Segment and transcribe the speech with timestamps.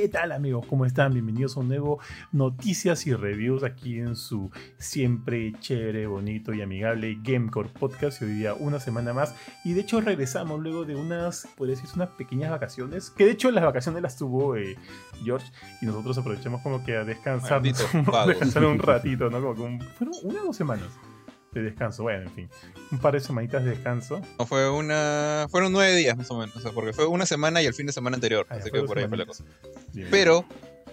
[0.00, 0.64] ¿Qué tal amigos?
[0.66, 1.12] ¿Cómo están?
[1.12, 1.98] Bienvenidos a un nuevo
[2.30, 8.22] Noticias y Reviews aquí en su siempre chévere, bonito y amigable Gamecore Podcast.
[8.22, 9.34] Y hoy día una semana más.
[9.64, 13.10] Y de hecho regresamos luego de unas, podría decir, unas pequeñas vacaciones.
[13.10, 14.76] Que de hecho las vacaciones las tuvo eh,
[15.24, 15.50] George.
[15.82, 19.40] Y nosotros aprovechamos como que a descansar, descansar un ratito, ¿no?
[19.40, 20.90] Como que un, fueron una o dos semanas
[21.58, 22.02] de descanso.
[22.02, 22.48] Bueno, en fin,
[22.90, 24.20] un par de semanitas de descanso.
[24.38, 25.46] No, fue una.
[25.50, 27.86] Fueron nueve días más o menos, o sea, porque fue una semana y el fin
[27.86, 28.46] de semana anterior.
[28.50, 29.44] Ah, así que por ahí fue la cosa.
[29.92, 30.08] Bien.
[30.10, 30.44] Pero,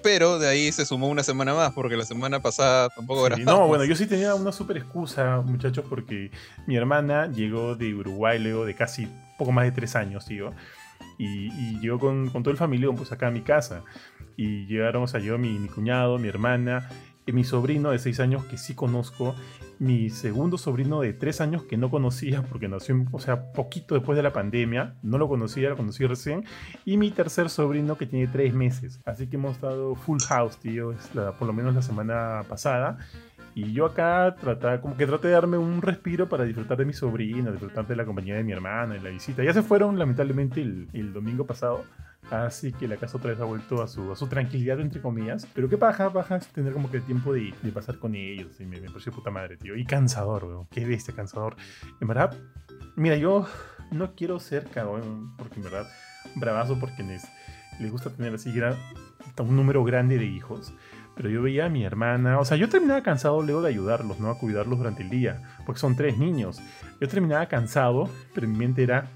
[0.04, 3.52] pero de ahí se sumó una semana más, porque la semana pasada tampoco Sí, era.
[3.52, 6.32] no, bueno, yo sí tenía una super excusa, muchachos, porque
[6.68, 10.52] mi hermana llegó de Uruguay luego de casi poco más de tres años, tío.
[11.18, 13.84] Y, y llegó con, con todo el familión, pues acá a mi casa.
[14.38, 16.90] Y llegaron, o sea, yo, mi, mi cuñado, mi hermana,
[17.34, 19.36] mi sobrino de seis años que sí conozco,
[19.80, 24.16] mi segundo sobrino de tres años que no conocía porque nació, o sea, poquito después
[24.16, 26.46] de la pandemia, no lo conocía, lo conocí recién,
[26.86, 29.02] y mi tercer sobrino que tiene tres meses.
[29.06, 30.94] Así que hemos estado full house, tío,
[31.38, 32.98] por lo menos la semana pasada.
[33.58, 36.92] Y yo acá trataba, como que traté de darme un respiro para disfrutar de mi
[36.92, 39.46] sobrino, disfrutar de la compañía de mi hermana, de la visita.
[39.46, 41.86] Ya se fueron, lamentablemente, el, el domingo pasado.
[42.32, 45.48] Así que la casa otra vez ha vuelto a su, a su tranquilidad, entre comillas.
[45.54, 48.60] Pero qué paja, paja es tener como que el tiempo de, de pasar con ellos.
[48.60, 49.76] Y me, me pareció puta madre, tío.
[49.76, 50.68] Y cansador, weón.
[50.68, 51.56] Qué bestia, cansador.
[52.02, 52.36] En verdad,
[52.96, 53.46] mira, yo
[53.92, 55.88] no quiero ser cagón, porque en verdad,
[56.36, 57.24] bravazo por quienes
[57.80, 58.76] les gusta tener así gran,
[59.40, 60.74] un número grande de hijos.
[61.16, 64.30] Pero yo veía a mi hermana, o sea, yo terminaba cansado luego de ayudarlos, ¿no?
[64.30, 66.62] A cuidarlos durante el día, porque son tres niños.
[67.00, 69.08] Yo terminaba cansado, pero en mi mente era,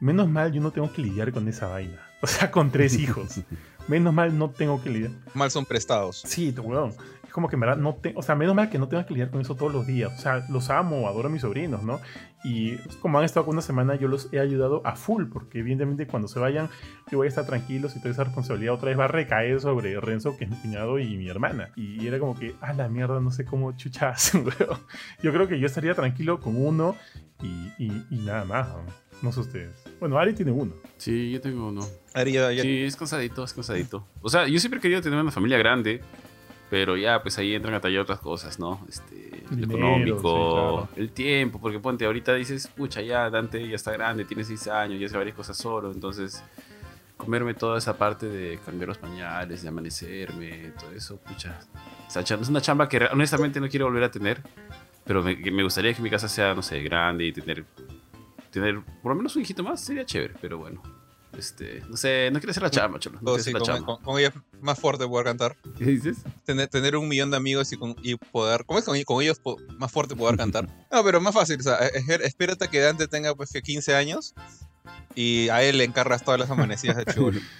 [0.00, 2.07] menos mal yo no tengo que lidiar con esa vaina.
[2.22, 3.40] O sea, con tres hijos.
[3.86, 5.12] Menos mal no tengo que lidiar.
[5.34, 6.22] Mal son prestados.
[6.26, 6.92] Sí, tu weón.
[7.24, 9.12] Es como que en verdad no te, o sea, menos mal que no tengo que
[9.14, 10.12] lidiar con eso todos los días.
[10.14, 12.00] O sea, los amo, adoro a mis sobrinos, ¿no?
[12.42, 16.06] Y como han estado con una semana, yo los he ayudado a full, porque evidentemente
[16.06, 16.68] cuando se vayan,
[17.10, 20.00] yo voy a estar tranquilo y toda esa responsabilidad otra vez va a recaer sobre
[20.00, 21.70] Renzo, que es mi cuñado, y mi hermana.
[21.76, 24.78] Y era como que, ah, la mierda, no sé cómo chucha hacen, weón.
[25.22, 26.96] Yo creo que yo estaría tranquilo con uno
[27.42, 29.07] y, y- y nada más, ¿no?
[29.22, 29.70] No sé ustedes.
[30.00, 30.72] Bueno, Ari tiene uno.
[30.96, 31.84] Sí, yo tengo uno.
[32.14, 34.06] Ari ya- ya- Sí, es cansadito, es cansadito.
[34.20, 36.00] O sea, yo siempre he querido tener una familia grande,
[36.70, 38.84] pero ya, pues ahí entran a tallar otras cosas, ¿no?
[38.88, 40.88] Este, el Dinero, económico, sí, claro.
[40.96, 45.00] el tiempo, porque ponte, ahorita dices, pucha, ya Dante ya está grande, tiene 6 años,
[45.00, 46.42] ya hace varias cosas solo, entonces
[47.16, 51.58] comerme toda esa parte de cambiar los pañales, de amanecerme, todo eso, pucha.
[52.14, 54.40] Es una chamba que honestamente no quiero volver a tener,
[55.04, 57.64] pero me, me gustaría que mi casa sea, no sé, grande y tener,
[58.58, 60.82] tener por lo menos un hijito más, sería chévere, pero bueno.
[61.36, 63.18] Este, no sé, no quiero hacer la chamba, cholo.
[63.20, 63.86] No oh, sí, la con, chamba.
[63.86, 65.56] con- con ella es más fuerte poder cantar.
[65.76, 66.16] ¿Qué dices?
[66.44, 68.64] Tener, tener un millón de amigos y, con, y poder.
[68.64, 70.66] ¿Cómo es con, con ellos po- más fuerte poder cantar?
[70.90, 71.60] No, pero más fácil.
[71.60, 74.34] O sea, e- espérate a que Dante tenga pues que 15 años
[75.14, 77.40] y a él le encargas todas las amanecidas de chulo.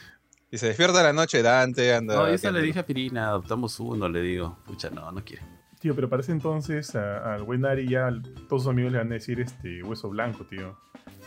[0.51, 2.15] Y se despierta a la noche Dante, anda.
[2.17, 4.59] No, yo le dije a Pirina, adoptamos uno, le digo.
[4.65, 5.43] Pucha, no, no quiere.
[5.89, 8.11] Tío, pero parece entonces al buen Ari ya
[8.47, 10.79] todos sus amigos le van a decir este hueso blanco, tío.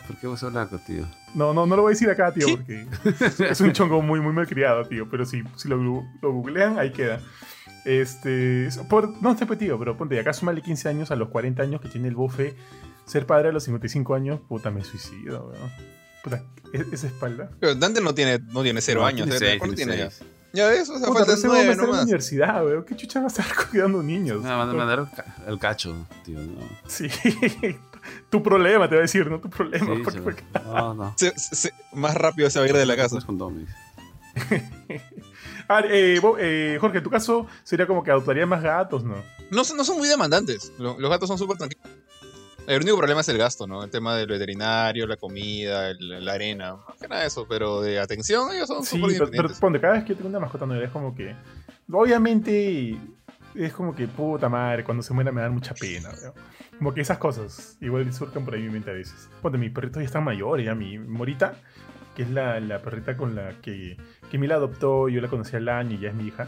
[0.06, 1.04] ¿Por qué vos blanco, tío?
[1.34, 2.86] No, no, no lo voy a decir acá, tío, ¿Qué?
[3.04, 5.10] porque es un chongo muy, muy mal criado, tío.
[5.10, 7.20] Pero si, si lo, lo googlean, ahí queda.
[7.86, 8.68] Este.
[8.68, 11.64] es- Por, no sé, pues, tío, pero ponte, acá súmale 15 años a los 40
[11.64, 12.54] años que tiene el bofe.
[13.06, 15.72] Ser padre a los 55 años, puta, me suicido, weón.
[16.24, 17.50] Puta, e- esa espalda.
[17.60, 19.28] Pero Dante no tiene, no tiene cero No, años.
[19.28, 19.40] tiene ¿eh?
[19.50, 20.10] seis, ¿Cuánto tiene tiene
[20.54, 20.68] ya?
[20.70, 22.84] ves, o sea, Puta, faltan va a nueve la universidad, weón.
[22.84, 24.42] ¿Qué chucha va a estar cuidando niños?
[24.42, 26.40] Me va a mandar al ca- al cacho, tío.
[26.40, 26.60] No.
[26.88, 27.08] Sí.
[28.30, 29.86] tu problema, te va a decir, no tu problema.
[29.96, 31.14] Sí, porque- se- porque- no, no.
[31.18, 33.18] Se- se- más rápido se va a ir de la casa.
[33.30, 33.52] No
[35.68, 39.16] Ah, eh, Bo- eh, Jorge, en tu caso sería como que adoptaría más gatos, ¿no?
[39.52, 40.72] No, son- no son muy demandantes.
[40.78, 41.86] Lo- Los gatos son súper tranquilos.
[42.68, 43.84] El único problema es el gasto, ¿no?
[43.84, 46.76] El tema del veterinario, la comida, el- la arena.
[46.88, 49.60] Más que nada eso, pero de atención ellos son Sí, súper pero, pero independientes.
[49.60, 51.36] ponte, cada vez que yo tengo una mascota nueva es como que.
[51.92, 52.98] Obviamente.
[53.54, 56.34] Es como que puta madre, cuando se muera me dan mucha pena, weón.
[56.78, 59.28] Como que esas cosas igual surcan por ahí mi mente a veces.
[59.42, 61.56] Ponte, mis perritos ya están mayores, ya mi Morita,
[62.16, 63.98] que es la, la perrita con la que,
[64.30, 66.48] que me la adoptó, yo la conocí al año y ya es mi hija,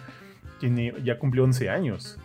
[0.62, 2.18] tiene, ya cumplió 11 años.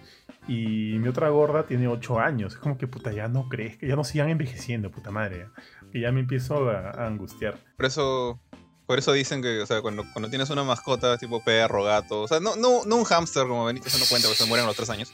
[0.48, 2.54] Y mi otra gorda tiene 8 años.
[2.54, 5.48] Es como que puta, ya no crees, que ya no sigan envejeciendo, puta madre.
[5.92, 7.62] Que ya me empiezo a, angustiar.
[7.76, 8.40] Por eso,
[8.86, 12.40] por eso dicen que, o sea, cuando, tienes una mascota tipo perro, gato, o sea,
[12.40, 14.76] no, no, no un hámster como Benito, eso no cuenta, porque se mueren a los
[14.76, 15.12] tres años.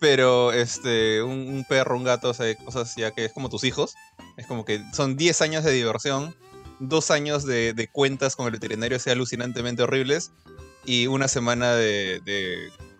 [0.00, 3.94] Pero este, un, perro, un gato, o sea, cosas ya que es como tus hijos.
[4.36, 6.34] Es como que son 10 años de diversión,
[6.80, 10.32] dos años de, cuentas con el veterinario así alucinantemente horribles
[10.84, 12.20] y una semana de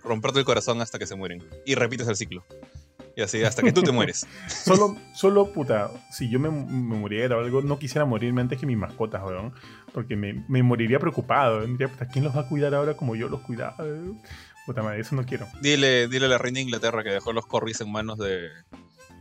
[0.05, 1.43] romperte el corazón hasta que se mueren.
[1.65, 2.45] Y repites el ciclo.
[3.17, 4.27] Y así hasta que tú te mueres.
[4.49, 8.67] Solo, solo, puta, si yo me, me muriera o algo, no quisiera morirme antes que
[8.67, 9.55] mis mascotas, weón.
[9.93, 11.65] Porque me, me moriría preocupado.
[11.65, 13.77] Diría, puta, ¿quién los va a cuidar ahora como yo los cuidaba?
[14.67, 15.47] Puta madre, eso no quiero.
[15.61, 18.49] Dile, dile a la reina de Inglaterra que dejó los corris en manos de.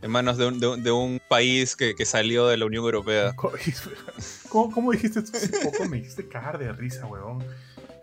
[0.02, 3.34] En manos de un, de de un país que, que salió de la Unión Europea.
[3.36, 5.88] ¿Cómo, ¿Cómo dijiste esto poco?
[5.88, 7.44] Me hiciste cagar de risa, weón.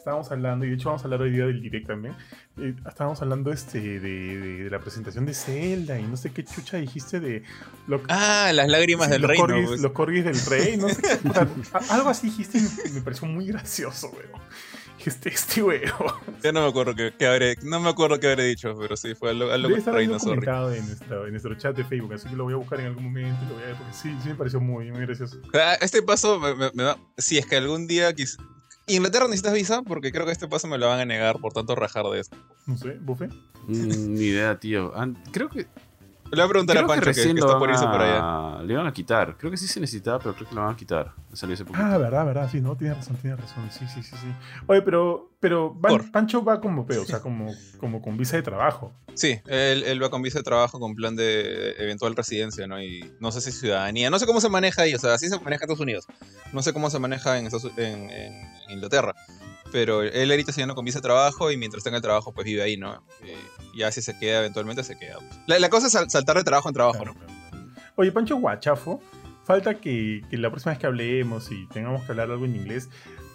[0.01, 2.15] Estábamos hablando, y de hecho vamos a hablar hoy día del direct también.
[2.57, 6.43] eh, estábamos hablando este de, de- de la presentación de Zelda y no sé qué
[6.43, 7.43] chucha dijiste de
[7.85, 9.79] lo, Ah, las lágrimas sí, del corgis, pues.
[9.81, 11.15] los corgis del rey, no sé qué.
[11.27, 14.41] puta, a- algo así dijiste y me, me pareció muy gracioso, weón.
[15.05, 15.81] Este, este weón.
[16.41, 19.13] Ya no me acuerdo qué, qué habré, no me acuerdo qué habré dicho, pero sí
[19.13, 20.47] fue algo, algo reino, sorry.
[20.77, 23.03] en nuestro, en nuestro chat de Facebook, así que lo voy a buscar en algún
[23.03, 25.39] momento lo voy a ver, porque sí, sí me pareció muy, muy gracioso.
[25.53, 26.97] Ah, Este paso me, me- me va.
[27.19, 28.11] Si es que algún día.
[28.87, 31.75] Inglaterra necesitas visa, porque creo que este paso me lo van a negar por tanto
[31.75, 32.35] rajar de esto.
[32.65, 33.27] No sé, ¿bufe?
[33.67, 34.95] Mm, Ni idea, tío.
[34.95, 35.67] An- creo que,
[36.31, 37.85] Le voy a preguntar creo a que Pancho que, que lo está van por irse
[37.85, 38.57] por allá.
[38.59, 38.63] a...
[38.63, 39.37] Le van a quitar.
[39.37, 41.13] Creo que sí se necesitaba, pero creo que lo van a quitar.
[41.33, 41.85] Salió hace poquito.
[41.85, 44.27] Ah, verdad, verdad, sí, no, tienes razón, tienes razón, sí, sí, sí, sí.
[44.67, 46.11] Oye, pero, pero Van-.
[46.11, 48.93] Pancho va como peo, o sea, como, como con visa de trabajo.
[49.13, 52.81] Sí, él, él va con visa de trabajo con plan de eventual residencia, ¿no?
[52.81, 54.09] Y no sé si ciudadanía.
[54.09, 56.07] No sé cómo se maneja ahí, o sea, así se maneja en Estados Unidos.
[56.53, 58.33] No sé cómo se maneja en, Estados- en- en
[58.69, 59.13] Inglaterra.
[59.71, 62.61] Pero él ahorita se con visa de trabajo y mientras tenga el trabajo, pues vive
[62.61, 63.03] ahí, ¿no?
[63.23, 63.37] Eh,
[63.75, 65.15] ya si se queda, eventualmente se queda.
[65.15, 65.39] pues.
[65.47, 67.13] La, la cosa es sal- saltar de trabajo en trabajo, ¿no?
[67.13, 67.67] Claro, claro.
[67.95, 69.01] Oye, Pancho Guachafo,
[69.45, 72.89] falta que, que la próxima vez que hablemos y tengamos que hablar algo en inglés,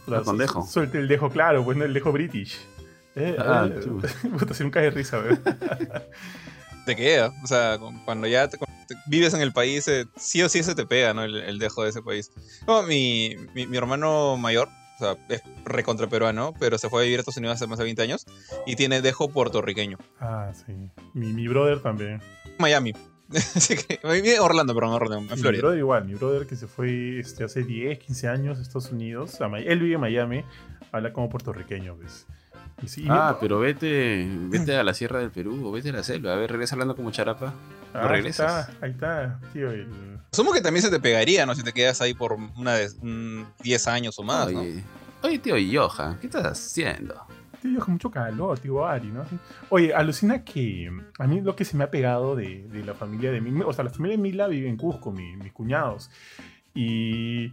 [0.06, 0.67] con su- dejo.
[0.67, 2.59] Suelte el dejo, claro, pues no el dejo british.
[3.15, 4.00] Eh, Ah, eh, tú.
[4.39, 5.43] puta, si nunca de risa, weón.
[6.87, 7.32] Te queda.
[7.43, 10.49] O sea, cu- cuando ya te- cuando te- vives en el país, eh, sí o
[10.49, 11.25] sí se te pega, ¿no?
[11.25, 12.31] El, el dejo de ese país.
[12.67, 17.04] No, mi, mi, mi hermano mayor, o sea, es recontra peruano, pero se fue a
[17.04, 18.26] vivir a Estados Unidos hace más de 20 años
[18.66, 19.98] y tiene dejo puertorriqueño.
[20.20, 20.72] Ah, sí.
[21.14, 22.20] Mi, mi brother también.
[22.58, 22.93] Miami.
[23.56, 23.98] Así que,
[24.38, 25.60] Orlando, perdón, Orlando, en Mi Florida.
[25.62, 29.40] brother igual, mi brother que se fue este, hace 10, 15 años a Estados Unidos.
[29.40, 30.44] a Mi- él vive en Miami,
[30.93, 32.26] habla como puertorriqueño, ¿ves?
[32.28, 32.45] Y
[32.87, 36.32] sí, Ah, pero vete, vete a la Sierra del Perú o vete a la selva.
[36.32, 37.55] A ver, regresa hablando como charapa.
[37.94, 39.70] ah, no ahí está, ahí está, tío.
[39.70, 41.55] el- Asumo que también se te pegaría, ¿no?
[41.55, 44.61] Si te quedas ahí por una de, un 10 años o más, ¿no?
[44.61, 44.84] Oye,
[45.23, 45.55] oye, tío
[45.88, 47.14] Johan, ¿qué estás haciendo?
[47.62, 49.25] Tío, con mucho calor, tío Ari, ¿no?
[49.70, 53.32] Oye, alucina que a mí lo que se me ha pegado de, de la familia
[53.32, 56.11] de Mila, o sea, la familia de Mila vive en Cusco, mi- mis cuñados.
[56.75, 57.52] Y-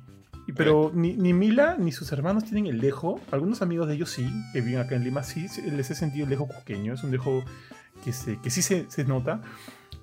[0.51, 3.21] pero ni, ni Mila ni sus hermanos tienen el dejo.
[3.31, 6.29] Algunos amigos de ellos sí, que viven acá en Lima, sí, les he sentido el
[6.29, 6.93] dejo cusqueño.
[6.93, 7.43] Es un dejo
[8.03, 9.41] que, se, que sí se, se nota.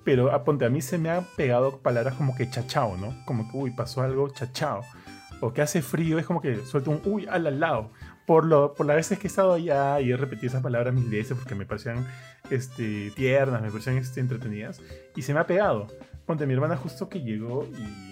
[0.03, 3.15] Pero a ponte, a mí se me han pegado palabras como que chachao, ¿no?
[3.25, 4.81] Como que, uy, pasó algo, chachao.
[5.41, 7.91] O que hace frío, es como que suelta un uy al al lado.
[8.25, 11.09] Por, lo, por las veces que he estado allá y he repetido esas palabras mil
[11.09, 12.07] veces porque me parecían
[12.49, 14.81] este, tiernas, me parecían este, entretenidas.
[15.15, 15.87] Y se me ha pegado.
[16.25, 18.10] Ponte, mi hermana justo que llegó y,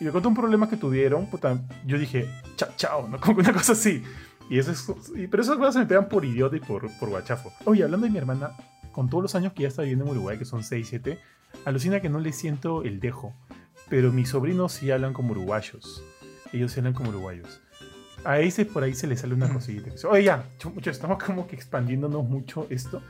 [0.00, 1.26] y me contó un problema que tuvieron.
[1.26, 3.20] Puta, yo dije, chao, chao, ¿no?
[3.20, 4.02] Como una cosa así.
[4.48, 7.08] Y eso es, y- pero esas cosas se me pegan por idiota y por, por
[7.10, 7.52] guachafo.
[7.66, 8.50] Oye, hablando de mi hermana,
[8.92, 11.18] con todos los años que ya está viviendo en Uruguay, que son 6, 7,
[11.64, 13.34] alucina que no le siento el dejo.
[13.88, 16.02] Pero mis sobrinos sí hablan como uruguayos.
[16.52, 17.60] Ellos sí hablan como uruguayos.
[18.24, 19.90] A ese por ahí se le sale una cosita.
[20.08, 23.02] Oye, ya, ch- muchachos, estamos como que expandiéndonos mucho esto.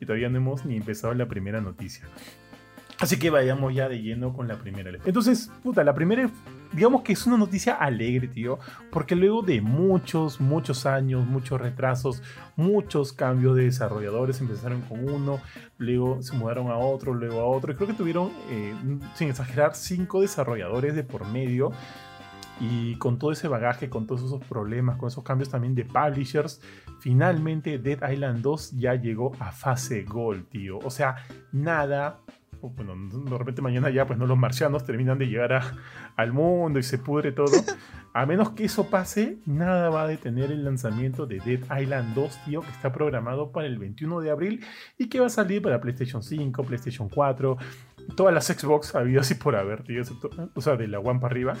[0.00, 2.04] Y todavía no hemos ni empezado la primera noticia.
[3.00, 4.90] Así que vayamos ya de lleno con la primera.
[5.04, 6.28] Entonces, puta, la primera,
[6.72, 8.58] digamos que es una noticia alegre, tío,
[8.90, 12.22] porque luego de muchos, muchos años, muchos retrasos,
[12.56, 15.40] muchos cambios de desarrolladores, empezaron con uno,
[15.78, 18.74] luego se mudaron a otro, luego a otro, y creo que tuvieron, eh,
[19.14, 21.70] sin exagerar, cinco desarrolladores de por medio.
[22.60, 26.60] Y con todo ese bagaje, con todos esos problemas, con esos cambios también de publishers,
[26.98, 30.80] finalmente Dead Island 2 ya llegó a fase Gold, tío.
[30.80, 31.14] O sea,
[31.52, 32.18] nada
[32.60, 35.62] bueno, de repente mañana ya pues no los marcianos terminan de llegar
[36.16, 37.52] al mundo y se pudre todo.
[38.14, 42.44] A menos que eso pase, nada va a detener el lanzamiento de Dead Island 2,
[42.46, 44.64] tío, que está programado para el 21 de abril
[44.96, 47.56] y que va a salir para PlayStation 5, PlayStation 4,
[48.16, 50.02] todas las Xbox habidas y por haber, tío,
[50.54, 51.54] o sea, de la One para arriba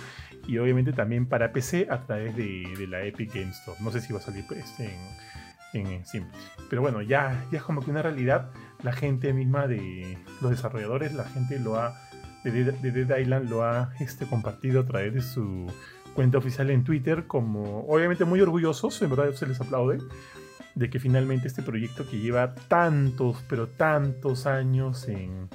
[0.46, 3.78] y obviamente también para PC a través de, la Epic Game Store.
[3.80, 6.26] No sé si va a salir pues, en, en Steam.
[6.70, 8.50] Pero bueno, ya, ya es como que una realidad
[8.82, 11.94] la gente misma de los desarrolladores, la gente lo ha
[12.44, 15.66] de Dead, de Dead Island lo ha este, compartido a través de su
[16.14, 19.98] cuenta oficial en Twitter como obviamente muy orgullosos, en verdad se les aplaude
[20.74, 25.48] de que finalmente este proyecto que lleva tantos, pero tantos años en,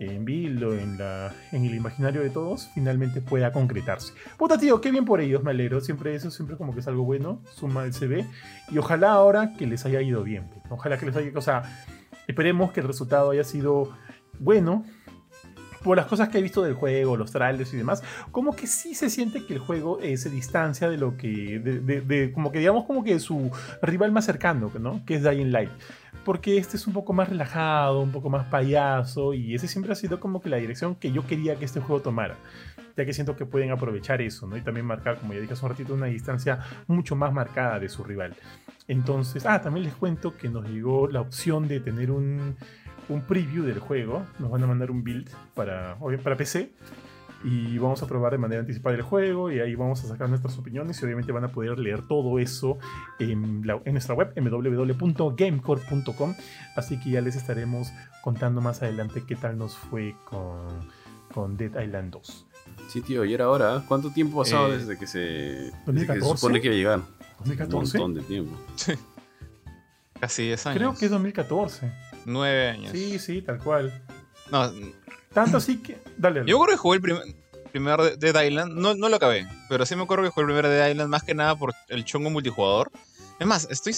[0.00, 4.12] en vilo, en, la, en el imaginario de todos, finalmente pueda concretarse.
[4.36, 5.80] Puta tío, qué bien por ellos, me.
[5.80, 8.26] Siempre eso, siempre como que es algo bueno, suma el CV.
[8.70, 10.48] Y ojalá ahora que les haya ido bien.
[10.48, 10.62] pues.
[10.68, 11.40] Ojalá que les haya, o
[12.30, 13.90] esperemos que el resultado haya sido
[14.38, 14.84] bueno,
[15.82, 18.94] por las cosas que he visto del juego, los trailers y demás, como que sí
[18.94, 22.84] se siente que el juego eh, se distancia de lo que, de, como que digamos
[22.84, 23.50] como que su
[23.82, 25.04] rival más cercano, ¿no?
[25.04, 25.70] Que es Dying Light.
[26.24, 29.96] Porque este es un poco más relajado, un poco más payaso, y ese siempre ha
[29.96, 32.36] sido como que la dirección que yo quería que este juego tomara.
[32.96, 34.56] Ya que siento que pueden aprovechar eso, ¿no?
[34.58, 37.88] Y también marcar, como ya dije hace un ratito, una distancia mucho más marcada de
[37.88, 38.34] su rival.
[38.88, 42.56] Entonces, ah, también les cuento que nos llegó la opción de tener un,
[43.10, 44.24] un preview del juego.
[44.38, 46.72] Nos van a mandar un build para, para PC.
[47.42, 49.50] Y vamos a probar de manera anticipada el juego.
[49.50, 51.00] Y ahí vamos a sacar nuestras opiniones.
[51.00, 52.78] Y obviamente van a poder leer todo eso
[53.18, 56.34] en, la- en nuestra web, www.gamecore.com.
[56.76, 60.68] Así que ya les estaremos contando más adelante qué tal nos fue con,
[61.32, 62.46] con Dead Island 2.
[62.88, 63.82] Sí, tío, y era ahora.
[63.88, 66.36] ¿Cuánto tiempo ha pasado Eh, desde que se, desde que se 2014?
[66.36, 66.98] supone que iba a llegar?
[66.98, 67.06] Un
[67.56, 67.98] 2014.
[67.98, 68.56] montón de tiempo.
[70.20, 70.76] Casi 10 años.
[70.78, 71.90] Creo que es 2014.
[72.26, 72.92] 9 años.
[72.92, 73.92] Sí, sí, tal cual.
[74.50, 74.70] No,
[75.32, 75.98] Tanto así que.
[76.18, 76.40] Dale.
[76.46, 77.22] yo creo que jugué el primer,
[77.70, 78.74] primer de- Dead Island.
[78.74, 81.22] No, no lo acabé, pero sí me acuerdo que jugué el primer Dead Island más
[81.22, 82.90] que nada por el chongo multijugador.
[83.38, 83.94] Es más, estoy.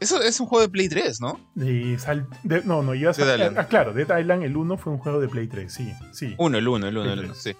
[0.00, 1.38] Eso es un juego de Play 3, ¿no?
[1.54, 3.56] De sal- de- no, no, Dead Island.
[3.58, 6.34] Ah, claro, Dead Island, el 1 fue un juego de Play 3, sí, sí.
[6.38, 7.52] Uno, el 1, el 1, el Play 1, sí.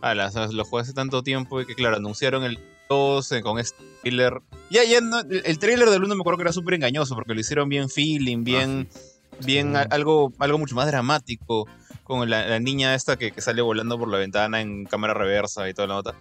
[0.00, 3.58] Ah, las- lo jugué hace tanto tiempo y que, claro, anunciaron el 2 eh, con
[3.58, 4.40] este trailer.
[4.70, 7.34] Ya, ya, no, el, el trailer del 1 me acuerdo que era súper engañoso porque
[7.34, 8.88] lo hicieron bien feeling, bien,
[9.44, 9.86] bien Sí.
[9.90, 11.66] algo, algo mucho más dramático.
[12.04, 15.68] Con la, la niña esta que, que sale volando por la ventana en cámara reversa
[15.68, 16.14] y toda la nota.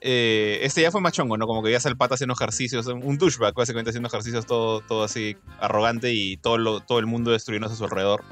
[0.00, 1.46] Eh, este ya fue más chongo, ¿no?
[1.48, 5.36] Como que ya el pata haciendo ejercicios, un douchebag básicamente haciendo ejercicios todo, todo así
[5.58, 8.22] arrogante y todo, lo, todo el mundo destruyéndose a su alrededor.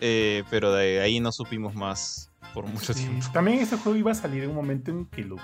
[0.00, 3.26] Eh, pero de ahí no supimos más por mucho Sí, tiempo.
[3.32, 5.40] También este juego iba a salir en un momento en que los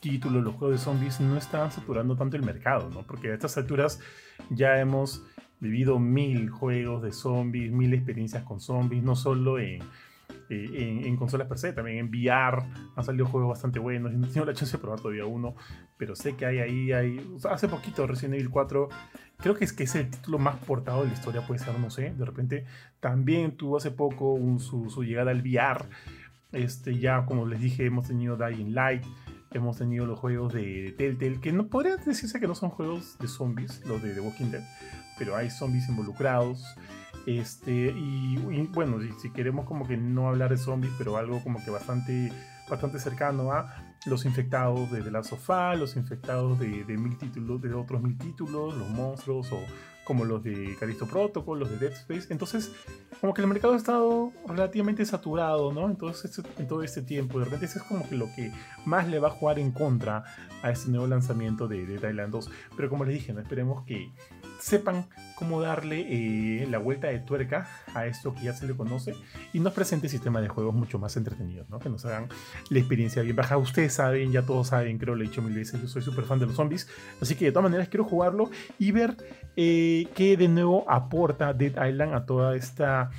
[0.00, 3.02] títulos, los juegos de zombies no estaban saturando tanto el mercado, ¿no?
[3.02, 4.00] Porque a estas alturas
[4.50, 5.22] ya hemos
[5.62, 9.80] vivido mil juegos de zombies, mil experiencias con zombies, no solo en,
[10.50, 12.64] eh, en, consolas per se, también en VR
[12.96, 14.10] han salido juegos bastante buenos.
[14.10, 15.54] Yo no he tenido la chance de probar todavía uno,
[15.96, 18.88] pero sé que hay ahí, hay, hace poquito Resident Evil 4,
[19.38, 21.90] creo que es que es el título más portado de la historia, puede ser, no
[21.90, 22.64] sé, de repente
[22.98, 25.86] también tuvo hace poco su, su llegada al VR.
[26.50, 29.04] Este, ya como les dije, hemos tenido Dying Light,
[29.52, 33.28] hemos tenido los juegos de Telltale, que no podría decirse que no son juegos de
[33.28, 34.62] zombies, los de The Walking Dead,
[35.18, 36.64] pero hay zombies involucrados.
[37.26, 38.36] Este, y,
[38.72, 42.32] bueno, si, queremos como que no hablar de zombies, pero algo como que bastante,
[42.68, 47.16] bastante cercano a los infectados de The Last of Us, los infectados de, de mil
[47.18, 49.58] títulos, de otros mil títulos, los monstruos, o
[50.04, 52.26] como los de Callisto Protocol, los de Dead Space.
[52.30, 52.72] Entonces,
[53.20, 55.88] como que el mercado ha estado relativamente saturado, ¿no?
[55.88, 58.52] Entonces, este- en todo este tiempo, de repente, eso es como que lo que
[58.84, 60.24] más le va a jugar en contra
[60.62, 62.50] a este nuevo lanzamiento de, de Thailand 2.
[62.76, 64.10] Pero como les dije, no esperemos que
[64.62, 69.14] sepan cómo darle eh, la vuelta de tuerca a esto que ya se le conoce
[69.52, 71.80] y nos presente sistemas de juegos mucho más entretenidos, ¿no?
[71.80, 72.28] Que nos hagan
[72.70, 73.56] la experiencia bien baja.
[73.56, 76.38] Ustedes saben, ya todos saben, creo lo he dicho mil veces, yo soy súper fan
[76.38, 76.88] de los zombies,
[77.20, 79.16] así que de todas maneras quiero jugarlo y ver
[79.56, 83.10] eh, qué de nuevo aporta Dead Island a toda esta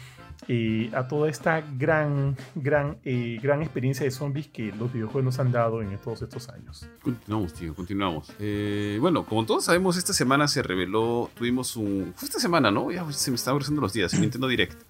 [0.47, 5.39] eh, a toda esta gran gran eh, gran experiencia de zombies que los videojuegos nos
[5.39, 6.88] han dado en todos estos años.
[7.01, 8.31] Continuamos, tío, continuamos.
[8.39, 12.13] Eh, bueno, como todos sabemos, esta semana se reveló, tuvimos un...
[12.15, 12.91] Fue esta semana, ¿no?
[12.91, 14.81] Ya se me están cruzando los días, el Nintendo Direct.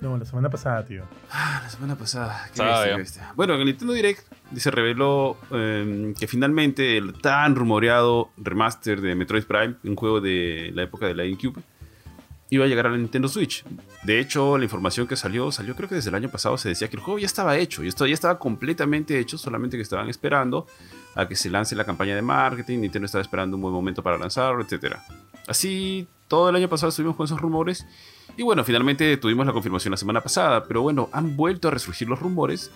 [0.00, 1.04] No, la semana pasada, tío.
[1.30, 2.48] Ah, la semana pasada.
[2.50, 3.32] Qué Sábado, bestia, bestia.
[3.36, 9.14] Bueno, en el Nintendo Direct se reveló eh, que finalmente el tan rumoreado remaster de
[9.14, 11.62] Metroid Prime, un juego de la época de la GameCube,
[12.52, 13.64] iba a llegar a la Nintendo Switch.
[14.02, 16.88] De hecho, la información que salió, salió creo que desde el año pasado, se decía
[16.90, 20.10] que el juego ya estaba hecho, y esto ya estaba completamente hecho, solamente que estaban
[20.10, 20.66] esperando
[21.14, 24.18] a que se lance la campaña de marketing, Nintendo estaba esperando un buen momento para
[24.18, 24.96] lanzarlo, etc.
[25.48, 27.86] Así, todo el año pasado estuvimos con esos rumores,
[28.36, 32.06] y bueno, finalmente tuvimos la confirmación la semana pasada, pero bueno, han vuelto a resurgir
[32.06, 32.70] los rumores.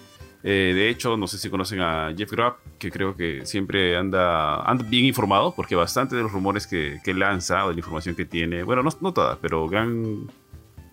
[0.48, 4.62] Eh, de hecho, no sé si conocen a Jeff Grubb, que creo que siempre anda,
[4.62, 8.14] anda bien informado, porque bastante de los rumores que, que lanza o de la información
[8.14, 10.28] que tiene, bueno, no, no pero gran,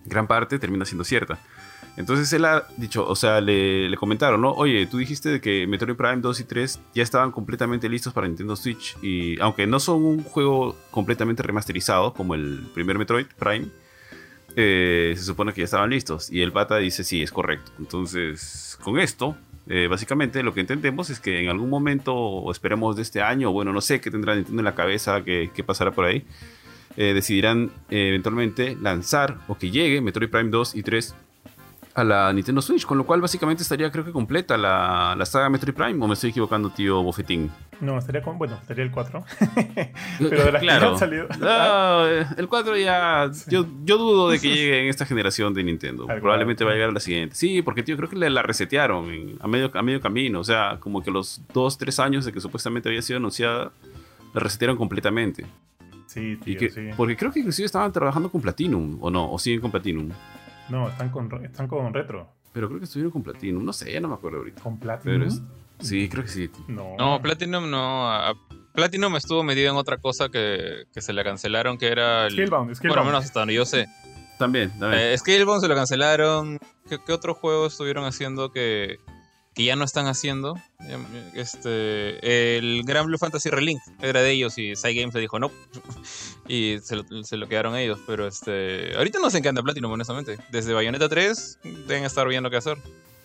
[0.06, 1.38] gran parte termina siendo cierta.
[1.96, 4.50] Entonces él ha dicho, o sea, le, comentaron, ¿no?
[4.50, 8.56] Oye, tú dijiste que Metroid Prime 2 y 3 ya estaban completamente listos para Nintendo
[8.56, 13.68] Switch, y aunque no son un juego completamente remasterizado como el primer Metroid Prime,
[14.56, 16.30] eh, se supone que ya estaban listos.
[16.30, 17.72] Y el pata dice, sí, es correcto.
[17.78, 19.36] Entonces, con esto,
[19.66, 23.50] eh, básicamente lo que entendemos es que en algún momento, o esperemos de este año,
[23.50, 26.24] bueno, no sé qué tendrá en la cabeza, qué, qué pasará por ahí,
[26.96, 31.14] eh, decidirán eh, eventualmente lanzar o que llegue Metroid Prime 2 y 3
[31.96, 35.48] a la Nintendo Switch, con lo cual básicamente estaría creo que completa la, la saga
[35.48, 37.50] Metroid Prime, o me estoy equivocando, tío Bofetín.
[37.80, 39.24] No, estaría con, bueno, estaría el 4.
[40.18, 40.80] Pero de las claro.
[40.80, 41.28] que han salido.
[41.38, 43.30] No, eh, el 4 ya.
[43.48, 46.06] Yo, yo dudo de que llegue en esta generación de Nintendo.
[46.06, 47.34] Probablemente va a llegar a la siguiente.
[47.36, 50.40] Sí, porque tío, creo que le- la resetearon en- a, medio, a medio camino.
[50.40, 53.70] O sea, como que los 2, 3 años de que supuestamente había sido anunciada,
[54.32, 55.46] la resetearon completamente.
[56.06, 56.90] Sí, Y tío, que, sí.
[56.96, 60.10] Porque creo que inclusive estaban trabajando con Platinum, o no, o siguen con Platinum.
[60.68, 62.28] No, están con, están con retro.
[62.52, 63.64] Pero creo que estuvieron con Platinum.
[63.64, 64.62] No sé, ya no me acuerdo ahorita.
[64.62, 65.18] Con Platinum.
[65.18, 65.42] Pero es-
[65.80, 66.50] sí, creo que sí.
[66.68, 66.94] No.
[66.98, 68.08] No, Platinum no.
[68.10, 68.34] a-
[68.74, 72.32] Platinum estuvo metido en otra cosa que, que se le cancelaron, que era el.
[72.32, 72.98] Scalebound, Bueno, Scalebound.
[73.00, 73.86] al menos hasta donde yo sé.
[74.38, 75.00] También, también.
[75.02, 76.58] Eh, Scalebound se lo cancelaron.
[76.88, 78.98] ¿Qué, qué otros juegos estuvieron haciendo que,
[79.54, 80.56] que ya no están haciendo?
[80.80, 85.50] Eh, Este, el Gran Blue Fantasy Relink era de ellos y Cygames le dijo no.
[86.48, 87.98] Y se lo, quedaron ellos.
[88.06, 90.38] Pero este, ahorita no sé en qué anda Platinum, honestamente.
[90.50, 92.76] Desde Bayonetta 3 deben estar viendo qué hacer.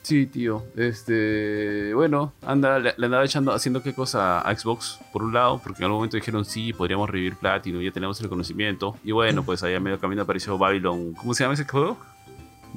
[0.01, 0.63] Sí, tío.
[0.77, 5.79] Este, bueno, anda, le, andaba echando, haciendo qué cosa a Xbox, por un lado, porque
[5.79, 8.95] en algún momento dijeron sí, podríamos revivir Platinum, ya tenemos el conocimiento.
[9.03, 11.13] Y bueno, pues ahí a medio camino apareció Babylon.
[11.15, 11.97] ¿Cómo se llama ese juego?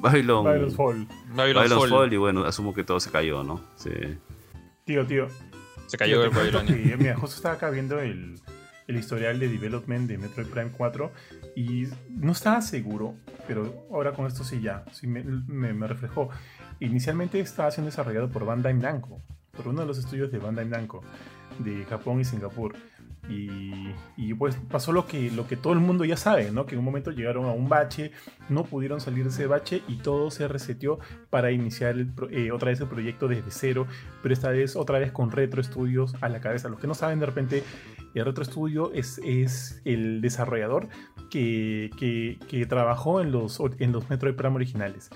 [0.03, 0.43] Babylon.
[0.43, 1.07] Babylon's Fall.
[1.35, 1.89] Babylon's Babylon's Fall.
[1.89, 3.61] Fall, y bueno, asumo que todo se cayó, ¿no?
[3.75, 3.89] Sí.
[4.85, 5.27] Tío, tío.
[5.87, 6.75] Se cayó Tío, el Babilonia.
[6.75, 8.39] que, Mira, justo estaba acá viendo el,
[8.87, 11.11] el historial de development de Metroid Prime 4
[11.55, 13.15] y no estaba seguro,
[13.47, 16.29] pero ahora con esto sí ya, sí me, me, me reflejó.
[16.79, 19.21] Inicialmente estaba siendo desarrollado por Bandai Namco,
[19.55, 21.01] por uno de los estudios de Bandai Namco,
[21.59, 22.75] de Japón y Singapur.
[23.29, 26.65] Y, y, pues pasó lo que, lo que todo el mundo ya sabe, ¿no?
[26.65, 28.11] Que en un momento llegaron a un bache,
[28.49, 30.99] no pudieron salir de ese bache y todo se reseteó
[31.29, 31.95] para iniciar
[32.31, 33.87] eh, otra vez el proyecto desde cero,
[34.21, 36.67] pero esta vez otra vez con Retro Studios a la cabeza.
[36.67, 37.63] Los que no saben de repente,
[38.13, 40.89] el Retro Studio es, es el desarrollador
[41.29, 45.09] que, que, que trabajó en los, en los Metroid Prime originales.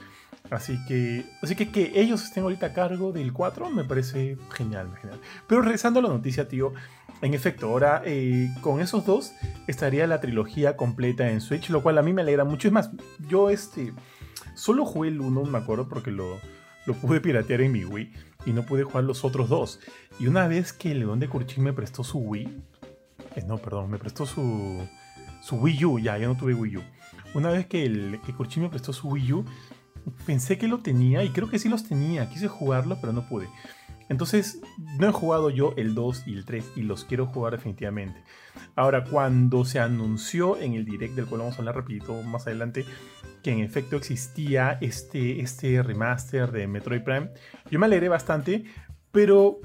[0.49, 4.89] Así que, así que que ellos estén ahorita a cargo del 4 me parece genial,
[5.01, 5.19] genial.
[5.45, 6.73] Pero regresando a la noticia, tío,
[7.21, 9.33] en efecto, ahora eh, con esos dos
[9.67, 12.67] estaría la trilogía completa en Switch, lo cual a mí me alegra mucho.
[12.67, 12.91] Es más,
[13.27, 13.93] yo este
[14.53, 16.39] solo jugué el 1, me acuerdo, porque lo,
[16.85, 18.13] lo pude piratear en mi Wii
[18.45, 19.79] y no pude jugar los otros dos.
[20.19, 22.63] Y una vez que León de Curchín me prestó su Wii,
[23.35, 24.87] eh, no, perdón, me prestó su,
[25.41, 26.83] su Wii U, ya, yo no tuve Wii U.
[27.33, 29.45] Una vez que, el, que Curchín me prestó su Wii U,
[30.25, 32.29] pensé que lo tenía y creo que sí los tenía.
[32.29, 33.47] Quise jugarlo, pero no pude.
[34.09, 34.61] Entonces,
[34.99, 38.21] no he jugado yo el 2 y el 3 y los quiero jugar definitivamente.
[38.75, 42.85] Ahora, cuando se anunció en el direct, del cual vamos a hablar rapidito más adelante,
[43.43, 47.29] que en efecto existía este, este remaster de Metroid Prime,
[47.69, 48.65] yo me alegré bastante,
[49.11, 49.59] pero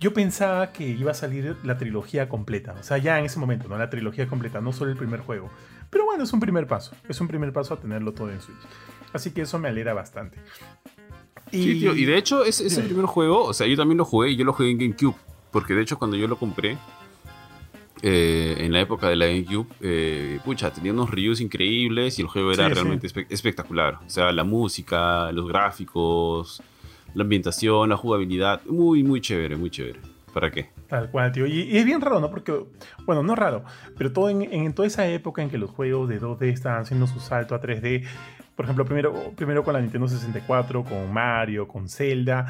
[0.00, 2.74] yo pensaba que iba a salir la trilogía completa.
[2.78, 3.78] O sea, ya en ese momento, ¿no?
[3.78, 5.50] La trilogía completa, no solo el primer juego.
[5.90, 6.94] Pero bueno, es un primer paso.
[7.08, 8.58] Es un primer paso a tenerlo todo en Switch.
[9.12, 10.38] Así que eso me alegra bastante.
[11.50, 12.88] Sí, tío, y de hecho, ese, ese Dime.
[12.88, 15.14] primer juego, o sea, yo también lo jugué y yo lo jugué en GameCube.
[15.52, 16.76] Porque de hecho, cuando yo lo compré,
[18.02, 22.28] eh, en la época de la GameCube, eh, pucha, tenía unos reviews increíbles y el
[22.28, 22.74] juego era Sí, sí.
[22.74, 23.98] realmente espe- espectacular.
[24.04, 26.62] O sea, la música, los gráficos,
[27.14, 30.00] la ambientación, la jugabilidad, muy, muy chévere, muy chévere.
[30.34, 30.70] ¿Para qué?
[30.88, 31.46] Tal cual, tío.
[31.46, 32.28] Y, y es bien raro, ¿no?
[32.28, 32.64] Porque,
[33.06, 33.62] bueno, no raro,
[33.96, 37.06] pero todo en, en toda esa época en que los juegos de 2D estaban haciendo
[37.06, 38.04] su salto a 3D,
[38.56, 42.46] por ejemplo, primero, primero con la Nintendo 64, con Mario, con Zelda.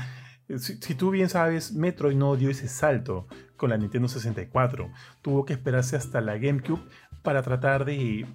[0.48, 4.90] Eh, Si, tú bien sabes, Metroid no dio ese salto con la Nintendo 64.
[5.22, 6.82] Tuvo que esperarse hasta la GameCube
[7.22, 8.26] para tratar de,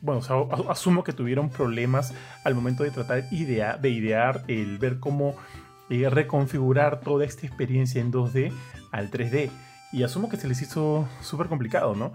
[0.00, 0.22] bueno,
[0.70, 5.36] asumo que tuvieron problemas al momento de tratar idea, de idear el ver cómo
[5.90, 8.52] eh, reconfigurar toda esta experiencia en 2D
[8.90, 9.50] al 3D.
[9.92, 12.14] Y asumo que se les hizo súper complicado, ¿no?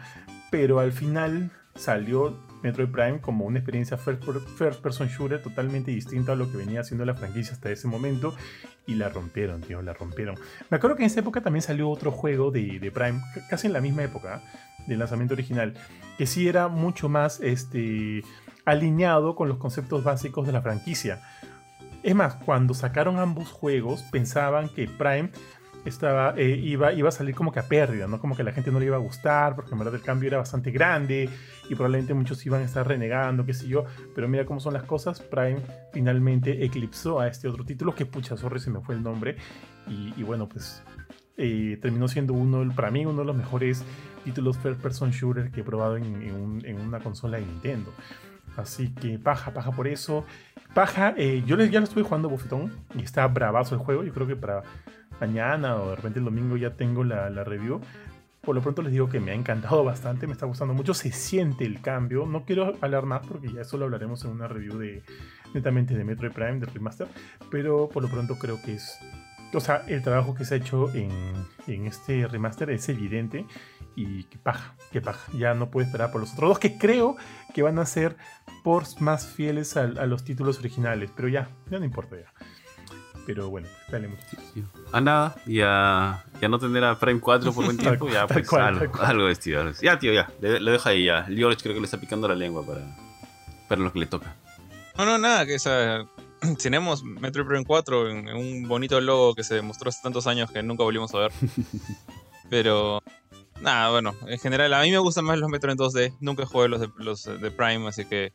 [0.49, 5.91] Pero al final salió Metroid Prime como una experiencia first, per- first person shooter totalmente
[5.91, 8.35] distinta a lo que venía haciendo la franquicia hasta ese momento.
[8.87, 10.35] Y la rompieron, tío, la rompieron.
[10.69, 13.73] Me acuerdo que en esa época también salió otro juego de, de Prime, casi en
[13.73, 14.83] la misma época ¿eh?
[14.87, 15.73] del lanzamiento original,
[16.17, 18.23] que sí era mucho más este,
[18.65, 21.21] alineado con los conceptos básicos de la franquicia.
[22.03, 25.29] Es más, cuando sacaron ambos juegos, pensaban que Prime
[25.85, 28.19] estaba, eh, iba, iba a salir como que a pérdida, ¿no?
[28.19, 30.37] Como que la gente no le iba a gustar, porque en verdad el cambio era
[30.37, 31.29] bastante grande
[31.69, 33.85] y probablemente muchos iban a estar renegando, qué sé yo.
[34.13, 35.21] Pero mira cómo son las cosas.
[35.21, 35.57] Prime
[35.91, 39.37] finalmente eclipsó a este otro título, que pucha, sorry, se me fue el nombre.
[39.87, 40.83] Y, bueno, pues
[41.37, 43.83] eh, terminó siendo uno, para mí, uno de los mejores
[44.23, 47.91] títulos first person shooter que he probado en, en un- en una consola de Nintendo.
[48.55, 50.25] Así que paja, paja por eso.
[50.75, 54.03] Paja, eh, yo ya lo estuve jugando bofetón y está bravazo el juego.
[54.03, 54.61] Yo creo que para
[55.21, 57.79] mañana o de repente el domingo ya tengo la, la review.
[58.41, 61.11] Por lo pronto les digo que me ha encantado bastante, me está gustando mucho, se
[61.11, 62.25] siente el cambio.
[62.25, 65.03] No quiero hablar más porque ya eso lo hablaremos en una review de,
[65.53, 67.07] netamente de Metroid Prime, de remaster,
[67.49, 68.97] pero por lo pronto creo que es...
[69.53, 71.11] O sea, el trabajo que se ha hecho en,
[71.67, 73.45] en este remaster es evidente
[73.97, 75.29] y que paja, que paja.
[75.37, 77.17] Ya no puedo esperar por los otros dos que creo
[77.53, 78.15] que van a ser
[78.63, 82.31] ports más fieles a, a los títulos originales, pero ya, ya no importa ya.
[83.25, 84.23] Pero bueno, dale mucho.
[84.91, 88.25] A nada, y a, y a no tener a Prime 4 por buen tiempo, ya
[88.27, 89.05] pues cual, algo, cual.
[89.05, 89.73] algo de Steve.
[89.81, 91.23] Ya, tío, ya, le- lo dejo ahí ya.
[91.29, 92.81] George creo que le está picando la lengua para,
[93.69, 94.35] para lo que le toca.
[94.97, 96.05] No, no, nada, que esa,
[96.61, 100.49] tenemos Metroid Prime 4 en, en un bonito logo que se demostró hace tantos años
[100.51, 101.31] que nunca volvimos a ver.
[102.49, 103.01] Pero,
[103.61, 106.17] nada, bueno, en general a mí me gustan más los Metroid en 2D.
[106.19, 108.31] Nunca jugué los de, los de Prime, así que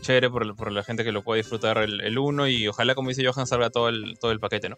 [0.00, 3.08] chévere por, por la gente que lo pueda disfrutar el, el 1 y ojalá, como
[3.08, 4.76] dice Johan, salga todo el, todo el paquete, ¿no?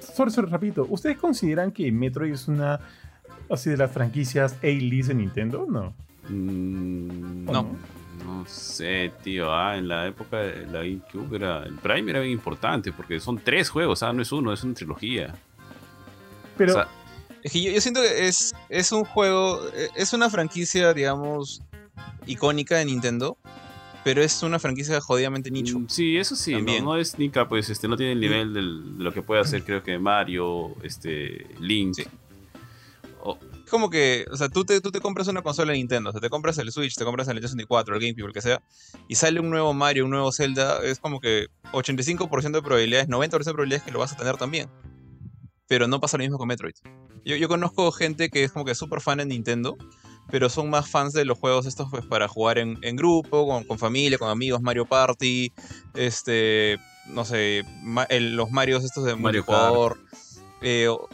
[0.00, 2.80] Sobre, rapidito, ¿ustedes consideran que Metroid es una
[3.50, 5.66] así de las franquicias A-list de Nintendo?
[5.68, 5.94] No.
[6.28, 7.76] Mm, ¿O No.
[8.24, 9.52] No sé, tío.
[9.52, 13.38] Ah, en la época de la GameCube era, el Prime era bien importante porque son
[13.38, 15.34] tres juegos, ah, no es uno, es una trilogía.
[16.56, 16.88] Pero O sea,
[17.42, 21.60] Es que yo, yo siento que es, es un juego, eh, es una franquicia, digamos,
[22.26, 23.36] icónica de Nintendo,
[24.04, 25.78] pero es una franquicia jodidamente nicho.
[25.78, 28.98] Mm, Sí, eso sí, no, no es Nika, pues este, no tiene el nivel del-
[28.98, 31.94] de lo que puede hacer, creo que Mario, este, Link.
[31.96, 32.04] Sí.
[33.64, 36.12] Es como que, o sea, tú te, tú te compras una consola de Nintendo, o
[36.12, 38.60] sea, te compras el Switch, te compras el 64, el GameCube, el que sea,
[39.08, 43.30] y sale un nuevo Mario, un nuevo Zelda, es como que 85% de probabilidades, 90%
[43.30, 44.68] de probabilidades que lo vas a tener también.
[45.68, 46.74] Pero no pasa lo mismo con Metroid.
[47.24, 49.76] Yo, yo conozco gente que es como que súper fan de Nintendo,
[50.30, 53.64] pero son más fans de los juegos estos pues para jugar en, en grupo, con,
[53.64, 55.52] con familia, con amigos, Mario Party,
[55.94, 59.98] este, no sé, ma- el- los Marios estos de Mario multijugador,
[60.62, 61.08] eh, o-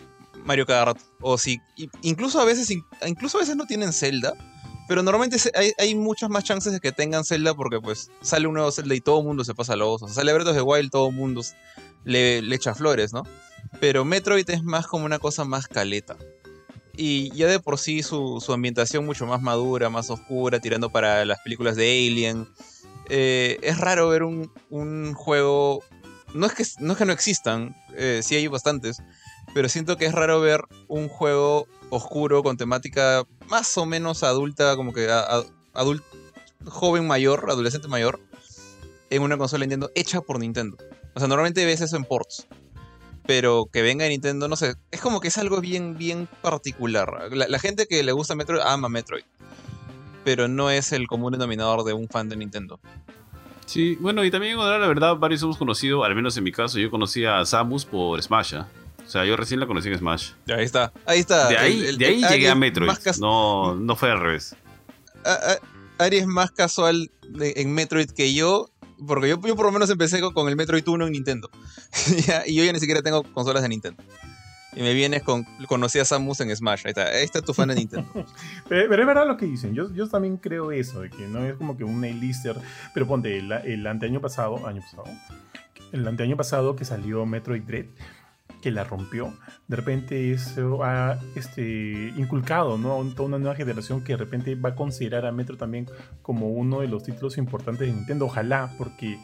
[0.45, 1.59] Mario Kart, o si,
[2.03, 4.33] incluso a veces, in- incluso a veces no tienen Zelda,
[4.87, 8.55] pero normalmente hay, hay muchas más chances de que tengan Zelda porque pues sale un
[8.55, 10.63] nuevo Zelda y todo el mundo se pasa los, o sea, sale Breath of the
[10.63, 11.43] Wild, todo el mundo
[12.05, 13.25] le, le echa flores, ¿no?
[13.81, 16.17] Pero Metroid es más como una cosa más caleta.
[16.97, 21.25] Y ya de por sí su, su ambientación mucho más madura, más oscura, tirando para
[21.25, 22.49] las películas de Alien.
[23.09, 25.83] Eh, es raro ver un, un juego...
[26.35, 29.03] No es, que, no es que no existan, eh, sí hay bastantes,
[29.55, 34.77] pero siento que es raro ver un juego oscuro con temática más o menos adulta,
[34.77, 35.09] como que
[35.73, 36.05] adult,
[36.67, 38.21] joven mayor, adolescente mayor,
[39.09, 40.77] en una consola Nintendo hecha por Nintendo.
[41.15, 42.47] O sea, normalmente ves eso en ports.
[43.29, 47.29] Pero que venga de Nintendo, no sé, es como que es algo bien, bien particular.
[47.31, 49.23] La, la gente que le gusta Metroid ama Metroid.
[50.25, 52.81] Pero no es el común denominador de un fan de Nintendo.
[53.67, 56.91] Sí, bueno, y también, la verdad, varios hemos conocido, al menos en mi caso, yo
[56.91, 58.55] conocí a Samus por Smash.
[58.55, 58.67] ¿ah?
[59.07, 60.31] O sea, yo recién la conocí en Smash.
[60.49, 60.91] Ahí está.
[61.05, 61.49] Ahí está.
[61.49, 62.91] De ahí, El- el- de ahí llegué a Metroid.
[63.21, 64.57] No, no fue al revés.
[65.25, 68.71] a- a- Ari es más casual de- en Metroid que yo,
[69.07, 71.51] porque yo, yo por lo menos empecé con, con el Metroid 1 en Nintendo.
[72.47, 74.03] Y yo ya ni siquiera tengo consolas de Nintendo.
[74.75, 75.45] Y me vienes con.
[75.67, 76.83] Conocí a Samus en Smash.
[76.85, 77.09] Ahí está.
[77.09, 78.09] Ahí está tu fan de Nintendo.
[78.69, 79.75] Pero, es verdad lo que dicen.
[79.75, 82.57] Yo, yo también creo eso, de que no es como que un A-lister.
[82.95, 85.05] Pero ponte, el, el anteaño pasado, año pasado,
[85.93, 87.87] el anteaño pasado que salió Metroid Dread,
[88.63, 89.33] que la rompió,
[89.69, 93.01] de repente eso ha este, inculcado ¿no?
[93.01, 95.87] a toda una nueva generación que de repente va a considerar a Metro también
[96.23, 98.25] como uno de los títulos importantes de Nintendo.
[98.25, 99.17] Ojalá, porque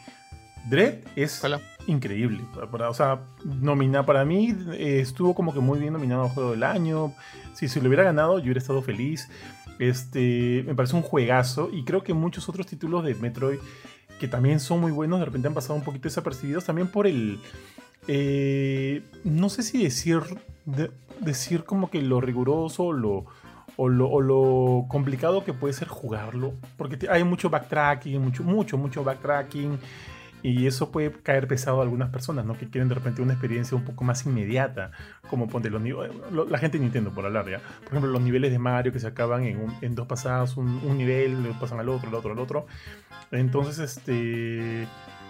[0.69, 1.43] Dread es
[1.87, 2.45] increíble.
[2.71, 6.53] Para- O sea, nomina, para mí eh, estuvo como que muy bien nominado a Juego
[6.53, 7.13] del Año.
[7.55, 9.29] Si se lo hubiera ganado, yo hubiera estado feliz.
[9.79, 13.59] Este, me parece un juegazo y creo que muchos otros títulos de Metroid
[14.21, 17.41] que también son muy buenos, de repente han pasado un poquito desapercibidos también por el...
[18.09, 20.21] eh, no sé si decir,
[20.65, 20.91] de-
[21.21, 23.25] decir como que lo riguroso lo,
[23.77, 28.79] o lo, o lo complicado que puede ser jugarlo, porque hay mucho backtracking, mucho, mucho,
[28.79, 29.79] mucho backtracking.
[30.43, 32.53] Y eso puede caer pesado a algunas personas, ¿no?
[32.59, 34.91] Que quieren de repente una experiencia un poco más inmediata,
[35.31, 37.61] como ponte los niveles, la gente de Nintendo por hablar, ¿ya?
[37.79, 41.81] Por ejemplo, los niveles de Mario que se acaban en, dos pasadas, un, nivel, pasan
[41.81, 42.67] al otro, al otro, al otro.
[43.31, 44.87] Entonces, este,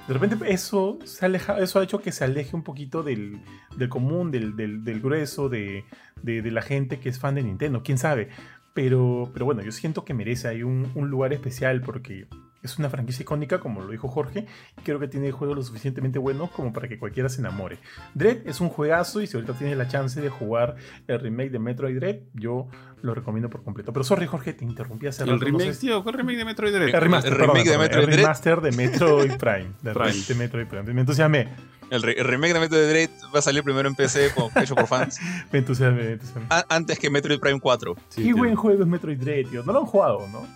[0.06, 3.40] de repente eso, se aleja, eso ha hecho que se aleje un poquito del,
[3.76, 5.84] del común, del, del- del grueso, de,
[6.22, 8.28] de- la gente que es fan de Nintendo, quién sabe.
[8.74, 12.26] Pero, pero bueno, yo siento que merece ahí un, un lugar especial porque
[12.64, 14.46] es una franquicia icónica, como lo dijo Jorge,
[14.78, 17.78] y creo que tiene juegos lo suficientemente buenos como para que cualquiera se enamore.
[18.14, 21.58] Dread es un juegazo y si ahorita tienes la chance de jugar el remake de
[21.58, 22.68] Metroid Dread, yo
[23.02, 23.92] lo recomiendo por completo.
[23.92, 26.44] Pero sorry, Jorge, te interrumpí hace El rato, no remake, sé- tío, ¿cuál remake de
[26.46, 26.88] Metroid Dread?
[26.94, 28.20] el remaster, el perdón, remake de Metroid el Dread.
[28.24, 29.70] remaster de Metroid Prime.
[29.82, 30.24] De, Prime.
[30.26, 30.94] de Metroid Prime.
[30.94, 31.48] Me entusiasmé,
[31.90, 34.74] El, re- el remake de Metroid Dread va a salir primero en PC, como hecho
[34.74, 35.20] por fans,
[35.52, 36.46] me entusiasmé, me entusiasmé.
[36.70, 37.94] antes que Metroid Prime 4.
[38.08, 38.36] Sí, Qué tío.
[38.38, 39.62] buen juego es Metroid Dread, tío.
[39.64, 40.46] No lo han jugado, ¿no?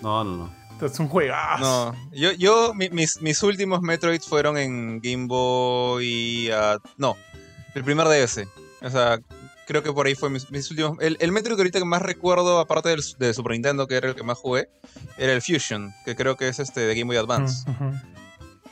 [0.00, 0.50] No, no, no.
[0.86, 1.60] Es un juegazo.
[1.94, 6.50] No, yo, yo mi- mis, mis últimos Metroid fueron en Game Boy.
[6.50, 7.16] ah, no,
[7.74, 8.46] el primer DS.
[8.82, 9.18] O sea,
[9.66, 10.96] creo que por ahí fue mis, mis últimos.
[11.00, 14.08] El, el Metroid que ahorita que más recuerdo, aparte del de Super Nintendo, que era
[14.08, 14.68] el que más jugué,
[15.16, 17.64] era el Fusion, que creo que es este de Game Boy Advance.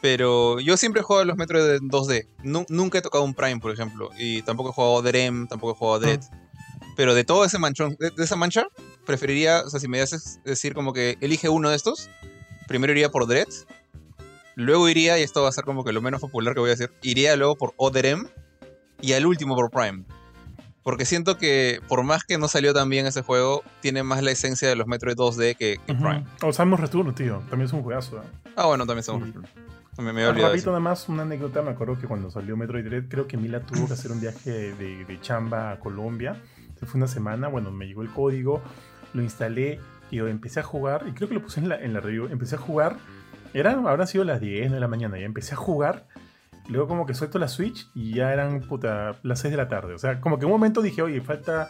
[0.00, 2.28] Pero yo siempre he jugado los Metroid en 2D.
[2.42, 4.10] Nu- nunca he tocado un Prime, por ejemplo.
[4.18, 6.20] Y tampoco he jugado Drem, tampoco he jugado Dread.
[6.96, 8.66] Pero de todo ese manchón, de, de esa mancha,
[9.06, 12.10] preferiría, o sea, si me haces decir como que elige uno de estos,
[12.68, 13.48] primero iría por Dread.
[14.54, 16.72] Luego iría, y esto va a ser como que lo menos popular que voy a
[16.72, 18.26] decir, iría luego por Odrem
[19.00, 20.04] y al último por Prime.
[20.82, 24.30] Porque siento que por más que no salió tan bien ese juego, tiene más la
[24.30, 26.02] esencia de los Metroid 2D que, que Ujú.
[26.02, 26.24] Prime.
[26.42, 27.38] O Samus Return, tío.
[27.50, 28.18] También es un juegazo.
[28.18, 28.26] ¿eh?
[28.54, 29.28] Ah, bueno, también somos.
[29.28, 29.34] Sí.
[30.02, 30.66] Me, me había eso.
[30.70, 33.86] nada más, una anécdota, me acuerdo que cuando salió Metroid Dread, creo que Mila tuvo
[33.86, 36.40] que hacer un viaje de, de chamba a Colombia.
[36.78, 38.62] Se fue una semana, bueno, me llegó el código,
[39.16, 41.92] lo instalé y yo empecé a jugar, y creo que lo puse en la, en
[41.92, 42.96] la review, empecé a jugar,
[43.54, 46.06] eran, habrán sido las 10 de la mañana, ya empecé a jugar,
[46.68, 49.94] luego como que suelto la Switch y ya eran, puta, las 6 de la tarde.
[49.94, 51.68] O sea, como que un momento dije, oye, falta...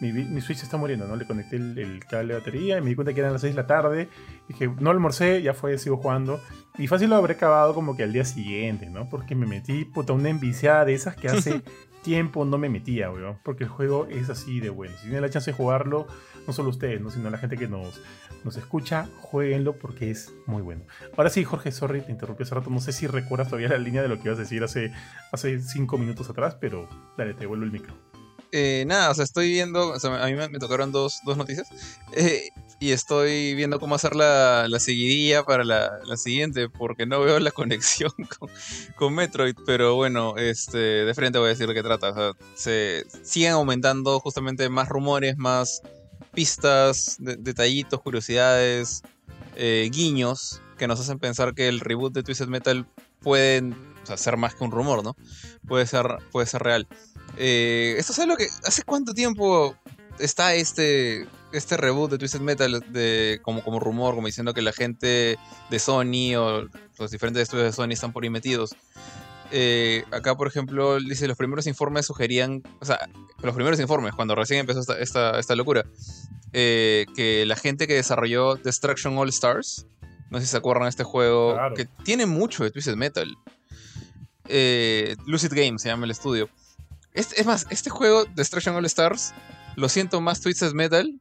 [0.00, 1.14] Mi, mi Switch está muriendo, ¿no?
[1.14, 3.54] Le conecté el, el cable de batería y me di cuenta que eran las 6
[3.54, 4.08] de la tarde.
[4.48, 6.40] Dije, no almorcé, ya fue, sigo jugando.
[6.76, 9.08] Y fácil lo habré acabado como que al día siguiente, ¿no?
[9.08, 11.62] Porque me metí, puta, una enviciada de esas que hace
[12.02, 13.38] tiempo no me metía, weón.
[13.44, 14.94] Porque el juego es así de bueno.
[14.96, 16.08] Si tienen la chance de jugarlo,
[16.46, 17.10] no solo ustedes, ¿no?
[17.10, 18.00] Sino la gente que nos,
[18.44, 20.82] nos escucha, jueguenlo porque es muy bueno.
[21.16, 22.70] Ahora sí, Jorge, sorry, te interrumpí hace rato.
[22.70, 24.92] No sé si recuerdas todavía la línea de lo que ibas a decir hace,
[25.32, 27.94] hace cinco minutos atrás, pero dale, te devuelvo el micro.
[28.52, 31.68] Eh, nada, o sea, estoy viendo, a mí me, tocaron dos, dos noticias
[32.12, 37.20] eh, y estoy viendo cómo hacer la, la seguidilla para la, la siguiente porque no
[37.20, 38.48] veo la conexión con,
[38.96, 42.32] con Metroid, pero bueno, este, de frente voy a decir de qué trata.
[42.54, 45.82] Se siguen aumentando justamente más rumores, más
[46.36, 49.02] pistas, de- detallitos, curiosidades,
[49.56, 52.86] eh, guiños que nos hacen pensar que el reboot de Twisted Metal
[54.04, 55.16] sea, ser más que un rumor, ¿no?
[55.66, 56.86] Puede ser, puede ser real.
[57.36, 58.46] Eh, ¿Esto es lo que.
[58.64, 59.74] ¿Hace cuánto tiempo
[60.18, 61.26] está este.
[61.52, 65.38] Este reboot de Twisted Metal de, como, como rumor, como diciendo que la gente
[65.70, 66.68] de Sony o
[66.98, 68.74] los diferentes estudios de Sony están por ahí metidos?
[69.52, 73.08] Eh, acá, por ejemplo, dice los primeros informes sugerían, o sea,
[73.42, 75.84] los primeros informes, cuando recién empezó esta, esta, esta locura,
[76.52, 79.86] eh, que la gente que desarrolló Destruction All Stars,
[80.30, 81.74] no sé si se acuerdan de este juego, Claro.
[81.76, 83.32] que tiene mucho de Twisted Metal.
[84.48, 86.48] Eh, Lucid Games se llama el estudio.
[87.12, 89.32] Este- es más, este juego, Destruction All Stars,
[89.76, 91.20] lo siento más Twisted Metal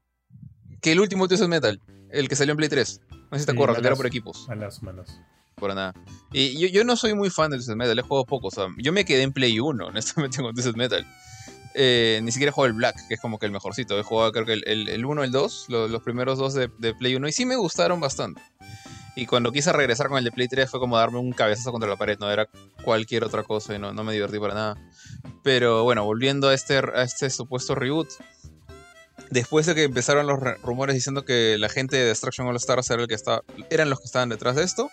[0.81, 3.01] que el último Twisted Metal, el que salió en Play 3.
[3.09, 4.45] No sé si te Sí, acuerdas, que era por equipos.
[4.47, 5.19] Malas, malas.
[5.55, 5.93] Por nada.
[6.33, 8.47] Y yo, yo no soy muy fan de Twisted Metal, he jugado poco.
[8.49, 11.05] O yo me quedé en Play 1, honestamente, con Twisted Metal.
[11.77, 13.97] Eh, ni siquiera he jugado el Black, que es como que el mejorcito.
[13.99, 16.69] He jugado creo que el, el, el 1, el 2, lo- los primeros dos de,
[16.79, 18.41] de Play 1, y sí me gustaron bastante.
[19.17, 21.89] Y cuando quise regresar con el de Play 3 fue como darme un cabezazo contra
[21.89, 22.49] la pared, no era
[22.83, 24.75] cualquier otra cosa y no, no me divertí para nada.
[25.41, 28.09] Pero bueno, volviendo a este, a este supuesto reboot,
[29.30, 32.89] después de que empezaron los re- rumores diciendo que la gente de Destruction All Stars
[32.89, 34.89] era el que estaba, eran los que estaban detrás de esto,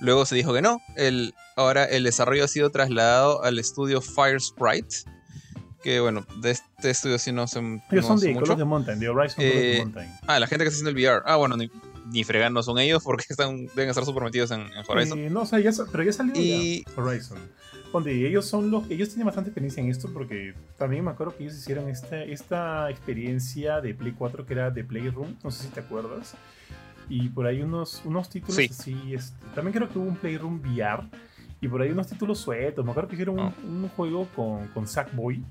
[0.00, 0.80] luego se dijo que no.
[0.96, 4.96] El, ahora el desarrollo ha sido trasladado al estudio Fire Sprite,
[5.82, 8.34] que bueno, de este estudio sí no sé, Ellos no son de.
[8.34, 10.18] Call of the Mountain, de Horizon Call of the Eh, Mountain.
[10.26, 11.22] Ah, la gente que está haciendo el VR.
[11.26, 11.68] Ah, bueno, ni,
[12.12, 15.18] ni fregando son ellos porque están, deben estar súper metidos en, en Horizon.
[15.18, 17.38] Eh, no, o sea, ya, sa- pero ya salió Y- ya Horizon.
[18.00, 21.56] Ellos son los ellos tienen bastante experiencia en esto porque también me acuerdo que ellos
[21.56, 25.80] hicieron esta, esta experiencia de Play 4 que era de Playroom, no sé si te
[25.80, 26.34] acuerdas.
[27.08, 28.68] Y por ahí unos, unos títulos Sí.
[28.70, 31.04] así, este, también creo que hubo un Playroom VR
[31.60, 32.84] y por ahí unos títulos sueltos.
[32.84, 33.52] Me acuerdo que hicieron un, Ah.
[33.64, 35.44] un juego con, con Sackboy,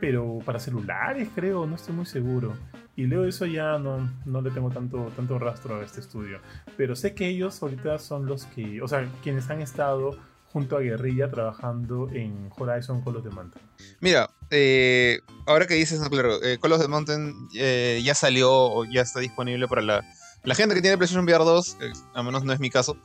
[0.00, 2.54] pero para celulares creo, no estoy muy seguro.
[2.94, 6.38] Y luego de eso ya no, no le tengo tanto, tanto rastro a este estudio.
[6.76, 10.16] Pero sé que ellos ahorita son los que, o sea, quienes han estado
[10.56, 13.62] junto a Guerrilla trabajando en Horizon Call of the Mountain.
[14.00, 18.86] Mira, eh, ahora que dices, claro, eh, Call of the Mountain eh, ya salió o
[18.86, 20.02] ya está disponible para la,
[20.44, 22.96] la gente que tiene PlayStation VR 2, eh, al menos no es mi caso.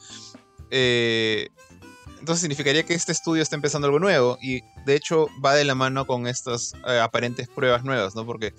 [0.70, 5.76] entonces significaría que este estudio está empezando algo nuevo y de hecho va de la
[5.76, 8.26] mano con estas aparentes pruebas nuevas, ¿no?
[8.26, 8.54] Porque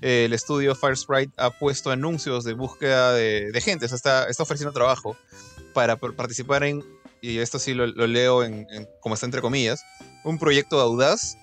[0.00, 4.72] el estudio Firesprite ha puesto anuncios de búsqueda de, gente, o sea, está, está ofreciendo
[4.72, 5.18] trabajo
[5.74, 6.82] para par- participar en,
[7.20, 8.66] y esto sí lo, leo en,
[9.00, 9.80] como está entre comillas,
[10.24, 11.36] un proyecto audaz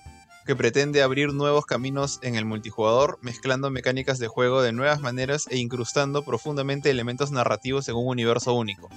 [0.44, 5.46] que pretende abrir nuevos caminos en el multijugador, mezclando mecánicas de juego de nuevas maneras
[5.50, 8.88] e incrustando profundamente elementos narrativos en un universo único.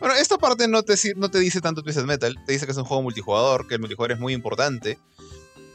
[0.00, 2.72] Bueno, esta parte no te, si- no te dice tanto Twisted Metal, te dice que
[2.72, 4.98] es un juego multijugador, que el multijugador es muy importante,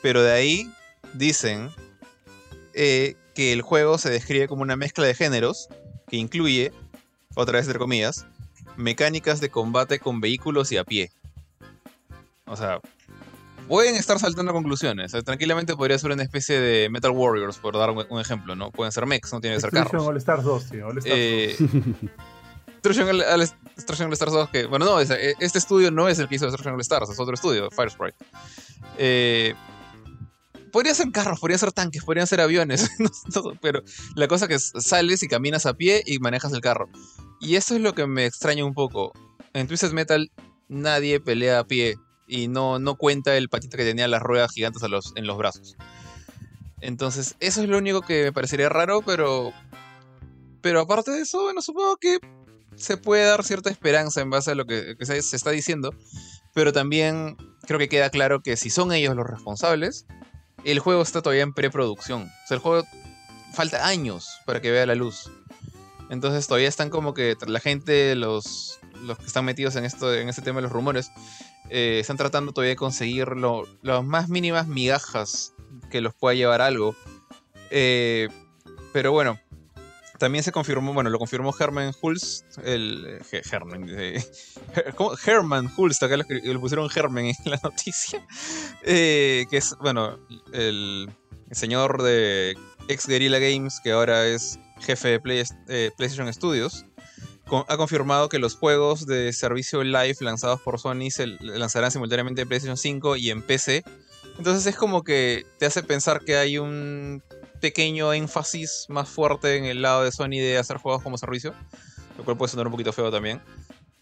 [0.01, 0.73] pero de ahí
[1.13, 1.69] dicen
[2.73, 5.69] eh, que el juego se describe como una mezcla de géneros
[6.09, 6.71] que incluye
[7.35, 8.25] otra vez entre comillas,
[8.77, 11.11] mecánicas de combate con vehículos y a pie.
[12.45, 12.79] O sea,
[13.67, 15.07] pueden estar saltando conclusiones.
[15.07, 18.55] O sea, tranquilamente podría ser una especie de Metal Warriors, por dar un, un ejemplo,
[18.55, 18.71] ¿no?
[18.71, 20.05] Pueden ser mechs, no tienen que ser carros.
[20.07, 20.87] All Stars 2, tío.
[20.87, 21.55] All Stars Eh,
[22.83, 26.27] Destruction All- All- Stars 2, que, bueno, no, es- eh, este estudio no es el
[26.27, 28.17] que hizo Destruction All Stars, es otro estudio, Firesprite.
[28.97, 29.53] Eh,
[30.71, 33.83] podría ser carros, podrían ser tanques, podrían ser aviones, no- no, pero
[34.15, 36.89] la cosa que es, sales y caminas a pie y manejas el carro.
[37.41, 39.11] Y eso es lo que me extraña un poco.
[39.53, 40.31] En Twisted Metal
[40.69, 44.81] nadie pelea a pie y no, no cuenta el patito que tenía las ruedas gigantes
[44.83, 45.75] los, en los brazos.
[46.79, 49.51] Entonces, eso es lo único que me parecería raro, pero.
[50.61, 52.19] Pero aparte de eso, bueno, supongo que
[52.75, 55.93] se puede dar cierta esperanza en base a lo que, que se, se está diciendo.
[56.53, 60.05] Pero también creo que queda claro que si son ellos los responsables,
[60.63, 62.23] el juego está todavía en preproducción.
[62.23, 62.85] O sea, el juego
[63.53, 65.31] falta años para que vea la luz.
[66.11, 70.27] Entonces todavía están como que la gente, los, los que están metidos en esto, en
[70.29, 71.09] este tema de los rumores,
[71.69, 75.53] eh, están tratando todavía de conseguir lo- las más mínimas migajas
[75.89, 76.95] que los pueda llevar algo.
[77.69, 78.27] Eh,
[78.91, 79.39] pero bueno,
[80.19, 84.21] también se confirmó, bueno, lo confirmó Herman Hulst, el eh, Herman, eh,
[84.95, 85.13] ¿cómo?
[85.25, 86.25] Herman Hulst, acá le
[86.59, 88.21] pusieron Herman en la noticia,
[88.83, 90.19] que es, bueno,
[90.51, 91.09] el
[91.51, 92.57] señor de
[92.89, 96.85] ex Guerrilla Games, que ahora es jefe de eh, PlayStation Studios,
[97.67, 102.47] ha confirmado que los juegos de servicio live lanzados por Sony se lanzarán simultáneamente en
[102.47, 103.83] PlayStation 5 y en PC.
[104.37, 107.21] Entonces es como que te hace pensar que hay un
[107.59, 111.53] pequeño énfasis más fuerte en el lado de Sony de hacer juegos como servicio,
[112.17, 113.41] lo cual puede sonar un poquito feo también.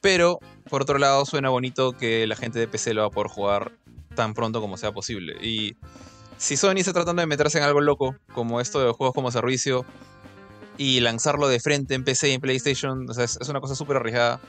[0.01, 0.39] Pero,
[0.69, 3.71] por otro lado, suena bonito que la gente de PC lo va a poder jugar
[4.15, 5.35] tan pronto como sea posible.
[5.45, 5.75] Y
[6.37, 9.85] si Sony está tratando de meterse en algo loco, como esto de juegos como servicio,
[10.79, 13.75] y lanzarlo de frente en PC y en PlayStation, o sea, es, es una cosa
[13.75, 14.39] súper arriesgada.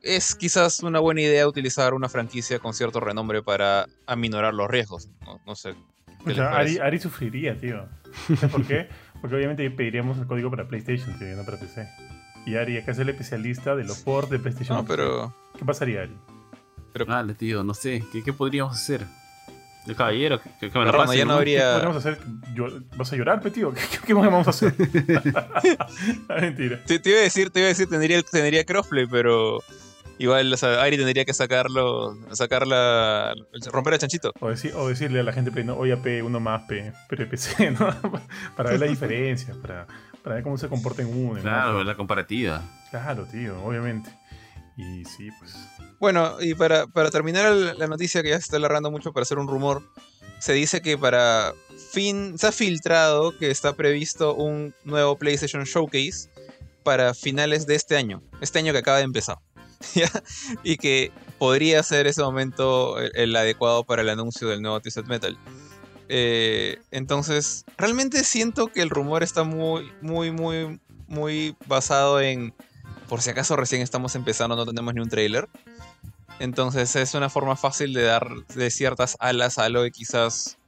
[0.00, 5.08] Es quizás una buena idea utilizar una franquicia con cierto renombre para aminorar los riesgos.
[5.26, 5.74] No, no sé.
[6.40, 7.84] Ari, Ari sufriría, tío.
[8.36, 8.88] ¿Sabes por qué?
[9.20, 11.88] Porque obviamente pediríamos el código para PlayStation, tío, y no para PC.
[12.46, 14.78] Y Ari acá es el especialista de los ports de PlayStation.
[14.78, 15.34] No, pero.
[15.58, 16.16] ¿Qué pasaría, Ari?
[17.06, 18.04] Dale, tío, no sé.
[18.12, 19.04] ¿Qué, qué podríamos hacer?
[19.94, 21.38] Caballero, que, me Pero, pase, ya no ¿no?
[21.38, 22.18] habría- ¿Qué podríamos hacer?
[22.96, 23.72] ¿Vas a llorar, pe, tío?
[23.72, 24.74] ¿Qué, qué, qué vamos a hacer?
[26.28, 26.82] Ah, Mentira.
[26.84, 29.58] Te, te iba a decir, te iba a decir, tendría, tendría crossplay, pero.
[30.20, 32.16] Igual, o sea, Ari tendría que sacarlo.
[32.32, 33.34] Sacar la.
[33.72, 34.32] romper el chanchito.
[34.40, 37.70] O, decir- o decirle a la gente, no, oye, P, uno más, P, pero PC,
[37.78, 37.94] ¿no?
[38.56, 39.86] para ver la diferencia, para,
[40.24, 41.40] para ver cómo se comporta en uno.
[41.40, 42.62] Claro, la comparativa.
[42.90, 44.10] Claro, tío, obviamente.
[44.78, 45.54] Y sí, pues.
[45.98, 49.38] Bueno, y para, para terminar la noticia que ya se está alargando mucho para hacer
[49.38, 49.82] un rumor,
[50.38, 51.52] se dice que para
[51.90, 52.38] fin.
[52.38, 56.30] Se ha filtrado que está previsto un nuevo PlayStation Showcase
[56.84, 58.22] para finales de este año.
[58.40, 59.38] Este año que acaba de empezar.
[60.62, 65.04] Y que podría ser ese momento el, el adecuado para el anuncio del nuevo Twisted
[65.04, 65.38] Metal.
[66.08, 72.54] Eh, entonces, realmente siento que el rumor está muy, muy, muy, muy basado en.
[73.08, 75.48] Por si acaso recién estamos empezando, no tenemos ni un trailer.
[76.38, 80.58] Entonces es una forma fácil de dar de ciertas alas a algo que quizás.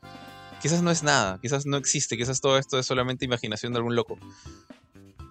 [0.60, 3.94] Quizás no es nada, quizás no existe, quizás todo esto es solamente imaginación de algún
[3.94, 4.18] loco.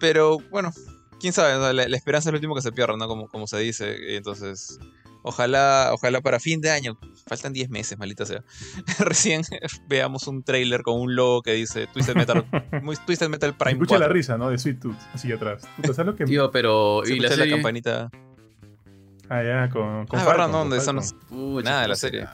[0.00, 0.72] Pero bueno,
[1.20, 3.06] quién sabe, la, la esperanza es lo último que se pierde, ¿no?
[3.06, 4.16] Como, como se dice.
[4.16, 4.78] Entonces,
[5.22, 8.42] ojalá, ojalá para fin de año, faltan 10 meses, maldita sea.
[8.98, 9.42] Recién
[9.88, 12.44] veamos un trailer con un logo que dice Twisted Metal,
[12.82, 14.06] muy- Twisted Metal Se Prime escucha 4.
[14.08, 14.50] la risa, ¿no?
[14.50, 15.62] De Sweet Tooth, así atrás.
[15.76, 16.24] Puta, ¿Sabes lo que.?
[16.24, 17.02] Tío, pero.
[17.04, 17.54] Se ¿Y la escucha la serie?
[17.56, 18.10] campanita.
[19.28, 20.06] Ah, ya, con.
[20.06, 20.52] con Ah, Falcon, verdad, ¿no?
[20.58, 22.26] con Nada de la serie.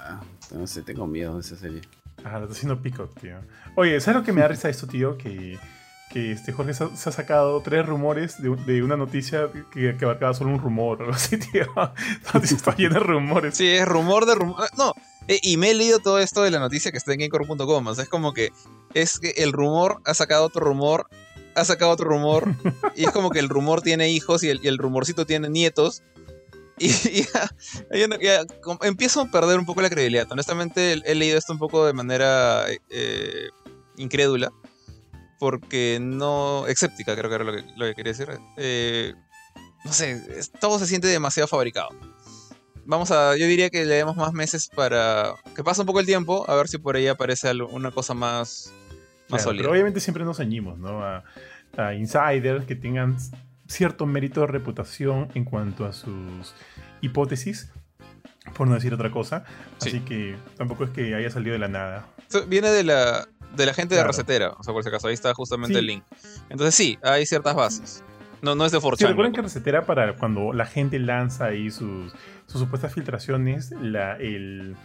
[0.55, 1.83] No sé, tengo miedo de esa serie.
[2.25, 3.37] Ah, lo está haciendo Peacock, tío.
[3.75, 5.19] Oye, ¿sabes lo que me da risa esto, tío?
[5.19, 5.59] Que,
[6.17, 10.59] que este Jorge se ha, sacado tres rumores de, una noticia que, abarcaba solo un
[10.59, 11.67] rumor o algo así, tío.
[12.43, 13.55] Está llena de rumores.
[13.55, 14.57] Sí, es rumor de rumor.
[14.61, 14.95] ah, No,
[15.29, 17.87] eh, y me he leído todo esto de la noticia que está en gamecore.com.
[17.87, 18.51] O sea, es como que
[18.95, 21.07] es que el rumor ha sacado otro rumor,
[21.55, 22.49] ha sacado otro rumor,
[22.97, 26.03] y es como que el rumor tiene hijos y el, rumorcito tiene nietos.
[26.79, 26.89] Y
[27.91, 28.47] ya, ya
[28.81, 30.27] empiezo a perder un poco la credibilidad.
[30.31, 33.51] Honestamente, he, he leído esto un poco de manera eh,
[33.99, 34.51] incrédula.
[35.39, 36.67] Porque no.
[36.67, 38.29] Escéptica, creo que era lo que, lo que quería decir.
[38.57, 39.15] Eh,
[39.85, 40.23] no sé,
[40.61, 41.91] todo se siente demasiado fabricado
[42.87, 46.07] vamos a, yo diría que le demos más meses para que pase un poco el
[46.07, 48.73] tiempo, a ver si por ahí aparece una cosa más,
[49.29, 49.63] más Claro, sólida.
[49.63, 51.03] pero obviamente siempre nos ceñimos, ¿no?
[51.05, 51.25] A,
[51.77, 53.17] a insiders que tengan
[53.69, 56.55] cierto mérito de reputación en cuanto a sus
[57.01, 57.71] hipótesis,
[58.57, 59.45] por no decir otra cosa.
[59.79, 59.89] Sí.
[59.89, 62.07] Así que tampoco es que haya salido de la nada.
[62.47, 64.09] Viene de la, de la gente Claro.
[64.09, 65.79] de Recetera, o sea, por si acaso, ahí está justamente Sí.
[65.81, 66.05] el link.
[66.51, 68.03] Entonces sí, hay ciertas bases.
[68.43, 69.09] No, no es de Sí, 4chan.
[69.09, 72.13] recuerden que Resetera para cuando la gente lanza ahí sus,
[72.47, 74.77] sus supuestas filtraciones, la, el,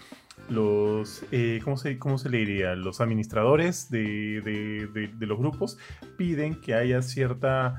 [0.50, 2.76] los, eh, ¿cómo, se, ¿cómo se le diría?
[2.76, 5.78] Los administradores de, de- de- de los grupos
[6.18, 7.76] piden que haya cierta,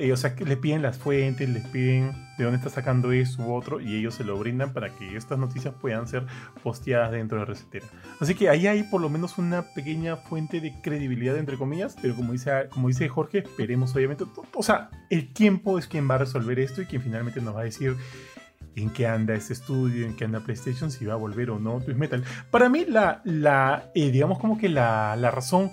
[0.00, 3.42] eh, o sea, que le piden las fuentes, les piden de dónde está sacando esto
[3.42, 6.24] u otro y ellos se lo brindan para que estas noticias puedan ser
[6.62, 7.86] posteadas dentro de Resetera.
[8.18, 12.14] Así que ahí hay por lo menos una pequeña fuente de credibilidad, entre comillas, pero
[12.14, 14.24] como dice, como dice Jorge, esperemos obviamente.
[14.54, 17.60] O sea, el tiempo es quien va a resolver esto y quien finalmente nos va
[17.60, 17.94] a decir
[18.76, 21.80] en qué anda este estudio, en qué anda PlayStation, si va a volver o no
[21.80, 22.24] Twist Metal.
[22.50, 25.70] Para mí, la, la eh, digamos como que la, la razón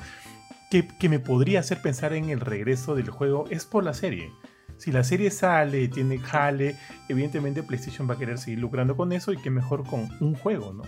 [0.69, 4.31] que, que me podría hacer pensar en el regreso del juego es por la serie.
[4.77, 6.75] Si la serie sale, tiene jale,
[7.09, 10.71] evidentemente PlayStation va a querer seguir lucrando con eso y que mejor con un juego,
[10.73, 10.83] ¿no?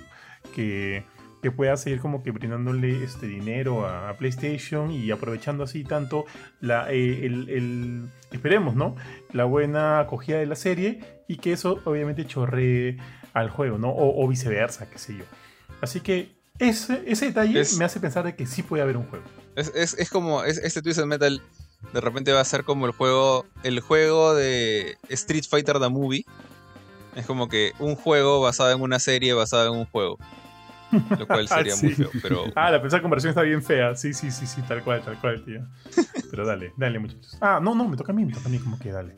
[0.54, 1.04] Que,
[1.42, 6.26] que pueda seguir como que brindándole este dinero a, a PlayStation y aprovechando así tanto
[6.62, 8.96] la, eh, el, el- esperemos, ¿no?
[9.34, 12.98] La buena acogida de la serie y que eso obviamente chorree
[13.34, 13.90] al juego, ¿no?
[13.90, 15.24] O, o viceversa, qué sé yo.
[15.82, 19.06] Así que ese, ese detalle Es- me hace pensar de que sí puede haber un
[19.06, 19.26] juego.
[19.56, 21.42] Es, es, es como, es- este Twisted Metal
[21.94, 26.26] de repente va a ser como el juego, el juego de Street Fighter The Movie.
[27.16, 30.18] Es como que un juego basado en una serie basada en un juego.
[31.18, 31.96] Lo cual sería muy Sí.
[32.04, 32.44] feo, pero...
[32.56, 33.96] Ah, la primera conversión está bien fea.
[33.96, 35.62] Sí, sí, sí, sí, tal cual, tal cual, tío.
[36.30, 37.38] Pero dale, dale, muchachos.
[37.42, 39.18] Ah, no, no, me toca a mí, me toca a mí, como que dale.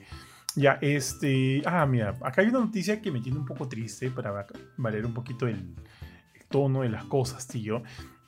[0.55, 1.61] Ya, este.
[1.65, 5.05] Ah, mira, acá hay una noticia que me tiene un poco triste para va- valer
[5.05, 5.55] un poquito el,
[6.33, 7.83] el tono de las cosas, tío.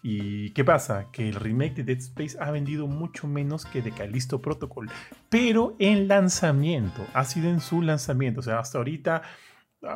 [0.06, 1.08] ¿Y qué pasa?
[1.14, 4.90] Que el remake de Dead Space ha vendido mucho menos que de Callisto Protocol.
[5.30, 8.42] Pero en lanzamiento, ha sido en su lanzamiento.
[8.42, 9.22] O sea, hasta ahorita,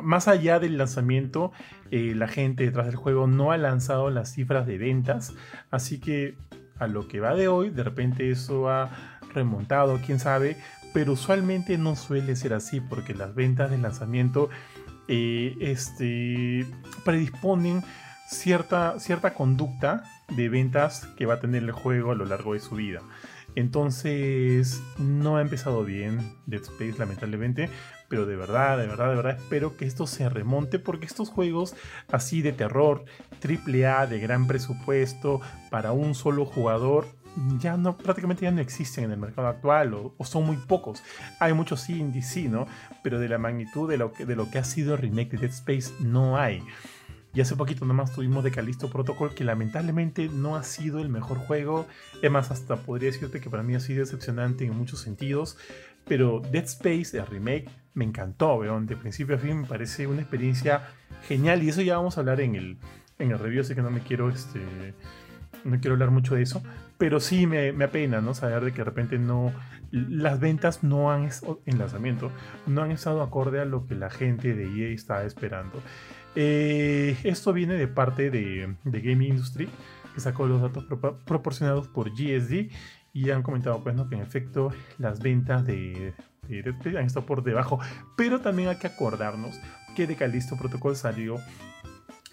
[0.02, 1.52] más allá del lanzamiento,
[1.90, 5.34] eh, la gente detrás del juego no ha lanzado las cifras de ventas.
[5.70, 6.38] Así que
[6.78, 10.56] a lo que va de hoy, de repente eso ha remontado, quién sabe.
[10.94, 14.48] Pero usualmente no suele ser así porque las ventas de lanzamiento
[15.06, 16.64] eh, este,
[17.04, 17.82] predisponen
[18.28, 22.60] cierta, cierta conducta de ventas que va a tener el juego a lo largo de
[22.60, 23.00] su vida.
[23.54, 27.70] Entonces, no ha empezado bien Dead Space, lamentablemente.
[28.08, 31.74] Pero de verdad, de verdad, de verdad, espero que esto se remonte porque estos juegos
[32.10, 33.04] así de terror,
[33.38, 37.06] triple A, de gran presupuesto, para un solo jugador,
[37.58, 41.02] ya no, prácticamente ya no existen en el mercado actual o, son muy pocos.
[41.38, 42.66] Hay muchos indies, sí, ¿no?
[43.02, 45.38] Pero de la magnitud de lo que, de lo que ha sido el remake de
[45.38, 46.62] Dead Space no hay.
[47.34, 51.38] Y hace poquito nomás tuvimos de Callisto Protocol, que lamentablemente no ha sido el mejor
[51.38, 51.86] juego.
[52.22, 55.58] Es más, hasta podría decirte que para mí ha sido decepcionante en muchos sentidos.
[56.06, 58.86] Pero Dead Space, el remake, me encantó, weón.
[58.86, 60.88] De principio a fin me parece una experiencia
[61.26, 61.62] genial.
[61.62, 62.78] Y eso ya vamos a hablar en el,
[63.18, 64.60] en el review, así que no me quiero, este,
[65.64, 66.62] no quiero hablar mucho de eso.
[66.96, 68.34] Pero sí me, me apena, ¿no?
[68.34, 69.52] Saber de que de repente no.
[69.90, 71.30] Las ventas no han,
[71.64, 72.30] en lanzamiento,
[72.66, 75.82] no han estado acorde a lo que la gente de EA estaba esperando.
[76.40, 79.68] Eh, esto viene de parte de, de Game Industry,
[80.14, 80.86] que sacó los datos
[81.24, 82.70] proporcionados por GSD
[83.12, 84.08] y han comentado pues, ¿no?
[84.08, 86.14] que en efecto las ventas de,
[86.46, 87.80] de Dead Space han estado por debajo,
[88.16, 89.58] pero también hay que acordarnos
[89.96, 91.38] que de Callisto Protocol salió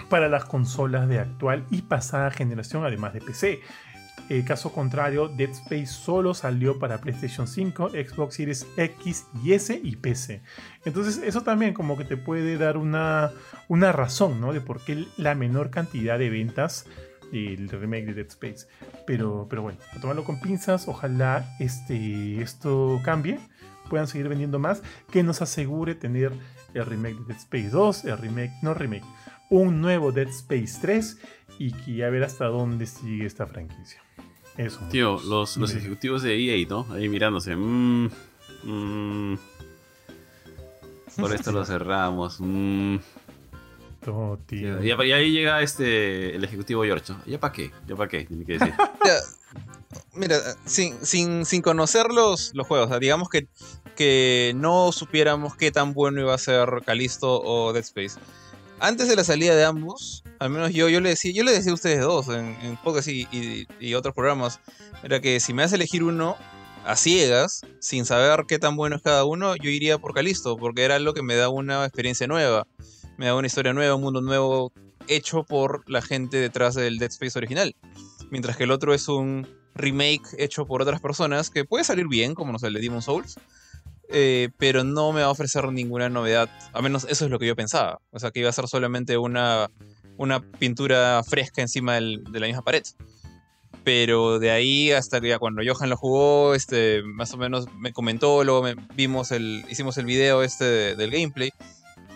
[0.07, 3.61] para las consolas de actual y pasada generación, además de PC.
[4.45, 9.95] Caso contrario, Dead Space solo salió para PlayStation 5, Xbox Series X y S y
[9.97, 10.41] PC.
[10.83, 13.31] Entonces eso también como que te puede dar una,
[13.67, 14.51] una razón, ¿no?
[14.51, 16.87] De por qué la menor cantidad de ventas
[17.31, 18.67] del remake de Dead Space.
[19.05, 23.39] Pero, pero bueno, a tomarlo con pinzas, ojalá este, esto cambie,
[23.89, 26.31] puedan seguir vendiendo más, que nos asegure tener
[26.73, 29.05] el remake de Dead Space 2, el remake, no remake,
[29.49, 31.19] un nuevo Dead Space 3
[31.59, 34.04] y que a ver hasta dónde sigue esta franquicia.
[34.57, 34.79] Eso.
[34.89, 35.29] Tío, muchachos.
[35.29, 36.87] los, los ejecutivos de EA, ¿no?
[36.91, 37.55] Ahí mirándose.
[37.55, 38.09] mm,
[38.63, 39.37] mm,
[41.17, 42.39] por esto lo cerramos.
[42.39, 42.97] mm.
[44.05, 44.83] Todo, tío.
[44.83, 47.11] Y, y ahí llega este el ejecutivo George.
[47.11, 47.19] ¿no?
[47.25, 47.71] ¿Ya para qué?
[47.87, 48.25] ¿Ya para qué?
[48.25, 48.73] Tiene que decir.
[49.05, 49.19] Ya,
[50.13, 53.47] Mira, sin, sin, sin conocer los, los juegos, o sea, digamos que,
[53.95, 58.19] que no supiéramos qué tan bueno iba a ser Calisto o Dead Space.
[58.79, 61.71] Antes de la salida de ambos, al menos yo, yo le decía, yo le decía
[61.71, 63.27] a ustedes dos en, en podcast y,
[63.79, 64.59] y- otros programas,
[65.03, 66.35] era que si me hace elegir uno
[66.85, 70.83] a ciegas, sin saber qué tan bueno es cada uno, yo iría por Calisto, porque
[70.83, 72.67] era algo que me da una experiencia nueva,
[73.17, 74.71] me da una historia nueva, un mundo nuevo
[75.07, 77.75] hecho por la gente detrás del Dead Space original.
[78.29, 82.35] Mientras que el otro es un remake hecho por otras personas que puede salir bien,
[82.35, 83.35] como no sé, el de Demon Souls,
[84.09, 86.49] eh, pero no me va a ofrecer ninguna novedad.
[86.73, 87.99] A menos eso es lo que yo pensaba.
[88.11, 89.69] O sea, que iba a ser solamente una,
[90.17, 92.83] una pintura fresca encima de la misma pared.
[93.83, 97.93] Pero de ahí hasta que ya cuando Johan lo jugó, este, más o menos me
[97.93, 101.51] comentó, luego me- vimos el, hicimos el video este de- del gameplay,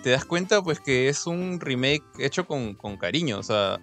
[0.02, 3.38] te das cuenta pues que es un remake hecho con, con cariño.
[3.38, 3.78] O sea,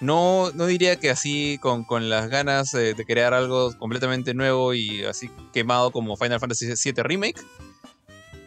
[0.00, 5.04] no, no diría que así con, las ganas eh, de crear algo completamente nuevo y
[5.04, 7.40] así quemado como Final Fantasy VII Remake.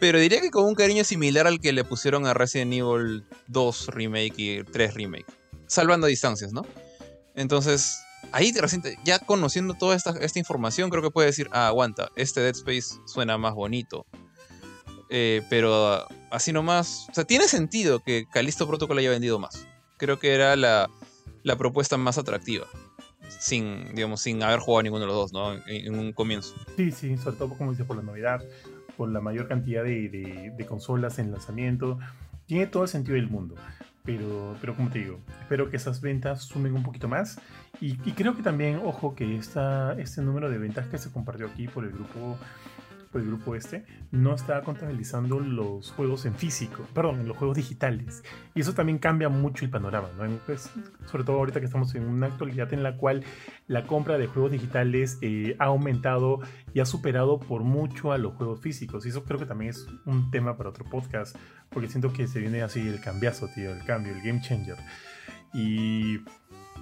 [0.00, 3.86] Pero diría que con un cariño similar al que le pusieron a Resident Evil 2
[3.88, 5.26] Remake y 3 Remake.
[5.66, 6.66] Salvando distancias, ¿no?
[7.36, 8.00] Entonces,
[8.32, 12.40] ahí recién te- ya conociendo toda esta, información, creo que puedes decir, ah, aguanta, este
[12.40, 14.06] Dead Space suena más bonito.
[15.08, 19.66] Eh, pero ah, así nomás, o sea, tiene sentido que Callisto Protocol haya vendido más.
[19.96, 20.90] Creo que era la,
[21.44, 22.66] la propuesta más atractiva.
[23.38, 25.54] Sin, digamos, sin haber jugado ninguno de los dos, ¿no?
[25.54, 26.54] En, en un comienzo.
[26.76, 28.42] Sí, sí, sobre todo como dices, por la novedad,
[28.96, 31.98] por la mayor cantidad de, de- de consolas en lanzamiento.
[32.46, 33.54] Tiene todo el sentido del mundo.
[34.04, 37.40] Pero, pero como te digo, espero que esas ventas sumen un poquito más.
[37.80, 41.46] Y, y creo que también, ojo, que esta, este número de ventas que se compartió
[41.46, 42.36] aquí por el grupo
[43.14, 48.24] por el grupo este, no está contabilizando los juegos en físico, perdón, los juegos digitales.
[48.56, 50.28] Y eso también cambia mucho el panorama, ¿no?
[50.46, 50.68] Pues,
[51.06, 53.22] sobre todo ahorita que estamos en una actualidad en la cual
[53.68, 56.40] la compra de juegos digitales eh, ha aumentado
[56.74, 59.06] y ha superado por mucho a los juegos físicos.
[59.06, 61.36] Y eso creo que también es un tema para otro podcast,
[61.70, 64.78] porque siento que se viene así el cambiazo, tío, el cambio, el game changer.
[65.52, 66.18] Y,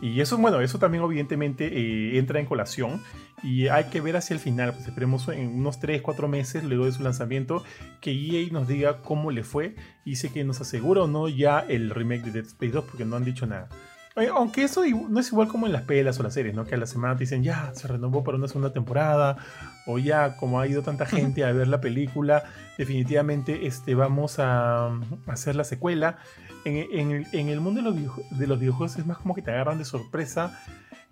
[0.01, 3.03] y eso, bueno, eso también evidentemente eh, entra en colación
[3.43, 6.84] y hay que ver hacia el final, pues esperemos en unos 3, 4 meses luego
[6.84, 7.64] de su lanzamiento
[8.01, 9.74] que EA nos diga cómo le fue
[10.05, 13.05] y sé que nos asegura o no ya el remake de Dead Space 2 porque
[13.05, 13.68] no han dicho nada.
[14.14, 16.66] Oye, Aunque eso no es igual como en las pelas o las series, ¿no?
[16.66, 19.38] Que a la semana te dicen, ya, se renovó para una segunda temporada,
[19.86, 22.45] o ya, como ha ido tanta gente a ver la película,
[22.76, 26.18] definitivamente este, vamos a, a hacer la secuela.
[26.64, 29.43] En, en el, en el mundo de los, de los videojuegos es más como que
[29.43, 30.62] te agarran de sorpresa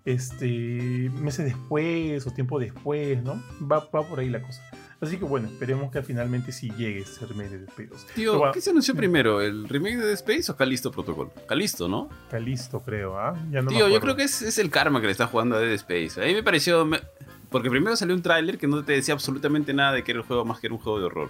[0.05, 3.41] este, meses después o tiempo después, ¿no?
[3.61, 4.61] Va, va por ahí la cosa.
[4.99, 8.07] Así que bueno, esperemos que finalmente sí llegue ese remake de Dead Space 2.
[8.13, 9.41] Tío, bueno, ¿qué se anunció primero?
[9.41, 11.31] ¿El remake de Dead Space o Calisto Protocol?
[11.47, 12.07] Calisto, ¿no?
[12.25, 13.33] Está listo, creo, ¿ah?
[13.49, 15.59] Ya no Tío, yo creo que es, es el karma que le está jugando a
[15.59, 16.21] Dead Space.
[16.21, 16.85] A mí me pareció.
[16.85, 17.01] me-
[17.49, 20.25] Porque primero salió un tráiler que no te decía absolutamente nada de que era el
[20.27, 21.29] juego más que era un juego de horror.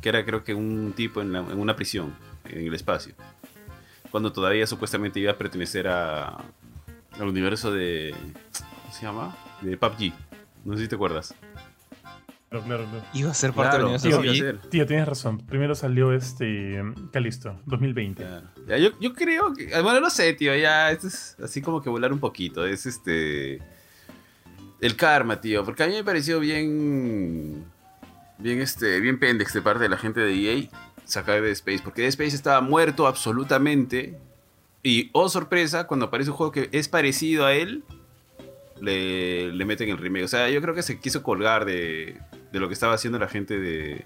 [0.00, 2.12] Que era, creo que, un tipo en, la- en una prisión,
[2.44, 3.14] en el espacio.
[4.10, 6.38] Cuando todavía supuestamente iba a pertenecer a,
[7.20, 8.14] al universo de.
[8.82, 9.36] ¿Cómo se llama?
[9.62, 10.12] De PUBG.
[10.64, 11.34] No sé si te acuerdas.
[12.48, 13.04] Claro, claro, claro.
[13.12, 14.36] Iba a ser parte Claro, del de PUBG.
[14.38, 14.58] ser.
[14.70, 15.38] Tío, tienes razón.
[15.38, 18.22] Primero salió este Calisto, 2020.
[18.22, 18.42] Ya.
[18.68, 19.74] Ya, yo, yo creo que.
[19.74, 20.54] ah, Bueno, no sé, tío.
[20.56, 22.66] Ya, esto es así como que volar un poquito.
[22.66, 23.60] Es este.
[24.80, 25.64] El karma, tío.
[25.64, 27.64] Porque a mí me pareció bien.
[28.38, 29.00] Bien, este.
[29.00, 30.68] Bien pendex de parte de la gente de EA
[31.04, 31.80] sacar Dead Space.
[31.82, 34.18] Porque Dead Space estaba muerto absolutamente.
[34.86, 37.82] Y, oh sorpresa, cuando aparece un juego que es parecido a él.
[38.80, 40.24] Le, le meten el remake.
[40.24, 42.20] O sea, yo creo que se quiso colgar de,
[42.52, 44.04] de lo que estaba haciendo la gente de.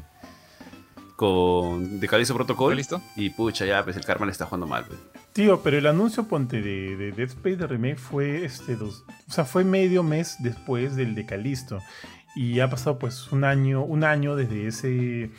[1.16, 2.00] Con.
[2.00, 2.76] De Callisto Protocol.
[2.76, 3.02] ¿Listo?
[3.14, 4.98] Y pucha, ya, pues el karma le está jugando mal, pues.
[5.34, 9.32] Tío, pero el anuncio ponte de, de Dead Space de remake fue este dos, o
[9.32, 11.78] sea, fue medio mes después del de Calisto
[12.34, 15.30] y ha pasado pues un año, un año desde ese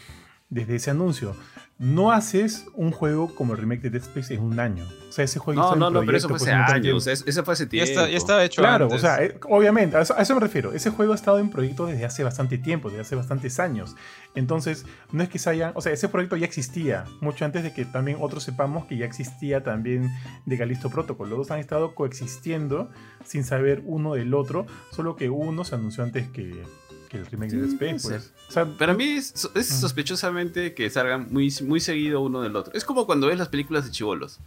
[0.49, 1.35] desde ese anuncio.
[1.83, 4.85] No haces un juego como el remake de Dead Space en un año.
[5.09, 6.73] O sea, ese juego No, está en no, no, pero eso proyecto, fue pues, hace
[6.73, 7.03] años.
[7.03, 7.11] tiempo.
[7.11, 7.89] es- Eso fue hace Ya, tiempo.
[7.89, 8.97] está, ya estaba hecho Claro, antes.
[8.97, 10.71] o sea, eh, obviamente, a eso, a eso me refiero.
[10.73, 13.95] Ese juego ha estado en proyecto desde hace bastante tiempo, desde hace bastantes años.
[14.35, 17.73] Entonces, no es que se hayan, o sea, ese proyecto ya existía, mucho antes de
[17.73, 20.09] que también otros sepamos que ya existía también
[20.45, 21.29] de Galisto Protocol.
[21.29, 22.89] Los dos han estado coexistiendo
[23.25, 26.63] sin saber uno del otro, solo que uno se anunció antes que,
[27.11, 28.07] que el remake de Sí, Dead puede Space.
[28.09, 28.23] Pues.
[28.23, 28.47] ser.
[28.47, 29.81] O sea, Para mí es, es Mm.
[29.81, 32.73] sospechosamente que salgan muy, muy seguido uno del otro.
[32.73, 34.39] Es como cuando ves las películas de chivolos.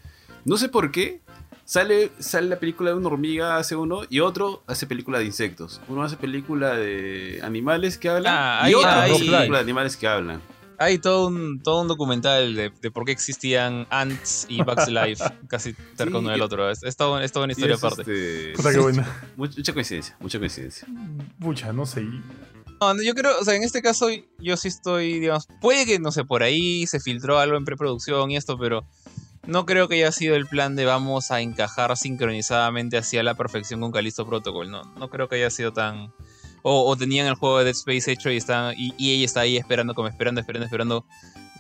[0.47, 1.21] No sé por qué.
[1.67, 5.81] Sale, sale la película de una hormiga, hace uno, y otro hace película de insectos.
[5.89, 9.97] Uno hace película de animales que hablan, Ah, y ahí- otro hace película de animales
[9.97, 10.43] que hablan.
[10.77, 15.25] Hay todo un, todo un documental de, de por qué existían Ants y Bugs Life
[15.49, 16.69] casi cerca Sí, uno del otro.
[16.69, 18.01] Es, es todo- es toda una historia aparte.
[18.03, 19.07] este, puta que buena.
[19.37, 20.87] mucha, mucha coincidencia, mucha coincidencia.
[21.39, 22.05] Pucha, no sé.
[22.81, 24.09] No, yo creo, o sea, en este caso
[24.39, 28.31] yo sí estoy, digamos, puede que, no sé, por ahí se filtró algo en preproducción
[28.31, 28.85] y esto, pero
[29.47, 33.81] no creo que haya sido el plan de vamos a encajar sincronizadamente hacia la perfección
[33.81, 36.13] con Callisto Protocol, no, no creo que haya sido tan...
[36.67, 39.41] O, o tenían el juego de Dead Space hecho y, están, y, y ella está
[39.41, 41.07] ahí esperando, como esperando, esperando, esperando,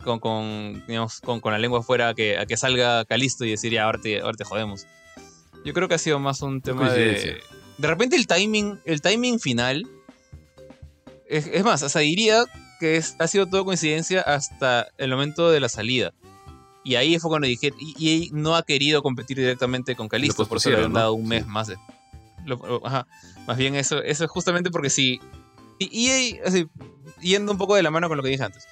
[0.02, 3.50] con, con, digamos, con, con la lengua afuera a que, a que salga Callisto y
[3.50, 4.86] decir, ya, ahora te, ahora te jodemos.
[5.62, 7.38] Yo creo que ha sido más un tema de...
[7.76, 9.86] De repente el timing, el timing final
[11.38, 12.44] es, es más, hasta diría
[12.80, 16.12] que es- ha sido todo coincidencia hasta el momento de la salida.
[16.84, 20.58] Y ahí fue cuando dije, y, y no ha querido competir directamente con Calisto, por
[20.58, 20.98] eso le han ¿no?
[20.98, 21.48] dado un mes Sí.
[21.50, 21.66] más.
[21.68, 21.78] de-
[22.44, 23.06] Lo- ajá.
[23.46, 25.18] Más bien eso, eso es justamente porque si.
[25.78, 26.66] Y EA, así,
[27.22, 28.64] yendo un poco de la mano con lo que dije antes.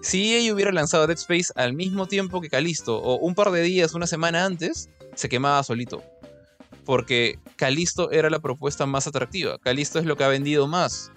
[0.00, 3.62] Si EA hubiera lanzado Dead Space al mismo tiempo que Calisto, o un par de
[3.62, 6.04] días, una semana antes, se quemaba solito.
[6.84, 9.58] Porque Calisto era la propuesta más atractiva.
[9.58, 11.10] Calisto es lo que ha vendido más.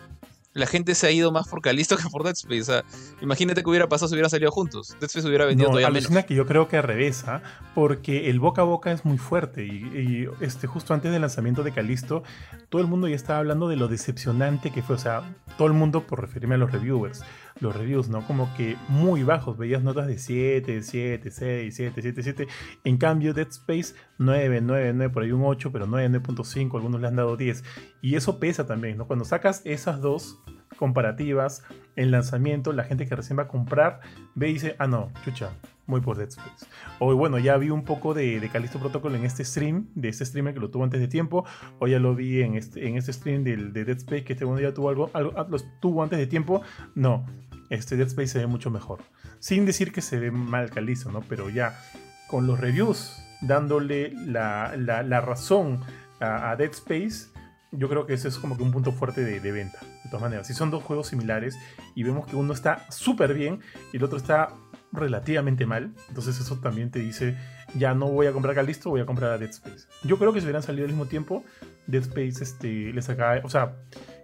[0.60, 2.62] La gente se ha ido más por Calisto que por Dead Space.
[2.62, 2.84] O sea,
[3.22, 4.90] imagínate que hubiera pasado si hubieran salido juntos.
[5.00, 6.26] Dead Space hubiera vendido No, todavía menos.
[6.26, 7.42] que yo creo que al revés, ¿ah?
[7.74, 11.64] porque el boca a boca es muy fuerte y, y, este, justo antes del lanzamiento
[11.64, 12.24] de Calisto,
[12.70, 15.24] todo el mundo ya estaba hablando de lo decepcionante que fue, o sea,
[15.58, 17.22] todo el mundo por referirme a los reviewers,
[17.60, 18.26] los reviews, ¿no?
[18.26, 22.48] Como que muy bajos, veías notas de 7, 7, 6, 7, 7, 7,
[22.84, 27.02] en cambio Dead Space 9, 9, 9, por ahí un 8, pero 9, 9.5, algunos
[27.02, 27.64] le han dado 10,
[28.02, 29.08] y eso pesa también, ¿no?
[29.08, 30.40] Cuando sacas esas dos
[30.78, 31.64] comparativas
[31.96, 34.00] en lanzamiento, la gente que recién va a comprar
[34.36, 35.52] ve y dice, ah, no, chucha,
[35.90, 36.68] muy por Dead Space.
[37.00, 40.54] O bueno, ya vi un poco de, de Protocol en este stream, de este streamer
[40.54, 41.46] que lo tuvo antes de tiempo,
[41.80, 44.46] o ya lo vi en este, en este stream del, de Dead Space, que este
[44.46, 46.62] bueno ya tuvo algo, algo ah, lo tuvo antes de tiempo.
[46.96, 47.26] No,
[47.70, 49.00] este Dead Space se ve mucho mejor.
[49.40, 51.22] Sin decir que se ve mal Callisto, ¿no?
[51.22, 51.80] Pero ya
[52.28, 55.82] con los reviews dándole la, la, razón
[56.20, 57.30] a, a Dead Space,
[57.72, 59.80] yo creo que ese es como que un punto fuerte de, de, venta.
[60.04, 61.58] De todas maneras, si son dos juegos similares
[61.96, 63.62] y vemos que uno está súper bien
[63.94, 64.50] y el otro está
[64.92, 67.38] relativamente mal, entonces eso también te dice,
[67.76, 69.88] ya no voy a comprar Callisto, voy a comprar a Dead Space.
[70.04, 71.44] Yo creo que si hubieran salido al mismo tiempo,
[71.88, 73.76] Dead Space este, le sacaba, o sea,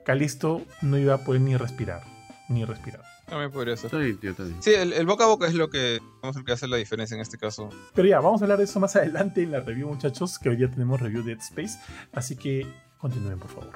[0.06, 2.02] Callisto no iba a poder ni respirar,
[2.50, 3.15] ni respirar.
[3.26, 3.88] También podría ser.
[3.88, 4.62] Está bien, tío, está bien.
[4.62, 7.16] Sí, el, el, boca a boca es lo que, vamos, el que hace la diferencia
[7.16, 7.70] en este caso.
[7.94, 10.58] Pero ya, vamos a hablar de eso más adelante en la review, muchachos, que hoy
[10.60, 11.80] ya tenemos review de Dead Space,
[12.14, 12.68] así que
[12.98, 13.72] continúen, por favor.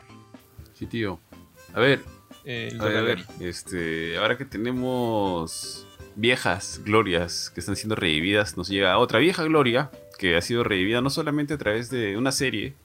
[0.73, 1.19] Sí, tío.
[1.73, 1.99] A ver,
[2.45, 5.85] Eh, a ver, a ver, este, ahora que tenemos
[6.15, 11.01] viejas glorias que están siendo revividas, nos llega otra vieja gloria que ha sido revivida
[11.01, 12.75] no solamente a través de una serie,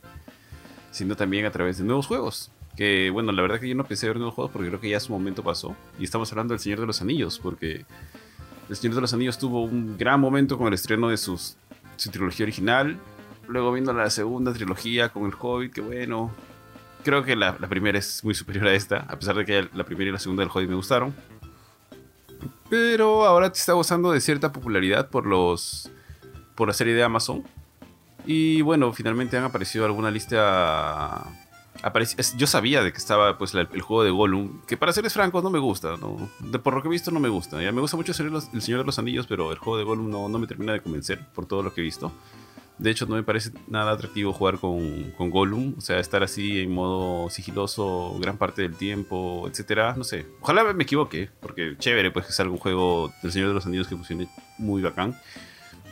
[0.91, 2.51] sino también a través de nuevos juegos.
[2.77, 5.01] Que bueno, la verdad que yo no pensé ver nuevos juegos porque creo que ya
[5.01, 5.77] su momento pasó.
[5.99, 7.85] Y estamos hablando del Señor de los Anillos, porque
[8.68, 11.39] el Señor de los Anillos tuvo un gran momento con el estreno de su
[12.11, 12.99] trilogía original.
[13.47, 16.33] Luego viendo la segunda trilogía con el Hobbit, que bueno,
[17.05, 19.85] creo que la, la, primera es muy superior a esta, a pesar de que la
[19.85, 21.14] primera y la segunda del Hobbit me gustaron.
[22.68, 25.91] Pero ahora está gozando de cierta popularidad por los
[26.55, 27.45] por la serie de Amazon.
[28.27, 31.25] Y bueno, finalmente han aparecido alguna lista.
[32.37, 35.51] Yo sabía de que estaba pues el juego de Gollum, que para serles francos no
[35.51, 36.30] me gusta, ¿no?
[36.41, 37.62] De, por lo que he visto no me gusta.
[37.62, 40.28] Ya me gusta mucho el Señor de los Anillos, pero el juego de Gollum no,
[40.28, 42.12] no me termina de convencer por todo lo que he visto.
[42.78, 45.74] De hecho, no me parece nada atractivo jugar con, con Gollum.
[45.78, 49.95] O sea, estar así en modo sigiloso gran parte del tiempo, etcétera.
[49.97, 50.26] No sé.
[50.41, 53.87] Ojalá me equivoque, porque chévere, pues que salga un juego del Señor de los Anillos
[53.87, 54.28] que funcione
[54.59, 55.16] muy bacán.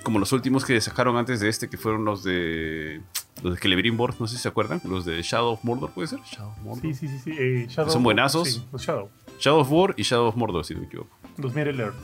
[0.02, 3.00] Como los últimos que sacaron antes de este, que fueron los de.
[3.42, 4.80] Los de Celebrimbor, no sé si se acuerdan.
[4.84, 6.20] Los de Shadow of Mordor, ¿puede ser?
[6.20, 6.82] Shadow of Mordor.
[6.82, 7.18] Sí, sí, sí.
[7.18, 7.32] sí.
[7.36, 8.48] Eh, Shadow Son buenazos.
[8.48, 9.08] Sí, los Shadow.
[9.38, 11.16] Shadow of War y Shadow of Mordor, si no me equivoco.
[11.38, 11.96] Los Mirror Alert.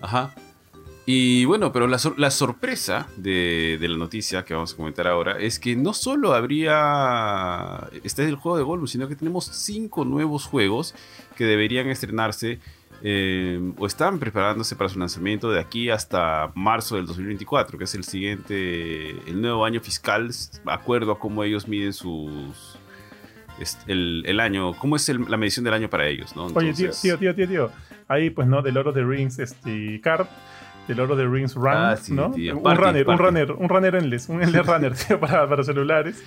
[0.00, 0.34] Ajá.
[1.10, 5.06] Y bueno, pero la, sor la sorpresa de, de, la noticia que vamos a comentar
[5.06, 9.46] ahora es que no solo habría este es el juego de Gollum, sino que tenemos
[9.46, 10.94] cinco nuevos juegos
[11.34, 12.60] que deberían estrenarse
[13.02, 17.94] eh, o están preparándose para su lanzamiento de aquí hasta marzo del 2024, que es
[17.94, 20.30] el siguiente, el nuevo año fiscal,
[20.66, 22.78] acuerdo a cómo ellos miden sus...
[23.88, 26.46] El, el año, cómo es el, la medición del año para ellos, ¿no?
[26.46, 26.78] Entonces...
[26.78, 27.70] Oye, tío, tío, tío, tío.
[28.06, 28.62] Ahí, pues, ¿no?
[28.62, 30.28] Del oro de Rings, este, card
[30.88, 32.30] del oro de Rings Run, ah, sí, ¿no?
[32.30, 32.56] Tío.
[32.56, 33.20] Un, Party, runner, party.
[33.20, 36.22] un runner, un runner endless, un endless runner, tío, para, para celulares.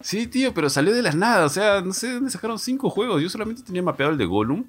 [0.00, 3.22] Sí, tío, pero salió de las nada, o sea, no sé dónde sacaron cinco juegos.
[3.22, 4.64] Yo solamente tenía mapeado el de Gollum.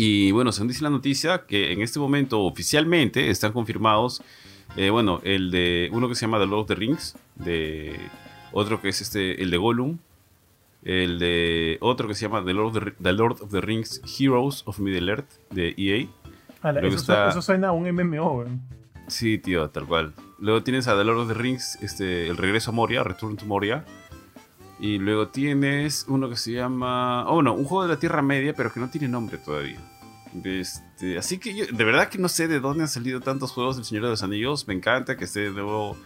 [0.00, 4.22] Y bueno, según dice la noticia, que en este momento oficialmente están confirmados,
[4.76, 7.98] eh, bueno, el de uno que se llama The Lord of the Rings, de
[8.52, 9.98] otro que es este, el de Gollum,
[10.84, 14.00] el de otro que se llama The Lord of the, the, Lord of the Rings
[14.04, 16.06] Heroes of Middle Earth, de EA.
[16.62, 17.30] Ala, eso, está...
[17.30, 18.48] eso, suena a un MMO, güey.
[19.08, 20.14] Sí, tío, tal cual.
[20.38, 23.46] Luego tienes a The Lord of the Rings, este, el regreso a Moria, Return to
[23.46, 23.84] Moria.
[24.80, 27.28] Y luego tienes uno que se llama.
[27.28, 29.80] Oh, no, un juego de la Tierra Media, pero que no tiene nombre todavía.
[30.44, 33.76] Este, así que yo, de verdad que no sé de dónde han salido tantos juegos
[33.76, 34.68] del Señor de los Anillos.
[34.68, 35.96] Me encanta que esté de nuevo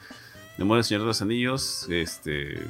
[0.56, 1.86] de modo el Señor de los Anillos.
[1.90, 2.66] Este.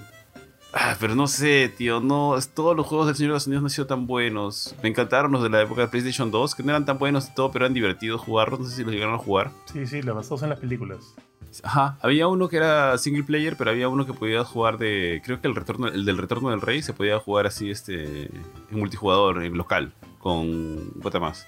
[0.75, 3.67] Ah, pero no sé, tío, no, todos los juegos del Señor de los Anillos no
[3.67, 4.75] han sido tan buenos.
[4.83, 7.35] Me encantaron los de la época de PlayStation 2, que no eran tan buenos y
[7.35, 8.61] todo, pero eran divertidos jugarlos.
[8.61, 9.51] No sé si los llegaron a jugar.
[9.71, 11.15] Sí, sí, los basados en las películas.
[11.63, 15.21] Ajá, había uno que era single player, pero había uno que podía jugar de.
[15.25, 18.25] Creo que el retorno, el del retorno del rey se podía jugar así, este.
[18.25, 21.47] en multijugador, en local, con Gota más.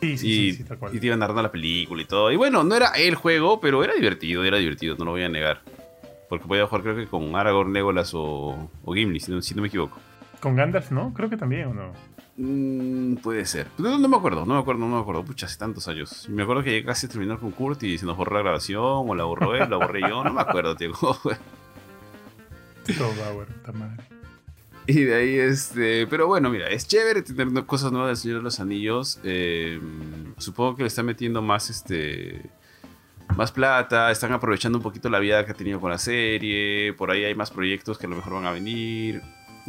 [0.00, 0.94] Sí, sí, y, sí, sí, tal cual.
[0.94, 2.32] y te iban narrando la película y todo.
[2.32, 5.28] Y bueno, no era el juego, pero era divertido, era divertido, no lo voy a
[5.28, 5.60] negar.
[6.28, 9.62] Porque podía jugar creo que con Aragorn, Legolas o, o Gimli, si no, si no
[9.62, 9.98] me equivoco.
[10.40, 11.14] Con Gandalf, ¿no?
[11.14, 11.92] Creo que también, ¿o no?
[12.36, 13.68] Mm, puede ser.
[13.78, 15.24] No, no me acuerdo, no me acuerdo, no me acuerdo.
[15.24, 16.28] Pucha, hace tantos años.
[16.28, 19.24] Me acuerdo que casi terminar con Kurt y se nos borró la grabación, o la
[19.24, 20.92] borró él, la borré yo, no me acuerdo, tío.
[20.92, 21.26] Todo
[23.74, 24.02] madre.
[24.86, 26.06] Y de ahí, este.
[26.08, 29.20] Pero bueno, mira, es chévere tener cosas nuevas del Señor de los Anillos.
[29.22, 29.80] Eh,
[30.38, 32.50] supongo que le están metiendo más, este.
[33.36, 36.92] Más plata, están aprovechando un poquito la vida que ha tenido con la serie.
[36.94, 39.22] Por ahí hay más proyectos que a lo mejor van a venir.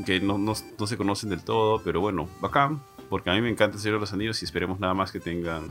[0.06, 2.82] Que no, no, no se conocen del todo, pero bueno, bacán.
[3.10, 5.68] Porque a mí me encanta el de los Anillos y esperemos nada más que tengan.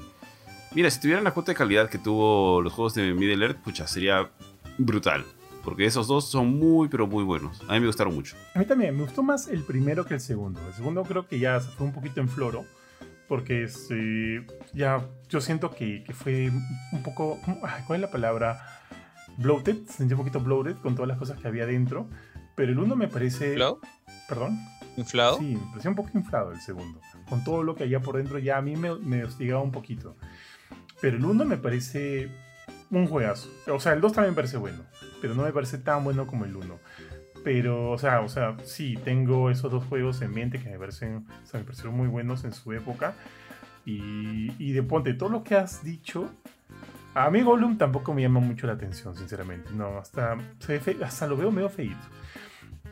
[0.74, 3.86] Mira, si tuvieran la cuota de calidad que tuvo los juegos de Middle Earth, pucha,
[3.86, 4.30] sería
[4.78, 5.24] brutal.
[5.64, 7.60] Porque esos dos son muy, pero muy buenos.
[7.68, 8.36] A mí me gustaron mucho.
[8.54, 10.60] A mí también, me gustó más el primero que el segundo.
[10.66, 12.64] El segundo creo que ya se fue un poquito en floro.
[13.28, 14.44] Porque este,
[14.74, 16.50] ya yo siento que, que fue
[16.92, 17.38] un poco.
[17.44, 18.80] ¿cómo- ay, ¿Cuál es la palabra?
[19.38, 19.86] Bloated.
[19.86, 22.08] Se sentía un poquito bloated con todas las cosas que había dentro.
[22.54, 23.50] Pero el uno me parece.
[23.50, 23.80] ¿Inflado?
[24.28, 24.58] ¿Perdón?
[24.96, 25.38] ¿Inflado?
[25.38, 27.00] Sí, me parecía un poco inflado el segundo.
[27.28, 30.16] Con todo lo que había por dentro ya a mí me, me hostigaba un poquito.
[31.00, 32.30] Pero el 1 me parece
[32.90, 33.50] un juegazo.
[33.68, 34.82] O sea, el 2 también me parece bueno,
[35.20, 36.78] pero no me parece tan bueno como el 1.
[37.42, 41.26] Pero, o sea, o sea, sí, tengo esos dos juegos en mente que me parecen,
[41.42, 43.14] o sea, me parecieron muy buenos en su época.
[43.84, 46.30] Y, y de ponte, todo lo que has dicho,
[47.14, 49.70] a mí Gollum tampoco me llama mucho la atención, sinceramente.
[49.72, 50.38] No, hasta,
[51.02, 51.96] hasta lo veo medio feito.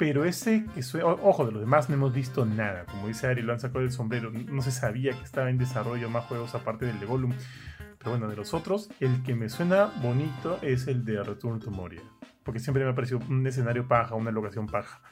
[0.01, 2.87] Pero ese que suena, ojo, de los demás no hemos visto nada.
[2.87, 4.31] Como dice Ari, lo han sacado del sombrero.
[4.31, 7.35] No se sabía que estaba en desarrollo más juegos aparte del de Gollum.
[7.99, 11.71] Pero bueno, de los otros, el que me suena bonito es el de Return to
[11.71, 12.01] Moria.
[12.45, 15.03] Porque siempre me ha parecido un escenario paja, una locación paja.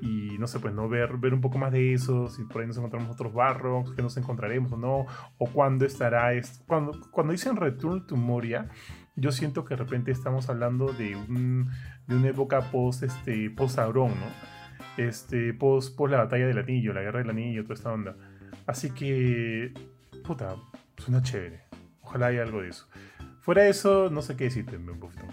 [0.00, 2.68] Y no sé, pues no ver, ver un poco más de eso, si por ahí
[2.68, 5.06] nos encontramos otros barros, que nos encontraremos o no,
[5.38, 6.64] o cuándo estará esto.
[6.68, 8.68] Cuando, cuando dicen Return to Moria,
[9.16, 11.70] yo siento que de repente estamos hablando de, un,
[12.08, 14.26] de una época post, este, post Sauron, ¿no?
[14.96, 18.16] Este, post, post la batalla del anillo, la guerra del anillo, toda esta onda.
[18.66, 19.72] Así que,
[20.24, 20.56] puta,
[20.96, 21.60] suena chévere.
[22.02, 22.86] Ojalá haya algo de eso.
[23.40, 25.24] Fuera de eso, no sé qué decirte, un poquito.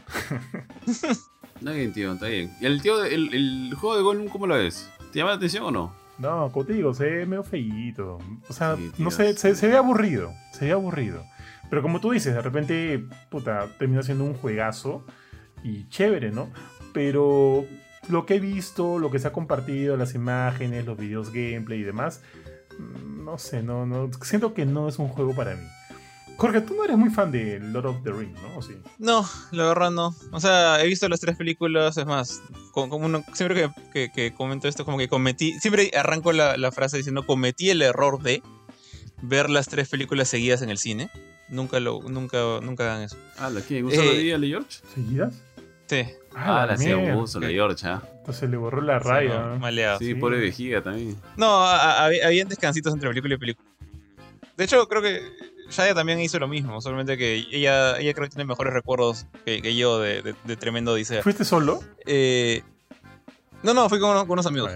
[0.86, 2.52] Está bien, tío, está bien.
[2.60, 4.92] ¿Y el tío, el, el juego de Gollum, cómo lo ves?
[5.12, 5.96] ¿Te llama la atención o no?
[6.18, 8.20] No, como te digo, se ve medio feíto.
[8.50, 10.34] O sea, Sí, no sé, se, se ve aburrido.
[10.52, 11.24] Se ve aburrido.
[11.70, 15.06] Pero como tú dices, de repente, puta, termina siendo un juegazo
[15.66, 16.50] y chévere, ¿no?
[16.94, 17.66] Pero
[18.08, 21.84] lo que he visto, lo que se ha compartido, las imágenes, los videos gameplay y
[21.84, 22.22] demás,
[22.78, 25.64] mm, no sé, no, no, siento que no es un juego para mí.
[26.38, 28.58] Jorge, tú no eres muy fan de Lord of the Rings, ¿no?
[28.58, 28.74] ¿O sí?
[29.00, 30.14] No, la verdad no.
[30.32, 32.42] O sea, he visto las tres películas, es más,
[32.72, 36.58] co- como uno, siempre que, que, que comento esto, como que cometí, siempre arranco la,
[36.58, 38.44] la frase diciendo cometí el error de
[39.22, 41.10] ver las tres películas seguidas en el cine.
[41.48, 43.16] Nunca lo, nunca, nunca hagan eso.
[43.38, 43.82] Ah, ¿la?
[43.82, 44.80] ¿Un solo Eh, día, Le George?
[44.94, 45.36] ¿Seguidas?
[45.88, 46.04] Sí,
[46.36, 47.18] Ah, la hacía mierda.
[47.18, 48.02] uso, Le George, ¿ah?
[48.18, 49.40] Entonces le borró la sí, raya.
[49.40, 49.60] ¿no?
[49.60, 50.00] maleado.
[50.00, 50.16] Sí, sí.
[50.16, 51.16] pobre vejiga también.
[51.38, 53.70] No, a- a- había, habían descansitos entre película y película.
[54.58, 55.22] De hecho, creo que
[55.70, 59.62] Shaya también hizo lo mismo, solamente que ella, ella creo que tiene mejores recuerdos que,
[59.62, 61.22] que yo de, de- de tremendo Odisea.
[61.24, 61.82] ¿Fuiste solo?
[62.06, 62.62] Eh,
[63.64, 64.72] no, no, fui con, unos- con unos amigos.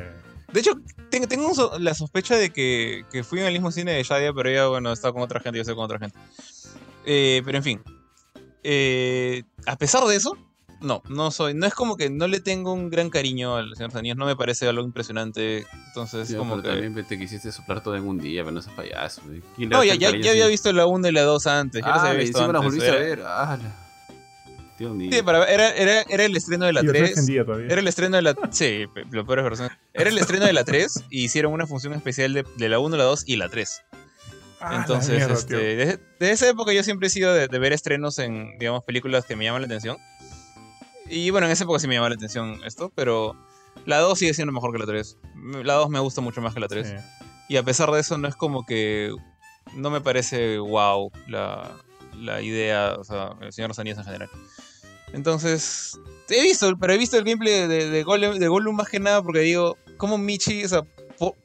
[0.51, 0.72] De hecho,
[1.10, 4.32] tengo, tengo so- la sospecha de que, que fui en el mismo cine de Shadia,
[4.34, 6.18] pero ella, bueno, estaba con otra gente, yo estoy con otra gente.
[7.05, 7.82] Eh, pero en fin.
[8.64, 10.38] Eh, a pesar de eso,
[10.82, 11.53] no, no soy.
[11.53, 14.17] No es como que no le tengo un gran cariño al Señor de los Anillos,
[14.17, 15.65] no me parece algo impresionante.
[15.88, 16.82] Entonces, Sí, como pero que.
[16.82, 19.21] también te quisiste soplar todo en un día, pero no seas payaso.
[19.25, 19.41] güey.
[19.55, 21.82] ¿Quién le No, ya, ya, ya había visto la 1 y la 2 antes.
[21.82, 22.77] Ya las Ah, había y visto encima las antes.
[22.80, 23.23] volviste a Era- ver.
[23.25, 23.86] Ah, la-.
[24.77, 27.09] Sí, para- era, era, era el estreno de la Y versión 3.
[27.11, 27.67] extendida todavía.
[27.67, 28.36] Era el estreno de la.
[28.51, 29.69] Sí, lo peor es versión.
[29.93, 32.95] Era el estreno de la 3 y hicieron una función especial de, de la 1,
[32.95, 33.82] la 2 y la 3.
[34.61, 37.59] Ah, la Entonces, mierda, este, desde, desde esa época yo siempre he sido de, de
[37.59, 39.97] ver estrenos en, digamos, películas que me llaman la atención.
[41.10, 43.36] Y bueno, en esa época sí me llamaba la atención esto, pero
[43.86, 45.18] la 2 sigue siendo mejor que la 3.
[45.64, 46.88] La 2 me gusta mucho más que la 3.
[46.88, 46.95] Sí.
[47.49, 49.14] Y a pesar de eso, no es como que.
[49.76, 51.72] No me parece wow la,
[52.18, 54.30] la idea, o sea, el Señor de los Anillos en general.
[55.14, 55.99] Entonces,
[56.30, 59.22] he visto, pero he visto el gameplay de, de, Golem, de Gollum más que nada
[59.22, 60.64] porque digo, ¿cómo Michi?
[60.64, 60.84] O sea,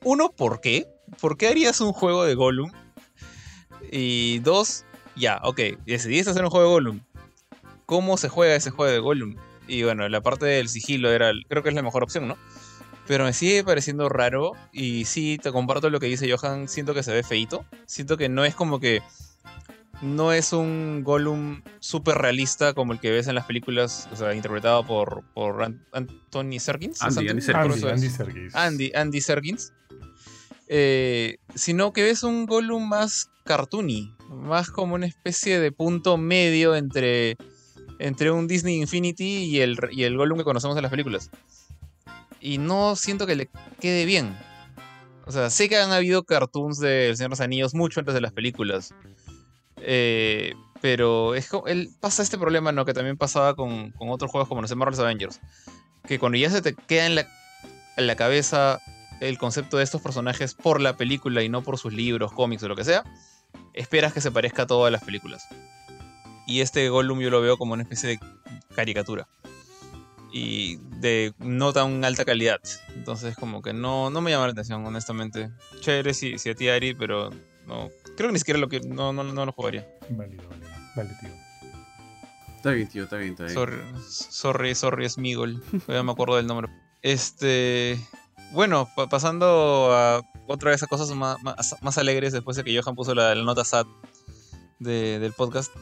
[0.03, 0.87] uno, ¿por qué?
[1.21, 2.71] ¿Por qué harías un juego de Gollum?
[3.91, 4.85] Y dos,
[5.17, 7.01] ya, ok, decidiste hacer un juego de Gollum.
[7.87, 9.37] ¿Cómo se juega ese juego de Gollum?
[9.67, 12.37] Y bueno, la parte del sigilo era, creo que es la mejor opción, ¿no?
[13.07, 17.03] Pero me sigue pareciendo raro y sí, te comparto lo que dice Johan, siento que
[17.03, 17.65] se ve feito.
[17.87, 19.03] Siento que no es como que...
[20.03, 24.35] No es un Gollum súper realista como el que ves en las películas, o sea,
[24.35, 26.97] interpretado por, por An- Anthony Serkins.
[26.97, 27.43] ¿Es Andy, Andy?
[27.43, 27.85] Serkins.
[27.85, 27.89] Andy.
[27.89, 28.55] Andy Serkis.
[28.55, 29.73] Andy, Andy Serkins.
[30.69, 36.75] Eh, sino que ves un Gollum más cartoony, más como una especie de punto medio
[36.75, 37.37] entre
[37.99, 41.31] entre un Disney Infinity y el, y el Gollum que conocemos en las películas.
[42.41, 43.49] Y no siento que le
[43.81, 44.37] quede bien.
[45.27, 48.15] O sea, sé que han habido cartoons de El Señor de los Anillos mucho antes
[48.15, 48.95] de las películas.
[49.79, 51.65] Eh, pero es como,
[52.01, 52.85] pasa este problema, ¿no?
[52.85, 55.41] Que también pasaba con, con otros juegos como, no sé, Marvel's Avengers.
[56.07, 57.27] Que cuando ya se te queda en la,
[57.97, 58.81] en la cabeza
[59.21, 62.69] el concepto de estos personajes por la película y no por sus libros, cómics o
[62.69, 63.05] lo que sea,
[63.73, 65.47] esperas que se parezca a todas las películas.
[66.47, 68.21] Y este Gollum yo lo veo como una especie de
[68.75, 69.27] caricatura.
[70.33, 72.61] Y de no tan alta calidad.
[72.97, 75.51] Entonces como que no, no me llama la atención, honestamente.
[75.81, 77.31] Chévere si, si a ti Ari, pero
[77.67, 77.89] no.
[78.17, 78.81] Creo que ni siquiera lo que.
[78.81, 79.87] No, no, no lo jugaría.
[80.11, 80.69] Válido, válido.
[80.97, 81.31] Vale, tío.
[82.57, 83.55] Está bien, tío, está bien, está bien.
[83.55, 83.77] Sorry,
[84.09, 85.63] sorry, sorry Smigol.
[85.87, 86.69] Ya me acuerdo del nombre.
[87.03, 87.99] Este.
[88.53, 92.79] Bueno, pa- pasando a otra vez a cosas más, más, más alegres después de que
[92.81, 93.87] Johan puso la, la nota sad
[94.79, 95.73] de- del podcast.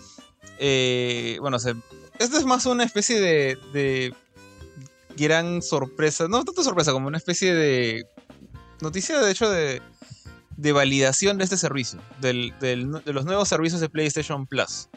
[0.58, 1.74] Eh, bueno, se,
[2.18, 4.14] esto es más una especie de, de
[5.16, 6.28] gran sorpresa.
[6.28, 8.06] No tanto sorpresa, como una especie de
[8.80, 9.82] noticia, de hecho, de,
[10.56, 14.88] de validación de este servicio, de los nuevos servicios de PlayStation Plus.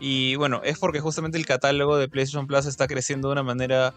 [0.00, 3.92] Y bueno, es porque justamente el catálogo de PlayStation Plus está creciendo de una manera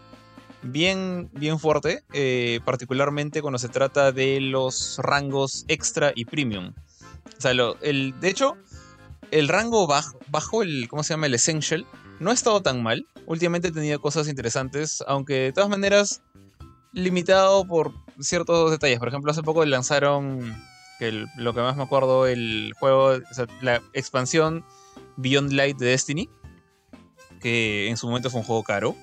[0.62, 6.72] bien, bien fuerte, eh, particularmente cuando se trata de los rangos extra y premium.
[7.36, 8.56] O sea, el, de hecho,
[9.34, 11.26] el rango bajo, el, ¿cómo se llama?
[11.26, 11.86] El Essential,
[12.20, 13.06] no ha estado tan mal.
[13.26, 16.22] Últimamente he tenido cosas interesantes, aunque de todas maneras
[16.92, 19.00] limitado por ciertos detalles.
[19.00, 20.54] Por ejemplo, hace poco lanzaron,
[21.00, 23.18] el- lo que más me acuerdo, el juego,
[23.60, 24.64] la expansión
[25.16, 26.28] Beyond Light de Destiny,
[27.40, 28.94] que en su momento fue un juego caro.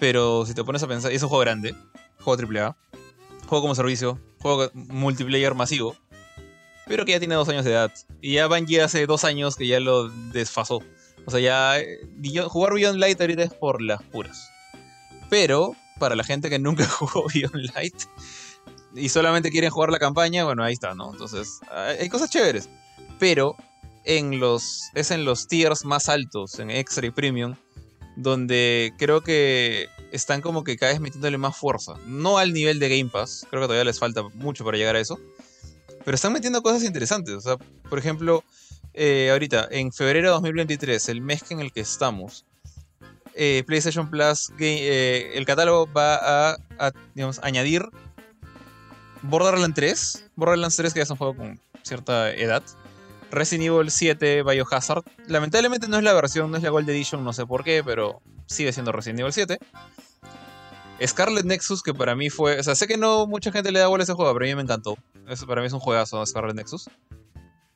[0.00, 1.74] Pero si te pones a pensar, es un juego grande,
[2.20, 2.76] juego AAA,
[3.46, 5.94] juego como servicio, juego multiplayer masivo,
[6.86, 7.92] pero que ya tiene dos años de edad.
[8.20, 10.82] Y ya Bungie hace dos años que ya lo desfasó.
[11.26, 11.98] O sea, ya eh,
[12.48, 14.50] jugar Beyond Light ahorita es por las puras.
[15.30, 17.96] Pero para la gente que nunca jugó Beyond Light
[18.94, 21.12] y solamente quieren jugar la campaña, bueno, ahí está, ¿no?
[21.12, 22.68] Entonces, hay cosas chéveres.
[23.18, 23.56] Pero
[24.04, 27.56] en los, es en los tiers más altos, en Extra y Premium,
[28.16, 31.94] donde creo que están como que cada vez metiéndole más fuerza.
[32.06, 35.00] No al nivel de Game Pass, creo que todavía les falta mucho para llegar a
[35.00, 35.18] eso.
[36.04, 37.34] Pero están metiendo cosas interesantes.
[37.34, 37.56] O sea,
[37.88, 38.44] por ejemplo,
[38.92, 42.44] eh, ahorita, en febrero de 2023, el mes en el que estamos,
[43.34, 47.82] eh, PlayStation Plus, eh, el catálogo va a, a, digamos, añadir
[49.22, 50.30] Borderlands 3.
[50.36, 52.62] Borderlands 3 que ya es un juego con cierta edad.
[53.30, 55.02] Resident Evil 7 Biohazard.
[55.26, 58.20] Lamentablemente no es la versión, no es la Gold Edition, no sé por qué, pero
[58.46, 59.58] sigue siendo Resident Evil 7.
[61.04, 62.58] Scarlet Nexus, que para mí fue.
[62.58, 64.48] O sea, sé que no mucha gente le da bola a ese juego, pero a
[64.48, 64.96] mí me encantó.
[65.28, 66.88] Eso para mí es un juegazo, Scarlet Nexus.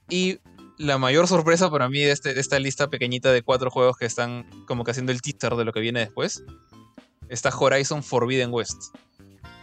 [0.09, 0.39] Y
[0.79, 4.07] la mayor sorpresa para mí de, este- de esta lista pequeñita de cuatro juegos que
[4.07, 6.43] están como que haciendo el teaser de lo que viene después.
[7.29, 8.95] Está Horizon Forbidden West.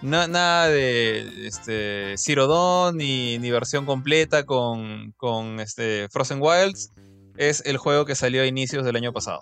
[0.02, 6.92] Na- nada de este, Zero Dawn ni, versión completa con, con este, Frozen Wilds.
[7.38, 9.42] Es el juego que salió a inicios del año pasado.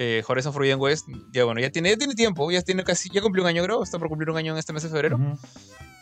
[0.00, 3.20] Eh, Horizon Forbidden West, ya bueno, ya tiene, ya tiene tiempo, ya tiene casi, ya
[3.20, 5.18] cumplió un año, creo, está por cumplir un año en este mes de febrero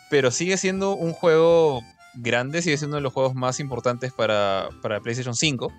[0.09, 1.83] pero sigue siendo un juego
[2.15, 5.73] grande, sigue siendo uno de los juegos más importantes para, para PlayStation 5.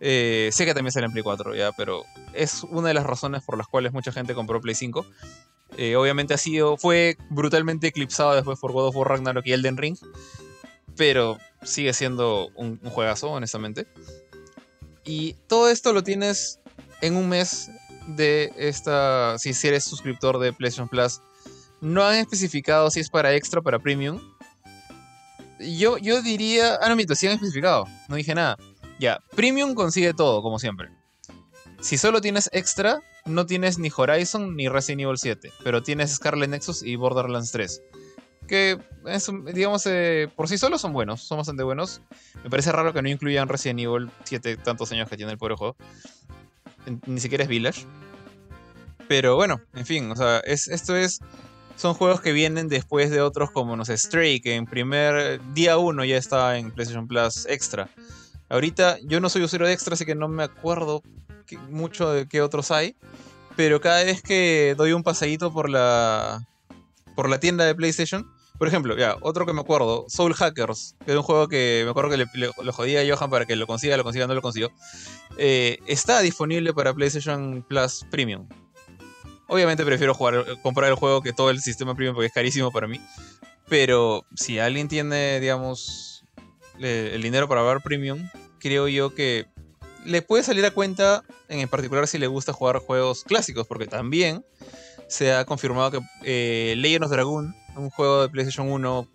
[0.00, 2.04] Eh, sé que también sale en Play 4 ya, pero
[2.34, 5.06] es una de las razones por las cuales mucha gente compró Play 5.
[5.76, 9.76] Eh, obviamente ha sido, fue brutalmente eclipsado después por God of War Ragnarok y Elden
[9.76, 9.96] Ring,
[10.96, 13.86] pero sigue siendo un, un juegazo, honestamente.
[15.04, 16.60] Y todo esto lo tienes
[17.00, 17.70] en un mes
[18.06, 21.20] de esta, si eres suscriptor de PlayStation Plus,
[21.80, 24.20] no han especificado si es para extra o para premium.
[25.58, 26.78] Yo, yo diría.
[26.80, 27.86] Ah, no, miento, sí han especificado.
[28.08, 28.56] No dije nada.
[28.98, 30.88] Ya, premium consigue todo, como siempre.
[31.80, 36.50] Si solo tienes extra, no tienes ni Horizon ni Resident Evil 7, pero tienes Scarlet
[36.50, 37.82] Nexus y Borderlands 3.
[38.46, 42.02] Que, es digamos, eh, por sí solos son buenos, son bastante buenos.
[42.42, 45.54] Me parece raro que no incluyan Resident Evil 7, tantos años que tiene el pobre
[45.56, 45.76] juego.
[47.06, 47.84] Ni siquiera es Village.
[49.08, 51.20] Pero bueno, en fin, o sea, es, esto es
[51.76, 55.78] son juegos que vienen después de otros como, no sé, Stray, que en primer día
[55.78, 57.88] uno ya está en PlayStation Plus Extra.
[58.50, 61.02] Ahorita yo no soy usuario de Extra, así que no me acuerdo
[61.70, 62.96] mucho de qué otros hay.
[63.56, 66.46] Pero cada vez que doy un paseíto por la,
[67.16, 71.12] por la tienda de PlayStation, por ejemplo, ya, otro que me acuerdo, Soul Hackers, que
[71.12, 73.56] es un juego que me acuerdo que le, le- lo jodía a Johan para que
[73.56, 74.70] lo consiga, lo consiga, no lo consiguió.
[75.42, 78.46] Eh, está disponible para PlayStation Plus Premium.
[79.46, 80.14] Obviamente prefiero
[80.62, 83.00] comprar el juego que todo el sistema premium porque es carísimo para mí.
[83.66, 86.26] Pero si alguien tiene, digamos,
[86.78, 88.28] el dinero para ver premium,
[88.58, 89.46] creo yo que
[90.04, 94.44] le puede salir a cuenta, en particular si le gusta jugar juegos clásicos, porque también
[95.08, 99.08] se ha confirmado que eh, Legend of Dragoon, un juego de PlayStation 1,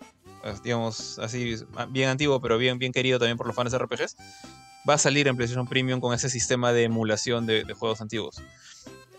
[0.44, 1.56] eh, digamos así,
[1.90, 4.16] bien antiguo, pero bien, bien querido también por los fans de RPGs,
[4.88, 8.42] va a salir en PlayStation Premium con ese sistema de emulación de, juegos antiguos.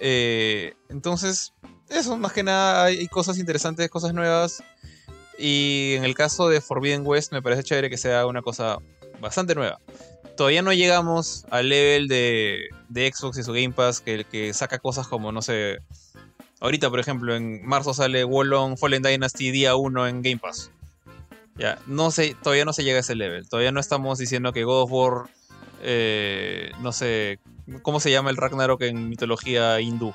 [0.01, 1.55] Eh, entonces,
[1.89, 4.63] eso, más que nada, hay cosas interesantes, cosas nuevas.
[5.39, 8.79] Y en el caso de Forbidden West, me parece chévere que sea una cosa
[9.21, 9.79] bastante nueva.
[10.37, 14.79] Todavía no llegamos al level de, de Xbox y su Game Pass que, que saca
[14.79, 15.79] cosas como, no sé.
[16.61, 20.71] Ahorita, por ejemplo, en marzo sale Wallon Fallen Dynasty día 1 en Game Pass.
[21.57, 23.49] Ya, no sé, todavía no se llega a ese level.
[23.49, 25.31] Todavía no estamos diciendo que God of War,
[25.83, 27.39] eh, no sé,
[27.83, 30.13] ¿cómo se llama el Ragnarok en mitología hindú?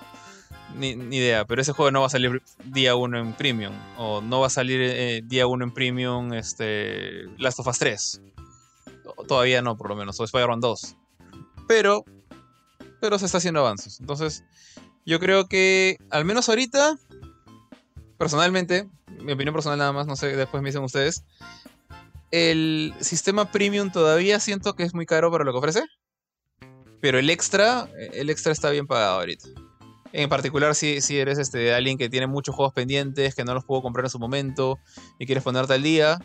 [0.75, 3.73] Ni, idea, pero ese juego no va a salir día 1 en Premium.
[3.97, 8.21] O no va a salir eh, día 1 en Premium este, Last of Us 3.
[9.27, 10.19] Todavía no, por lo menos.
[10.19, 10.95] O Spider-Man 2.
[11.67, 12.05] Pero,
[12.99, 13.99] pero se está haciendo avances.
[13.99, 14.43] Entonces,
[15.05, 16.97] yo creo que, al menos ahorita,
[18.17, 18.87] personalmente,
[19.19, 21.25] mi opinión personal nada más, no sé, después me dicen ustedes.
[22.31, 25.83] El sistema premium todavía siento que es muy caro para lo que ofrece.
[27.01, 29.47] Pero el extra, el extra está bien pagado ahorita.
[30.13, 33.65] En particular, si, si eres este, alguien que tiene muchos juegos pendientes, que no los
[33.65, 34.77] puedo comprar en su momento
[35.19, 36.19] y quieres ponerte al día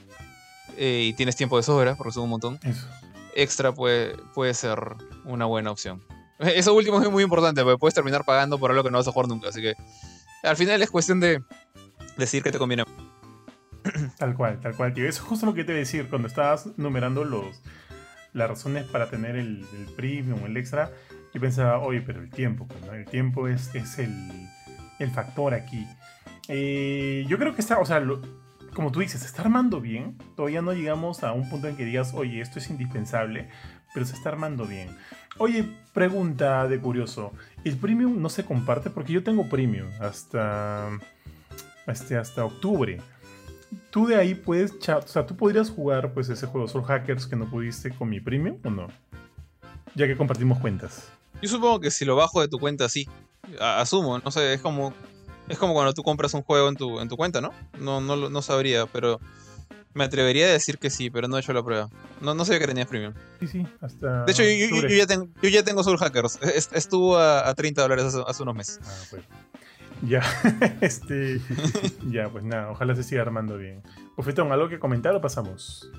[0.77, 2.61] eh, y tienes tiempo de sobra, porque son un montón,
[3.35, 4.79] extra puede, puede ser
[5.25, 6.03] una buena opción.
[6.39, 9.13] Eso último es muy importante, porque puedes terminar pagando por algo que no vas a
[9.13, 9.49] jugar nunca.
[9.49, 9.75] Así que
[10.43, 11.41] al final es cuestión de
[12.17, 12.85] decir que te conviene.
[14.19, 15.09] Tal cual, tal cual, tío.
[15.09, 17.63] Eso es justo lo que te iba a decir cuando estabas numerando los,
[18.33, 19.67] las razones para tener el,
[19.97, 20.91] premium, el extra
[21.37, 24.11] yo pensaba, oye, pero el tiempo, pues, el tiempo es, es el,
[24.99, 25.87] el, factor aquí.
[26.49, 28.03] Eh, yo creo que está, o sea,
[28.73, 30.17] como tú dices, se está armando bien.
[30.35, 33.51] Todavía no llegamos a un punto en que digas, oye, esto es indispensable,
[33.93, 34.89] pero se está armando bien.
[35.39, 37.33] Oye, pregunta de curioso,
[37.65, 38.89] ¿el premium no se comparte?
[38.89, 40.89] Porque yo tengo premium hasta,
[41.87, 43.01] este, hasta octubre.
[43.91, 47.37] Tú de ahí puedes, o sea, tú podrías jugar pues ese juego Soul Hackers que
[47.37, 48.89] no pudiste con mi premium o no?
[49.95, 51.09] Ya que compartimos cuentas.
[51.43, 53.09] Yo supongo que si lo bajo de tu cuenta, sí.
[53.61, 54.95] asumo, no sé, es como.
[55.49, 57.53] Es como cuando tú compras un juego en tu, en tu cuenta, ¿no?
[57.79, 59.21] No, no, no sabría, pero.
[59.95, 61.89] Me atrevería a decir que sí, pero no he hecho la prueba.
[62.21, 63.15] No, no sabía que tenías premium.
[63.41, 64.25] Sí, sí, hasta.
[64.25, 66.39] De hecho, yo, ya, tengo, yo ya tengo Soul Hackers.
[66.73, 68.79] Estuvo a, 30 dólares hace, unos meses.
[68.85, 69.23] Ah, pues.
[70.03, 70.23] Ya,
[70.81, 71.41] este.
[72.11, 73.83] ya, pues nada, ojalá se siga armando bien.
[74.17, 75.91] Bufetón, ¿algo que comentar o pasamos?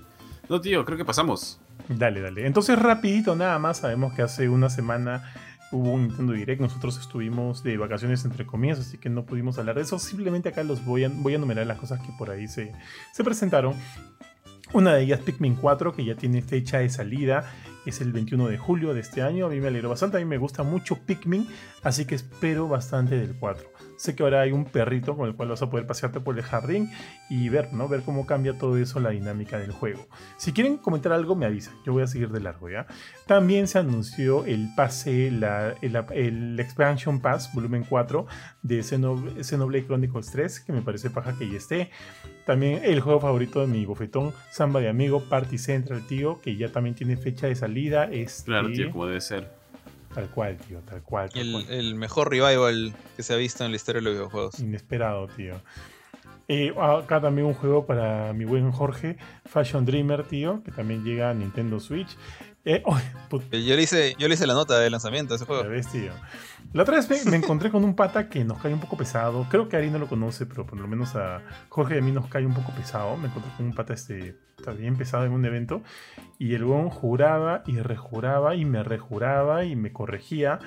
[0.50, 1.60] No, tío, creo que pasamos.
[1.90, 2.46] Dale, dale.
[2.46, 3.78] Entonces, rapidito, nada más.
[3.78, 5.34] Sabemos que hace una semana
[5.72, 6.62] hubo un Nintendo Direct.
[6.62, 10.00] Nosotros estuvimos de vacaciones entre comillas, así que no pudimos hablar de eso.
[10.00, 12.74] Simplemente acá los voy a, voy a enumerar las cosas que por ahí se,
[13.14, 13.74] se presentaron.
[14.74, 17.46] Una de ellas, Pikmin 4, que ya tiene fecha de salida
[17.88, 19.46] es el 21 de julio de este año.
[19.46, 21.48] A mí me alegró bastante, a mí me gusta mucho Pikmin,
[21.84, 23.72] así que espero bastante del 4.
[23.98, 26.44] Sé que ahora hay un perrito con el cual vas a poder pasearte por el
[26.44, 26.92] jardín
[27.30, 27.88] y ver, ¿no?
[27.88, 30.08] Ver cómo cambia todo eso la dinámica del juego.
[30.38, 31.76] Si quieren comentar algo, me avisan.
[31.86, 32.88] Yo voy a seguir de largo, ¿ya?
[33.26, 38.28] También se anunció el pase, la, el, Expansion Pass, volumen 4,
[38.62, 41.92] de Xenoblade Chronicles 3, que me parece paja que ya esté.
[42.48, 46.72] También el juego favorito de mi bofetón, Samba de Amigo, Party Central, tío, que ya
[46.72, 48.06] también tiene fecha de salida.
[48.06, 48.46] Este...
[48.46, 49.52] Claro, tío, como debe ser.
[50.16, 51.30] Tal cual, tío, tal cual.
[51.36, 54.60] el, mejor revival que se ha visto en la historia de los videojuegos.
[54.62, 55.56] Inesperado, tío.
[56.48, 61.30] Eh, acá también un juego para mi buen Jorge, Fashion Dreamer, tío, que también llega
[61.30, 62.16] a Nintendo Switch.
[62.66, 62.84] Eh,
[63.52, 65.64] eh, yo, le hice, yo le hice la nota de lanzamiento a ese juego.
[66.74, 69.48] La otra vez me, encontré con un pata que nos cae un poco pesado.
[69.50, 72.12] Creo que Ari no lo conoce, pero por lo menos a Jorge y a mí
[72.12, 73.16] nos cae un poco pesado.
[73.18, 74.36] Me encontré con un pata este,
[74.78, 75.82] bien pesado en un evento.
[76.40, 80.60] Y el weón juraba y rejuraba y me rejuraba y me corregía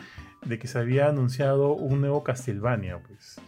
[0.43, 3.41] de que se había anunciado un nuevo Castlevania, pues.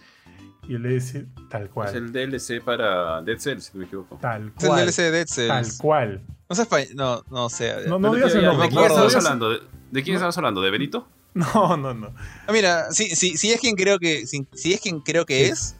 [0.68, 1.88] Y él le dice tal cual.
[1.88, 4.18] Es el DLC para Dead Cells, si no me equivoco.
[4.20, 4.88] Tal cual.
[4.88, 5.48] Es el DLC de Dead Cells.
[5.48, 6.22] Tal cual.
[6.48, 7.74] No sé, no, no sé.
[7.88, 8.68] No, no digas el nombre.
[8.68, 9.50] ¿De quién estabas hablando?
[9.90, 10.60] ¿De, quién estabas hablando?
[10.60, 11.08] ¿De Benito?
[11.34, 12.12] No, no, no.
[12.46, 15.46] Ah, mira, si, si, si, es quien creo que, si, si es quien creo que
[15.46, 15.76] es,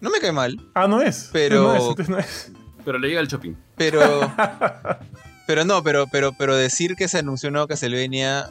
[0.00, 0.58] no me cae mal.
[0.72, 1.28] Ah, no es.
[1.30, 1.74] Pero.
[1.74, 2.50] No no es.
[2.86, 3.54] Pero le llega el shopping.
[3.76, 4.00] Pero.
[5.46, 8.48] pero no, pero, pero, pero decir que se anunció nuevo Castlevania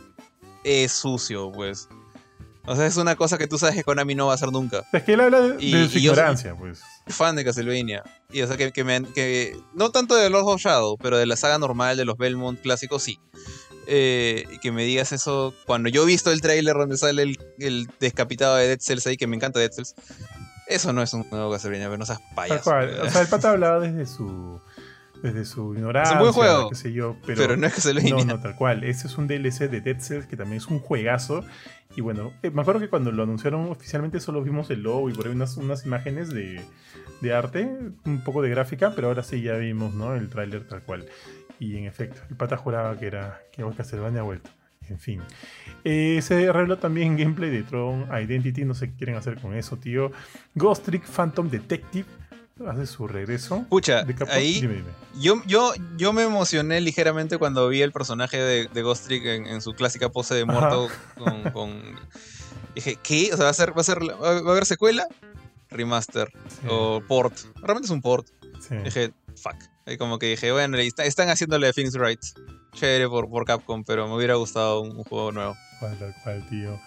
[0.63, 1.89] es sucio, pues.
[2.65, 4.83] O sea, es una cosa que tú sabes que Konami no va a hacer nunca.
[4.93, 6.81] Es que él habla de, su ignorancia, pues.
[7.07, 8.03] Fan de Castlevania.
[8.31, 11.25] Y o sea, que, que, me, que no tanto de Lord of Shadow, pero de
[11.25, 13.19] la saga normal de los Belmont clásicos, sí.
[13.85, 17.89] Eh, que me digas eso cuando yo he visto el trailer donde sale el, el
[17.99, 19.93] descapitado de Dead Cells ahí, que me encanta Dead Cells.
[20.67, 22.71] Eso no es un nuevo Castlevania, pero no seas payaso.
[23.03, 24.61] O sea, el pata hablaba desde su
[25.23, 28.01] desde su ignorancia, buen juego, qué sé yo, pero, Pero, no es que se lo
[28.01, 28.83] no, no, tal cual.
[28.83, 31.45] Ese es un DLC de Dead Cells que también es un juegazo.
[31.95, 35.13] Y bueno, eh, me acuerdo que cuando lo anunciaron oficialmente solo vimos el logo y
[35.13, 36.61] por ahí unas, unas imágenes de,
[37.21, 37.63] de arte,
[38.03, 40.13] un poco de gráfica, pero ahora sí ya vimos ¿no?
[40.13, 41.05] el tráiler tal cual.
[41.57, 44.49] Y en efecto, el pata juraba que era que Castlevania ha vuelto.
[44.89, 45.21] En fin.
[45.85, 48.65] Eh, se reveló también gameplay de Tron Identity.
[48.65, 50.11] No sé qué quieren hacer con eso, tío.
[50.55, 52.05] Ghost Trick Phantom Detective
[52.67, 53.65] hace su regreso.
[54.13, 54.35] Capcom.
[54.37, 54.89] ahí Dime, dime.
[55.19, 59.47] yo, yo, yo me emocioné ligeramente cuando vi el personaje de, de Ghost Trick en,
[59.47, 60.87] en su clásica pose de muerto
[61.17, 61.99] con, con-
[62.75, 63.29] Dije, ¿qué?
[63.33, 65.07] O sea, ¿va a, ser, va, a ser, ¿va a haber secuela?
[65.69, 67.33] Remaster Sí, o port.
[67.61, 68.27] Realmente es un port.
[68.67, 68.75] sí.
[68.83, 69.55] Dije, fuck.
[69.85, 72.21] Ahí como que dije, bueno, está- están haciéndole things right.
[72.73, 75.55] Chévere por, por Capcom, pero me hubiera gustado un, un juego nuevo.
[75.79, 76.79] Cual, cual, tío.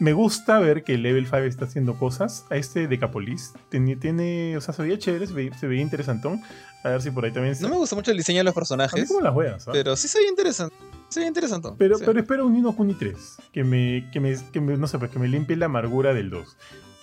[0.00, 2.46] Me gusta ver que Level 5 está haciendo cosas.
[2.50, 6.40] A este Decapolis tiene, tiene o sea, se veía chévere, se veía, se veía interesantón.
[6.82, 7.62] A ver si por ahí también se...
[7.62, 9.70] No me gusta mucho el diseño de los A mí personajes, como las juegas, ¿ah?
[9.72, 10.74] pero sí se veía interesante.
[11.08, 11.68] Se veía interesante.
[11.78, 12.02] Pero, Sí.
[12.04, 13.16] pero espero un Nino Kuni 3.
[13.52, 16.28] Que me, que me, que me- no sé, pues que me limpie la amargura del
[16.28, 16.56] 2.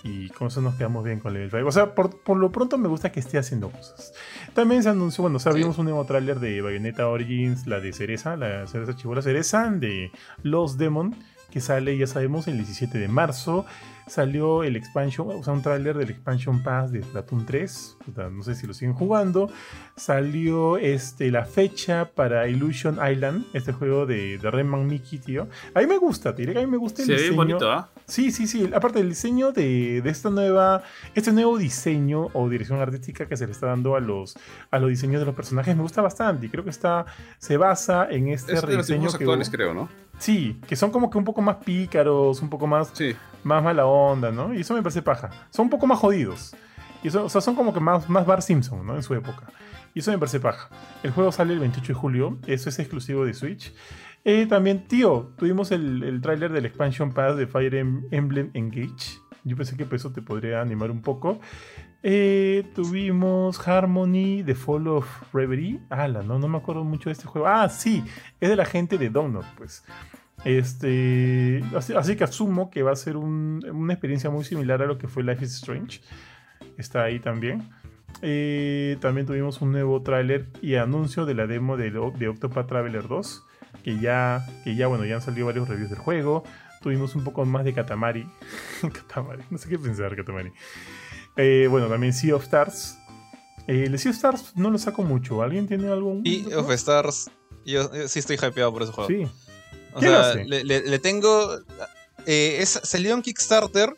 [0.04, 1.66] Y con eso nos quedamos bien con Level 5.
[1.66, 4.12] O sea, por, por lo pronto me gusta que esté haciendo cosas.
[4.52, 5.58] También se anunció, bueno, o sea, Sí.
[5.58, 10.10] vimos un nuevo tráiler de Bayonetta Origins, la de Cereza, la Cereza Chivola Cereza, de
[10.42, 11.16] Los Demon,
[11.52, 13.66] que sale, ya sabemos, el 17 de marzo.
[14.06, 17.96] Salió el expansion, o sea, un tráiler del expansion pass de Splatoon 3.
[18.04, 19.50] Puta, No sé si lo siguen jugando.
[19.96, 25.48] Salió este, la fecha para Illusion Island, este juego de, de Rayman Mickey, tío.
[25.74, 27.36] A mí me gusta, que a mí me gusta el Se ve diseño.
[27.36, 27.88] bien bonito, ¿ah?
[28.06, 28.70] Sí, sí, sí.
[28.74, 30.82] Aparte del diseño de, de esta nueva,
[31.14, 34.36] este nuevo diseño o dirección artística que se le está dando a los,
[34.70, 36.46] a los diseños de los personajes me gusta bastante.
[36.46, 37.06] Y creo que está,
[37.38, 39.88] se basa en este Es de los rediseño que actuales, creo, ¿no?
[40.18, 43.14] Sí, que son como que un poco más pícaros, un poco más, Sí.
[43.44, 44.54] Más mala onda, ¿no?
[44.54, 45.30] Y eso me parece paja.
[45.50, 46.54] Son un poco más jodidos.
[47.02, 48.94] Y eso, o sea, son como que más, más Bar Simpson, ¿no?
[48.96, 49.46] En su época.
[49.94, 50.68] Y eso me parece paja.
[51.02, 52.38] El juego sale el 28 de julio.
[52.46, 53.74] Eso es exclusivo de Switch.
[54.24, 59.18] Eh, también, tío, tuvimos el, el tráiler del expansion pass de Fire Em- Emblem Engage.
[59.44, 61.40] Yo pensé que eso te podría animar un poco.
[62.04, 65.80] Eh, tuvimos Harmony, The Fall of Reverie.
[65.90, 67.48] Ala, no, no me acuerdo mucho de este juego.
[67.48, 68.04] Ah, sí,
[68.40, 69.84] es de la gente de Donut, pues.
[70.44, 74.86] Este, así, así que asumo que va a ser un- una experiencia muy similar a
[74.86, 76.00] lo que fue Life is Strange.
[76.78, 77.68] Está ahí también.
[78.22, 83.08] Eh, también tuvimos un nuevo tráiler y anuncio de la demo de, de Octopath Traveler
[83.08, 83.44] 2.
[83.84, 86.44] Que ya, que ya, bueno, ya han salido varios reviews del juego.
[86.82, 88.28] Tuvimos un poco más de Katamari.
[88.82, 90.52] Katamari, no sé qué pensar, Katamari.
[91.36, 92.98] Eh, bueno, también Sea of Stars.
[93.66, 95.42] Eh, el Sea of Stars no lo saco mucho.
[95.42, 96.20] ¿Alguien tiene algo?
[96.24, 97.30] Y of Stars,
[97.64, 99.08] yo, yo sí estoy hypeado por ese juego.
[99.08, 99.26] Sí.
[99.94, 100.44] O ¿Quién lo sea, hace?
[100.44, 101.58] le, le- le tengo.
[102.26, 103.94] eh, es, salió en Kickstarter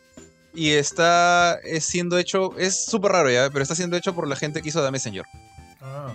[0.54, 2.56] y está es siendo hecho.
[2.58, 5.24] Es súper raro ya, pero está siendo hecho por la gente que hizo The Messenger.
[5.80, 6.14] Ah.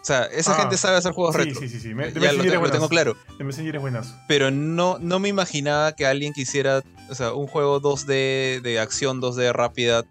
[0.00, 0.60] O sea, esa Ah.
[0.62, 1.60] gente sabe hacer juegos Sí, retro.
[1.60, 1.94] sí, sí, sí.
[1.94, 3.16] Me- ya lo, lo tengo claro.
[3.36, 4.14] The Messenger es buenazo.
[4.26, 6.82] Pero no, no me imaginaba que alguien quisiera.
[7.10, 10.04] O sea, un juego 2D de acción 2D rápida,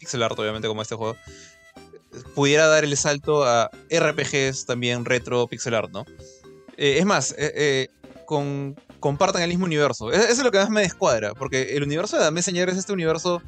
[0.00, 1.16] pixel art obviamente como este juego,
[2.34, 6.06] pudiera dar el salto a RPGs también retro pixel art, ¿no?
[6.76, 7.88] Eh, es más, eh, eh,
[8.26, 10.12] con, compartan el mismo universo.
[10.12, 12.76] E- Eso es lo que más me descuadra, porque el universo de The Messenger es
[12.76, 13.42] este universo.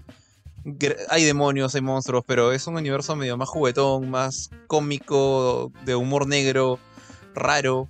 [1.08, 6.26] Hay demonios, hay monstruos, pero es un universo medio más juguetón, más cómico, de humor
[6.26, 6.78] negro,
[7.34, 7.88] raro.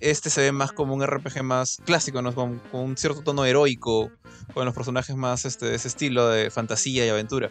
[0.00, 2.34] Este se ve más como un RPG más clásico, ¿no?
[2.34, 4.10] Con, con un cierto tono heroico,
[4.54, 7.50] con los personajes más este, de ese estilo de fantasía y aventura.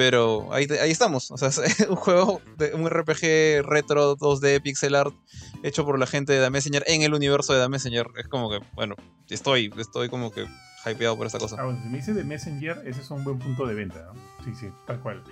[0.00, 1.30] Pero ahí, ahí estamos.
[1.30, 5.14] O sea, es un juego, de, un RPG retro 2D pixel art
[5.62, 8.06] hecho por la gente de The Messenger en el universo de The Messenger.
[8.16, 8.94] Es como que, bueno,
[9.28, 10.46] estoy, estoy como que
[10.86, 11.56] hypeado por esta cosa.
[11.58, 14.10] Ah, bueno, si me dices de Messenger, ese es un buen punto de venta.
[14.14, 14.14] ¿no?
[14.42, 15.22] Sí, sí, tal cual.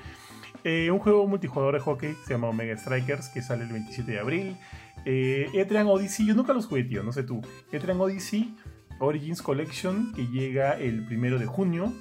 [0.65, 4.19] Eh, un juego multijugador de hockey se llama Omega Strikers, que sale el 27 de
[4.19, 4.59] abril.
[5.07, 7.41] Eh, Etrian Odyssey, yo nunca los jugué, tío, no sé tú.
[7.73, 8.55] Etrian Odyssey
[9.01, 11.95] Origins Collection, que llega el primero de junio.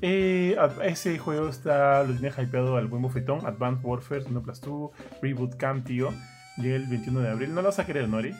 [0.00, 3.46] Eh, ese juego está, lo tiene hypeado al buen bofetón.
[3.46, 4.90] Advanced Warfare 1 Plus 2,
[5.22, 6.10] Reboot Camp, tío.
[6.56, 7.54] Llega el 21 de abril.
[7.54, 8.34] No lo vas a querer, Nori.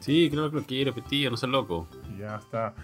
[0.00, 1.88] Sí, creo que lo quiero, tío, no seas loco.
[2.18, 2.74] Ya está.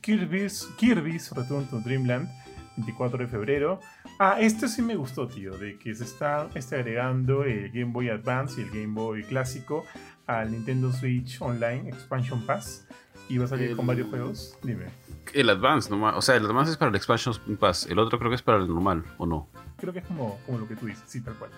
[0.00, 2.28] Kirby's, Kirby's Return to Dreamland,
[2.76, 3.80] 24 de febrero.
[4.18, 8.08] Ah, esto sí me gustó, tío, de que se está este, agregando el Game Boy
[8.08, 9.84] Advance y el Game Boy clásico
[10.26, 12.86] al Nintendo Switch Online Expansion Pass.
[13.28, 14.56] Y va a salir El- con varios juegos.
[14.62, 14.86] Dime.
[15.34, 16.14] El Advance, nomás.
[16.16, 17.86] O sea, el Advance es para el Expansion Pass.
[17.90, 19.48] El otro creo que es para el normal, ¿o no?
[19.76, 21.50] Creo que es como, como lo que tú dices, sí, tal cual.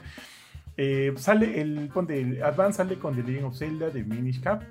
[0.78, 4.62] Eh, sale el, ponte, el Advance sale con The Legend of Zelda, de Minish Cap,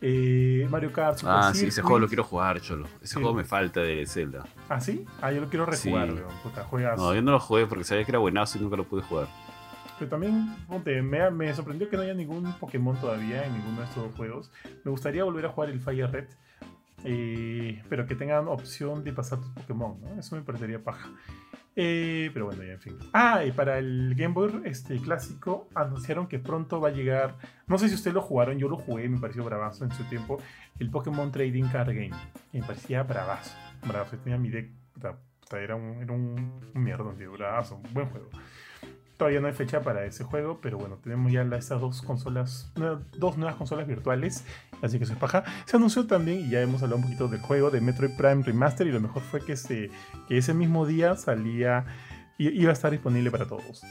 [0.00, 1.82] eh, Mario Kart Super Ah, sí, ese Circuit.
[1.84, 2.86] juego lo quiero jugar, cholo.
[3.02, 3.14] Ese Sí.
[3.14, 4.44] juego me falta de Zelda.
[4.68, 5.04] ¿Ah, sí?
[5.20, 6.14] Ah, yo lo quiero rejugar, Sí.
[6.44, 6.96] Puta, juegas.
[6.98, 9.26] No, yo no lo jugué porque sabía que era buenazo y nunca lo pude jugar.
[9.98, 13.84] Pero también, ponte, me, me sorprendió que no haya ningún Pokémon todavía en ninguno de
[13.86, 14.52] estos dos juegos.
[14.84, 16.28] Me gustaría volver a jugar el Fire Red.
[17.04, 20.18] eh, pero que tengan opción de pasar tus Pokémon, ¿no?
[20.20, 21.10] Eso me parecería paja.
[21.76, 22.98] Eh, pero bueno, ya en fin.
[23.12, 27.36] Ah, y para el Game Boy este, clásico anunciaron que pronto va a llegar.
[27.68, 30.38] No sé si ustedes lo jugaron, yo lo jugué, me pareció bravazo en su tiempo.
[30.80, 32.10] El Pokémon Trading Card Game.
[32.52, 33.56] Me parecía bravazo.
[33.86, 34.16] Bravazo.
[34.18, 34.70] Tenía mi deck.
[35.52, 37.76] Era un, era un, un mierdón, tío, bravazo.
[37.76, 38.28] Un buen juego.
[39.18, 42.72] Todavía no hay fecha para ese juego, pero bueno, tenemos ya estas dos consolas,
[43.16, 44.44] dos nuevas consolas virtuales,
[44.80, 45.42] así que eso es paja.
[45.66, 48.86] Se anunció también, y ya hemos hablado un poquito del juego, de Metroid Prime Remaster,
[48.86, 49.90] y lo mejor fue que, se,
[50.28, 51.84] que ese mismo día salía,
[52.38, 53.82] i- iba a estar disponible para todos.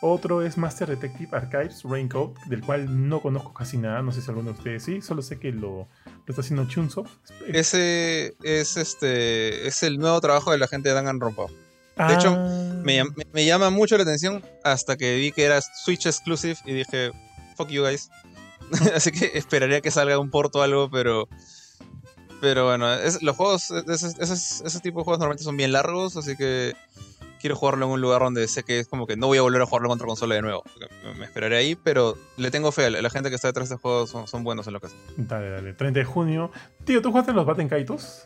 [0.00, 4.28] Otro es Master Detective Archives Raincoat, del cual no conozco casi nada, no sé si
[4.30, 7.10] alguno de ustedes sí, solo sé que lo, lo está haciendo Chunsoft.
[7.48, 11.46] Ese es este es el nuevo trabajo de la gente de Danganronpa.
[12.06, 12.64] De hecho, Ah.
[12.84, 16.72] Me, me- me llama mucho la atención hasta que vi que era Switch exclusive y
[16.72, 17.10] dije,
[17.56, 18.08] fuck you guys.
[18.94, 21.28] Así que esperaría que salga un porto o algo, pero.
[22.40, 26.16] Pero bueno, es- los juegos, esos, esos, ese tipo de juegos normalmente son bien largos,
[26.16, 26.74] así que
[27.40, 29.60] quiero jugarlo en un lugar donde sé que es como que no voy a volver
[29.62, 30.62] a jugarlo en otra consola de nuevo.
[31.18, 32.90] Me, esperaré ahí, pero le tengo fe.
[32.90, 34.98] La, gente que está detrás de este juego son, son buenos en lo que hacen.
[35.16, 36.52] Dale, dale, 30 de junio.
[36.84, 38.22] Tío, ¿tú jugaste los Batten Kaitos?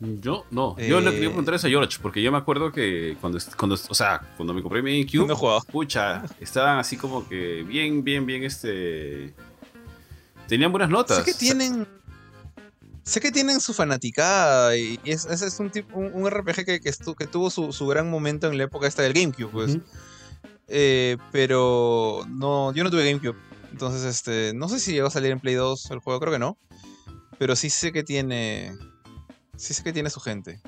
[0.00, 0.76] Yo no.
[0.78, 1.12] Yo le Eh.
[1.12, 4.52] quería preguntar eso a George, porque yo me acuerdo que cuando, cuando o sea, cuando
[4.52, 9.32] me compré mi GameCube, No pucha, estaban así como que bien, bien, bien, este...
[10.48, 11.18] Tenían buenas notas.
[11.18, 11.86] Sé que tienen.
[13.02, 16.90] Sé que tienen su fanaticada y es, es un, tipo, un, un RPG que, que,
[16.90, 19.78] estu- que tuvo su, su gran momento en la época esta del GameCube, pues.
[20.68, 23.36] Eh, pero no, yo no tuve GameCube.
[23.72, 26.38] Entonces, este, no sé si llegó a salir en Play 2 el juego, creo que
[26.38, 26.56] no.
[27.38, 28.72] Pero sí sé que tiene.
[29.56, 30.60] Sí sé que tiene su gente.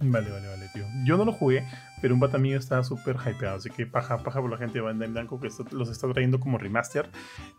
[0.00, 0.84] Vale, vale, vale, tío.
[1.04, 1.64] Yo no lo jugué,
[2.02, 4.80] pero un pata mío está súper hypeado, así que paja, paja por la gente de
[4.80, 7.08] Bandai Namco que los está trayendo como remaster.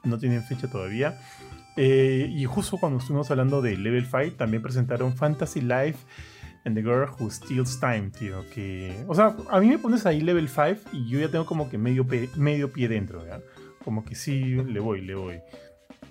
[0.03, 1.19] No tienen fecha todavía.
[1.77, 5.97] Eh, y justo cuando estuvimos hablando de Level 5, también presentaron Fantasy Life
[6.65, 8.47] and the Girl Who Steals Time, tío.
[8.53, 11.69] Que, o sea, a mí me pones ahí Level 5 y yo ya tengo como
[11.69, 12.05] que medio,
[12.35, 13.41] medio pie dentro, ¿ya?
[13.83, 15.39] Como que sí, le voy, le voy.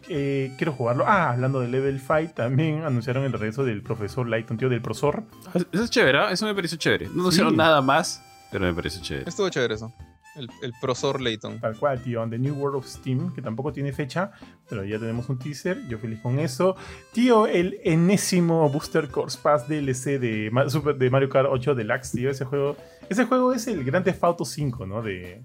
[0.08, 1.04] Eh, quiero jugarlo.
[1.06, 5.24] Ah, hablando de Level 5, también anunciaron el regreso del profesor Lighton, tío, del profesor.
[5.72, 6.30] Eso es chévere, ¿ah?
[6.30, 7.08] eso me pareció chévere.
[7.14, 7.36] No Sí.
[7.36, 8.22] hicieron nada más,
[8.52, 9.28] pero me pareció chévere.
[9.28, 9.92] Estuvo chévere eso.
[10.36, 11.60] El, el Prosor Layton.
[11.60, 14.32] Tal cual, tío, on The New World of Steam, que tampoco tiene fecha,
[14.68, 16.74] pero ya tenemos un teaser, yo feliz con eso.
[17.12, 22.30] Tío, el enésimo Booster Course Pass DLC de, Super- de Mario Kart 8 Deluxe, tío,
[22.30, 22.76] ese juego,
[23.08, 25.02] ese juego es el Grand Theft Auto 5, ¿no?
[25.02, 25.44] De,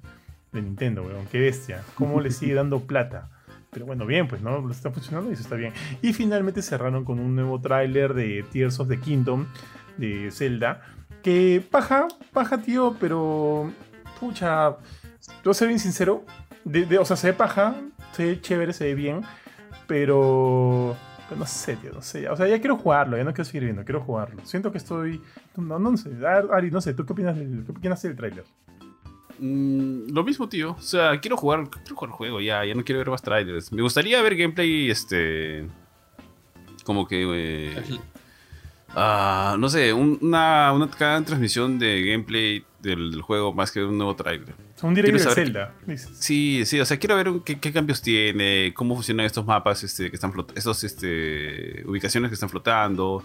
[0.52, 3.30] de Nintendo, weón, qué bestia, cómo le sigue dando plata.
[3.72, 4.70] Pero bueno, bien, pues, ¿no?
[4.72, 5.74] Está funcionando y eso está bien.
[6.02, 9.46] Y finalmente cerraron con un nuevo tráiler de Tears of the Kingdom,
[9.98, 10.82] de Zelda,
[11.22, 13.72] que paja, paja, tío, pero...
[14.20, 14.72] Pucha,
[15.46, 16.26] yo voy bien sincero,
[16.66, 17.76] de, de- o sea, se ve paja,
[18.12, 19.22] se ve chévere, se ve bien,
[19.88, 20.96] pero,
[21.28, 22.28] pero no sé, tío, no sé.
[22.30, 24.44] O sea, ya quiero jugarlo, ya no quiero seguir viendo, quiero jugarlo.
[24.46, 25.22] Siento que estoy,
[25.56, 28.44] no, no sé, Ar- Ari, no sé, ¿tú qué opinas del, qué opinas del tráiler?
[29.40, 30.72] Mm, lo mismo, tío.
[30.78, 33.72] O sea, quiero jugar, quiero jugar el juego ya, ya no quiero ver más trailers.
[33.72, 35.68] Me gustaría ver gameplay, este...
[36.84, 37.26] Como que...
[37.36, 38.00] eh,
[38.96, 43.84] ah, no sé, un- una, una cada transmisión de gameplay del, del juego más que
[43.84, 44.56] un nuevo trailer.
[44.82, 45.74] Un directo de Zelda.
[46.20, 49.84] Sí, sí, o sea, quiero ver un- qué, qué cambios tiene, cómo funcionan estos mapas,
[49.84, 53.24] este, que están flot estos, este, ubicaciones que están flotando.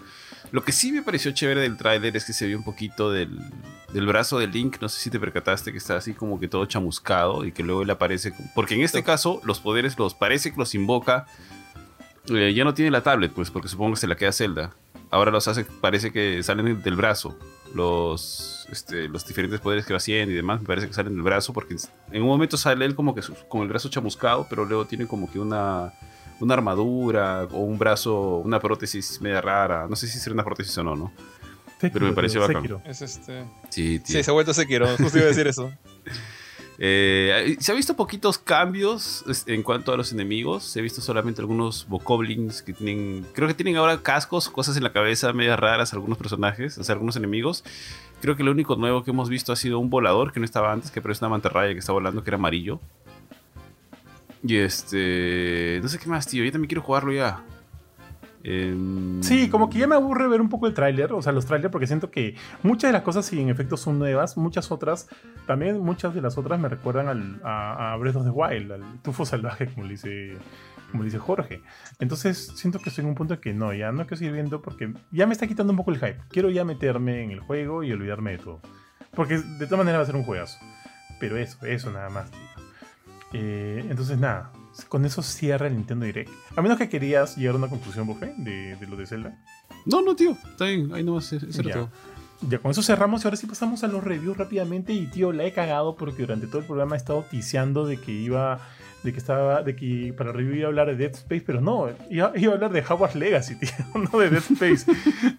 [0.51, 3.37] Lo que sí me pareció chévere del tráiler es que se vio un poquito del,
[3.93, 6.65] del brazo de Link, no sé si te percataste que está así como que todo
[6.65, 10.57] chamuscado y que luego él aparece, porque en este caso los poderes los parece que
[10.57, 11.25] los invoca,
[12.29, 14.71] eh, ya no tiene la tablet, pues, porque supongo que se la queda Zelda.
[15.11, 17.37] Ahora los hace, parece que salen del brazo.
[17.73, 21.21] Los, este, los diferentes poderes que va haciendo y demás, me parece que salen del
[21.23, 21.75] brazo, porque
[22.11, 25.05] en un momento sale él como que su- con el brazo chamuscado, pero luego tiene
[25.05, 25.91] como que una,
[26.39, 29.87] una armadura o un brazo, una prótesis media rara.
[29.89, 31.11] No sé si será una prótesis o no, ¿no?
[31.79, 32.57] Sekiro, me pareció bacán.
[32.61, 32.81] Sekiro.
[32.85, 33.43] Es este.
[33.69, 34.87] Sí, Sí, se ha vuelto Sekiro.
[34.97, 35.71] Justo iba a decir eso.
[36.77, 40.63] Eh, se ha visto poquitos cambios es- en cuanto a los enemigos.
[40.65, 43.25] Se ha visto solamente algunos bokoblins que tienen.
[43.33, 46.93] Creo que tienen ahora cascos, cosas en la cabeza medias raras, algunos personajes, o sea,
[46.93, 47.63] algunos enemigos.
[48.21, 50.73] Creo que lo único nuevo que hemos visto ha sido un volador que no estaba
[50.73, 52.81] antes, que parece una mantarraya que está volando, que era amarillo.
[54.47, 55.79] Y este.
[55.81, 56.43] No sé qué más, tío.
[56.43, 57.43] Yo también quiero jugarlo ya.
[58.43, 61.47] Em, Sí, como que ya me aburre ver un poco el tráiler, o sea, los
[61.47, 65.09] trailers, porque siento que muchas de las cosas, si en efecto son nuevas, muchas otras,
[65.47, 69.25] también muchas de las otras me recuerdan al, a, Breath of the Wild, al tufo
[69.25, 70.37] salvaje, como le dice,
[70.91, 71.63] como dice Jorge.
[71.97, 74.93] Entonces, siento que estoy en un punto que no, ya no quiero seguir viendo porque
[75.11, 76.19] ya me está quitando un poco el hype.
[76.29, 78.61] Quiero ya meterme en el juego y olvidarme de todo.
[79.15, 80.59] Porque de todas maneras va a ser un juegazo.
[81.19, 82.54] Pero eso, eso nada más, tío.
[83.37, 84.51] Eh, entonces, nada,
[84.87, 86.31] con eso cierra el Nintendo Direct.
[86.55, 89.37] A menos que querías llegar a una conclusión, Buffet, de, de lo de Zelda.
[89.85, 90.31] No, no, tío.
[90.31, 90.93] Está bien.
[90.93, 91.31] Ahí nomás.
[91.33, 91.89] Eso era Ya.
[92.49, 94.93] Ya con eso cerramos y ahora sí pasamos a los reviews rápidamente.
[94.93, 98.11] Y tío, la he cagado porque durante todo el programa he estado ticiando de que
[98.11, 98.59] iba.
[99.05, 99.61] De que estaba.
[99.61, 102.55] De que para review iba a hablar de Dead Space, pero no, iba, iba a
[102.55, 104.91] hablar de Hogwarts Legacy, tío, no de Dead Space.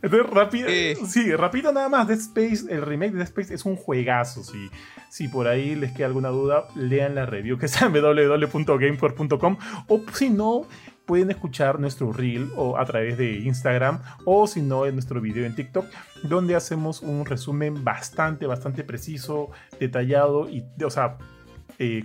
[0.03, 0.69] Entonces, rápido.
[0.69, 0.97] Eh.
[1.07, 2.07] Sí, rápido nada más.
[2.07, 4.45] Dead Space, el remake de Dead Space es un juegazo.
[4.45, 4.71] Si,
[5.11, 9.57] si por ahí les queda alguna duda, lean la review que está en www.gamecore.com.
[9.89, 10.67] O si no,
[11.07, 15.47] pueden escuchar nuestro reel o a través de Instagram o si no en nuestro video
[15.47, 15.87] en TikTok
[16.25, 21.17] donde hacemos un resumen bastante bastante preciso detallado y o sea
[21.79, 22.05] eh,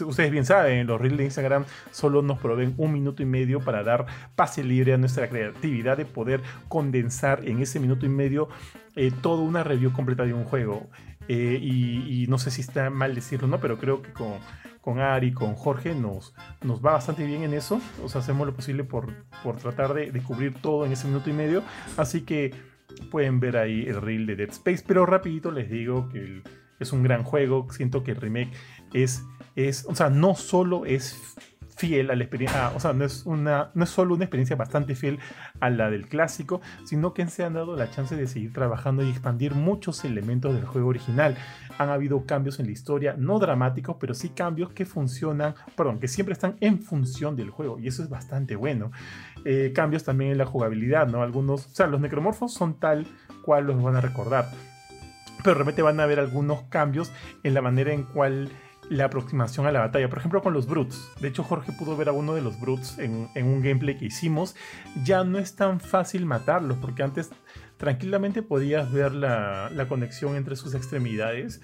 [0.00, 3.82] ustedes bien saben, los reels de Instagram solo nos proveen un minuto y medio para
[3.82, 8.48] dar pase libre a nuestra creatividad de poder condensar en ese minuto y medio
[8.96, 10.88] eh, toda una review completa de un juego.
[11.28, 13.60] Eh, y, no sé si está mal decirlo, ¿no?
[13.60, 14.34] Pero creo que con,
[14.80, 17.80] con Ari, con Jorge, nos, nos va bastante bien en eso.
[18.02, 19.12] O sea, hacemos lo posible por,
[19.42, 21.62] por tratar de, de cubrir todo en ese minuto y medio.
[21.96, 22.54] Así que
[23.10, 24.82] pueden ver ahí el reel de Dead Space.
[24.86, 26.42] Pero rapidito les digo que
[26.80, 27.66] es un gran juego.
[27.70, 28.52] Siento que el remake
[28.92, 29.24] es,
[29.56, 31.36] es o sea, no solo es
[31.78, 34.96] fiel a la experiencia, o sea, no es, una, no es solo una experiencia bastante
[34.96, 35.20] fiel
[35.60, 39.10] a la del clásico, sino que se han dado la chance de seguir trabajando y
[39.10, 41.36] expandir muchos elementos del juego original.
[41.78, 46.08] Han habido cambios en la historia, no dramáticos, pero sí cambios que funcionan, perdón, que
[46.08, 48.90] siempre están en función del juego, y eso es bastante bueno.
[49.44, 51.22] Eh, cambios también en la jugabilidad, ¿no?
[51.22, 53.06] Algunos, o sea, los necromorfos son tal
[53.44, 54.50] cual los van a recordar,
[55.44, 57.12] pero de repente van a haber algunos cambios
[57.44, 58.50] en la manera en cual
[58.90, 60.08] la aproximación a la batalla.
[60.08, 61.10] Por ejemplo, con los Brutes.
[61.20, 64.06] De hecho, Jorge pudo ver a uno de los Brutes en, en un gameplay que
[64.06, 64.56] hicimos.
[65.04, 67.30] Ya no es tan fácil matarlos, porque antes
[67.76, 71.60] tranquilamente podías ver la, la conexión entre sus extremidades.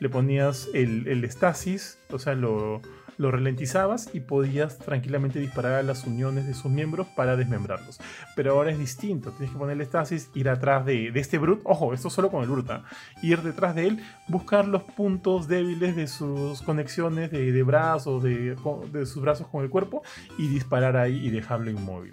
[0.00, 2.80] Le ponías el, el estasis, o sea, lo,
[3.18, 8.00] lo ralentizabas y podías tranquilamente disparar a las uniones de sus miembros para desmembrarlos.
[8.34, 11.92] Pero ahora es distinto, tienes que poner el estasis, ir atrás de, este Brute, ojo,
[11.92, 12.84] esto solo con el Brute, ¿ah?
[13.22, 18.56] ir detrás de él, buscar los puntos débiles de sus conexiones de, de brazos, de,
[18.92, 20.02] de sus brazos con el cuerpo
[20.38, 22.12] y disparar ahí y dejarlo inmóvil.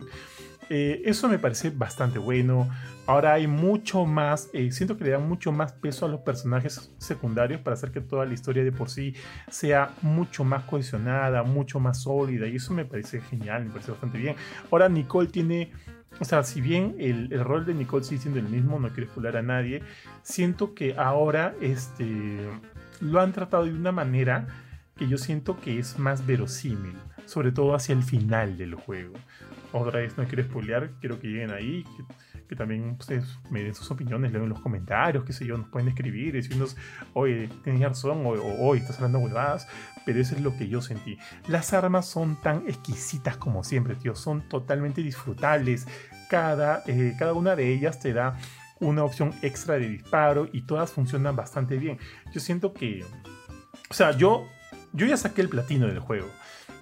[0.70, 2.70] Eh, eso me parece bastante bueno.
[3.08, 6.92] Ahora hay mucho más, eh, siento que le dan mucho más peso a los personajes
[6.98, 9.14] secundarios para hacer que toda la historia de por sí
[9.50, 12.48] sea mucho más cohesionada, mucho más sólida.
[12.48, 14.36] Y eso me parece genial, me parece bastante bien.
[14.72, 15.72] Ahora Nicole tiene,
[16.20, 19.12] o sea, si bien el, el rol de Nicole sigue siendo el mismo, no quiero
[19.12, 19.84] spoiler a nadie,
[20.24, 22.40] siento que ahora este,
[23.02, 24.48] lo han tratado de una manera
[24.98, 29.14] que yo siento que es más verosímil, sobre todo hacia el final del juego.
[29.78, 31.84] Otra vez, no quiero spoilear, quiero que lleguen ahí,
[32.48, 35.68] que, también ustedes me den sus opiniones, lean en los comentarios, qué sé yo, nos
[35.68, 36.78] pueden escribir, decirnos,
[37.12, 39.68] oye, tienes razón, o, o oye, estás hablando huevadas,
[40.06, 41.18] pero eso es lo que yo sentí.
[41.50, 45.86] Las armas son tan exquisitas como siempre, tío, son totalmente disfrutables.
[46.30, 48.38] Cada, eh, cada una de ellas te da
[48.80, 52.00] una opción extra de disparo y todas funcionan bastante bien.
[52.34, 53.04] Yo siento que,
[53.90, 54.48] o sea, yo,
[54.94, 56.30] yo ya saqué el platino del juego.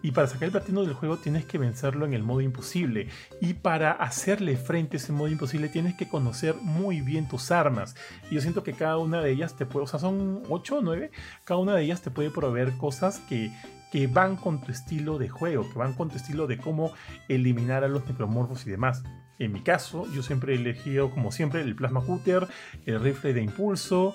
[0.04, 3.08] Y para sacar el platino del juego tienes que vencerlo en el modo imposible.
[3.40, 7.96] Y para hacerle frente a ese modo imposible tienes que conocer muy bien tus armas.
[8.30, 10.82] Y yo siento que cada una de ellas te puede, o sea, son 8 o
[10.82, 11.10] 9,
[11.46, 13.50] cada una de ellas te puede proveer cosas que,
[13.94, 16.92] que van con tu estilo de juego, que van con tu estilo de cómo
[17.30, 19.04] eliminar a los necromorfos y demás.
[19.40, 22.48] En mi caso, yo siempre he elegido, como siempre, el plasma cutter,
[22.86, 24.14] el rifle de impulso,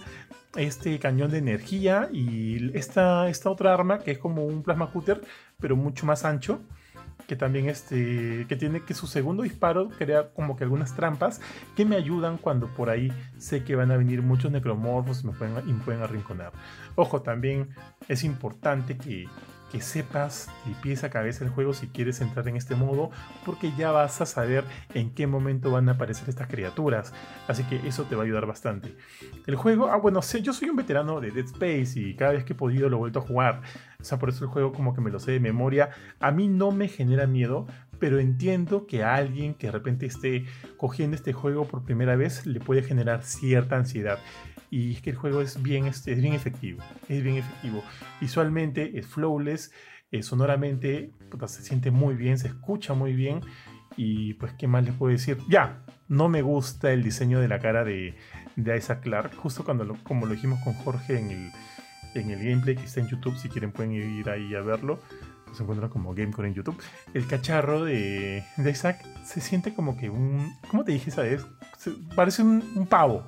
[0.57, 5.21] este cañón de energía y esta, esta otra arma que es como un plasma cutter,
[5.61, 6.61] pero mucho más ancho.
[7.27, 11.43] Que también este, que tiene que su segundo disparo crea como que algunas trampas
[11.77, 15.69] que me ayudan cuando por ahí sé que van a venir muchos necromorfos me pueden,
[15.69, 16.53] y me pueden arrinconar.
[16.95, 17.69] Ojo, también
[18.09, 19.27] es importante que,
[19.71, 23.11] que sepas de pies a cabeza el juego si quieres entrar en este modo,
[23.45, 24.65] porque ya vas a saber
[24.95, 27.13] en qué momento van a aparecer estas criaturas.
[27.47, 28.95] Así que eso te va a ayudar bastante.
[29.47, 32.45] El juego, ah, bueno, sé, yo soy un veterano de Dead Space y cada vez
[32.45, 33.61] que he podido lo he vuelto a jugar.
[34.01, 35.91] O sea, por eso el juego como que me lo sé de memoria.
[36.21, 37.67] A mí no me genera miedo,
[37.99, 40.47] pero entiendo que a alguien que de repente esté
[40.77, 44.19] cogiendo este juego por primera vez le puede generar cierta ansiedad.
[44.71, 46.83] Y es que el juego es bien, este, es bien efectivo.
[47.09, 47.83] Es bien efectivo.
[48.21, 49.73] Visualmente es flawless.
[50.11, 51.13] eh, sonoramente
[51.47, 53.41] se siente muy bien, se escucha muy bien.
[53.97, 55.39] Y pues, ¿qué más les puedo decir?
[55.49, 58.15] Ya, no me gusta el diseño de la cara de,
[58.57, 59.35] de Isaac Clark.
[59.37, 61.53] Justo cuando como lo dijimos con Jorge en el,
[62.15, 63.37] en el gameplay que está en YouTube.
[63.37, 65.01] Si quieren pueden ir ahí a verlo.
[65.55, 66.79] Se encuentra como Gamecore en YouTube.
[67.15, 70.55] El cacharro de, Isaac se siente como que un...
[70.71, 71.45] ¿Cómo te dije esa vez?
[72.15, 73.25] Parece un pavo.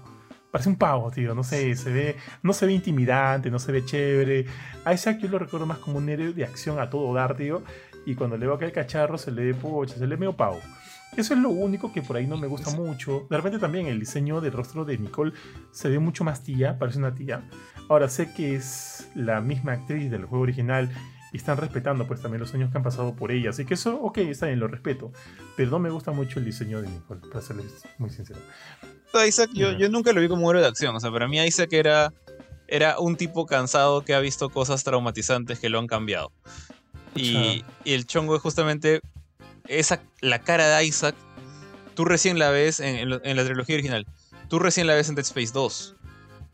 [0.51, 1.35] Parece un pavo, tío.
[1.35, 4.47] No sé, se ve, no se ve intimidante, no se ve chévere.
[4.85, 7.63] A Isaac yo lo recuerdo más como un héroe de acción a todo dar, tío.
[8.07, 10.37] Y cuando le veo acá el cacharro se le ve pocha, se le ve medio
[10.37, 10.59] pavo.
[11.17, 13.27] Eso es lo único que por ahí no me gusta mucho.
[13.29, 15.33] De repente también el diseño del rostro de Nicole
[15.73, 17.43] se ve mucho más tía, parece una tía.
[17.89, 20.89] Ahora sé que es la misma actriz del juego original
[21.33, 23.51] y están respetando pues también los años que han pasado por ella.
[23.51, 25.13] Así que eso, ok, está bien, lo respeto.
[25.57, 28.39] Pero no me gusta mucho el diseño de Nicole, para serles muy sincero.
[29.27, 30.95] Isaac, yo, yo nunca lo vi como un héroe de acción.
[30.95, 32.13] O sea, para mí Isaac era,
[32.69, 36.33] era un tipo cansado que ha visto cosas traumatizantes que lo han cambiado.
[37.15, 39.01] Y, y, el chongo es justamente
[39.67, 41.15] esa, la cara de Isaac,
[41.95, 44.07] tú recién la ves en, en, la trilogía original,
[44.49, 45.97] tú recién la ves en Dead Space 2.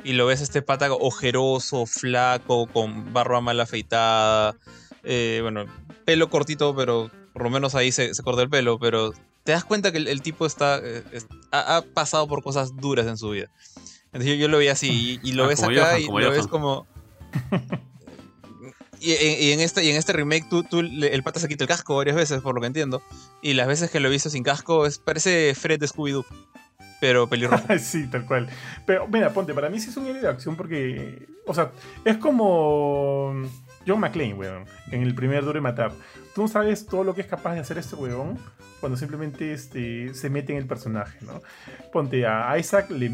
[0.04, 4.54] Y lo ves este pata ojeroso, flaco, con barba mal afeitada.
[5.02, 5.64] Eh, bueno,
[6.04, 8.78] pelo cortito, pero por lo menos ahí se, se corta el pelo.
[8.78, 9.12] Pero
[9.46, 11.02] te das cuenta que el, tipo está, eh,
[11.52, 13.48] ha, pasado por cosas duras en su vida.
[14.06, 16.86] Entonces yo, lo vi así y, lo ah, ves acá y lo ves como...
[18.98, 21.96] Y, en este, y en este remake tú, tú, el pata se quita el casco
[21.96, 23.02] varias veces, por lo que entiendo.
[23.42, 26.24] Y las veces que lo he visto sin casco es, parece Fred de Scooby-Doo.
[27.00, 27.66] Pero pelirrojo.
[27.78, 28.48] sí, tal cual.
[28.86, 31.28] Pero mira, ponte, para mí sí es un héroe de acción porque...
[31.46, 31.70] O sea,
[32.04, 33.34] es como
[33.86, 35.92] John McClane, weón, en el primer Duro y Matar.
[36.34, 38.38] Tú no sabes todo lo que es capaz de hacer este weón
[38.80, 41.40] cuando simplemente este, se mete en el personaje, ¿no?
[41.92, 43.10] Ponte a Isaac, le,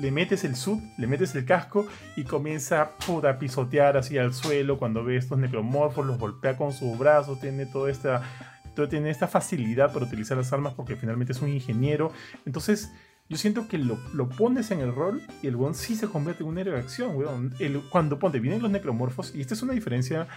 [0.00, 1.86] le metes el sud, le metes el casco
[2.16, 6.96] y comienza a pisotear así al suelo cuando ve estos necromorfos, los golpea con sus
[6.98, 8.22] brazos, tiene toda esta,
[8.88, 12.12] tiene esta facilidad para utilizar las armas porque finalmente es un ingeniero.
[12.46, 12.92] Entonces,
[13.34, 16.44] yo siento que lo, lo, pones en el rol y el weón sí se convierte
[16.44, 17.52] en un héroe de acción, weón.
[17.90, 20.28] Cuando ponte, vienen los necromorfos, y esta es una diferencia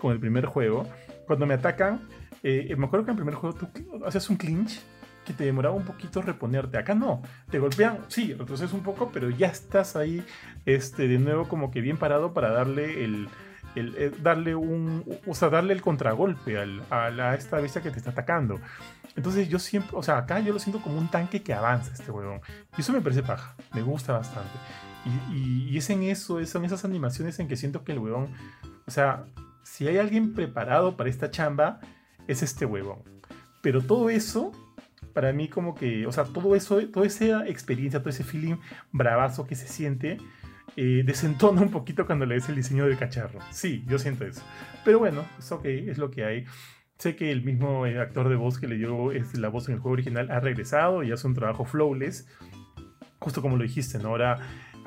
[0.00, 0.84] con el primer juego.
[1.28, 2.08] Cuando me atacan,
[2.42, 3.68] eh, me acuerdo que en el primer juego tú
[4.04, 4.80] haces un clinch
[5.24, 6.76] que te demoraba un poquito reponerte.
[6.76, 7.22] Acá no,
[7.52, 10.24] te golpean, sí, retrocedes un poco, pero ya estás ahí
[10.66, 13.28] este, de nuevo como que bien parado para darle el,
[13.76, 17.98] eh, darle un, o sea, darle el contragolpe al, a, la, esta bestia que te
[17.98, 18.58] está atacando.
[19.16, 22.10] Entonces yo siempre, o sea, acá yo lo siento como un tanque que avanza este
[22.10, 22.40] huevón.
[22.76, 24.50] Y eso me parece paja, me gusta bastante.
[25.32, 28.28] Y, y, es en eso, son esas animaciones en que siento que el huevón,
[28.86, 29.24] o sea,
[29.62, 31.80] si hay alguien preparado para esta chamba,
[32.28, 33.02] es este huevón.
[33.62, 34.52] Pero todo eso,
[35.12, 38.56] para mí como que, o sea, todo eso, toda esa experiencia, todo ese feeling
[38.92, 40.18] bravazo que se siente,
[40.76, 43.40] eh, desentona un poquito cuando le el diseño del cacharro.
[43.50, 44.42] Sí, yo siento eso.
[44.84, 46.44] Pero bueno, es ok, es lo que hay.
[47.00, 49.80] Sé que el mismo eh, actor de voz que le dio la voz en el
[49.80, 52.28] juego original ha regresado y hace un trabajo flawless.
[53.18, 54.10] Justo como lo dijiste, ¿no?
[54.10, 54.38] Ahora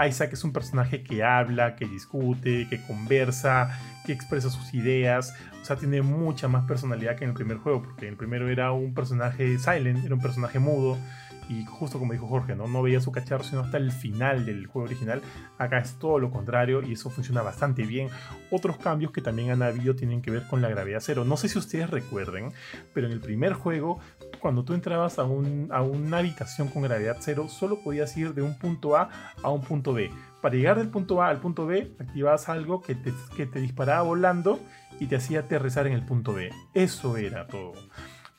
[0.08, 5.34] Isaac es un personaje que habla, que discute, que conversa, que expresa sus ideas.
[5.60, 8.48] O sea, tiene mucha más personalidad que en el primer juego, porque en el primero
[8.48, 11.00] era un personaje silent, era un personaje mudo
[11.50, 12.68] y justo como dijo Jorge, ¿no?
[12.68, 15.22] no veía su cacharro sino hasta el final del juego original.
[15.58, 18.10] Acá es todo lo contrario y eso funciona bastante bien.
[18.52, 21.26] Otros cambios que también han habido tienen que ver con la gravedad cero.
[21.26, 22.52] No sé si ustedes recuerden,
[22.94, 24.00] pero en el primer juego,
[24.40, 28.42] cuando tú entrabas a, un, a una habitación con gravedad cero, solo podías ir de
[28.42, 29.10] un punto A
[29.42, 30.12] a un punto B.
[30.42, 34.02] Para llegar del punto A al punto B, activabas algo que te, que te disparaba
[34.02, 34.60] volando
[35.00, 36.52] y te hacía aterrizar en el punto B.
[36.74, 37.74] Eso era todo.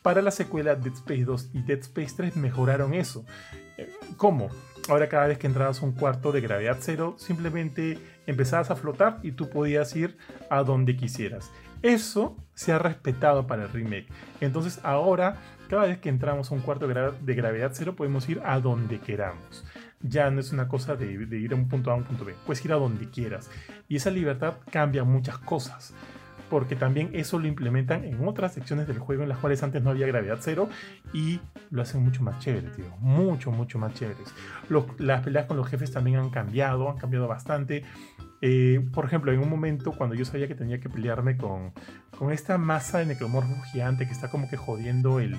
[0.05, 3.25] Para la secuela Dead Space 2 y Dead Space 3 mejoraron eso.
[3.79, 4.51] Eh, ¿Cómo?
[4.91, 9.21] Ahora cada vez que entrabas a un cuarto de gravedad cero, simplemente empezabas a flotar
[9.23, 10.19] y tú podías ir
[10.51, 11.51] a donde quisieras.
[11.81, 14.09] Eso se ha respetado para el remake.
[14.43, 15.39] Entonces ahora,
[15.71, 19.65] cada vez que entramos a un cuarto de gravedad cero, podemos ir a donde queramos.
[20.03, 22.27] Ya no es una cosa de, de ir a un punto A a un punto
[22.27, 23.51] B, puedes ir a donde quieras.
[23.89, 25.95] Y esa libertad cambia muchas cosas
[26.51, 29.91] porque también eso lo implementan en otras secciones del juego en las cuales antes no
[29.91, 30.69] había gravedad cero
[31.13, 31.41] y
[31.71, 32.87] lo hacen mucho más chévere, tío.
[33.01, 34.35] Mucho, mucho más chéveres.
[34.99, 37.85] las peleas con los jefes también han cambiado, han cambiado bastante.
[38.41, 41.73] Eh, por ejemplo, en un momento cuando yo sabía que tenía que pelearme con,
[42.19, 45.37] con esta masa de necromorfo gigante que está como que jodiendo el,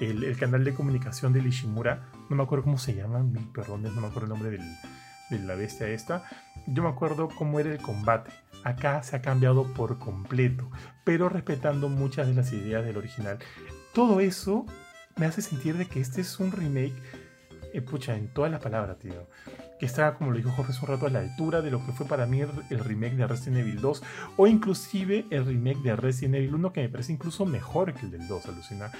[0.00, 4.06] el, canal de comunicación de Ishimura, no me acuerdo cómo se llama, perdón, no me
[4.06, 4.50] acuerdo el nombre
[5.38, 6.24] la bestia esta,
[6.66, 8.30] yo me acuerdo cómo era el combate
[8.64, 10.70] acá se ha cambiado por completo,
[11.04, 13.38] pero respetando muchas de las ideas del original.
[13.92, 14.66] Todo eso
[15.16, 16.94] me hace sentir de que este es un remake,
[17.72, 19.28] eh, pucha, en todas las palabras, tío.
[19.78, 21.92] Que está, como lo dijo Jorge hace un rato, a la altura de lo que
[21.92, 24.02] fue para mí el, remake de Resident Evil 2,
[24.36, 28.12] o inclusive el remake de Resident Evil 1, que me parece incluso mejor que el
[28.12, 28.92] del 2, alucina,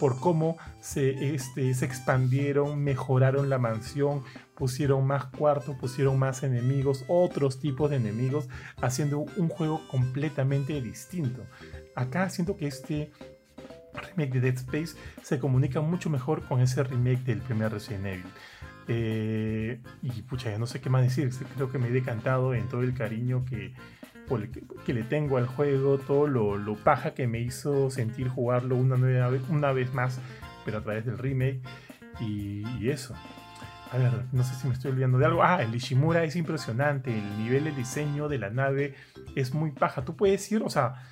[0.00, 4.22] por cómo se, este, se expandieron, mejoraron la mansión,
[4.54, 8.48] pusieron más cuartos, pusieron más enemigos, otros tipos de enemigos,
[8.80, 11.44] haciendo un juego completamente distinto.
[11.94, 13.12] Acá siento que este
[13.94, 18.26] remake de Dead Space se comunica mucho mejor con ese remake del primer Resident Evil.
[18.88, 21.30] Eh, y pucha, ya no sé qué más decir.
[21.54, 23.72] Creo que me he decantado en todo el cariño que,
[24.84, 29.28] que, le tengo al juego, todo lo, paja que me hizo sentir jugarlo una, nueva
[29.28, 30.20] vez, una vez más,
[30.64, 31.60] pero a través del remake.
[32.20, 33.14] Y, eso.
[33.90, 35.42] A ver, no sé si me estoy olvidando de algo.
[35.42, 37.16] Ah, el Ishimura es impresionante.
[37.16, 38.94] El nivel de diseño de la nave
[39.36, 40.04] es muy paja.
[40.04, 41.02] Tú puedes ir, o sea,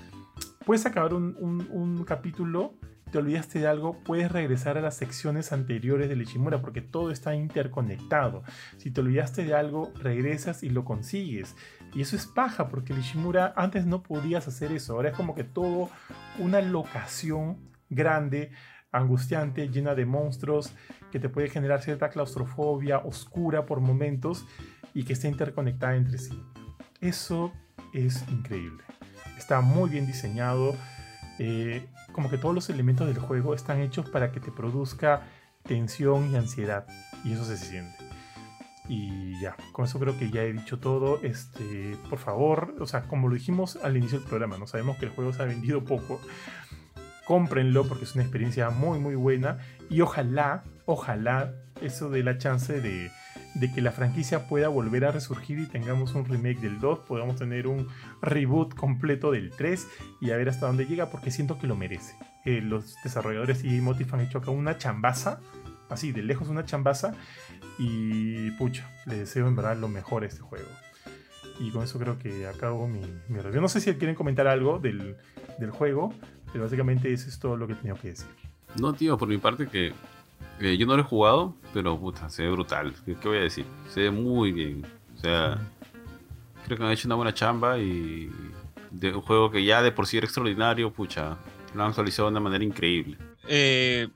[0.66, 1.36] puedes acabar un,
[1.70, 2.74] un capítulo
[3.12, 7.34] te olvidaste de algo, puedes regresar a las secciones anteriores del Ishimura porque todo está
[7.34, 8.42] interconectado.
[8.78, 11.54] Si te olvidaste de algo, regresas y lo consigues.
[11.94, 13.02] Y eso es paja porque el
[13.54, 14.94] antes no podías hacer eso.
[14.94, 15.90] Ahora es como que todo
[16.38, 17.58] una locación
[17.90, 18.50] grande,
[18.90, 20.72] angustiante, llena de monstruos,
[21.10, 24.46] que te puede generar cierta claustrofobia, oscura por momentos
[24.94, 26.42] y que está interconectada entre sí.
[27.02, 27.52] Eso
[27.92, 28.82] es increíble.
[29.36, 30.74] Está muy bien diseñado.
[31.38, 35.22] Eh, como que todos los elementos del juego están hechos para que te produzca
[35.64, 36.86] tensión y ansiedad.
[37.24, 37.96] Y eso se siente.
[38.88, 41.20] Y ya, con eso creo que ya he dicho todo.
[41.22, 45.06] Este, por favor, o sea, como lo dijimos al inicio del programa, no sabemos que
[45.06, 46.20] el juego se ha vendido poco.
[47.24, 49.58] Cómprenlo porque es una experiencia muy muy buena
[49.88, 53.12] y ojalá, ojalá eso dé la chance de,
[53.54, 57.36] de que la franquicia pueda volver a resurgir y tengamos un remake del 2, podamos
[57.36, 57.88] tener un
[58.20, 59.86] reboot completo del 3
[60.20, 62.14] y a ver hasta dónde llega porque siento que lo merece.
[62.44, 65.40] Eh, los desarrolladores y Motif han hecho acá una chambaza,
[65.90, 67.14] así de lejos una chambaza
[67.78, 70.68] y pucha, le deseo en verdad lo mejor a este juego.
[71.60, 73.60] Y con eso creo que acabo mi, mi review.
[73.60, 75.16] No sé si quieren comentar algo del,
[75.58, 76.12] del juego,
[76.52, 78.26] pero básicamente eso es todo lo que tenía que decir.
[78.80, 79.92] No, tío, por mi parte que
[80.60, 82.94] eh, yo no lo he jugado, pero puta, se ve brutal.
[83.04, 83.66] ¿Qué, voy a decir?
[83.88, 84.86] Se ve muy bien.
[85.16, 85.58] O sea,
[86.64, 88.30] creo que han hecho una buena chamba y
[88.90, 91.36] de un juego que ya de por sí era extraordinario, pucha,
[91.74, 93.16] lo han actualizado de una manera increíble.
[93.48, 94.08] Eh,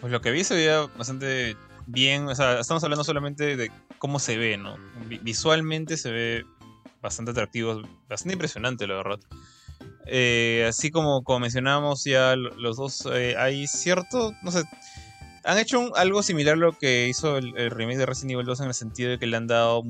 [0.00, 1.56] pues lo que vi se veía bastante
[1.86, 2.28] bien.
[2.28, 4.76] O sea, estamos hablando solamente de cómo se ve, ¿no?
[5.22, 6.46] Visualmente se ve
[7.00, 9.20] bastante atractivo, bastante impresionante, la verdad.
[10.06, 14.64] Eh, así como, como mencionábamos ya los dos, hay cierto, no sé,
[15.44, 18.68] han hecho algo similar a lo que hizo el, remake de Resident Evil 2 en
[18.68, 19.82] el sentido de que le han dado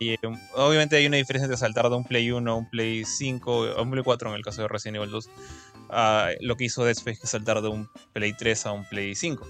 [0.00, 0.16] eh,
[0.54, 3.82] obviamente hay una diferencia entre saltar de un Play 1 a un Play 5 a
[3.82, 5.30] un Play 4 en el caso de Resident Evil 2
[5.90, 9.14] a lo que hizo Dead Space que saltar de un Play 3 a un Play
[9.14, 9.46] 5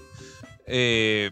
[0.65, 1.31] eh,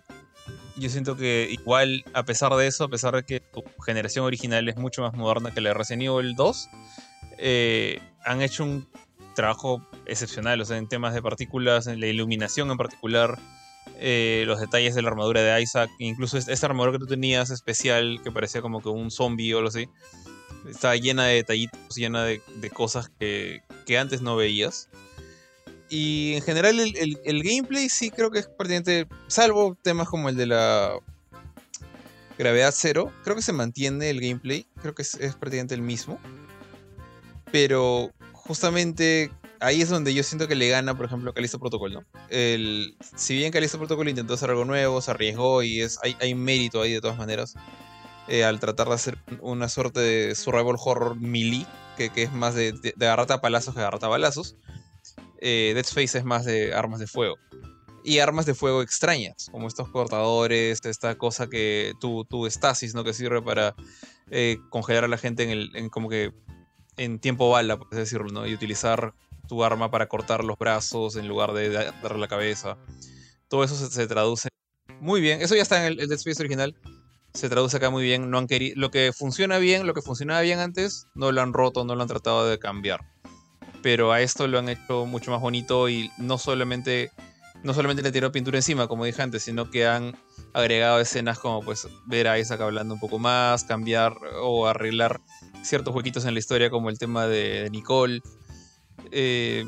[0.77, 4.69] yo siento que igual a pesar de eso a pesar de que tu generación original
[4.69, 6.69] es mucho más moderna que la de Resident Evil 2
[7.39, 8.87] eh, han hecho un
[9.35, 13.37] trabajo excepcional o sea en temas de partículas en la iluminación en particular
[13.99, 18.19] eh, los detalles de la armadura de Isaac, incluso esa armadura que tú tenías especial,
[18.23, 19.89] que parecía como que un zombie o algo así,
[20.69, 22.41] estaba llena de detallitos, llena de,
[22.73, 23.61] cosas que,
[23.97, 24.89] antes no veías.
[25.89, 30.47] Y en general el, gameplay sí creo que es prácticamente, salvo temas como el de
[30.47, 30.93] la
[32.37, 36.19] gravedad cero, creo que se mantiene el gameplay, creo que es, es prácticamente el mismo.
[37.51, 42.03] Pero justamente ahí es donde yo siento que le gana, por ejemplo, Calisto Protocol, ¿no?
[42.29, 46.35] El, si bien Calisto Protocol intentó hacer algo nuevo, se arriesgó y es, hay, hay
[46.35, 47.55] mérito ahí de todas maneras,
[48.27, 51.65] eh, al tratar de hacer una suerte de survival horror melee,
[51.97, 54.55] que, es más de, de, agarrarte a palazos que agarrarte a balazos,
[55.39, 57.35] eh, Dead Space es más de armas de fuego.
[58.03, 63.03] Y armas de fuego extrañas, como estos cortadores, esta cosa que tu, tu estasis, ¿no?
[63.03, 63.75] Que sirve para
[64.29, 66.31] eh, congelar a la gente en el, en como que
[66.95, 68.47] en tiempo bala, por decirlo, ¿no?
[68.47, 69.13] Y utilizar
[69.47, 72.77] tu arma para cortar los brazos en lugar de darle la cabeza.
[73.47, 74.49] Todo eso se, traduce
[74.99, 75.41] muy bien.
[75.41, 76.75] Eso ya está en el, Dead Space original.
[77.33, 78.29] Se traduce acá muy bien.
[78.29, 81.53] No han querido, lo que funciona bien, lo que funcionaba bien antes, no lo han
[81.53, 83.01] roto, no lo han tratado de cambiar.
[83.81, 87.11] Pero a esto lo han hecho mucho más bonito y no solamente,
[87.63, 90.17] no solamente le tiró pintura encima, como dije antes, sino que han
[90.53, 95.21] agregado escenas como pues ver a Isaac hablando un poco más, cambiar o arreglar
[95.63, 98.21] ciertos huequitos en la historia como el tema de Nicole
[99.11, 99.65] eh,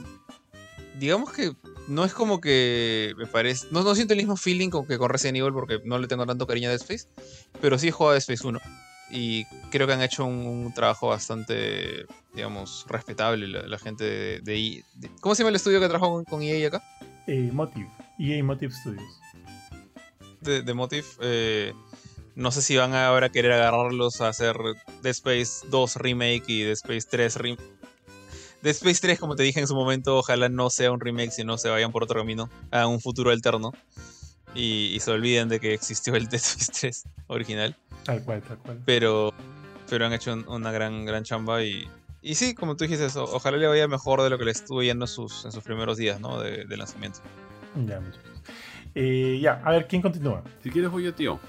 [1.00, 1.54] digamos que
[1.88, 3.68] no es como que me parece.
[3.72, 6.26] No, no siento el mismo feeling como que con Resident Evil porque no le tengo
[6.26, 7.08] tanto cariño a Dead Space.
[7.62, 8.60] Pero sí he jugado a Dead Space 1.
[9.12, 14.84] Y creo que han hecho un, trabajo bastante, digamos, respetable la, gente de,
[15.20, 16.84] ¿Cómo se llama el estudio que trabajó con, EA acá?
[17.26, 17.90] Eh, Motive.
[18.20, 19.04] EA Motive Studios.
[20.42, 21.08] De, Motive.
[21.22, 21.74] Eh,
[22.36, 24.56] no sé si van a ahora querer agarrarlos a hacer
[25.02, 27.79] Dead Space 2 Remake y Dead Space 3 Remake
[28.62, 31.58] Dead Space 3, como te dije en su momento, ojalá no sea un remake, sino
[31.58, 33.72] se vayan por otro camino a un futuro alterno.
[34.56, 37.76] Y, se olviden de que existió el Dead Space 3 original.
[38.04, 38.82] Tal cual, tal cual.
[38.86, 39.34] Pero,
[39.90, 41.88] pero han hecho una gran, gran chamba y,
[42.22, 44.84] y sí, como tú dijiste, eso, ojalá le vaya mejor de lo que le estuvo
[44.84, 46.40] yendo en sus, en sus primeros días ¿no?
[46.42, 47.20] de, lanzamiento.
[47.86, 48.42] Ya, muchachos.
[48.96, 50.44] Eh, ya, a ver, ¿quién continúa?
[50.62, 51.40] Si quieres voy yo, tío.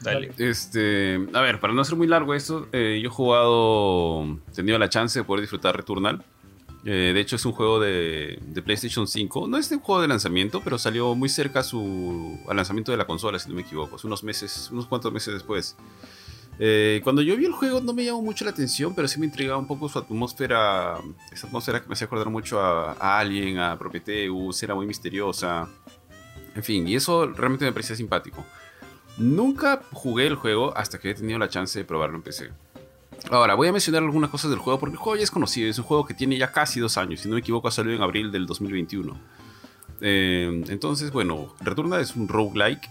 [0.00, 0.32] Dale.
[0.38, 4.78] Este, a ver, para no ser muy largo esto, eh, yo he jugado, he tenido
[4.78, 6.24] la chance de poder disfrutar Returnal.
[6.84, 9.48] Eh, de hecho, es un juego de, de PlayStation 5.
[9.48, 12.98] No es un juego de lanzamiento, pero salió muy cerca a su, al lanzamiento de
[12.98, 13.96] la consola, si no me equivoco.
[14.04, 15.76] Unos meses, unos cuantos meses después.
[16.60, 19.26] Eh, cuando yo vi el juego no me llamó mucho la atención, pero sí me
[19.26, 20.94] intrigaba un poco su atmósfera.
[21.32, 25.68] Esa atmósfera que me hacía acordar mucho a, a Alien, a Prometheus, era muy misteriosa.
[26.54, 28.44] En fin, y eso realmente me parecía simpático.
[29.18, 32.50] Nunca jugué el juego hasta que he tenido la chance de probarlo en PC.
[33.30, 35.78] Ahora, voy a mencionar algunas cosas del juego porque el juego ya es conocido, es
[35.78, 38.30] un juego que tiene ya casi dos años, si no me equivoco, salió en abril
[38.30, 39.18] del 2021.
[40.00, 42.88] Eh, entonces, bueno, Returnal es un roguelike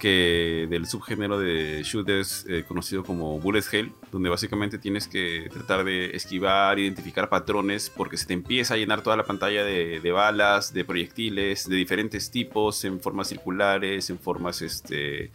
[0.00, 5.84] que del subgénero de shooters eh, conocido como bullet hell, donde básicamente tienes que tratar
[5.84, 10.72] de esquivar, identificar patrones, porque se te empieza a llenar toda la pantalla de, balas,
[10.72, 15.30] de proyectiles, de diferentes tipos, en formas circulares, en formas este,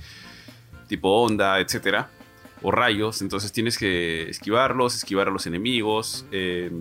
[0.87, 2.09] tipo onda, etcétera
[2.61, 6.25] o rayos, entonces tienes que esquivarlos, esquivar a los enemigos.
[6.31, 6.71] Eh,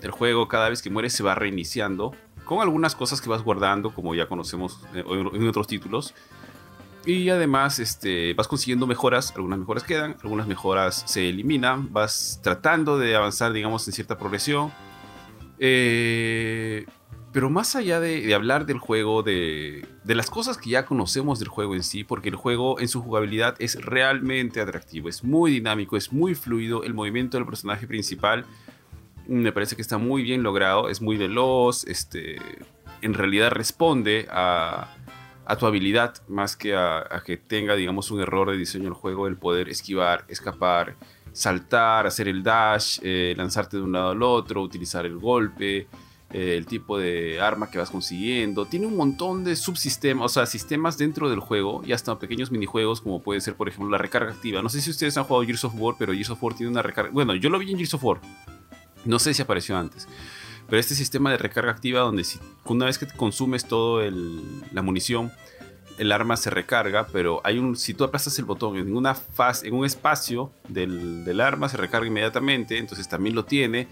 [0.00, 2.14] el juego cada vez que mueres se va reiniciando,
[2.44, 6.14] con algunas cosas que vas guardando, como ya conocemos eh, en otros títulos.
[7.06, 12.98] Y además este, vas consiguiendo mejoras, algunas mejoras quedan, algunas mejoras se eliminan, vas tratando
[12.98, 14.72] de avanzar, digamos, en cierta progresión.
[15.58, 16.86] Eh,
[17.32, 21.40] pero más allá de, de hablar del juego, de, de, las cosas que ya conocemos
[21.40, 25.50] del juego en sí, porque el juego en su jugabilidad es realmente atractivo, es muy
[25.50, 28.46] dinámico, es muy fluido, el movimiento del personaje principal
[29.26, 32.36] me parece que está muy bien logrado, es muy veloz, este,
[33.02, 34.94] en realidad responde a,
[35.46, 39.26] a tu habilidad más que a, que tenga, digamos, un error de diseño del juego,
[39.26, 40.96] el poder esquivar, escapar,
[41.32, 45.88] saltar, hacer el dash, eh, lanzarte de un lado al otro, utilizar el golpe,
[46.32, 48.66] eh, el tipo de arma que vas consiguiendo.
[48.66, 53.00] Tiene un montón de subsistemas, o sea, sistemas dentro del juego y hasta pequeños minijuegos
[53.00, 54.62] como puede ser, por ejemplo, la recarga activa.
[54.62, 56.82] No sé si ustedes han jugado Gears of War, pero Gears of War tiene una
[56.82, 57.10] recarga...
[57.12, 58.20] Bueno, yo lo vi en Gears of War.
[59.04, 60.08] No sé si apareció antes.
[60.68, 64.42] Pero este sistema de recarga activa donde si una vez que consumes todo el,
[64.72, 65.32] la munición,
[65.98, 69.68] el arma se recarga, pero hay un si tú aplastas el botón en una fase,
[69.68, 73.88] en un espacio del, del arma se recarga inmediatamente, entonces también lo tiene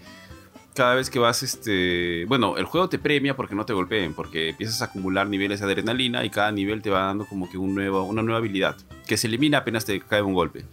[0.73, 4.49] cada vez que vas, este, bueno, el juego te premia porque no te golpeen, porque
[4.49, 7.75] empiezas a acumular niveles de adrenalina y cada nivel te va dando como que un
[7.75, 8.75] nuevo, una nueva habilidad
[9.07, 10.65] que se elimina apenas te cae un golpe.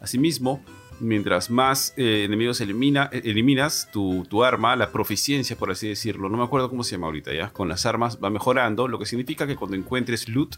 [0.00, 0.62] Asimismo,
[1.00, 6.36] mientras más eh, enemigos elimina, eliminas, tu, tu, arma, la proficiencia, por así decirlo, no
[6.36, 9.46] me acuerdo cómo se llama ahorita, ya, con las armas va mejorando, lo que significa
[9.46, 10.56] que cuando encuentres loot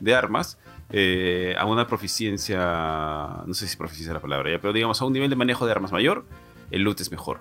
[0.00, 0.58] de armas,
[0.90, 5.04] eh, a una proficiencia, no sé si proficiencia es la palabra, ya, pero digamos a
[5.04, 6.26] un nivel de manejo de armas mayor,
[6.70, 7.40] el loot es mejor.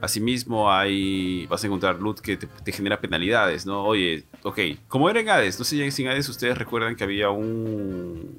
[0.00, 3.82] Asimismo, hay, vas a encontrar loot que te, te, genera penalidades, ¿no?
[3.82, 4.58] Oye, ok,
[4.88, 8.38] como era en Hades, no sé si en Hades ustedes recuerdan que había un...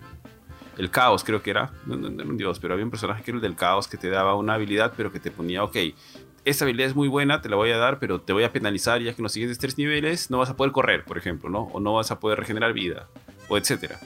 [0.77, 3.37] El caos creo que era, no, no un dios, pero había un personaje que era
[3.37, 5.77] el del caos que te daba una habilidad, pero que te ponía, ok,
[6.45, 9.01] esta habilidad es muy buena, te la voy a dar, pero te voy a penalizar
[9.01, 11.63] ya que en los siguientes tres niveles no vas a poder correr, por ejemplo, ¿no?
[11.73, 13.09] O no vas a poder regenerar vida,
[13.49, 13.99] o etcétera.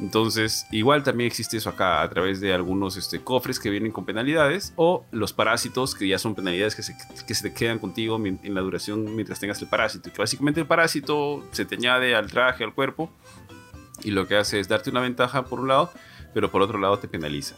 [0.00, 4.06] Entonces, igual también existe eso acá a través de algunos este, cofres que vienen con
[4.06, 6.96] penalidades o los parásitos que ya son penalidades que se,
[7.26, 10.12] que se te quedan contigo en la duración mientras tengas el parásito.
[10.12, 13.10] Que básicamente el parásito se te añade al traje, al cuerpo
[14.02, 15.90] y lo que hace es darte una ventaja por un lado,
[16.34, 17.56] pero por otro lado te penaliza.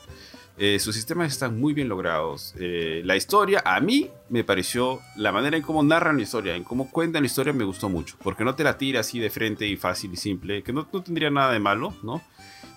[0.62, 2.55] Eh, sus sistemas están muy bien logrados.
[2.59, 6.65] Eh, la historia, a mí me pareció, la manera en cómo narran la historia, en
[6.65, 8.17] cómo cuentan la historia, me gustó mucho.
[8.23, 11.03] Porque no te la tira así de frente y fácil y simple, que no, no
[11.03, 12.21] tendría nada de malo, ¿no?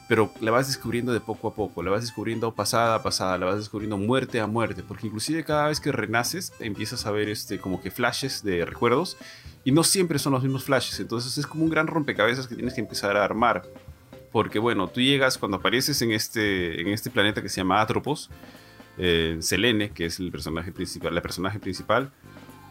[0.08, 3.48] Pero la vas descubriendo de poco a poco, la vas descubriendo pasada a pasada, la
[3.48, 4.82] vas descubriendo muerte a muerte.
[4.82, 9.18] Porque inclusive cada vez que renaces, empiezas a ver este, como que flashes de recuerdos.
[9.64, 11.00] Y no siempre son los mismos flashes.
[11.00, 13.64] Entonces es como un gran rompecabezas que tienes que empezar a armar
[14.34, 18.32] porque bueno, tú llegas cuando apareces en este, en este planeta que se llama Atropos,
[18.98, 22.12] eh, Selene, que es el personaje principal, la personaje principal,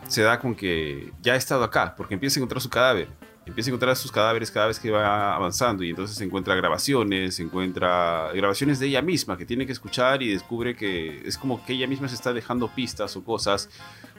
[0.09, 3.09] se da con que ya ha estado acá, porque empieza a encontrar su cadáver,
[3.45, 8.31] empieza a encontrar sus cadáveres cada vez que va avanzando y entonces encuentra grabaciones, encuentra
[8.35, 11.87] grabaciones de ella misma que tiene que escuchar y descubre que es como que ella
[11.87, 13.69] misma se está dejando pistas o cosas,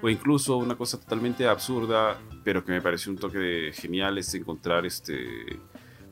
[0.02, 4.86] o incluso una cosa totalmente absurda, pero que me pareció un toque genial es encontrar
[4.86, 5.60] este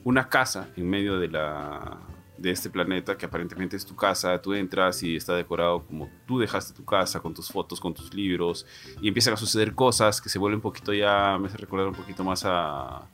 [0.03, 1.99] una casa en medio de, la,
[2.41, 6.39] de este planeta que aparentemente es tu casa, tú entras y está decorado como tú
[6.39, 8.65] dejaste tu casa, con tus fotos, con tus libros,
[9.01, 11.95] y empiezan a suceder cosas que se vuelven un poquito ya, me hace recordar un
[11.95, 13.07] poquito más a,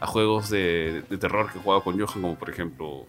[0.00, 3.06] a juegos de, de, terror que he jugado con Johan, como por ejemplo,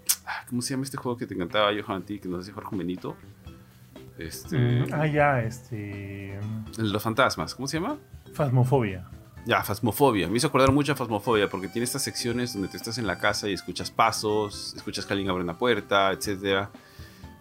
[0.50, 2.70] ¿cómo se llama este juego que te encantaba Johan a ti, que nos hacía jugar
[2.70, 3.16] con Benito?
[4.18, 6.40] Este, mm, ah, ya, este...
[6.78, 7.98] Los fantasmas, ¿cómo se llama?
[8.34, 9.08] Fasmofobia.
[9.46, 10.28] Ya, Fasmofobia.
[10.28, 13.20] Me hizo acordar mucho a Fasmofobia porque tiene estas secciones donde te estás en la
[13.20, 16.68] casa y escuchas pasos, escuchas que alguien abre una puerta, etc.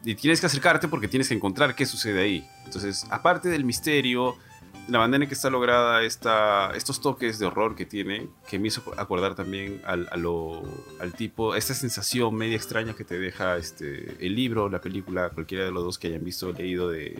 [0.04, 2.46] Y tienes que acercarte porque tienes que encontrar qué sucede ahí.
[2.66, 4.36] Entonces, aparte del misterio,
[4.86, 8.68] la manera en que está lograda esta, estos toques de horror que tiene, que me
[8.68, 14.34] hizo acordar también al, al tipo, esta sensación media extraña que te deja este, el
[14.34, 17.18] libro, la película, cualquiera de los dos que hayan visto o leído de...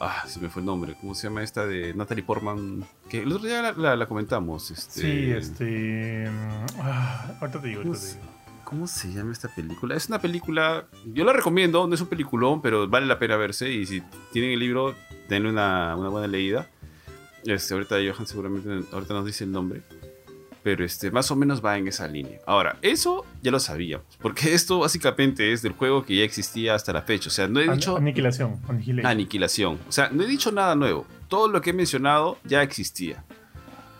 [0.00, 0.96] Ah, se me fue el nombre.
[1.00, 2.84] ¿Cómo se llama esta de Natalie Portman?
[3.08, 4.70] Que el otro día la, la- la comentamos.
[4.70, 6.30] Este, Sí, este.
[6.30, 8.20] mm, ah, ahorita te digo, ahorita te digo.
[8.64, 9.96] ¿Cómo se llama esta película?
[9.96, 13.72] Es una película, yo la recomiendo, no es un peliculón, pero vale la pena verse
[13.72, 14.94] y si tienen el libro,
[15.28, 16.68] denle una, una buena leída.
[17.44, 19.82] Este, ahorita Johan seguramente ahorita nos dice el nombre,
[20.68, 22.40] pero este, más o menos va en esa línea.
[22.44, 26.92] Ahora, eso ya lo sabíamos, porque esto básicamente es del juego que ya existía hasta
[26.92, 28.60] la fecha, o sea, no he dicho Aniquilación.
[29.02, 33.24] Aniquilación, o sea, no he dicho nada nuevo, todo lo que he mencionado ya existía.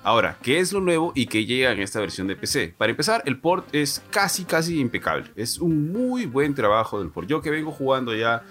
[0.02, 2.74] Ahora, ¿qué es lo nuevo y qué llega en esta versión de PC?
[2.76, 5.30] Para empezar, el port es casi, casi impecable.
[5.36, 7.26] Es un muy buen trabajo del port.
[7.28, 8.42] Yo que vengo jugando ya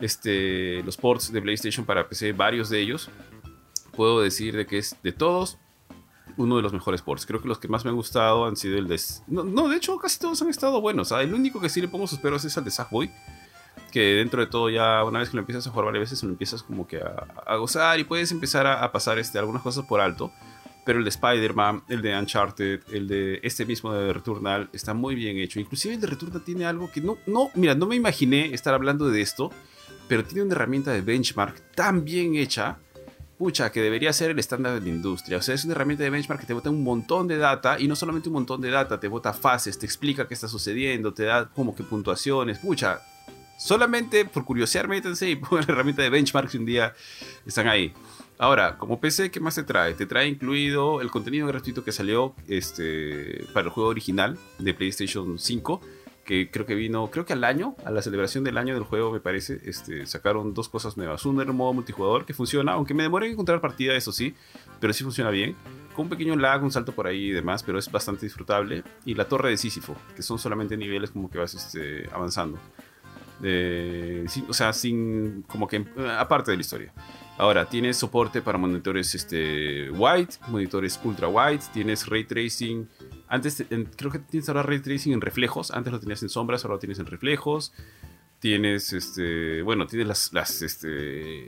[0.00, 3.10] este, los ports de PlayStation para PC, varios de ellos,
[3.94, 5.58] puedo decir de que es de todos
[6.36, 7.26] uno de los mejores ports.
[7.26, 9.00] Creo que los que más me han gustado han sido el de...
[9.26, 11.12] No, no, de hecho casi todos han estado buenos.
[11.12, 11.22] ¿ah?
[11.22, 13.10] El único que sí le pongo sus peros es el de Sackboy.
[13.92, 16.30] Que dentro de todo ya una vez que lo empiezas a jugar varias veces lo
[16.30, 20.00] empiezas como que a, gozar y puedes empezar a, a pasar este, algunas cosas por
[20.00, 20.32] alto.
[20.84, 25.14] Pero el de Spider-Man, el de Uncharted, el de este mismo de Returnal está muy
[25.14, 25.60] bien hecho.
[25.60, 29.08] Inclusive el de Returnal tiene algo que no, no, mira, no me imaginé estar hablando
[29.08, 29.50] de esto,
[30.08, 32.78] pero tiene una herramienta de benchmark tan bien hecha,
[33.44, 35.36] pucha, que debería ser el estándar de la industria.
[35.36, 37.86] O sea, es una herramienta de benchmark que te bota un montón de data y
[37.86, 41.24] no solamente un montón de data, te bota fases, te explica qué está sucediendo, te
[41.24, 43.02] da como que puntuaciones, pucha.
[43.58, 46.94] Solamente por curiosear, métanse y pongan la herramienta de benchmark si un día
[47.44, 47.92] están ahí.
[48.38, 49.92] Ahora, como PC, ¿qué más te trae?
[49.92, 55.38] Te trae incluido el contenido gratuito que salió este, para el juego original de PlayStation
[55.38, 55.82] 5,
[56.24, 59.12] que creo que vino, creo que al año, a la celebración del año del juego,
[59.12, 61.24] me parece, este, sacaron dos cosas nuevas.
[61.26, 64.34] Un modo multijugador que funciona, aunque me demoré en encontrar partida, eso sí,
[64.80, 65.54] pero sí funciona bien.
[65.94, 68.82] Con un pequeño lag, un salto por ahí y demás, pero es bastante disfrutable.
[69.04, 72.58] Y la torre de Sísifo, que son solamente niveles como que vas este, avanzando.
[73.42, 76.92] Eh, o sea, sin, como que, eh, aparte de la historia.
[77.36, 82.88] Ahora, tienes soporte para monitores este, white, monitores ultra white, tienes ray tracing.
[83.28, 85.70] Antes, en- creo que tienes ahora ray tracing en reflejos.
[85.70, 87.72] Antes lo tenías en sombras, ahora lo tienes en reflejos.
[88.40, 91.46] Tienes, este, bueno, tienes las, las este,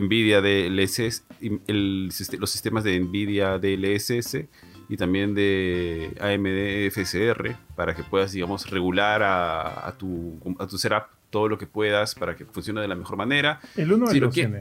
[0.00, 1.24] Nvidia DLSS,
[1.66, 2.06] el,
[2.38, 4.44] los sistemas de Nvidia DLSS
[4.88, 10.78] y también de AMD FSR para que puedas, digamos, regular a, a tu, a tu
[10.78, 13.60] setup todo lo que puedas para que funcione de la mejor manera.
[13.76, 14.60] El 1 Sí, de lo tiene.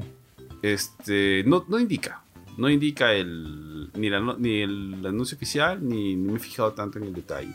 [0.64, 2.24] Este, no, no indica.
[2.60, 7.14] No indica el, ni, el anuncio oficial, ni, ni me he fijado tanto en el
[7.14, 7.54] detalle.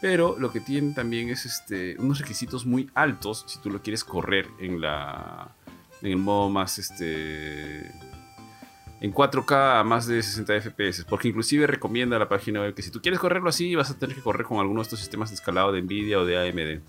[0.00, 4.04] Pero lo que tiene también es este, unos requisitos muy altos si tú lo quieres
[4.04, 5.54] correr en, la,
[6.00, 7.80] en el modo más este,
[9.00, 11.04] en 4K a más de 60 FPS.
[11.04, 14.16] Porque inclusive recomienda la página web que si tú quieres correrlo así, vas a tener
[14.16, 16.80] que correr con alguno de estos sistemas de escalado de Nvidia o de AMD.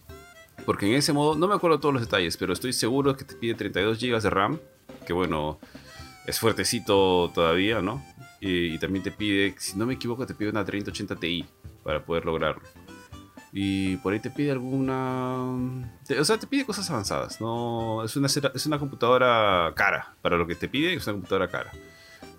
[0.66, 3.36] Porque en ese modo, no me acuerdo todos los detalles, pero estoy seguro que te
[3.36, 4.60] pide 32 GB de RAM,
[5.06, 5.60] que bueno,
[6.30, 8.04] es fuertecito todavía, ¿no?
[8.40, 11.46] Y, y también te pide, si no me equivoco, te pide una 3080 Ti
[11.84, 12.62] para poder lograrlo.
[13.52, 15.90] Y por ahí te pide alguna...
[16.06, 18.04] te- o sea, te pide cosas avanzadas, ¿no?
[18.04, 21.72] Es una, es una computadora cara, para lo que te pide es una computadora cara.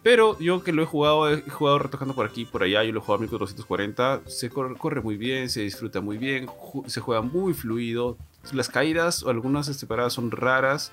[0.02, 3.00] Pero yo que lo he jugado, he jugado retocando por aquí por allá, yo lo
[3.00, 7.20] he jugado a 1440, se corre, muy bien, se disfruta muy bien, ju- se juega
[7.22, 8.16] muy fluido.
[8.54, 10.92] Las caídas o algunas separadas son raras.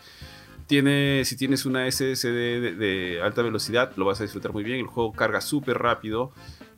[0.67, 4.79] Tiene, si tienes una SSD de, alta velocidad, lo vas a disfrutar muy bien.
[4.79, 6.31] El juego carga súper rápido.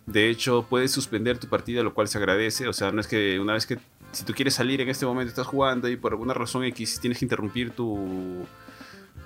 [0.06, 2.68] De hecho, puedes suspender tu partida, lo cual se agradece.
[2.68, 3.80] O sea, no es que una vez que,
[4.11, 7.20] si tú quieres salir en este momento, estás jugando y por alguna razón X tienes
[7.20, 8.45] que interrumpir tu,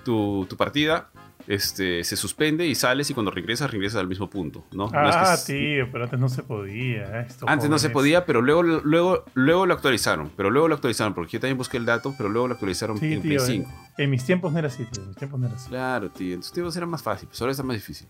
[0.04, 1.10] tu, tu partida,
[1.46, 4.64] este, se suspende y sales y cuando regresas, regresas al mismo punto.
[4.72, 4.88] ¿no?
[4.90, 7.20] No es que Ah, es- tío, pero antes no se podía.
[7.22, 10.30] eh, antes no se podía, pero luego, luego, luego lo actualizaron.
[10.36, 13.12] Pero luego lo actualizaron, porque yo también busqué el dato, pero luego lo actualizaron Sí,
[13.14, 13.46] en Play tío.
[13.46, 13.70] 5.
[13.98, 15.02] En, en mis tiempos no era así, tío.
[15.02, 15.68] En mis tiempos no era así.
[15.68, 16.34] Claro, tío.
[16.34, 18.08] En tus tiempos era más fácil, pues ahora está más difícil.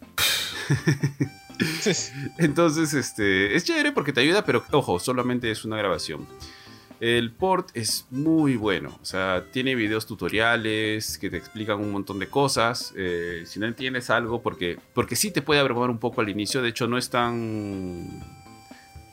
[2.38, 6.26] Entonces, este, es chévere porque te ayuda, pero ojo, solamente es una grabación.
[7.04, 12.18] El port es muy bueno, o sea, tiene videos tutoriales que te explican un montón
[12.18, 12.94] de cosas.
[12.96, 16.62] eh, si no entiendes algo, porque, porque sí te puede abrumar un poco al inicio,
[16.62, 18.08] de hecho no es tan,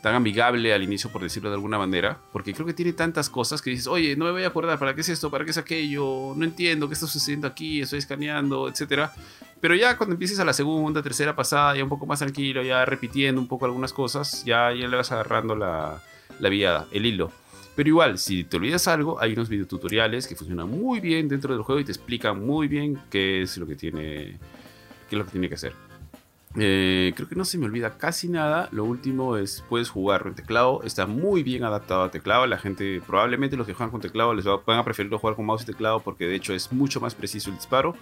[0.01, 3.61] tan amigable al inicio, por decirlo de alguna manera, porque creo que tiene tantas cosas
[3.61, 5.29] que dices, oye, no me voy a acordar, ¿para qué es esto?
[5.29, 6.31] ¿Para qué es aquello?
[6.33, 9.11] No entiendo qué está sucediendo aquí, estoy escaneando, etcétera
[9.59, 12.85] Pero ya cuando empieces a la segunda, tercera pasada, ya un poco más tranquilo, ya
[12.85, 16.01] repitiendo un poco algunas cosas, ya, ya le vas agarrando la,
[16.39, 17.33] la viada, el hilo.
[17.75, 21.63] Pero igual, si te olvidas algo, hay unos videotutoriales que funcionan muy bien dentro del
[21.63, 24.37] juego y te explican muy bien qué es lo que tiene,
[25.09, 25.73] qué es lo que, tiene que hacer.
[26.57, 28.67] Eh, creo que no se me olvida casi nada.
[28.73, 30.83] Lo último es, puedes jugar con teclado.
[30.83, 32.45] Está muy bien adaptado a teclado.
[32.45, 35.63] La gente, probablemente los que juegan con teclado, les van a preferir jugar con mouse
[35.63, 37.95] y teclado porque de hecho es mucho más preciso el disparo.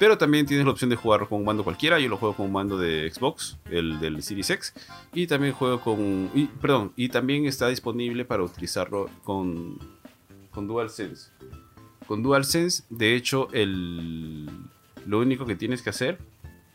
[0.00, 2.00] Pero también tienes la opción de jugar con un mando cualquiera.
[2.00, 4.72] Yo lo juego con un mando de Xbox, el del Series X.
[5.12, 6.30] Y también juego con.
[6.58, 9.78] Perdón, y también está disponible para utilizarlo con,
[10.52, 11.30] con DualSense.
[12.06, 14.48] Con DualSense, de hecho, el,
[15.04, 16.16] lo único que tienes que hacer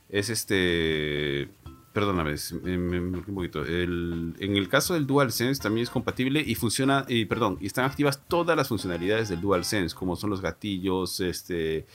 [0.10, 1.50] es este.
[1.94, 3.66] Perdóname, me, me, un poquito.
[3.66, 7.86] El, en el caso del DualSense también es compatible y funciona, y perdón, y están
[7.86, 11.88] activas todas las funcionalidades del DualSense, como son los gatillos, este,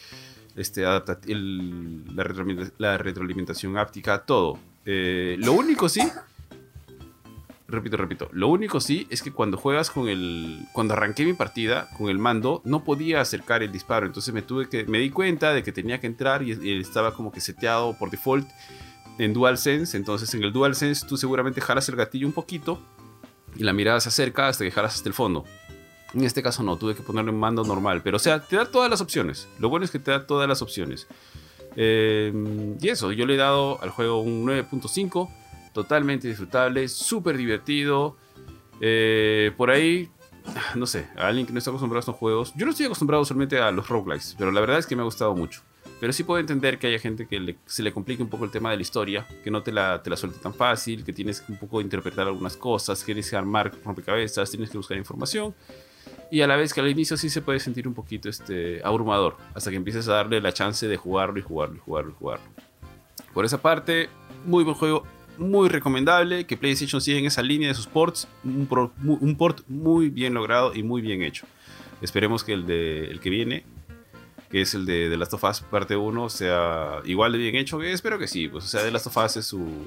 [0.61, 0.85] este,
[1.27, 2.25] el, la,
[2.79, 4.59] la, retroalimentación áptica, todo.
[4.85, 6.03] Eh, lo único sí,
[7.69, 11.89] repito, repito, lo único sí es que cuando juegas con el, cuando arranqué mi partida
[11.97, 15.53] con el mando, no podía acercar el disparo, entonces me tuve que, me di cuenta
[15.53, 18.49] de que tenía que entrar y, y estaba como que seteado por default
[19.19, 22.81] en DualSense, entonces en el DualSense tú seguramente jalas el gatillo un poquito
[23.57, 25.45] y la mirada se acerca hasta que jalas hasta el fondo.
[26.15, 28.03] En este caso no, tuve que ponerlo en mando normal.
[28.03, 29.49] Pero o sea, te da todas las opciones.
[29.59, 31.07] Lo bueno es que te da todas las opciones.
[31.77, 32.33] Eh,
[32.81, 35.29] y eso, yo le he dado al juego un 9.5.
[35.73, 38.17] Totalmente disfrutable, súper divertido.
[38.81, 40.11] Eh, por ahí,
[40.75, 42.53] no sé, a alguien que no está acostumbrado a estos juegos.
[42.57, 45.05] Yo no estoy acostumbrado solamente a los roguelikes, pero la verdad es que me ha
[45.05, 45.63] gustado mucho.
[46.01, 48.71] Pero sí puedo entender que haya gente que se le complique un poco el tema
[48.71, 51.59] de la historia, que no te la, te suelte tan fácil, que tienes que un
[51.59, 55.55] poco interpretar algunas cosas, que tienes que armar rompecabezas, tienes que buscar información
[56.31, 59.37] y a la vez que al inicio sí se puede sentir un poquito este, abrumador,
[59.55, 62.47] hasta que empieces a darle la chance de jugarlo y jugarlo y jugarlo y jugarlo.
[63.35, 64.09] Por esa parte,
[64.45, 65.05] muy buen juego,
[65.39, 70.35] muy recomendable, que PlayStation siga en esa línea de sus ports, un, port muy bien
[70.35, 71.47] logrado y muy bien hecho.
[72.01, 73.65] Esperemos que el, de, el que viene,
[74.51, 77.83] que es el de The Last of Us parte 1, sea igual de bien hecho,
[77.83, 79.87] espero que sí, pues o sea, The Last of Us es su...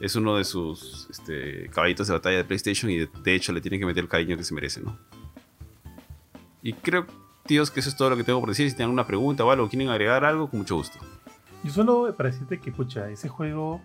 [0.00, 3.60] Es uno de sus este, caballitos de batalla de PlayStation y de, de hecho le
[3.60, 4.96] tienen que meter el cariño que se merece, ¿no?
[6.62, 7.06] Y creo,
[7.46, 8.68] tíos, que eso es todo lo que tengo por decir.
[8.68, 10.98] Si tienen alguna pregunta o algo, quieren agregar algo, con mucho gusto.
[11.64, 13.80] Yo solo para decirte que, pucha, ese juego,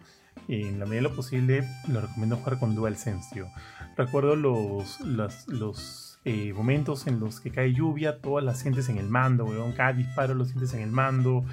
[0.47, 3.47] en la medida de lo posible, lo recomiendo jugar con DualSense, tío.
[3.97, 8.97] Recuerdo los, los, los eh, momentos en los que cae lluvia, todas las sientes en
[8.97, 9.73] el mando, weón.
[9.73, 11.45] Cada disparo lo sientes en el mando.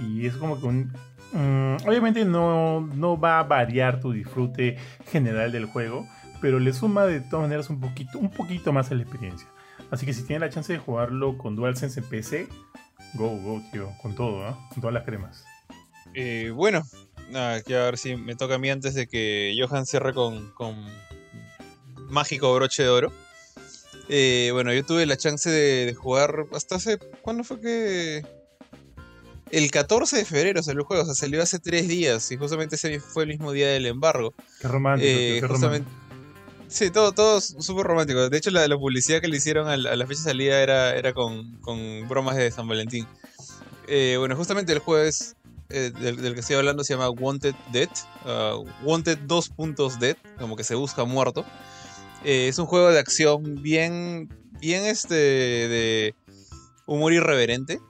[0.00, 0.92] Y es como que un,
[1.32, 4.78] mm, obviamente no, no va a variar tu disfrute
[5.10, 6.06] general del juego,
[6.40, 9.48] pero le suma de todas maneras un poquito, un poquito más a la experiencia.
[9.92, 12.48] Así que si tienen la chance de jugarlo con DualSense en PC,
[13.12, 14.54] go, go, tío, con todo, ¿eh?
[14.70, 15.44] con todas las cremas.
[16.14, 16.82] Eh, bueno,
[17.30, 20.82] nada, quiero ver si me toca a mí antes de que Johan cierre con, con
[22.08, 23.12] mágico broche de oro.
[24.08, 26.98] Eh, bueno, yo tuve la chance de, de, jugar hasta hace.
[27.20, 28.22] ¿Cuándo fue que.?
[29.50, 32.76] El 14 de febrero salió el juego, o sea, salió hace tres días y justamente
[32.76, 34.32] ese fue el mismo día del embargo.
[34.58, 36.01] Qué romántico, eh, qué justamente, romántico.
[36.72, 38.30] Sí, todo, todo súper romántico.
[38.30, 41.12] De hecho, la, publicidad que le hicieron a la, a fecha de salida era, era
[41.12, 41.60] con,
[42.08, 43.06] bromas de San Valentín.
[43.88, 45.36] Eh, bueno, justamente el jueves
[45.68, 47.90] eh, del, del, que estoy hablando se llama Wanted Dead.
[48.24, 51.44] Uh, Wanted 2 puntos Dead, como que se busca muerto.
[52.24, 56.14] Eh, es un juego de acción bien, bien este, de
[56.86, 57.80] humor irreverente.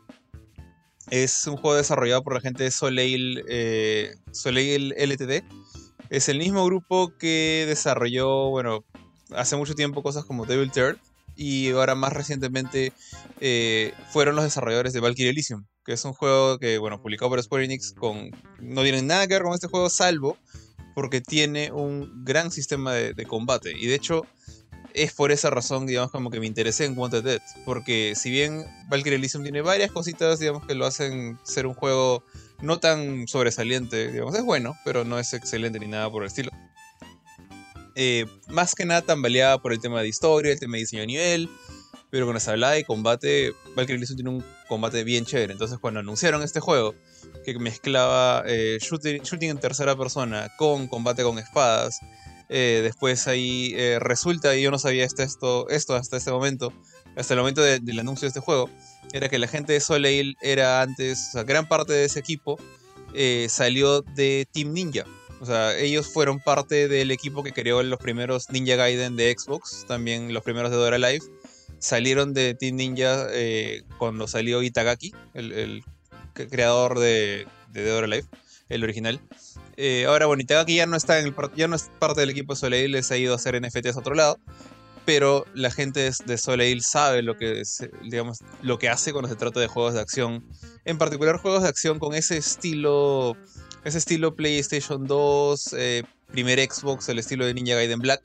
[1.08, 5.44] Es un juego desarrollado por la gente de Soleil, eh, Soleil LTD
[6.12, 8.84] es el mismo grupo que desarrolló, bueno,
[9.34, 10.98] hace mucho tiempo cosas como Devil Third
[11.36, 12.92] y ahora más recientemente
[13.40, 17.42] eh, fueron los desarrolladores de Valkyrie Elysium, que es un juego que, bueno, publicado por
[17.42, 18.30] Square Enix con...
[18.60, 20.36] no tiene nada que ver con este juego salvo
[20.94, 24.26] porque tiene un gran sistema de, de combate y de hecho
[24.92, 27.40] es por esa razón, digamos, como que me interesé en Wanted Dead.
[27.64, 32.22] Porque si bien Valkyrie Elysium tiene varias cositas, digamos, que lo hacen ser un juego
[32.62, 36.50] no tan sobresaliente, digamos, es bueno, pero no es excelente ni nada por el estilo.
[37.94, 41.06] Eh, más que nada tambaleada por el tema de historia, el tema de diseño de
[41.06, 41.50] nivel,
[42.12, 45.54] pero cuando se hablaba de combate, Valkyrie Elysium tiene un combate bien chévere.
[45.54, 46.94] Entonces, cuando anunciaron este juego,
[47.42, 52.00] que mezclaba eh, shooting, en tercera persona con combate con espadas,
[52.50, 56.70] eh, después ahí eh, resulta, y yo no sabía esto, esto hasta este momento,
[57.16, 58.70] hasta el momento de, del anuncio de este juego,
[59.12, 62.58] era que la gente de Soleil era antes, o sea, gran parte de ese equipo
[63.14, 65.04] eh, salió de Team Ninja.
[65.40, 69.84] O sea, ellos fueron parte del equipo que creó los primeros Ninja Gaiden de Xbox,
[69.88, 71.24] también los primeros de Dora Live.
[71.78, 75.82] Salieron de Team Ninja eh, cuando salió Itagaki, el,
[76.32, 78.26] creador de, de Dead or Alive,
[78.68, 79.20] el original.
[79.76, 82.54] Eh, ahora, bueno, Itagaki ya no está en el, ya no es parte del equipo
[82.54, 84.38] de Soleil, les ha ido a hacer NFTs a otro lado.
[85.04, 87.62] Pero la gente de- Soleil sabe lo que,
[88.04, 90.44] digamos, lo que hace cuando se trata de juegos de acción.
[90.84, 93.36] En particular, juegos de acción con ese estilo.
[93.84, 98.22] Ese estilo PlayStation 2, eh, primer Xbox, el estilo de Ninja Gaiden Black.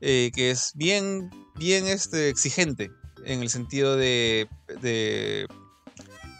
[0.00, 2.90] eh, que es bien, bien este, exigente
[3.24, 4.46] en el sentido de,
[4.80, 5.48] de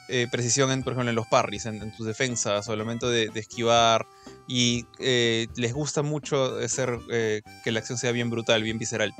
[0.09, 3.31] eh, precisión, por ejemplo, en los parries, en, en tus defensas, o el momento de,
[3.35, 4.07] esquivar.
[4.47, 9.13] Y les gusta mucho hacer que la acción sea bien brutal, bien visceral.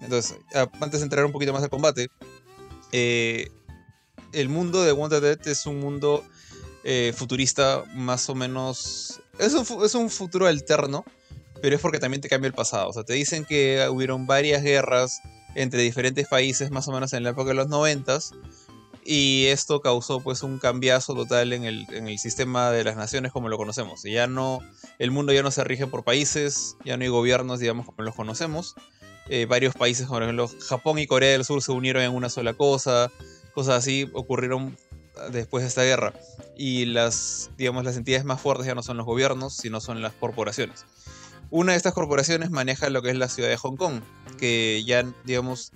[0.00, 2.08] Entonces, antes de entrar un poquito más al combate,
[2.92, 3.48] eh,
[4.32, 6.24] el mundo de Wanted Dead es un mundo
[6.84, 9.20] eh, futurista más o menos...
[9.38, 11.04] Es un, es un futuro alterno,
[11.62, 12.88] pero es porque también te cambia el pasado.
[12.90, 15.20] O sea, te dicen que hubieron varias guerras
[15.54, 18.32] entre diferentes países más o menos en la época de los noventas
[19.06, 23.32] y esto causó pues un cambiazo total en el, en el sistema de las naciones
[23.32, 24.02] como lo conocemos.
[24.02, 24.60] Ya no,
[24.98, 28.14] el mundo ya no se rige por países, ya no hay gobiernos, digamos, como los
[28.14, 28.74] conocemos.
[29.28, 32.54] Eh, varios países, por ejemplo, Japón y Corea del Sur se unieron en una sola
[32.54, 33.10] cosa,
[33.54, 34.76] cosas así ocurrieron
[35.32, 36.12] después de esta guerra.
[36.56, 40.12] Y las, digamos, las entidades más fuertes ya no son los gobiernos, sino son las
[40.12, 40.84] corporaciones.
[41.50, 44.00] Una de estas corporaciones maneja lo que es la ciudad de Hong Kong,
[44.38, 45.72] que ya, digamos,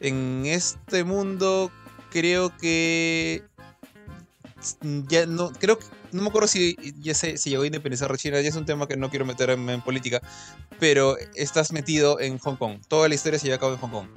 [0.00, 1.70] en este mundo
[2.10, 3.42] creo que
[5.08, 8.40] ya no creo que no me acuerdo si ya se, si llegó a independizar China,
[8.40, 10.20] ya es un tema que no quiero meterme en política,
[10.78, 12.80] pero estás metido en Hong Kong.
[12.88, 14.08] Toda la historia se lleva a cabo en Hong Kong.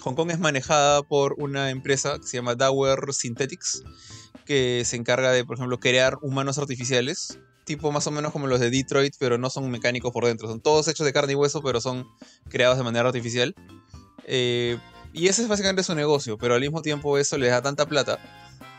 [0.00, 3.82] Hong Kong es manejada por una empresa que se llama Dower Synthetics,
[4.44, 8.60] que se encarga de, por ejemplo, crear humanos artificiales, tipo más o menos como los
[8.60, 10.48] de Detroit, pero no son mecánicos por dentro.
[10.48, 12.06] Son todos hechos de carne y hueso, pero son
[12.48, 13.54] creados de manera artificial.
[14.24, 14.78] Eh,
[15.12, 18.20] y ese es básicamente su negocio, pero al mismo tiempo eso les da tanta plata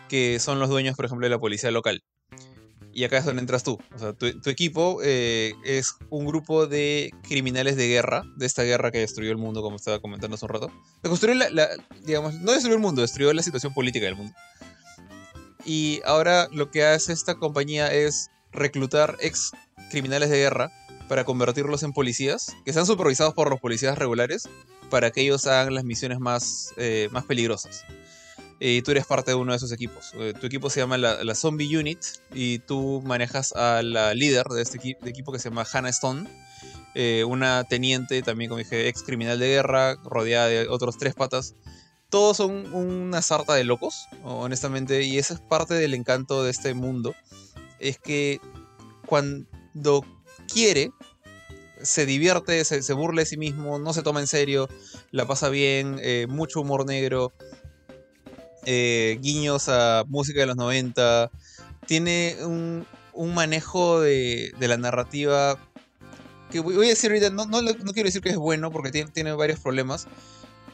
[0.07, 2.03] que son los dueños, por ejemplo, de la policía local.
[2.93, 3.77] Y acá es donde entras tú.
[4.17, 9.29] Tu, equipo eh, es un grupo de criminales de guerra, de esta guerra que destruyó
[9.29, 10.71] el mundo, como estaba comentando hace un rato.
[11.51, 11.69] La-
[12.03, 14.33] digamos, no destruyó el mundo, destruyó la situación política del mundo.
[15.63, 19.51] Y ahora lo que hace esta compañía es reclutar ex
[19.91, 20.71] criminales de guerra
[21.07, 24.49] para convertirlos en policías, que sean supervisados por los policías regulares,
[24.89, 27.85] para que ellos hagan las misiones más, eh, más peligrosas.
[28.59, 30.13] Y tú eres parte de uno de esos equipos.
[30.15, 31.99] Eh, tu equipo se llama la, Zombie Unit
[32.33, 36.27] y tú manejas a la líder de este equipo que se llama Hannah Stone,
[36.95, 41.53] eh, una teniente también, como dije, ex criminal de guerra, rodeada de otros tres patas.
[42.09, 46.73] Todos son una sarta de locos, honestamente, y esa es parte del encanto de este
[46.73, 47.13] mundo.
[47.79, 48.39] Es que
[49.05, 50.05] cuando
[50.51, 50.91] quiere,
[51.81, 54.67] se divierte, se, se burla de sí mismo, no se toma en serio,
[55.11, 57.33] la pasa bien, eh, mucho humor negro,
[58.69, 61.31] eh, guiños a música de los 90,
[61.85, 65.57] tiene un, un manejo de, de la narrativa
[66.51, 69.09] que voy a decir ahorita, no, no, no quiero decir que es bueno porque tiene,
[69.11, 70.07] tiene varios problemas,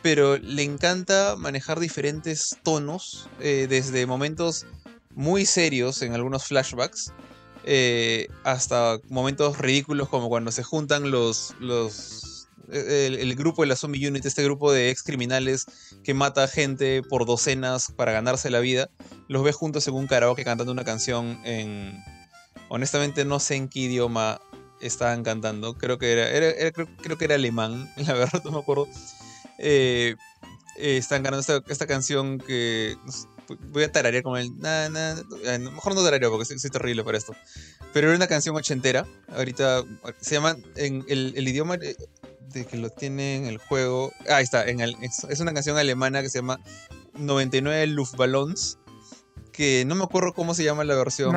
[0.02, 4.66] pero le encanta manejar diferentes tonos, eh, desde momentos
[5.14, 7.14] muy serios en algunos flashbacks,
[7.64, 11.54] eh, hasta momentos ridículos como cuando se juntan los
[12.72, 15.66] el, el grupo de la Zombie Unit, este grupo de ex criminales
[16.04, 18.90] que mata gente por docenas para ganarse la vida,
[19.28, 21.94] los ves juntos en un karaoke cantando una canción en...
[22.70, 24.42] Honestamente no sé en qué idioma
[24.82, 28.88] estaban cantando, creo que era, creo, que era alemán, la verdad no me acuerdo.
[29.60, 30.16] Eh,
[30.78, 32.96] eh, están cantando esta, canción que
[33.72, 37.18] voy a tararear con el na, na, eh, mejor no tarareo porque soy, terrible para
[37.18, 37.36] esto.
[37.94, 39.06] Pero era una canción ochentera.
[39.30, 39.84] Ahorita
[40.20, 41.78] se llama en el, el idioma
[42.54, 44.12] de, que lo tiene en el juego.
[44.30, 44.66] Ah, ahí está.
[44.68, 46.60] En el, es, es una canción alemana que se llama
[47.16, 48.80] 99 Luftballons.
[49.52, 51.32] Que no me acuerdo cómo se llama la versión.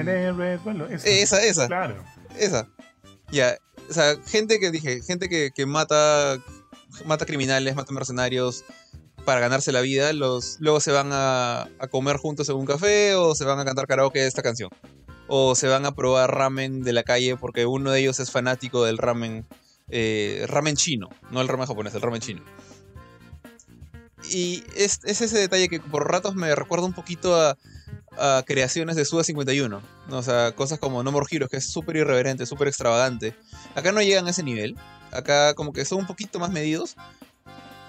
[0.00, 0.58] En- red,
[0.90, 1.08] esa.
[1.08, 1.66] Esa, esa.
[1.68, 2.02] Claro.
[2.36, 2.68] Esa.
[3.30, 3.56] Ya.
[3.88, 6.38] O sea, gente que dije, gente que, que mata.
[7.04, 8.64] Mata criminales, mata mercenarios
[9.24, 10.12] para ganarse la vida.
[10.12, 13.64] Los, luego se van a, a comer juntos en un café o se van a
[13.64, 14.70] cantar karaoke de esta canción.
[15.28, 18.84] O se van a probar ramen de la calle porque uno de ellos es fanático
[18.84, 19.46] del ramen.
[19.90, 22.42] Eh, ramen chino, no el ramen japonés, el ramen chino.
[24.30, 27.56] Y es, es ese detalle que por ratos me recuerda un poquito a,
[28.44, 29.80] creaciones de Suda 51.
[30.08, 30.16] ¿no?
[30.18, 33.34] O sea, cosas como No More Heroes, que es súper irreverente, súper extravagante.
[33.74, 34.76] Acá no llegan a ese nivel.
[35.10, 36.96] Acá como que son un poquito más medidos.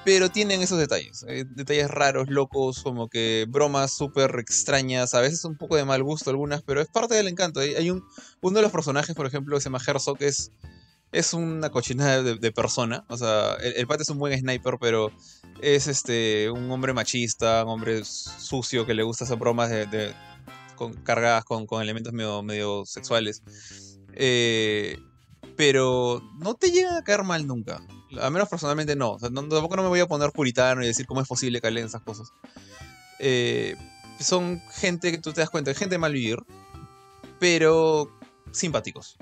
[0.03, 1.26] Pero tienen esos detalles.
[1.28, 5.14] eh, detalles raros, locos, como que bromas súper extrañas.
[5.14, 7.60] A veces un poco de mal gusto algunas, pero es parte del encanto.
[7.60, 8.03] Hay, hay un,
[8.41, 10.52] uno de los personajes, por ejemplo, que se llama Herzog, que es
[11.12, 13.06] es una cochinada de, persona.
[13.10, 15.12] O sea, el, el pata es un buen sniper, pero
[15.62, 20.14] es este un hombre machista, un hombre sucio que le gusta hacer bromas de,
[20.76, 23.44] con, cargadas con, con elementos medio, medio sexuales.
[24.14, 24.98] Eh,
[25.58, 27.82] pero no te llega a caer mal nunca.
[28.20, 31.28] A menos personalmente no- tampoco no me voy a poner puritano y decir cómo es
[31.28, 32.30] posible que leen esas cosas.
[33.20, 33.76] Eh,
[34.20, 36.40] son gente que tú te das cuenta, gente de mal vivir,
[37.40, 38.10] pero
[38.52, 39.18] simpáticos.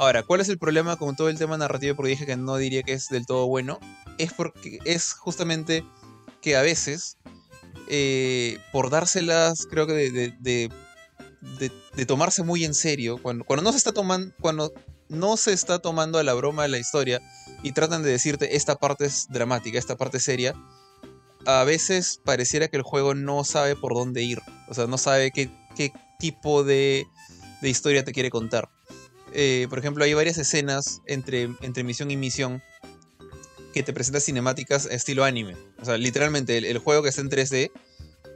[0.00, 1.94] Ahora, ¿cuál es el problema con todo el tema narrativo?
[1.94, 3.78] Porque dije que no diría que es del todo bueno.
[4.16, 5.84] Es porque es justamente
[6.40, 7.18] que a veces,
[7.86, 9.92] eh, por dárselas, creo que
[10.40, 10.70] de,
[12.06, 14.72] tomarse muy en serio, cuando, no se está tomando, cuando
[15.10, 17.20] no se está tomando a la broma de la historia
[17.62, 20.54] y tratan de decirte esta parte es dramática, esta parte es seria,
[21.44, 24.40] a veces pareciera que el juego no sabe por dónde ir.
[24.66, 25.50] O sea, no sabe qué,
[26.18, 27.06] tipo de
[27.60, 28.70] historia te quiere contar.
[29.32, 31.48] Eh, por ejemplo, hay varias escenas entre,
[31.84, 32.62] misión y misión
[33.72, 35.56] que te presentan cinemáticas estilo anime.
[35.80, 37.70] O sea, literalmente el, juego que está en 3D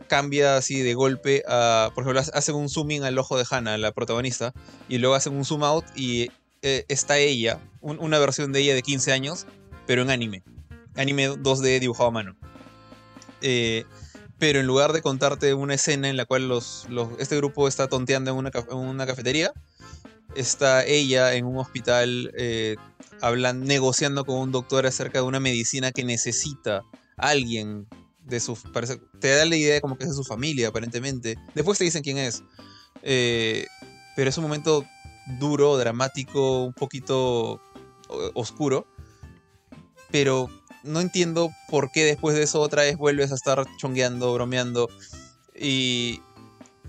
[0.09, 1.91] cambia así de golpe a...
[1.95, 4.53] Por ejemplo, hacen un zoom in al ojo de Hannah, la protagonista,
[4.89, 6.31] y luego hacen un zoom out y
[6.63, 9.47] eh, está ella, un- una versión de ella de 15 años,
[9.87, 10.43] pero en anime.
[10.95, 12.37] Anime 2D dibujado a mano.
[13.43, 13.85] Eh,
[14.39, 16.51] pero en lugar de contarte una escena en la cual
[17.19, 18.37] este grupo está tonteando en
[18.77, 19.53] una cafetería,
[20.37, 22.77] está ella en un hospital eh,
[23.21, 26.83] hablan, negociando con un doctor acerca de una medicina que necesita
[27.17, 27.87] alguien
[28.25, 28.57] de su...
[29.21, 31.37] Te da la idea como que es de su familia, aparentemente.
[31.55, 32.43] Después te dicen quién es.
[33.03, 33.67] Eh,
[34.17, 34.85] pero es un momento
[35.39, 37.61] duro, dramático, un poquito
[38.35, 38.87] oscuro.
[40.11, 40.49] Pero
[40.85, 44.89] no entiendo por qué después de eso otra vez vuelves a estar chongueando, bromeando.
[45.59, 46.21] Y,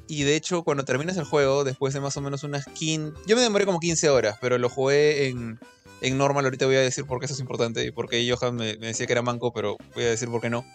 [0.07, 3.13] y de hecho, cuando terminas el juego, después de más o menos unas 15...
[3.27, 5.59] Yo me demoré como 15 horas, pero lo jugué en,
[6.01, 6.45] en normal.
[6.45, 9.07] Ahorita voy a decir por qué eso es importante y por qué Johan me, decía
[9.07, 10.65] que era manco, pero voy a decir por qué no.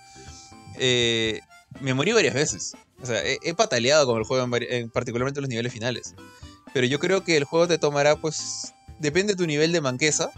[0.78, 1.40] Eh,
[1.80, 2.72] me morí varias veces.
[3.02, 6.14] O sea, he, he pataleado con el juego, en particularmente en los niveles finales.
[6.72, 10.30] Pero yo creo que el juego te tomará, pues, depende de tu nivel de manqueza,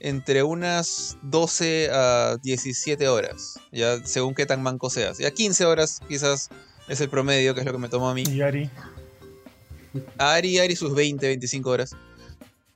[0.00, 5.18] entre unas 12 a 17 horas, ya según qué tan manco seas.
[5.18, 6.50] Ya 15 horas quizás
[6.88, 8.24] es el promedio, que es lo que me tomó a mí.
[8.28, 8.70] Y Ari,
[10.18, 11.96] Ari, Ari sus 20, 25 horas.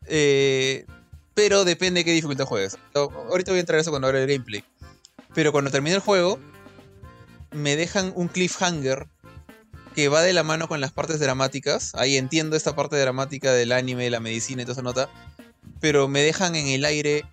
[0.07, 0.87] Eh,
[1.35, 2.79] pero depende de qué dificultad juegues.
[2.95, 4.65] Ahorita voy a entrar a eso cuando hable del gameplay.
[5.35, 6.39] Pero cuando termine el juego,
[7.51, 9.07] me dejan un cliffhanger
[9.95, 11.95] que va de la mano con las partes dramáticas.
[11.95, 15.09] Ahí entiendo esta parte dramática del anime, la medicina y toda esa nota.
[15.81, 17.25] Pero me dejan en el aire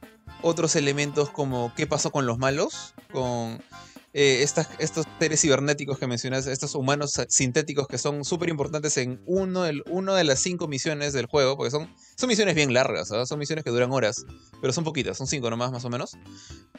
[0.41, 3.61] otros elementos como qué pasó con los malos, con
[4.13, 9.63] eh, estos seres cibernéticos que mencionas, estos humanos sintéticos que son súper importantes en uno,
[9.89, 13.25] uno de las cinco misiones del juego, porque son, son misiones bien largas, ¿ah?
[13.25, 14.25] son misiones que duran horas,
[14.61, 16.11] pero son poquitas, son cinco nomás más o menos.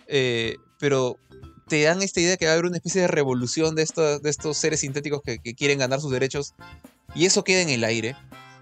[0.06, 1.19] Eh, pero
[1.66, 4.31] te dan esta idea que va a haber una especie de revolución de, estos de
[4.31, 6.55] estos seres sintéticos que, que quieren ganar sus derechos,
[7.15, 8.16] y eso queda en el aire.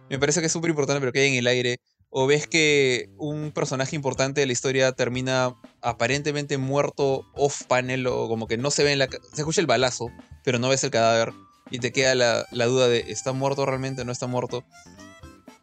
[0.08, 1.78] Me parece que es súper importante, pero queda en el aire.
[2.14, 8.28] O ves que un personaje importante de la historia termina aparentemente muerto off panel o
[8.28, 9.08] como que no se ve en la...
[9.32, 10.10] Se escucha el balazo,
[10.44, 11.32] pero no ves el cadáver
[11.70, 14.62] y te queda la, duda de ¿está muerto realmente o no está muerto?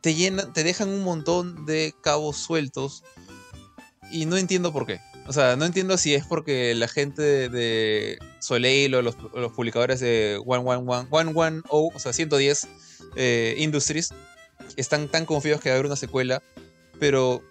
[0.01, 3.03] Te, llenan, te dejan un montón de cabos sueltos
[4.11, 4.99] y no entiendo por qué.
[5.27, 9.51] O sea, no entiendo si es porque la gente de, Soleil o los, o los
[9.51, 12.67] publicadores de 111, 110, o sea, 110
[13.15, 14.09] eh, Industries
[14.77, 16.41] están tan confiados que va a haber una secuela,
[16.99, 17.43] pero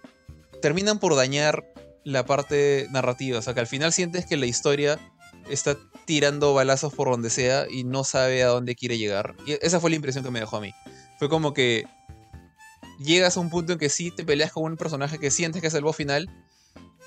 [0.60, 1.64] terminan por dañar
[2.04, 3.38] la parte narrativa.
[3.38, 4.98] O sea, que al final sientes que la historia
[5.50, 9.36] está tirando balazos por donde sea y no sabe a dónde quiere llegar.
[9.46, 10.72] Y esa fue la impresión que me dejó a mí.
[11.18, 11.86] Fue como que
[12.98, 15.68] llegas a un punto en que sí te peleas con un personaje que sientes que
[15.68, 16.30] es el boss final,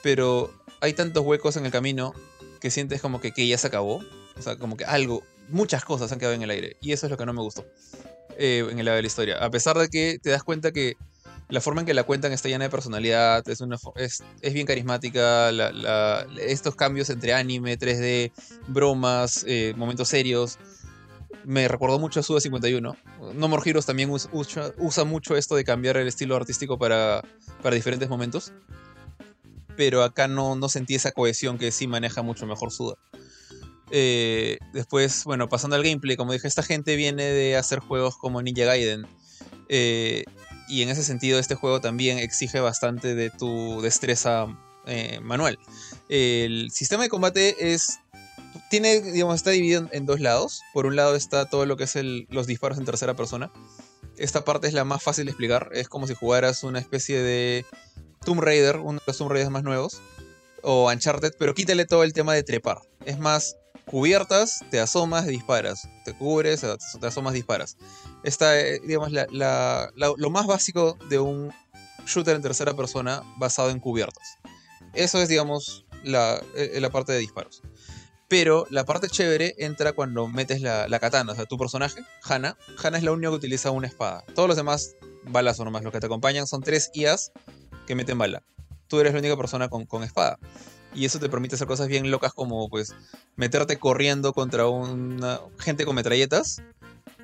[0.04, 0.52] pero
[0.82, 2.14] hay tantos huecos en el camino
[2.60, 4.02] que sientes como que, que ya se acabó.
[4.38, 6.78] O sea, como que algo, muchas cosas han quedado en el aire.
[6.82, 7.66] Y eso es lo que no me gustó
[8.42, 9.38] eh, en el lado de la historia.
[9.38, 10.96] A pesar de que te das cuenta que
[11.50, 14.66] la forma en que la cuentan está llena de personalidad, es, una, es, es bien
[14.66, 15.50] carismática,
[16.40, 18.32] estos cambios entre anime, 3D,
[18.68, 20.58] bromas, eh, momentos serios.
[21.44, 22.96] Me recordó mucho a Suda 51.
[23.34, 27.22] No More Heroes también us- usa, usa mucho esto de cambiar el estilo artístico para,
[27.62, 28.54] para diferentes momentos.
[29.76, 32.96] Pero acá no, no sentí esa cohesión que sí maneja mucho mejor Suda.
[33.92, 38.42] Eh, después, bueno, pasando al gameplay, como dije, esta gente viene de hacer juegos como
[38.42, 39.06] Ninja Gaiden.
[39.70, 40.24] eh,
[40.72, 44.48] y en ese sentido, este juego también exige bastante de tu destreza
[44.86, 45.60] eh, manual.
[46.08, 48.00] El sistema de combate es.
[48.70, 50.62] Tiene, digamos, está dividido en, dos lados.
[50.74, 51.98] Por un lado está todo lo que es
[52.30, 53.52] los disparos en tercera persona.
[54.18, 55.70] Esta parte es la más fácil de explicar.
[55.74, 57.66] Es como si jugaras una especie de
[58.24, 60.02] Tomb Raider, uno de los Tomb Raiders más nuevos,
[60.62, 62.80] o Uncharted, pero quítale todo el tema de trepar.
[63.06, 63.58] Es más,
[63.92, 65.88] cubiertas, te asomas, disparas.
[66.06, 66.62] Te cubres,
[67.00, 67.78] te asomas, disparas.
[68.24, 71.54] Esta, eh, digamos, lo más básico de un
[72.08, 74.40] shooter en tercera persona basado en cubiertas.
[74.94, 77.62] Eso es, digamos, la, eh, la parte de disparos.
[78.30, 81.34] Pero la parte chévere entra cuando metes la, la, katana.
[81.34, 84.24] O sea, tu personaje, Hana, Hana es la única que utiliza una espada.
[84.34, 84.96] Todos los demás,
[85.26, 85.84] balas o nomás.
[85.84, 87.34] Los que te acompañan son tres IAs
[87.86, 88.42] que meten bala.
[88.88, 90.40] Tú eres la única persona con, con espada
[90.94, 92.94] y eso te permite hacer cosas bien locas como pues
[93.36, 96.62] meterte corriendo contra una gente con metralletas.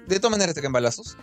[0.08, 1.18] De todas maneras te caen balazos,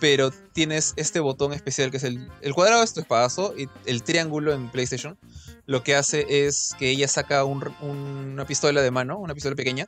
[0.00, 4.02] pero tienes este botón especial que es el, el cuadrado es tu espadazo y el
[4.02, 5.16] triángulo en PlayStation.
[5.66, 9.86] Lo que hace es que ella saca una pistola de mano, una pistola pequeña,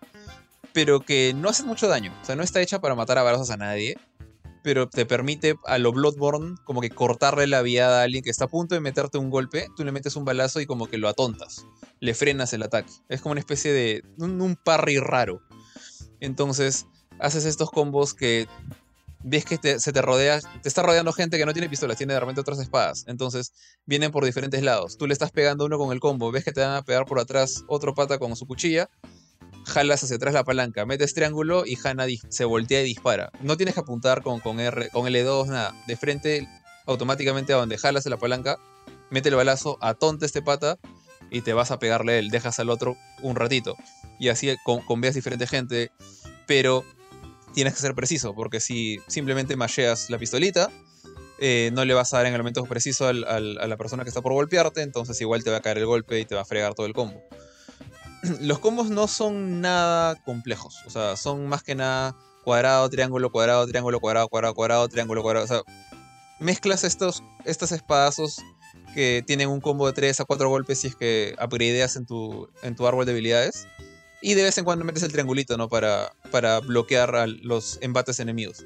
[0.72, 3.50] pero que no hace mucho daño, o sea, no está hecha para matar a balazos
[3.50, 3.96] a nadie,
[4.66, 8.46] pero te permite a lo Bloodborne como que cortarle la viada a alguien que está
[8.46, 11.08] a punto de meterte un golpe, tú le metes un balazo y como que lo
[11.08, 11.64] atontas,
[12.00, 12.90] le frenas el ataque.
[13.08, 15.40] Es como una especie de un, parry raro.
[16.18, 16.86] Entonces,
[17.20, 18.48] haces estos combos que
[19.22, 22.18] ves que se te rodea, te está rodeando gente que no tiene pistolas, tiene de
[22.18, 23.04] repente otras espadas.
[23.06, 23.52] Entonces,
[23.84, 24.98] vienen por diferentes lados.
[24.98, 27.20] Tú le estás pegando uno con el combo, ves que te van a pegar por
[27.20, 28.90] atrás otro pata con su cuchilla
[29.66, 33.30] jalas hacia atrás la palanca, metes triángulo y Hana se voltea y dispara.
[33.40, 35.74] No tienes que apuntar con, con, R, con L2, nada.
[35.86, 36.48] De frente,
[36.86, 38.58] automáticamente a donde jalas la palanca,
[39.10, 40.78] mete el balazo, atonta este pata
[41.30, 42.30] y te vas a pegarle a él.
[42.30, 43.76] Dejas al otro un ratito.
[44.18, 45.90] Y así con, veas diferente gente.
[46.46, 46.84] Pero
[47.52, 50.70] tienes que ser preciso, porque si simplemente masheas la pistolita,
[51.40, 54.22] eh, no le vas a dar en el momento preciso a la persona que está
[54.22, 56.74] por golpearte, entonces igual te va a caer el golpe y te va a fregar
[56.74, 57.20] todo el combo.
[58.40, 60.82] los combos no son nada complejos.
[60.86, 65.44] O sea, son más que nada cuadrado, triángulo, cuadrado, triángulo, cuadrado, cuadrado, cuadrado, triángulo, cuadrado.
[65.44, 65.62] O sea,
[66.38, 68.40] mezclas estos, estos espadazos
[68.94, 72.48] que tienen un combo de 3 a 4 golpes si es que upgradeas en tu,
[72.62, 73.66] en tu árbol de habilidades.
[74.22, 75.68] Y de vez en cuando metes el triangulito, ¿no?
[75.68, 78.64] Para, para bloquear los embates enemigos.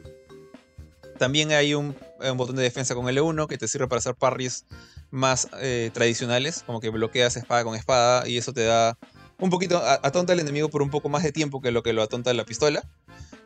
[1.19, 1.95] También hay un,
[2.37, 4.65] botón de defensa con L1 que te sirve para hacer parries
[5.11, 8.97] más eh, tradicionales, como que bloqueas espada con espada y eso te da
[9.41, 12.03] un poquito, atonta al enemigo por un poco más de tiempo que lo que lo
[12.03, 12.89] atonta la pistola.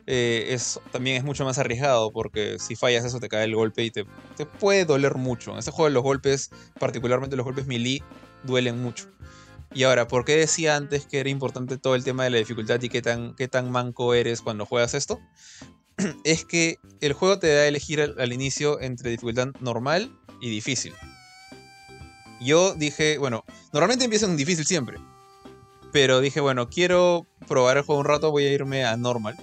[0.07, 3.83] Eh, es, también es mucho más arriesgado porque si fallas eso te cae el golpe
[3.83, 4.05] y te,
[4.37, 5.53] te puede doler mucho.
[5.53, 8.03] En este juego los golpes, particularmente los golpes melee,
[8.43, 9.09] duelen mucho.
[9.73, 12.81] Y ahora, ¿por qué decía antes que era importante todo el tema de la dificultad
[12.81, 15.19] y qué tan, qué tan manco eres cuando juegas esto?
[16.23, 20.49] es que el juego te da a elegir al, al inicio entre dificultad normal y
[20.49, 20.93] difícil.
[22.41, 23.43] Yo dije, bueno,
[23.73, 24.97] normalmente empieza en difícil siempre.
[25.95, 29.37] Pero dije, bueno, quiero probar el juego un rato, voy a irme a normal.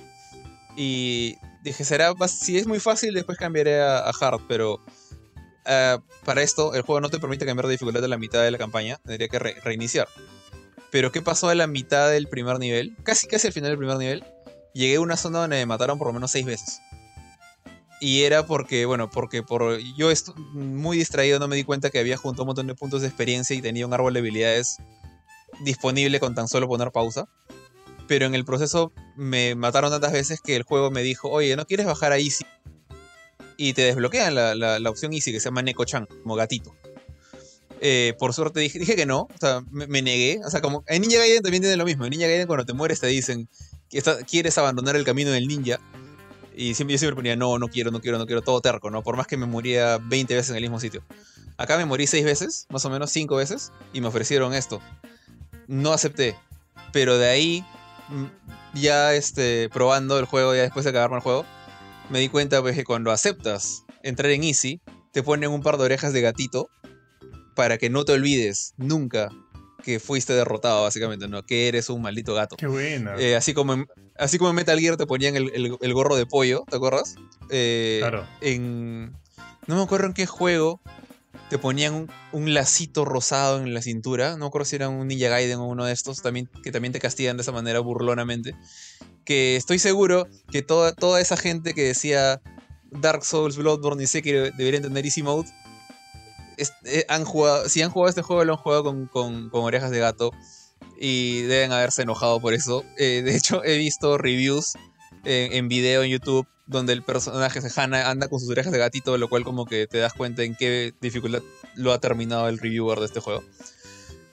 [0.77, 4.79] Y dije, será, si es muy fácil, después cambiaré a, hard, pero
[5.65, 5.97] eh,
[6.27, 8.59] para esto el juego no te permite cambiar de dificultad a la mitad de la
[8.59, 10.09] campaña, tendría que reiniciar.
[10.91, 12.95] Pero ¿qué pasó a la mitad del primer nivel?
[13.03, 14.23] Casi casi al final del primer nivel,
[14.75, 16.83] llegué a una zona donde me mataron por lo menos seis veces.
[17.99, 20.11] Y era porque, bueno, porque por yo
[20.53, 23.57] muy distraído no me di cuenta que había junto un montón de puntos de experiencia
[23.57, 24.77] y tenía un árbol de habilidades
[25.61, 27.29] disponible con tan solo poner pausa.
[28.09, 31.67] Pero en el proceso me mataron tantas veces que el juego me dijo, oye, ¿no
[31.67, 32.45] quieres bajar a Easy?
[33.57, 36.75] Y te desbloquean la, la, opción Easy que se llama Neko-chan, como gatito.
[37.81, 40.41] Eh, por suerte dije, dije que no, o sea, me, negué.
[40.45, 42.05] O sea, como en Ninja Gaiden también tiene lo mismo.
[42.05, 43.49] En Ninja Gaiden cuando te mueres te dicen
[43.89, 45.81] que quieres abandonar el camino del ninja.
[46.55, 49.03] Y siempre, yo siempre ponía, no, no quiero, no quiero, no quiero, todo terco, ¿no?
[49.03, 51.03] Por más que me moría 20 veces en el mismo sitio.
[51.57, 54.81] Acá me morí 6 veces, más o menos 5 veces, y me ofrecieron esto
[55.73, 56.37] no acepté.
[56.93, 57.65] Pero de ahí,
[58.11, 58.25] mm,
[58.75, 61.47] ya este, probando el juego, ya después de acabarme el juego,
[62.11, 64.81] me di cuenta pues, que cuando aceptas entrar en Easy,
[65.13, 66.69] te ponen un par de orejas de gatito
[67.57, 69.31] para que no te olvides nunca
[69.83, 71.43] que fuiste derrotado, básicamente, ¿no?
[71.43, 72.57] Que eres un maldito gato.
[72.57, 73.17] Qué buena.
[73.19, 76.65] Eh, así, como en, así como en Metal Gear te ponían el, gorro de pollo,
[76.69, 77.17] ¿te acuerdas?
[77.51, 78.27] Eh, claro.
[78.41, 79.13] En.
[79.67, 80.81] No me acuerdo en qué juego
[81.53, 84.39] te ponían un, lacito rosado en la cintura.
[84.39, 86.99] No acuerdo si era un Ninja Gaiden o uno de estos, también, que también te
[86.99, 88.57] castigan de esa manera burlonamente.
[89.27, 92.41] Que estoy seguro que toda, toda esa gente que decía
[92.91, 95.51] Dark Souls, Bloodborne y que deberían tener Easy Mode,
[96.87, 100.31] eh, han jugado, si han jugado este juego, lo han jugado con, orejas de gato
[100.99, 102.83] y deben haberse enojado por eso.
[102.97, 104.73] Eh, de hecho, he visto reviews
[105.25, 109.17] en video en YouTube donde el personaje de Hannah anda con sus orejas de gatito,
[109.19, 111.43] lo cual como que te das cuenta en qué dificultad
[111.75, 113.43] lo ha terminado el reviewer de este juego.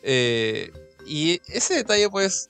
[0.04, 0.72] Eh,
[1.06, 2.50] y ese detalle pues,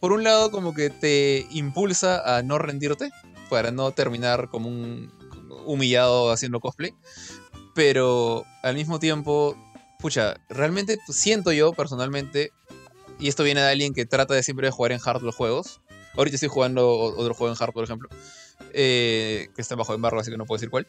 [0.00, 3.10] por un lado como que te impulsa a no rendirte,
[3.48, 5.12] para no terminar como un
[5.66, 6.92] humillado haciendo cosplay,
[7.74, 9.56] pero al mismo tiempo
[10.00, 12.52] pucha, realmente siento yo personalmente,
[13.18, 15.80] y esto viene de alguien que trata de siempre jugar en hard los juegos.
[16.16, 18.08] Ahorita estoy jugando otro juego en hard, por ejemplo,
[18.72, 20.86] eh, que está bajo embargo, así que no puedo decir cuál.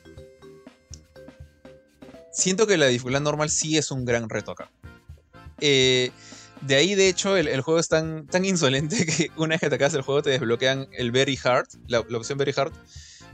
[2.32, 4.72] Siento que la dificultad normal sí es un gran reto acá.
[5.60, 6.12] Eh,
[6.62, 9.76] de ahí, de hecho, el, juego es tan, tan insolente que una vez que te
[9.76, 12.74] acabas el juego te desbloquean el Very Hard, la, la opción Very Hard,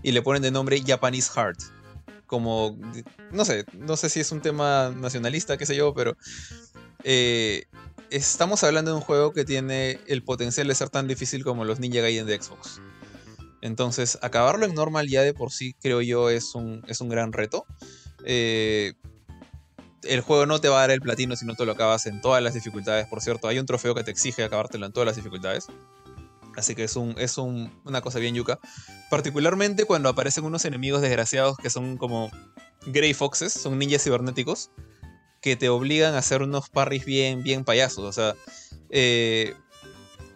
[0.04, 1.58] y le ponen de nombre Japanese Hard
[2.28, 2.78] como,
[3.32, 6.16] no sé, no sé si es un tema nacionalista, qué sé yo, pero
[7.03, 7.65] eh,
[8.10, 11.80] estamos hablando de un juego que tiene el potencial de ser tan difícil como los
[11.80, 12.82] Ninja Gaiden de Xbox.
[13.61, 17.34] Entonces, acabarlo en normal ya de por sí, creo yo, es un, es un gran
[17.34, 17.65] reto.
[18.24, 18.94] Eh,
[20.03, 22.22] el juego no te va a dar el platino si no te lo acabas en
[22.22, 23.48] todas las dificultades, por cierto.
[23.48, 25.68] Hay un trofeo que te exige acabártelo en todas las dificultades.
[26.56, 28.60] Así que es, un, es una cosa bien yuca.
[29.10, 32.32] Particularmente cuando aparecen unos enemigos desgraciados que son como
[32.88, 34.72] Grey Foxes, son ninjas cibernéticos,
[35.42, 38.04] que te obligan a hacer unos parries bien, bien payasos.
[38.04, 38.36] O sea,
[38.90, 39.54] eh,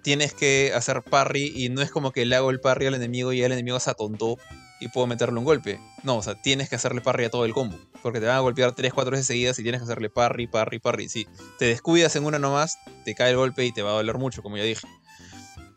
[0.02, 3.34] tienes que hacer parry y no es como que le hago el parry al enemigo
[3.34, 4.38] y el enemigo se atontó
[4.80, 5.80] y puedo meterle un golpe.
[6.04, 7.78] No, o sea, tienes que hacerle parry a todo el combo.
[8.02, 10.80] Porque te van a golpear 3, 4 veces seguidas y tienes que hacerle parry, parry,
[10.80, 11.08] parry.
[11.08, 11.28] Si
[11.60, 14.42] te descuidas en una nomás, te cae el golpe y te va a doler mucho,
[14.42, 14.88] como ya dije.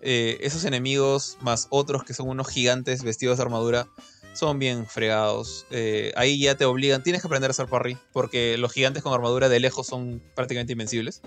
[0.00, 3.86] Eh, esos enemigos, más otros que son unos gigantes vestidos de armadura,
[4.34, 5.66] son bien fregados.
[5.70, 9.12] Eh, ahí ya te obligan, tienes que aprender a hacer parry, porque los gigantes con
[9.12, 11.22] armadura de lejos son prácticamente invencibles.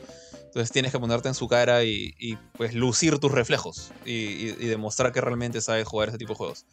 [0.45, 5.21] Entonces tienes que ponerte en su cara y, pues lucir tus reflejos y, demostrar que
[5.21, 6.65] realmente sabes jugar ese tipo de juegos.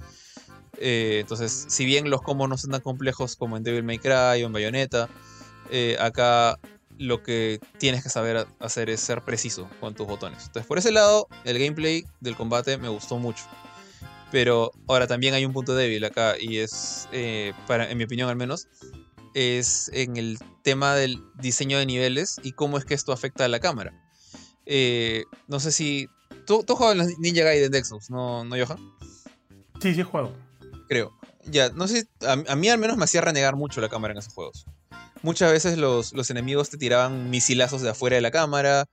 [0.79, 4.43] Eh, entonces, si bien los combos no son tan complejos como en Devil May Cry
[4.43, 5.09] o en Bayonetta,
[5.99, 6.59] acá
[6.99, 10.45] lo que tienes que saber hacer es ser preciso con tus botones.
[10.47, 13.45] Entonces, por ese lado, el gameplay del combate me gustó mucho.
[14.35, 18.29] Pero ahora también hay un punto débil acá y es, eh, para, en mi opinión
[18.29, 18.67] al menos,
[19.33, 23.49] es en el tema del diseño de niveles y cómo es que esto afecta a
[23.49, 23.93] la cámara.
[24.67, 26.09] Eh, no sé si...
[26.49, 28.81] ¿Tú, tú jugado en Ninja Gaiden de Xbox, ¿no, ¿no Johan?
[29.81, 30.33] Sí, sí jugado.
[30.89, 31.17] Creo.
[31.45, 34.19] Ya, no sé, a, a mí al menos me hacía renegar mucho la cámara en
[34.19, 34.67] esos juegos
[35.25, 38.85] muchas veces los, enemigos te tiraban misilazos de afuera de la cámara,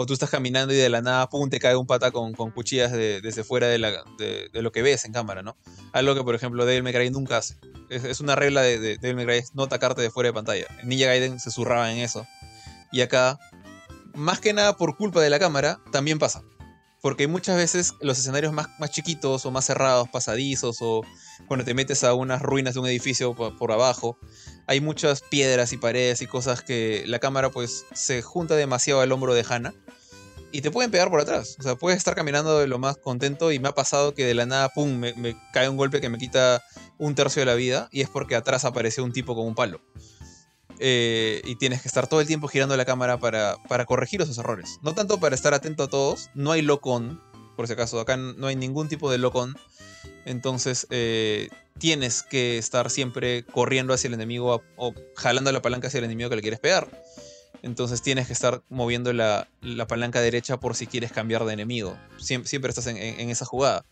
[0.00, 2.90] o tú estás caminando y de la nada, pum, te cae un pata con, cuchillas
[2.90, 5.58] desde fuera de, lo que ves en cámara, ¿no?
[5.92, 7.58] Algo que, por ejemplo, Devil May Cry nunca hace.
[7.90, 10.64] Es, una regla de, de Devil May no atacarte de fuera de pantalla.
[10.80, 12.26] En Ninja Gaiden se zurraba en eso.
[12.90, 13.38] Y acá,
[14.14, 16.42] más que nada por culpa de la cámara, también pasa.
[17.02, 21.02] Porque muchas veces los escenarios más, chiquitos o más cerrados, pasadizos, o
[21.46, 24.18] cuando te metes a unas ruinas de un edificio por, abajo,
[24.66, 29.12] hay muchas piedras y paredes y cosas que la cámara pues se junta demasiado al
[29.12, 29.74] hombro de Hannah
[30.52, 31.56] y te pueden pegar por atrás.
[31.58, 34.34] O sea, puedes estar caminando de lo más contento y me ha pasado que de
[34.34, 36.62] la nada, pum, me, cae un golpe que me quita
[36.98, 39.80] un tercio de la vida y es porque atrás apareció un tipo con un palo.
[40.78, 44.38] Eh, y tienes que estar todo el tiempo girando la cámara para, para corregir esos
[44.38, 44.78] errores.
[44.82, 47.20] No tanto para estar atento a todos, no hay lock-on,
[47.56, 49.54] por si acaso, acá no hay ningún tipo de lock-on.
[50.24, 51.48] Entonces eh,
[51.78, 56.30] tienes que estar siempre corriendo hacia el enemigo o jalando la palanca hacia el enemigo
[56.30, 56.88] que le quieres pegar.
[57.62, 59.48] Entonces tienes que estar moviendo la,
[59.88, 61.96] palanca derecha por si quieres cambiar de enemigo.
[62.18, 63.84] Siempre, estás en, esa jugada.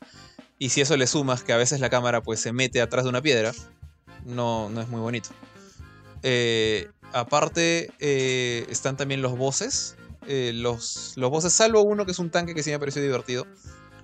[0.58, 3.10] Y si eso le sumas que a veces la cámara pues se mete atrás de
[3.10, 3.52] una piedra,
[4.24, 5.30] no, no es muy bonito.
[6.22, 9.96] Eh, aparte, eh, están también los bosses.
[10.26, 13.46] Eh, los, los bosses, salvo uno que es un tanque que sí me pareció divertido.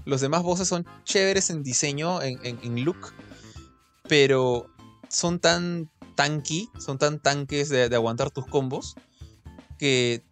[0.05, 3.13] Los demás bosses son chéveres en diseño, en, look.
[4.09, 4.67] Pero
[5.09, 8.97] son tan tanky, son tan tanques de, aguantar tus combos.
[9.79, 10.23] Que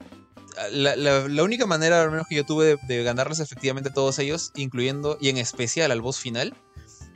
[0.70, 4.52] la, única manera, al menos que yo tuve, de, de ganarles efectivamente a todos ellos,
[4.54, 6.54] incluyendo y en especial al boss final,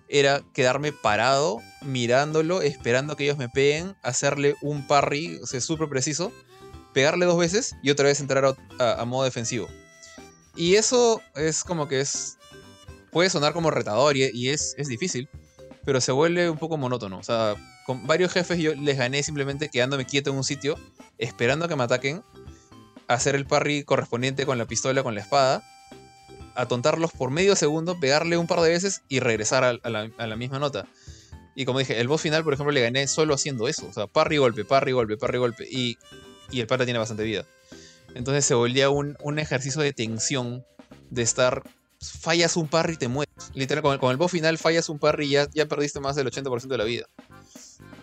[0.08, 5.88] era quedarme parado, mirándolo, esperando que ellos me peguen, hacerle un parry, o sea, súper
[5.88, 6.32] preciso,
[6.92, 9.68] pegarle dos veces y otra vez entrar a, modo defensivo.
[10.54, 12.38] Y eso es como que es.
[13.10, 15.28] Puede sonar como retador y, es, es, difícil,
[15.84, 17.18] pero se vuelve un poco monótono.
[17.18, 17.54] O sea,
[17.86, 20.76] con varios jefes yo les gané simplemente quedándome quieto en un sitio,
[21.18, 22.22] esperando a que me ataquen,
[23.06, 25.62] hacer el parry correspondiente con la pistola, con la espada,
[26.56, 30.86] atontarlos por medio segundo, pegarle un par de veces y regresar a, la, misma nota.
[31.54, 33.86] Y como dije, el boss final, por ejemplo, le gané solo haciendo eso.
[33.86, 35.66] O sea, parry golpe, parry golpe, parry golpe.
[35.70, 35.96] Y,
[36.50, 37.46] y el pata tiene bastante vida.
[38.14, 40.64] Entonces se volvía un, ejercicio de tensión,
[41.10, 41.62] de estar.
[41.98, 43.34] Fallas un parry y te mueres.
[43.54, 46.14] Literal, con el, con el boss final fallas un parry y ya, ya perdiste más
[46.16, 47.06] del 80% de la vida.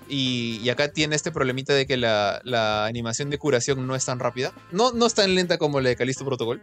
[0.10, 4.54] Y, acá tiene este problemita de que la, animación de curación no es tan rápida.
[4.72, 6.62] No, no es tan lenta como la de Calisto Protocol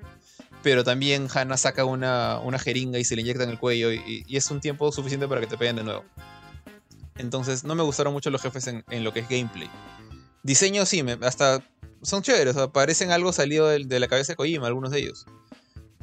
[0.62, 4.50] pero también Hannah saca una, jeringa y se le inyecta en el cuello y, es
[4.50, 6.04] un tiempo suficiente para que te peguen de nuevo.
[7.16, 9.70] Entonces no me gustaron mucho los jefes en, lo que es gameplay.
[10.42, 11.62] Diseño sí, me, hasta
[12.02, 15.26] son chéveres, o parecen algo salido de, de la cabeza de Kojima, algunos de ellos.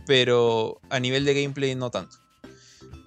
[0.05, 2.17] Pero a nivel de gameplay no tanto.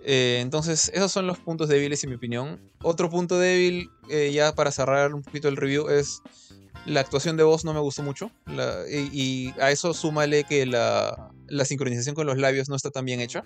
[0.04, 2.60] Eh, entonces, esos son los puntos débiles en mi opinión.
[2.82, 6.22] Otro punto débil, eh, ya para cerrar un poquito el review, es
[6.86, 8.30] la actuación de voz no me gustó mucho.
[8.90, 13.20] Y, a eso súmale que la, la sincronización con los labios no está tan bien
[13.20, 13.44] hecha.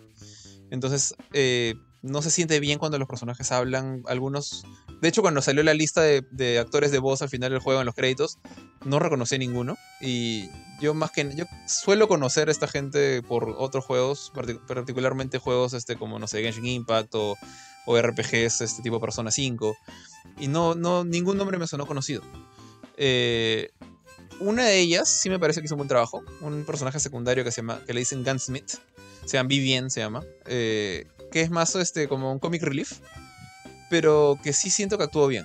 [0.70, 4.02] Entonces, eh, no se siente bien cuando los personajes hablan.
[4.06, 4.64] Algunos.
[5.00, 7.80] De hecho, cuando salió la lista de, de actores de voz al final del juego
[7.80, 8.38] en los créditos,
[8.84, 9.76] no reconocí a ninguno.
[10.00, 10.48] Y
[10.80, 11.34] yo más que.
[11.34, 16.26] Yo suelo conocer a esta gente por otros juegos, partic- particularmente juegos este, como, no
[16.26, 17.36] sé, Genshin Impact o,
[17.86, 19.76] o RPGs, este tipo Persona 5.
[20.38, 22.22] Y no, no, ningún nombre me sonó conocido.
[22.96, 23.70] Eh,
[24.40, 26.22] una de ellas sí me parece que hizo un buen trabajo.
[26.40, 28.78] Un personaje secundario que se llama, que le dicen Gunsmith.
[29.24, 30.22] Se llama Vivian, se llama.
[30.46, 33.00] eh, que es más este, como un comic relief.
[33.90, 35.44] Pero que sí siento que actuó bien.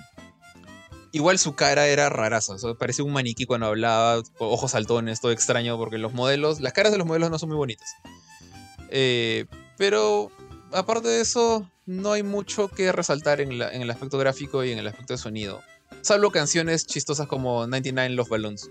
[1.12, 2.54] Igual su cara era raraza.
[2.78, 4.22] Parecía un maniquí cuando hablaba.
[4.38, 5.76] Ojos saltones, todo extraño.
[5.76, 6.60] Porque los modelos.
[6.60, 7.88] Las caras de los modelos no son muy bonitas.
[8.90, 9.46] Eh,
[9.76, 10.30] pero
[10.72, 14.86] aparte de eso, no hay mucho que resaltar en, el aspecto gráfico y en el
[14.86, 15.60] aspecto de sonido.
[16.02, 18.70] Salvo canciones chistosas como 99 Love Balloons.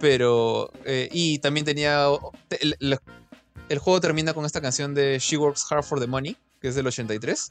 [0.00, 0.72] Pero.
[0.84, 2.08] eh, y también tenía.
[3.68, 6.74] El juego termina con esta canción de She Works Hard for the Money, que es
[6.74, 7.48] del 83.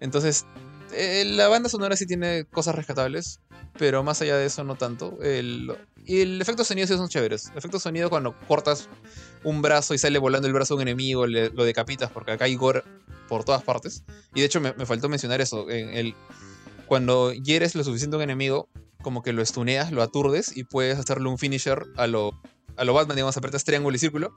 [0.00, 0.46] Entonces,
[0.92, 3.40] eh, la banda sonora sí tiene cosas rescatables,
[3.78, 5.18] pero más allá de eso no tanto.
[5.22, 5.72] El,
[6.04, 7.48] y el efecto sonido sí son chéveres.
[7.52, 8.88] El efecto sonido cuando cortas
[9.44, 12.44] un brazo y sale volando el brazo de un enemigo, le- lo decapitas, porque acá
[12.46, 12.82] hay gore
[13.28, 14.02] por todas partes.
[14.34, 15.70] Y de hecho me, faltó mencionar eso.
[15.70, 16.14] En el,
[16.86, 18.68] cuando hieres lo suficiente a un enemigo,
[19.02, 22.32] como que lo estuneas, lo aturdes y puedes hacerle un finisher a lo,
[22.76, 24.34] a lo Batman, digamos, apretas triángulo y círculo,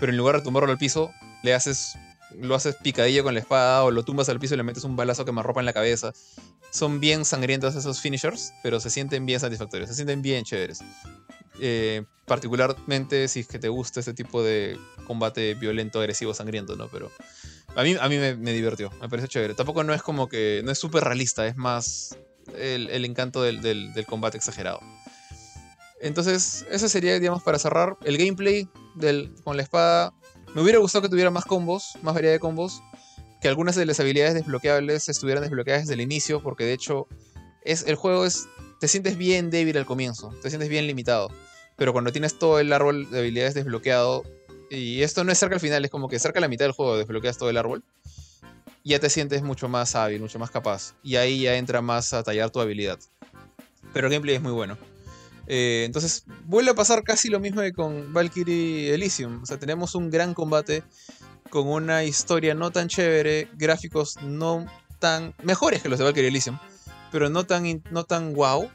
[0.00, 1.10] pero en lugar de tumbarlo al piso,
[1.42, 1.94] le haces,
[2.36, 4.96] lo haces picadillo con la espada o lo tumbas al piso y le metes un
[4.96, 6.12] balazo que ropa en la cabeza.
[6.70, 10.80] Son bien sangrientos esos finishers, pero se sienten bien satisfactorios, se sienten bien chéveres.
[11.60, 16.88] Eh, particularmente si es que te gusta este tipo de combate violento, agresivo, sangriento, ¿no?
[16.88, 17.10] Pero
[17.74, 19.54] a mí, a mí me, me divirtió, me parece chévere.
[19.54, 22.16] Tampoco no es como que, no es súper realista, es más
[22.56, 24.80] el, el encanto del, del- combate exagerado.
[26.00, 27.96] Entonces, eso sería, digamos, para cerrar.
[28.04, 30.12] El gameplay del, con la espada.
[30.54, 32.82] Me hubiera gustado que tuviera más combos, más variedad de combos.
[33.40, 37.06] Que algunas de las habilidades desbloqueables estuvieran desbloqueadas desde el inicio, porque de hecho,
[37.64, 38.48] es, el juego es.
[38.80, 41.30] Te sientes bien débil al comienzo, te sientes bien limitado.
[41.76, 44.24] Pero cuando tienes todo el árbol de habilidades desbloqueado,
[44.70, 46.72] y esto no es cerca al final, es como que cerca a la mitad del
[46.72, 47.84] juego desbloqueas todo el árbol,
[48.84, 50.94] ya te sientes mucho más hábil, mucho más capaz.
[51.02, 52.98] Y ahí ya entra más a tallar tu habilidad.
[53.92, 54.76] Pero el gameplay es muy bueno.
[55.50, 59.42] Eh, entonces, vuelve a pasar casi lo mismo que con Valkyrie Elysium.
[59.42, 60.82] O sea, tenemos un gran combate
[61.48, 64.66] con una historia no tan chévere, gráficos no
[64.98, 66.58] tan mejores que los de Valkyrie Elysium,
[67.10, 68.68] pero no tan, no tan wow.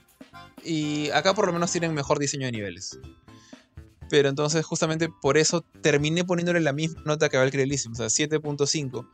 [0.64, 2.98] Y acá por lo menos tienen mejor diseño de niveles.
[4.10, 8.08] Pero entonces, justamente por eso terminé poniéndole la misma nota que Valkyrie Elysium, o sea,
[8.08, 9.08] 7.5.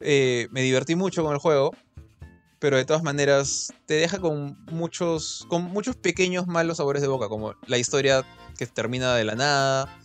[0.00, 1.72] Eh, me divertí mucho con el juego,
[2.58, 7.28] pero de todas maneras te deja con muchos, con muchos pequeños malos sabores de boca,
[7.28, 8.24] como la historia
[8.58, 9.98] que termina de la nada,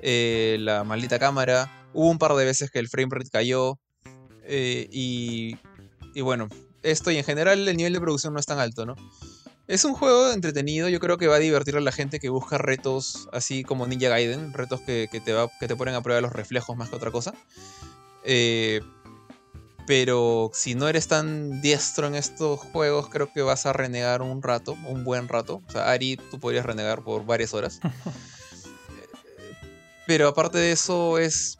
[0.00, 1.70] eh, la maldita cámara.
[1.92, 3.78] Hubo un par de veces que el frame rate cayó.
[4.44, 5.56] eh, y,
[6.14, 6.48] y bueno,
[6.82, 8.94] esto y en general el nivel de producción no es tan alto, ¿no?
[9.66, 12.56] Es un juego entretenido, yo creo que va a divertir a la gente que busca
[12.56, 16.20] retos así como Ninja Gaiden, retos que, que te, va, que te ponen a prueba
[16.20, 17.34] los reflejos más que otra cosa.
[18.22, 18.80] Eh,
[19.86, 24.42] pero si no eres tan diestro en estos juegos, creo que vas a renegar un
[24.42, 25.62] rato, un buen rato.
[25.66, 27.80] O sea, Ari, tú podrías renegar por varias horas.
[30.06, 31.58] Pero aparte de eso, es,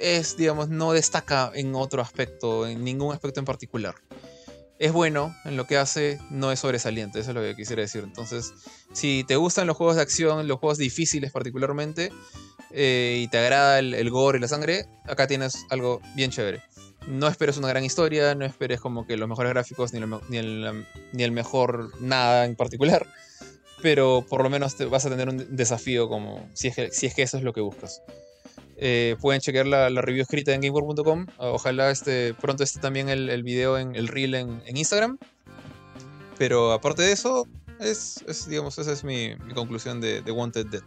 [0.00, 3.94] es, digamos, no destaca en otro aspecto, en ningún aspecto en particular.
[4.80, 8.02] Es bueno en lo que hace, no es sobresaliente, eso es lo que quisiera decir.
[8.04, 8.52] Entonces,
[8.92, 12.12] si te gustan los juegos de acción, los juegos difíciles particularmente,
[12.70, 16.62] eh, y te agrada el, el gore y la sangre, acá tienes algo bien chévere.
[17.06, 21.90] No esperes una gran historia, no esperes como que los mejores gráficos ni, el, mejor
[22.00, 23.06] nada en particular,
[23.82, 27.06] pero por lo menos te vas a tener un desafío como si es que, si
[27.06, 28.02] es que eso es lo que buscas.
[28.80, 31.26] Eh, pueden chequear la, la review escrita en gameworld.com.
[31.38, 35.18] Ojalá este, pronto esté también el, video en el reel en, Instagram.
[36.36, 37.46] Pero aparte de eso,
[37.80, 40.84] es, digamos, esa es mi, mi conclusión de, de Wanted Dead.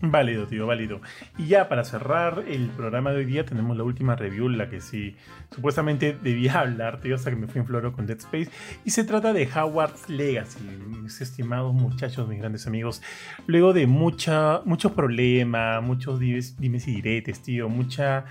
[0.00, 1.00] Válido, tío, válido.
[1.36, 4.80] Y ya para cerrar el programa de hoy día tenemos la última review, la que
[4.80, 5.16] sí
[5.52, 8.48] supuestamente debía hablar, tío, hasta que me fui en floro con Dead Space.
[8.84, 10.60] Y se trata de Howard's Legacy,
[11.02, 13.02] mis estimados muchachos, mis grandes amigos.
[13.46, 18.24] Luego de mucha, muchos problemas, muchos dimes, dimes y diretes, tío, mucha,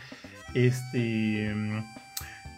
[0.53, 1.53] este,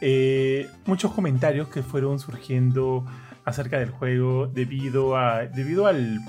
[0.01, 3.05] eh, muchos comentarios que fueron surgiendo
[3.43, 6.19] acerca del juego debido a, debido al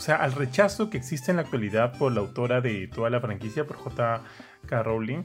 [0.00, 3.20] o sea, al rechazo que existe en la actualidad por la autora de toda la
[3.20, 4.82] franquicia, por J.K.
[4.82, 5.24] Rowling,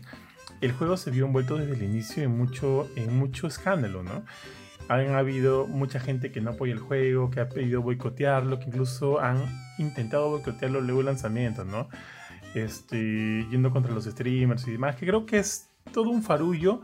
[0.59, 4.25] el juego se vio envuelto desde el inicio en mucho, en mucho escándalo, ¿no?
[4.89, 9.21] Han habido mucha gente que no apoya el juego, que ha pedido boicotearlo, que incluso
[9.21, 9.45] han
[9.77, 11.87] intentado boicotearlo luego del lanzamiento, ¿no?
[12.53, 16.81] Este, yendo contra los streamers y demás, que creo que es todo un farullo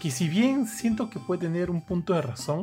[0.00, 2.62] que si bien siento que puede tener un punto de razón,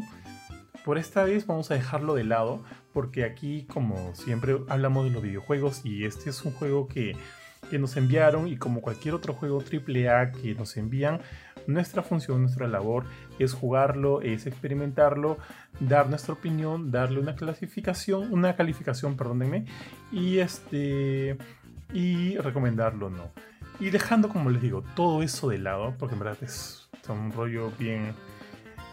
[0.85, 5.23] por esta vez vamos a dejarlo de lado, porque aquí, como siempre, hablamos de los
[5.23, 7.15] videojuegos y este es un juego que
[7.69, 11.21] que nos enviaron y como cualquier otro juego AAA que nos envían,
[11.67, 13.05] nuestra función, nuestra labor
[13.39, 15.37] es jugarlo, es experimentarlo,
[15.79, 19.65] dar nuestra opinión, darle una clasificación, una calificación, perdónenme,
[20.11, 21.37] y este
[21.93, 23.31] y recomendarlo no.
[23.79, 27.71] Y dejando, como les digo, todo eso de lado, porque en verdad es, un rollo
[27.77, 28.13] bien,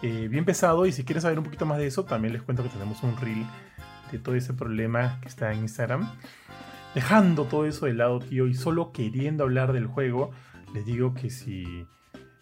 [0.02, 0.86] eh, bien pesado.
[0.86, 3.16] Y si quieren saber un poquito más de eso, también les cuento que tenemos un
[3.16, 3.46] reel
[4.10, 6.10] de todo ese problema que está en Instagram.
[6.94, 10.30] Dejando todo eso de lado, tío, y solo queriendo hablar del juego,
[10.74, 11.86] les digo que si,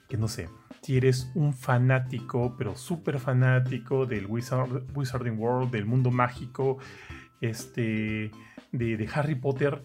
[0.08, 0.48] que no sé,
[0.82, 6.78] si eres un fanático, pero súper fanático del Wizarding World, del mundo mágico,
[7.40, 8.30] este,
[8.70, 9.82] de, de, Harry Potter,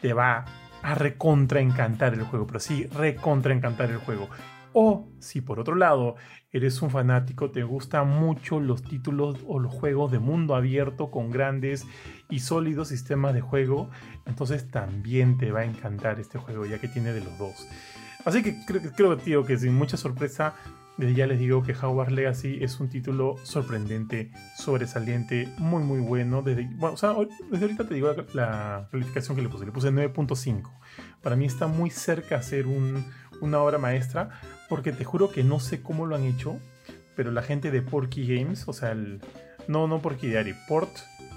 [0.00, 0.44] te va
[0.82, 4.28] a recontra encantar el juego, pero sí, recontra encantar el juego.
[4.80, 6.14] O si por otro lado
[6.52, 11.32] eres un fanático, te gustan mucho los títulos o los juegos de mundo abierto con
[11.32, 11.84] grandes
[12.30, 13.90] y sólidos sistemas de juego,
[14.24, 17.66] entonces también te va a encantar este juego ya que tiene de los dos.
[18.24, 20.54] Así que creo, creo tío, que sin mucha sorpresa,
[20.96, 26.40] desde ya les digo que Hogwarts Legacy es un título sorprendente, sobresaliente, muy muy bueno.
[26.42, 26.96] Desde, bueno,
[27.50, 30.70] desde ahorita te digo la, calificación que le puse, le puse 9.5.
[31.20, 32.66] Para mí está muy cerca a ser
[33.40, 34.30] una obra maestra,
[34.68, 36.58] porque te juro que no sé cómo lo han hecho,
[37.16, 39.20] pero la gente de Porky Games, o sea, el,
[39.66, 40.90] no, no Porky Diary, Port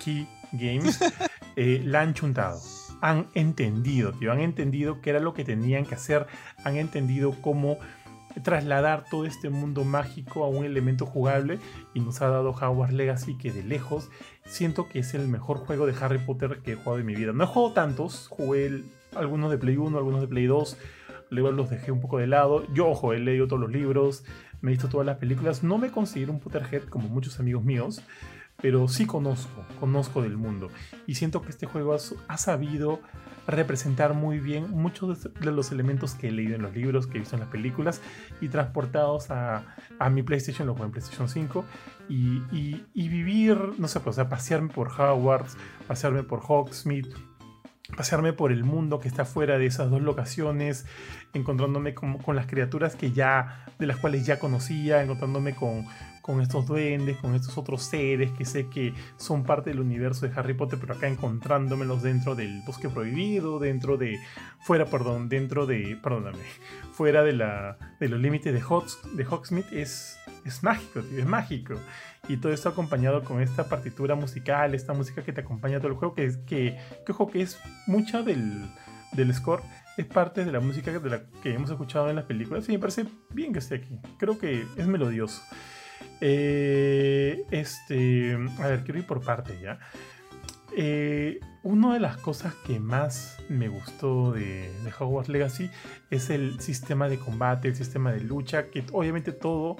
[0.03, 0.99] Key Games,
[1.55, 2.59] eh, la han chuntado.
[3.01, 6.27] Han entendido, tío, han entendido qué era lo que tenían que hacer,
[6.63, 7.79] han entendido cómo
[8.43, 11.59] trasladar todo este mundo mágico a un elemento jugable
[11.93, 14.09] y nos ha dado Hogwarts Legacy que de lejos
[14.45, 17.33] siento que es el mejor juego de Harry Potter que he jugado en mi vida.
[17.33, 18.83] No he jugado tantos, jugué
[19.15, 20.77] algunos de Play 1, algunos de Play 2,
[21.31, 22.63] luego los dejé un poco de lado.
[22.73, 24.23] Yo, ojo, he leído todos los libros,
[24.61, 28.03] me he visto todas las películas, no me considero un Potterhead como muchos amigos míos,
[28.61, 30.69] pero sí conozco, conozco del mundo.
[31.07, 32.99] Y siento que este juego ha, sabido
[33.47, 37.19] representar muy bien muchos de los elementos que he leído en los libros, que he
[37.21, 38.01] visto en las películas,
[38.39, 39.75] y transportados a,
[40.11, 41.65] mi PlayStation, lo juego en PlayStation 5,
[42.09, 42.41] y,
[42.93, 47.09] y, vivir, no sé, pues, pasearme por Hogwarts, pasearme por Hogsmeade,
[47.95, 50.85] pasearme por el mundo que está fuera de esas dos locaciones,
[51.33, 55.85] encontrándome con, con, las criaturas que ya, de las cuales ya conocía, encontrándome con,
[56.21, 60.33] con estos duendes, con estos otros seres que sé que son parte del universo de
[60.35, 64.19] Harry Potter, pero acá encontrándomelos dentro del bosque prohibido, dentro de,
[64.59, 66.43] fuera, perdón, dentro de, perdóname,
[66.93, 68.61] fuera de, la, de los límites de,
[69.13, 71.75] de Hogsmeade es, es mágico, tío, es mágico.
[72.31, 75.95] Y todo esto acompañado con esta partitura musical, esta música que te acompaña todo el
[75.95, 78.69] juego, que, es, que, que ojo, que es mucha del,
[79.11, 79.61] del score
[79.97, 80.93] es parte de la música
[81.43, 83.99] que hemos escuchado en las películas y me parece bien que esté aquí.
[84.17, 85.41] Creo que es melodioso.
[86.21, 89.79] Eh, este, a ver, quiero ir por parte ya.
[90.77, 95.69] Eh, una de las cosas que más me gustó de, de, Hogwarts Legacy
[96.09, 99.75] es el sistema de combate, el sistema de lucha, que obviamente todo,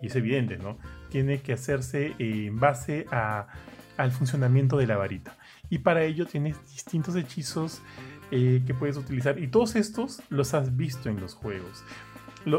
[0.00, 0.78] y es evidente, ¿no?
[1.10, 3.48] Tiene que hacerse en base a,
[3.96, 5.36] al funcionamiento de la varita.
[5.68, 7.82] Y para ello tienes distintos hechizos
[8.30, 9.38] eh, que puedes utilizar.
[9.38, 11.84] Y todos estos los has visto en los juegos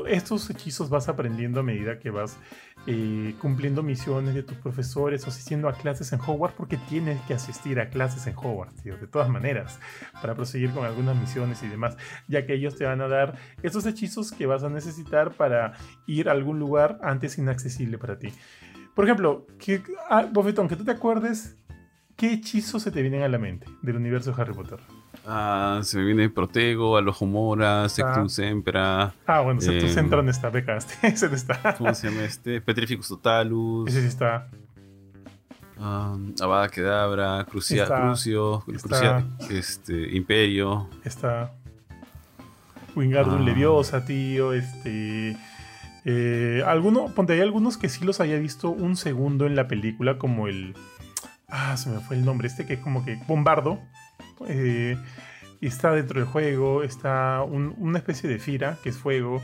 [0.07, 2.37] estos hechizos vas aprendiendo a medida que vas
[2.87, 7.33] eh, cumpliendo misiones de tus profesores o asistiendo a clases en Hogwarts porque tienes que
[7.33, 9.79] asistir a clases en Hogwarts, tío, de todas maneras,
[10.21, 11.97] para proseguir con algunas misiones y demás,
[12.27, 15.73] ya que ellos te van a dar esos hechizos que vas a necesitar para
[16.07, 18.33] ir a algún lugar antes inaccesible para ti.
[18.95, 19.47] Por ejemplo,
[20.09, 21.57] ah, Bofetón, que tú te acuerdes,
[22.15, 24.79] ¿qué hechizos se te vienen a la mente del universo de Harry Potter?
[25.25, 29.13] Ah, se me viene Protego, Alojomora, Sectum Sempra.
[29.27, 30.95] Ah, bueno, Sectum eh, Sempra no está, becaste.
[31.07, 31.75] Ese no está.
[31.77, 32.59] ¿Cómo se llama este?
[32.61, 33.89] Petrificus Totalus.
[33.89, 34.49] Ese sí está.
[35.77, 40.87] Um, Abada Kedabra, Crucia, Crucio, Crucia, este, Imperio.
[41.03, 41.53] Está.
[42.95, 43.45] Wingardium ah.
[43.45, 44.53] Leviosa, tío.
[44.53, 45.37] Este.
[46.03, 50.17] Eh, alguno, ponte hay algunos que sí los haya visto un segundo en la película,
[50.17, 50.75] como el.
[51.47, 52.47] Ah, se me fue el nombre.
[52.47, 53.19] Este que es como que.
[53.27, 53.79] Bombardo.
[54.47, 54.97] Eh,
[55.61, 59.41] está dentro del juego, está una especie de Fira, que es fuego,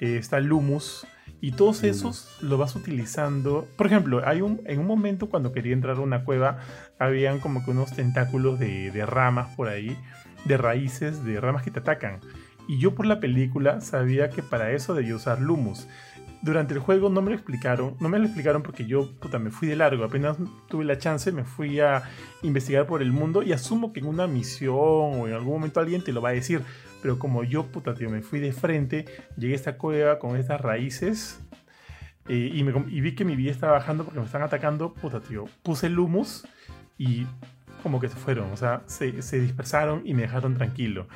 [0.00, 1.06] eh, está Lumus,
[1.40, 3.66] Y todos esos lo vas utilizando.
[3.76, 6.58] Por ejemplo, hay un, en un momento cuando quería entrar a una cueva,
[6.98, 9.96] habían como que unos tentáculos de, de ramas por ahí,
[10.44, 12.20] de raíces, de ramas que te atacan.
[12.68, 15.86] Y yo por la película sabía que para eso debía usar Lumus.
[16.42, 19.50] Durante el juego no me lo explicaron, no me lo explicaron porque yo puta, me
[19.50, 20.36] fui de largo, apenas
[20.68, 22.02] tuve la chance, me fui a
[22.42, 26.04] investigar por el mundo y asumo que en una misión o en algún momento alguien
[26.04, 26.62] te lo va a decir,
[27.02, 29.06] pero como yo, puta, tío, me fui de frente,
[29.36, 31.40] llegué a esta cueva con estas raíces
[32.28, 35.86] eh, y, vi que mi vida estaba bajando porque me están atacando, puta, tío, puse
[35.86, 36.46] el humus
[36.98, 37.26] y
[37.82, 41.06] como que se fueron, o sea, se, se dispersaron y me dejaron tranquilo.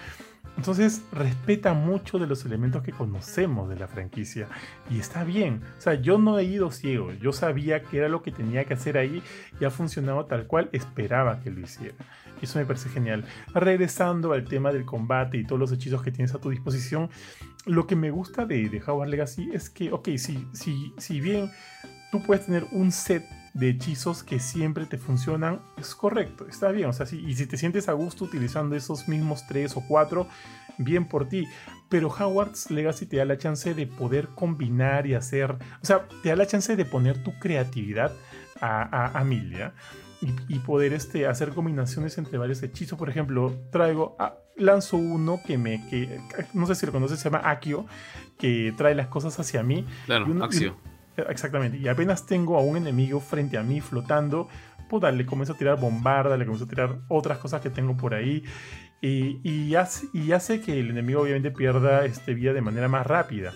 [0.60, 4.46] Entonces respeta mucho de los elementos que conocemos de la franquicia
[4.90, 5.62] y está bien.
[5.78, 8.74] O sea, yo no he ido ciego, yo sabía que era lo que tenía que
[8.74, 9.22] hacer ahí
[9.58, 11.94] y ha funcionado tal cual esperaba que lo hiciera.
[12.42, 13.24] Eso me parece genial.
[13.54, 17.08] Regresando al tema del combate y todos los hechizos que tienes a tu disposición,
[17.64, 21.50] lo que me gusta de, de Howard Legacy es que, ok, si, si, si bien
[22.12, 23.24] tú puedes tener un set
[23.55, 26.89] de hechizos que siempre te funcionan, es correcto, está bien.
[26.89, 30.28] O sea, y si te sientes a gusto utilizando esos mismos tres o cuatro,
[30.78, 31.47] bien por ti.
[31.89, 36.31] Pero Howard's Legacy te da la chance de poder combinar y hacer, o sea, te
[36.31, 38.12] da la chance de poner tu creatividad
[38.60, 39.74] a, a, Milia.
[40.48, 42.98] Y, poder este, hacer combinaciones entre varios hechizos.
[42.98, 44.18] Por ejemplo, traigo,
[44.55, 46.20] lanzo uno que me, que
[46.52, 47.86] no sé si lo conoces, se llama Akio,
[48.39, 49.86] que trae las cosas hacia mí.
[50.05, 50.77] Claro, y Axio.
[51.16, 51.78] Exactamente.
[51.78, 54.48] Y apenas tengo a un enemigo frente a mí flotando,
[54.88, 58.14] puta, le comienzo a tirar bombarda, le comienzo a tirar otras cosas que tengo por
[58.14, 58.44] ahí.
[59.02, 63.52] Y, hace que el enemigo obviamente pierda este, vida de manera más rápida.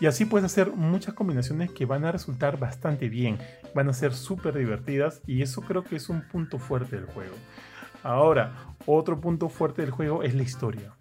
[0.00, 3.38] Y así puedes hacer muchas combinaciones que van a resultar bastante bien,
[3.74, 7.36] van a ser súper divertidas y eso creo que es un punto fuerte del juego.
[8.02, 10.94] Ahora, otro punto fuerte del juego es la historia.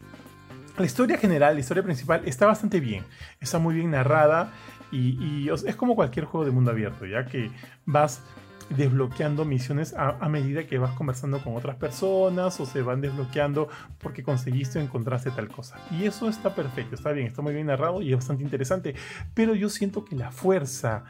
[0.78, 3.04] La historia general, la historia principal está bastante bien,
[3.40, 4.54] está muy bien narrada
[4.92, 7.52] y, es como cualquier juego de mundo abierto, ya que
[7.86, 8.22] vas
[8.70, 13.68] desbloqueando misiones a, medida que vas conversando con otras personas o se van desbloqueando
[14.00, 15.78] porque conseguiste o encontraste tal cosa.
[15.92, 18.96] Y eso está perfecto, está bien, está muy bien narrado y es bastante interesante.
[19.34, 21.04] Pero yo siento que la fuerza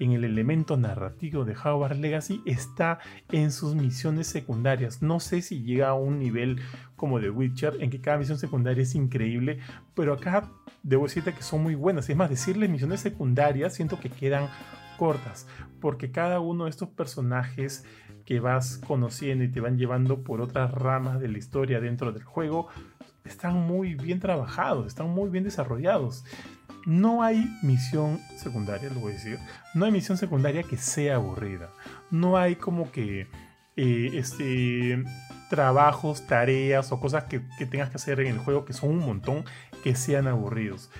[0.00, 2.98] en el elemento narrativo de Howard Legacy está
[3.30, 5.02] en sus misiones secundarias.
[5.02, 6.60] No sé si llega a un nivel
[6.96, 9.58] como de Witcher en que cada misión secundaria es increíble,
[9.94, 10.50] pero acá
[10.82, 12.08] debo decirte que son muy buenas.
[12.08, 14.48] Es más, decirle misiones secundarias siento que quedan
[14.96, 15.46] cortas,
[15.80, 17.84] porque cada uno de estos personajes
[18.24, 22.24] que vas conociendo y te van llevando por otras ramas de la historia dentro del
[22.24, 22.68] juego
[23.24, 26.24] están muy bien trabajados, están muy bien desarrollados
[26.86, 29.38] no hay misión secundaria, lo voy a decir.
[29.74, 31.70] No hay misión secundaria que sea aburrida.
[32.12, 33.26] No hay como que
[33.76, 35.02] eh, este,
[35.50, 39.44] trabajos, tareas o cosas que, tengas que hacer en el juego que son un montón
[39.82, 40.90] que sean aburridos.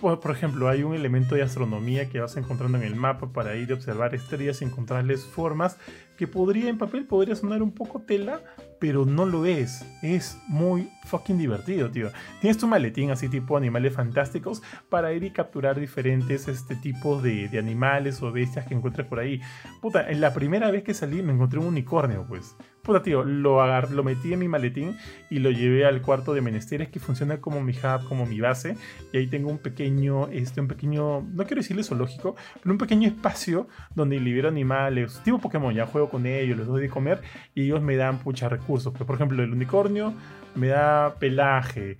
[0.00, 3.70] Por ejemplo, hay un elemento de astronomía que vas encontrando en el mapa para ir
[3.70, 5.78] a observar estrellas y encontrarles formas
[6.18, 8.40] que podría en papel podría sonar un poco tela,
[8.84, 9.82] pero no lo es.
[10.02, 12.10] Es muy fucking divertido, tío.
[12.42, 17.48] Tienes tu maletín así tipo animales fantásticos para ir y capturar diferentes este, tipos de,
[17.48, 19.40] de animales o bestias que encuentres por ahí.
[19.80, 22.56] Puta, en la primera vez que salí me encontré un unicornio, pues.
[22.84, 24.98] Puta, tío, lo, agar lo metí en mi maletín
[25.30, 28.76] y lo llevé al cuarto de menesteres que funciona como mi hub, como mi base.
[29.10, 33.08] Y ahí tengo un pequeño, este, un pequeño, no quiero decirle zoológico, pero un pequeño
[33.08, 37.22] espacio donde libero animales, tipo Pokémon, ya juego con ellos, les doy de comer
[37.54, 38.92] y ellos me dan pucha recursos.
[38.92, 40.12] Pues, por ejemplo, el unicornio
[40.54, 41.96] me da pelaje,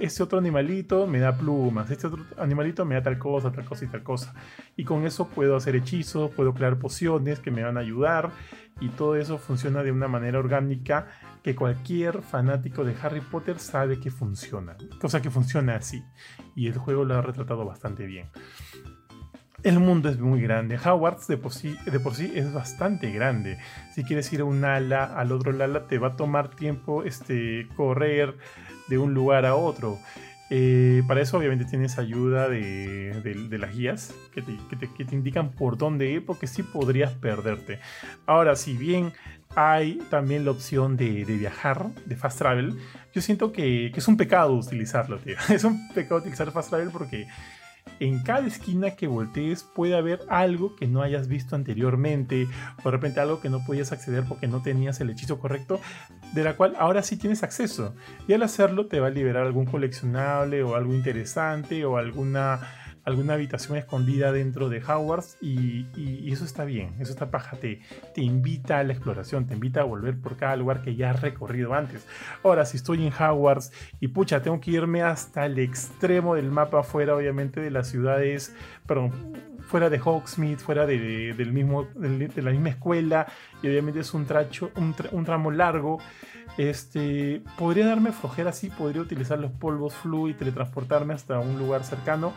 [0.00, 3.84] este otro animalito me da plumas, este otro animalito me da tal cosa, tal cosa
[3.84, 4.34] y tal cosa.
[4.76, 8.30] Y con eso puedo hacer hechizos, puedo crear pociones que me van a ayudar
[8.80, 11.08] y todo eso funciona de una manera orgánica
[11.42, 14.76] que cualquier fanático de Harry Potter sabe que funciona.
[15.00, 16.02] Cosa que funciona así.
[16.56, 18.28] Y el juego lo ha retratado bastante bien.
[19.62, 20.76] El mundo es muy grande.
[20.76, 23.58] Hogwarts de por, sí, de por sí es bastante grande.
[23.94, 27.66] Si quieres ir a un ala, al otro ala, te va a tomar tiempo este,
[27.74, 28.36] correr
[28.88, 29.98] de un lugar a otro.
[30.50, 36.24] Eh, para eso obviamente tienes ayuda de, las guías que te, indican por dónde ir
[36.24, 37.80] porque sí podrías perderte.
[38.26, 39.12] Ahora, si bien
[39.56, 42.76] hay también la opción de, viajar, de fast travel,
[43.14, 45.36] yo siento que, que, es un pecado utilizarlo, tío.
[45.48, 47.26] Es un pecado utilizar fast travel porque
[48.00, 52.48] en cada esquina que voltees puede haber algo que no hayas visto anteriormente,
[52.80, 55.80] o de repente algo que no podías acceder porque no tenías el hechizo correcto,
[56.32, 57.94] de la cual ahora sí tienes acceso.
[58.26, 62.60] Y al hacerlo te va a liberar algún coleccionable o algo interesante o alguna
[63.04, 65.86] alguna habitación escondida dentro de Hogwarts y,
[66.32, 67.80] eso está bien, eso está paja, te,
[68.14, 71.20] te invita a la exploración, te invita a volver por cada lugar que ya has
[71.20, 72.06] recorrido antes.
[72.42, 76.82] Ahora, si estoy en Hogwarts y pucha, tengo que irme hasta el extremo del mapa,
[76.82, 78.54] fuera obviamente de las ciudades,
[78.86, 79.12] perdón,
[79.68, 83.26] fuera de Hogsmeade, fuera de, de- del mismo, de la misma escuela,
[83.62, 85.98] y obviamente es un, tracho, un, tra- un tramo largo.
[86.58, 91.82] Este, podría darme flojera así, podría utilizar los polvos flu y teletransportarme hasta un lugar
[91.82, 92.32] cercano,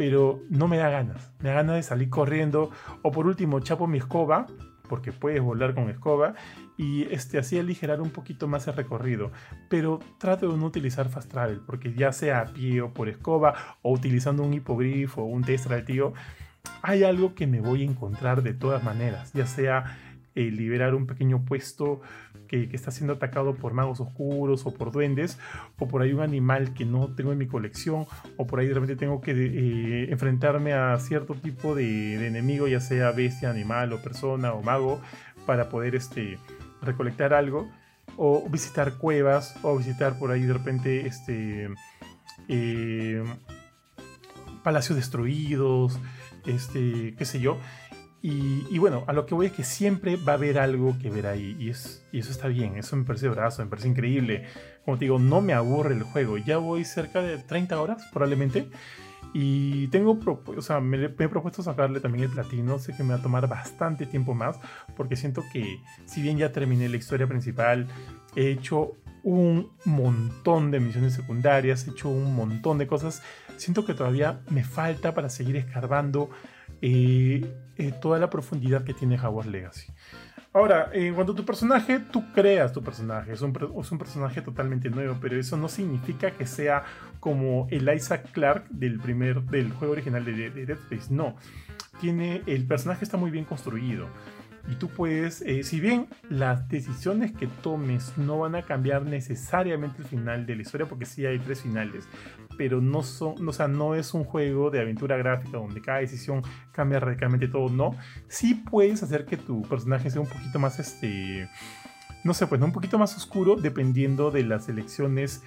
[0.00, 1.30] pero no me da ganas.
[1.40, 2.70] Me da ganas de salir corriendo,
[3.02, 4.46] o por último, chapo mi escoba,
[4.88, 6.32] porque puedes volar con escoba,
[6.78, 9.30] y este, así aligerar un poquito más el recorrido.
[9.68, 13.76] Pero trato de no utilizar fast travel, porque ya sea a pie o por escoba,
[13.82, 16.14] o utilizando un hipogrifo o un testral, tío,
[16.80, 19.98] hay algo que me voy a encontrar de todas maneras, ya sea
[20.34, 22.00] eh, liberar un pequeño puesto
[22.50, 25.38] que, está siendo atacado por magos oscuros o por duendes,
[25.78, 28.06] o por ahí un animal que no tengo en mi colección,
[28.36, 32.66] o por ahí de repente tengo que eh, enfrentarme a cierto tipo de, de enemigo,
[32.66, 35.00] ya sea bestia, animal o persona o mago,
[35.46, 36.38] para poder este,
[36.82, 37.70] recolectar algo,
[38.16, 41.70] o visitar cuevas, o visitar por ahí de repente este,
[42.48, 43.22] eh,
[44.64, 46.00] palacios destruidos,
[46.46, 47.58] este, qué sé yo.
[48.22, 51.26] Y, bueno, a lo que voy es que siempre va a haber algo que ver
[51.26, 51.56] ahí.
[51.58, 54.44] Y, es, y eso está bien, eso me parece brazo, me parece increíble.
[54.84, 56.36] Como te digo, no me aburre el juego.
[56.36, 58.68] Ya voy cerca de 30 horas probablemente.
[59.32, 62.78] Y tengo, o sea, me he propuesto sacarle también el platino.
[62.78, 64.58] Sé que me va a tomar bastante tiempo más.
[64.96, 67.86] Porque siento que, si bien ya terminé la historia principal,
[68.36, 73.22] he hecho un montón de misiones secundarias, he hecho un montón de cosas.
[73.56, 76.30] Siento que todavía me falta para seguir escarbando
[76.82, 77.44] eh,
[77.76, 79.92] eh, toda la profundidad que tiene Hogwarts Legacy.
[80.52, 84.42] Ahora, en cuanto a tu personaje, tú creas tu personaje, es un, es un personaje
[84.42, 86.82] totalmente nuevo, pero eso no significa que sea
[87.20, 91.36] como el Isaac Clarke del primer, del juego original de, de Dead Space, no.
[92.00, 94.08] Tiene, el personaje está muy bien construido.
[94.68, 100.02] Y tú puedes, eh, si bien las decisiones que tomes no van a cambiar necesariamente
[100.02, 102.08] el final de la historia, porque sí hay tres finales,
[102.60, 106.42] pero no son, o sea, no es un juego de aventura gráfica donde cada decisión
[106.72, 107.96] cambia radicalmente todo, no.
[108.28, 111.48] Sí puedes hacer que tu personaje sea un poquito más, este,
[112.22, 112.66] no sé, pues, ¿no?
[112.66, 115.42] un poquito más oscuro dependiendo de las elecciones,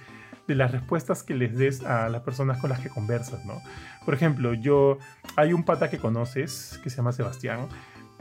[0.48, 3.62] de las respuestas que les des a las personas con las que conversas, ¿no?
[4.04, 4.98] Por ejemplo, yo,
[5.36, 7.68] hay un pata que conoces que se llama Sebastián,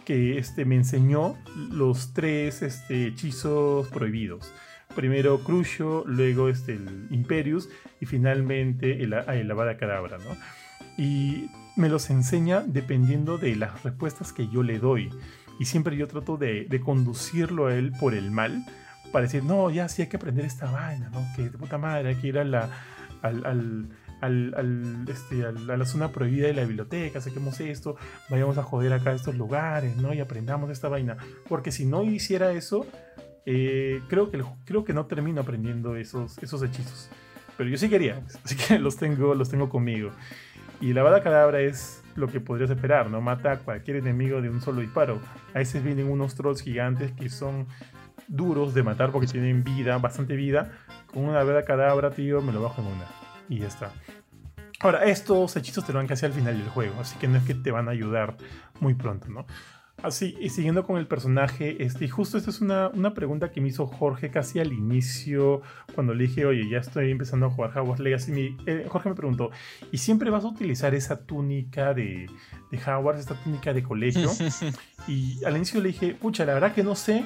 [0.06, 4.54] que este, me enseñó los tres este, hechizos prohibidos.
[4.96, 10.36] Primero Crucio, luego este, el Imperius y finalmente el, el Cadabra, ¿no?
[10.98, 15.10] Y me los enseña dependiendo de las respuestas que yo le doy.
[15.60, 18.66] Y siempre yo trato de, conducirlo a él por el mal,
[19.12, 21.24] para decir, no, ya sí hay que aprender esta vaina, ¿no?
[21.36, 22.70] Que de puta madre hay que ir a la,
[23.22, 23.90] al,
[24.22, 27.98] al, este, a la zona prohibida de la biblioteca, saquemos esto,
[28.30, 30.14] vayamos a joder acá estos lugares, ¿no?
[30.14, 31.18] Y aprendamos esta vaina.
[31.48, 32.88] Porque si no hiciera eso,
[33.46, 37.10] eh, creo, que, creo que no termino aprendiendo esos, esos hechizos.
[37.58, 40.12] Pero yo sí quería, así que los tengo, los tengo conmigo.
[40.82, 43.22] Y la bala cadabra es lo que podrías esperar, ¿no?
[43.22, 45.20] Mata a cualquier enemigo de un solo disparo.
[45.54, 47.68] A veces vienen unos trolls gigantes que son
[48.28, 50.72] duros de matar porque tienen vida, bastante vida.
[51.08, 53.06] Con una bala cadabra, tío, me lo bajo en una.
[53.50, 53.92] Y ya está.
[54.80, 57.46] Ahora, estos hechizos te lo van casi al final del juego, así que no es
[57.46, 58.36] que te van a ayudar
[58.82, 59.46] muy pronto, ¿no?
[60.02, 63.62] Así, y siguiendo con el personaje, este, y justo esta es una, una pregunta que
[63.62, 65.62] me hizo Jorge casi al inicio,
[65.96, 68.32] cuando le dije, oye, ya estoy empezando a jugar Hogwarts Legacy.
[68.34, 69.52] Mi- eh, Jorge me preguntó,
[69.92, 72.26] ¿y siempre vas a utilizar esa túnica de,
[72.72, 74.30] de Hogwarts, esta túnica de colegio?
[75.08, 77.24] y al inicio le dije, pucha, la verdad que no sé,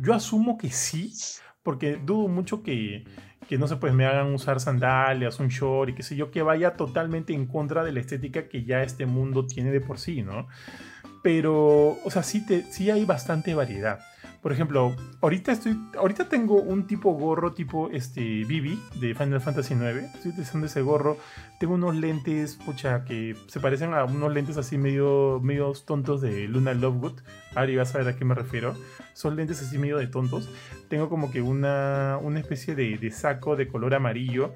[0.00, 1.14] yo asumo que sí,
[1.62, 3.04] porque dudo mucho que,
[3.48, 6.42] que no sé, pues me hagan usar sandalias, un short y qué sé yo, que
[6.42, 10.20] vaya totalmente en contra de la estética que ya este mundo tiene de por sí,
[10.22, 10.46] ¿no?
[11.22, 14.00] Pero, o sea, sí, te, sí hay bastante variedad.
[14.40, 19.74] Por ejemplo, ahorita estoy, ahorita tengo un tipo gorro tipo este Bibi de Final Fantasy
[19.74, 20.14] IX.
[20.14, 21.16] Estoy utilizando ese gorro.
[21.58, 26.46] Tengo unos lentes, pucha, que se parecen a unos lentes así medio, medio tontos de
[26.46, 27.20] Luna Lovegood.
[27.56, 28.76] Ari vas a ver a qué me refiero.
[29.12, 30.48] Son lentes así medio de tontos.
[30.88, 34.54] Tengo como que una, una especie de saco de color amarillo,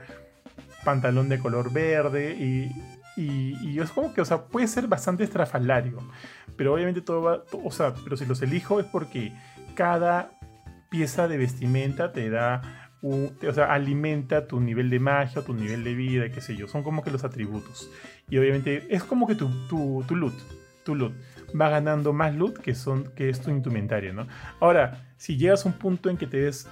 [0.84, 2.70] pantalón de color verde y,
[3.16, 5.98] y, es como que, o sea, puede ser bastante estrafalario.
[6.56, 9.32] Pero obviamente todo va, o sea, pero si los elijo es porque
[9.74, 10.32] cada
[10.90, 15.84] pieza de vestimenta te da, un- o sea, alimenta tu nivel de magia, tu nivel
[15.84, 16.68] de vida, qué sé yo.
[16.68, 17.90] Son como que los atributos.
[18.28, 20.34] Y obviamente es como que tu, tu, tu loot,
[20.84, 21.12] tu loot
[21.58, 24.26] va ganando más loot que, son, que es tu indumentaria, ¿no?
[24.60, 26.66] Ahora, si llegas a un punto en que te ves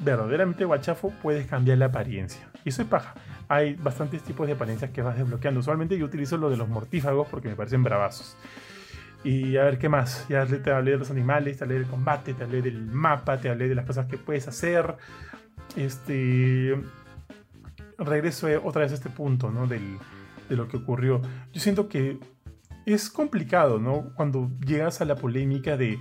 [0.00, 2.48] verdaderamente guachafo, puedes cambiar la apariencia.
[2.64, 3.14] Y eso es paja.
[3.52, 5.60] Hay bastantes tipos de apariencias que vas desbloqueando.
[5.60, 8.34] Usualmente yo utilizo lo de los mortífagos porque me parecen bravazos.
[9.24, 10.26] Y a ver qué más.
[10.30, 13.50] Ya te hablé de los animales, te hablé del combate, te hablé del mapa, te
[13.50, 14.96] hablé de las cosas que puedes hacer.
[15.76, 16.80] Este.
[17.98, 19.66] Regreso otra vez a este punto, ¿no?
[19.66, 19.98] Del,
[20.48, 21.20] de lo que ocurrió.
[21.52, 22.18] Yo siento que
[22.86, 24.14] es complicado, ¿no?
[24.14, 25.98] Cuando llegas a la polémica de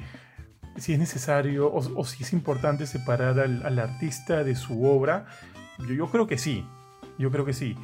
[0.77, 5.25] si es necesario o, si es importante separar al, artista de su obra.
[5.79, 6.65] Yo, yo, creo que sí.
[7.21, 7.77] Yo creo que sí.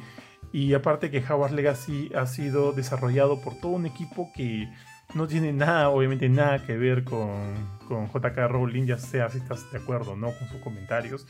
[0.52, 4.68] Y aparte que Howard Legacy ha sido desarrollado por todo un equipo que
[5.14, 7.54] no tiene nada, obviamente nada que ver con,
[7.86, 11.26] con JK Rowling, ya sea si estás de acuerdo o no con sus comentarios.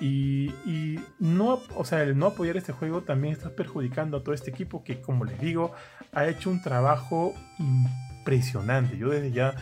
[0.00, 4.34] Y, y, no, o sea, el no apoyar este juego también está perjudicando a todo
[4.34, 5.72] este equipo que, como les digo,
[6.12, 8.96] ha hecho un trabajo impresionante.
[8.96, 9.56] Yo desde ya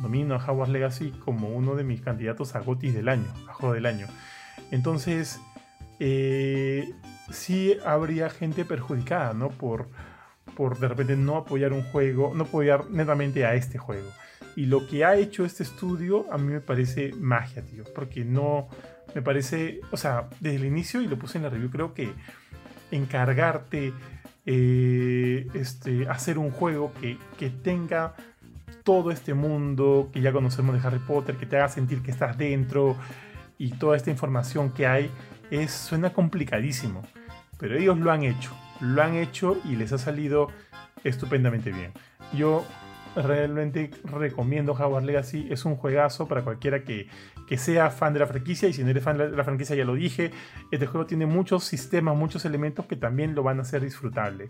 [0.00, 3.74] nomino a Hogwarts Legacy como uno de mis candidatos a GOTY del año, a juego
[3.74, 4.06] del año.
[4.70, 5.40] Entonces,
[5.98, 6.92] eh,
[7.32, 9.48] sí habría gente perjudicada, ¿no?
[9.48, 9.88] Por,
[10.56, 14.08] por de repente no apoyar un juego, no apoyar netamente a este juego.
[14.54, 18.68] Y lo que ha hecho este estudio a mí me parece magia, tío, porque no,
[19.14, 22.12] me parece, o sea, desde el inicio, y lo puse en la review, creo que
[22.90, 23.92] encargarte,
[24.44, 28.14] eh, este, hacer un juego que, que tenga
[28.82, 32.36] todo este mundo que ya conocemos de Harry Potter, que te haga sentir que estás
[32.36, 32.96] dentro
[33.58, 35.10] y toda esta información que hay,
[35.50, 37.02] es, suena complicadísimo.
[37.62, 38.50] Pero ellos lo han hecho,
[38.80, 40.48] lo han hecho y les ha salido
[41.04, 41.92] estupendamente bien.
[42.32, 42.66] Yo
[43.14, 45.46] realmente recomiendo Hogwarts Legacy.
[45.48, 47.06] Es un juegazo para cualquiera que,
[47.46, 48.68] que, sea fan de la franquicia.
[48.68, 50.32] Y si no eres fan de la franquicia, ya lo dije.
[50.72, 54.48] Este juego tiene muchos sistemas, muchos elementos que también lo van a hacer disfrutable.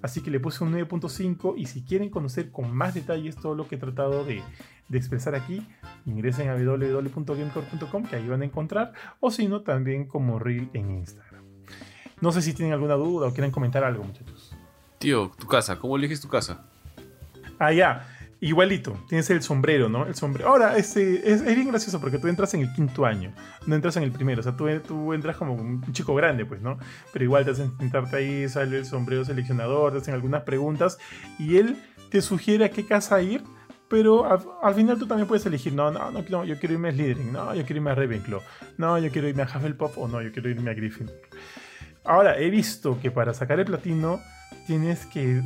[0.00, 1.56] Así que le puse un 9.5.
[1.58, 4.42] Y si quieren conocer con más detalles todo lo que he tratado de,
[4.88, 5.62] de expresar aquí,
[6.06, 8.94] ingresen a www.gamecore.com que ahí van a encontrar.
[9.20, 11.25] O si no, también como Reel en Instagram.
[12.20, 14.54] No sé si tienen alguna duda o quieren comentar algo, muchachos.
[14.98, 16.64] Tío, tu casa, ¿cómo eliges tu casa?
[17.58, 18.08] Ah, ya.
[18.40, 20.06] Igualito, tienes el sombrero, ¿no?
[20.06, 20.50] El sombrero.
[20.50, 23.32] Ahora, este, es, bien gracioso porque tú entras en el quinto año,
[23.66, 24.40] no entras en el primero.
[24.40, 26.78] O sea, tú, tú entras como un chico grande, pues, ¿no?
[27.12, 30.98] Pero igual te hacen sentarte ahí, sale el sombrero seleccionador, te hacen algunas preguntas
[31.38, 33.42] y él te sugiere a qué casa ir,
[33.88, 34.26] pero
[34.62, 37.54] al, final tú también puedes elegir, no, no, no, yo quiero irme a Slytherin, no,
[37.54, 38.40] yo quiero irme a Ravenclaw,
[38.78, 41.16] no, yo quiero irme a Hufflepuff o no, yo quiero irme a Gryffindor.
[42.06, 44.20] Ahora, he visto que para sacar el platino
[44.66, 45.42] tienes que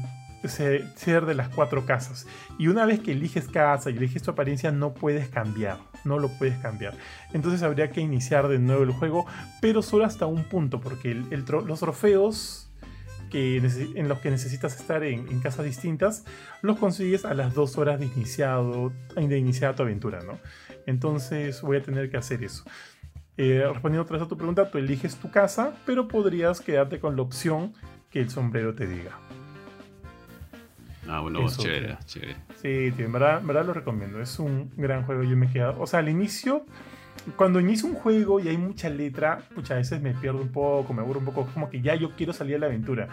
[0.49, 2.27] ser de las cuatro casas.
[2.59, 5.79] Y una vez que eliges casa y eliges tu apariencia, no puedes cambiar.
[6.05, 6.95] No lo puedes cambiar.
[7.33, 9.27] Entonces habría que iniciar de nuevo el juego,
[9.61, 12.71] pero solo hasta un punto, porque los trofeos
[13.31, 13.59] que
[13.95, 16.25] en los que necesitas estar en, casas distintas,
[16.63, 20.39] los consigues a las dos horas de iniciado, de iniciar tu aventura, ¿no?
[20.87, 22.65] Entonces voy a tener que hacer eso.
[23.43, 27.17] Eh, respondiendo otra vez a tu pregunta, tú eliges tu casa, pero podrías quedarte con
[27.17, 27.73] la opción
[28.11, 29.13] que el sombrero te diga.
[31.09, 32.37] Ah, bueno, chévere, chévere.
[32.57, 34.21] Sí, tío, en verdad, lo recomiendo.
[34.21, 35.23] Es un gran juego.
[35.23, 35.81] Yo me he quedado.
[35.81, 36.67] O sea, al inicio,
[37.37, 41.01] cuando inicio un juego y hay mucha letra, muchas veces me pierdo un poco, me
[41.01, 41.47] aburro un poco.
[41.55, 43.09] Como que ya yo quiero salir a la aventura.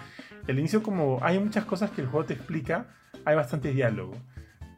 [0.45, 2.87] Al inicio, como hay muchas cosas que el juego te explica,
[3.23, 4.17] hay bastante diálogo.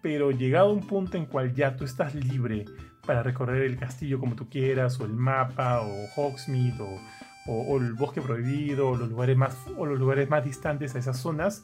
[0.04, 2.66] Pero llegado a un punto en cual ya tú estás libre
[3.10, 7.00] para recorrer el castillo como tú quieras, o el mapa, o Hogsmeade, o,
[7.48, 11.18] o, el bosque prohibido, o los lugares más, o los lugares más distantes a esas
[11.18, 11.64] zonas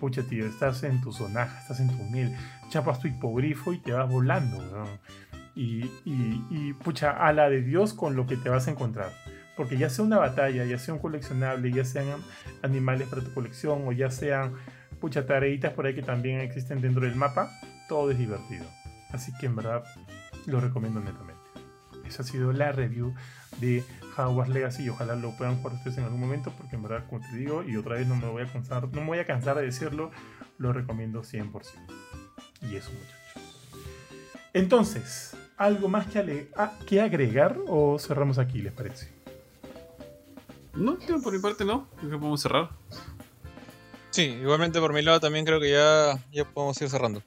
[0.00, 2.34] pucha, tío, estás en tu zonaje, estás en tu miel,
[2.70, 4.88] chapas tu hipogrifo y te vas volando,
[5.54, 9.12] y, y, pucha, a la de Dios con lo que te vas a encontrar.
[9.58, 12.22] Porque ya sea una batalla, ya sea un coleccionable, ya sean
[12.62, 14.54] animales para tu colección o ya sean,
[15.02, 17.50] pucha, tareitas por ahí que también existen dentro del mapa,
[17.90, 18.64] todo es divertido.
[19.10, 19.84] Así que en verdad
[20.48, 21.42] lo recomiendo netamente.
[22.06, 23.14] Esa ha sido la review
[23.60, 23.84] de
[24.16, 27.20] Hogwarts Legacy y ojalá lo puedan jugar ustedes en algún momento porque en verdad, como
[27.20, 29.56] te digo, y otra vez no me voy a cansar, no me voy a cansar
[29.56, 30.10] de decirlo,
[30.56, 31.52] lo recomiendo 100%.
[32.62, 33.18] Y eso, muchachos.
[34.54, 36.48] Entonces, ¿algo más que,
[36.86, 39.12] que agregar o cerramos aquí, les parece?
[40.74, 42.70] No, por mi parte no, creo que podemos cerrar.
[44.10, 47.22] Sí, igualmente por mi lado también creo que ya, ya podemos ir cerrando.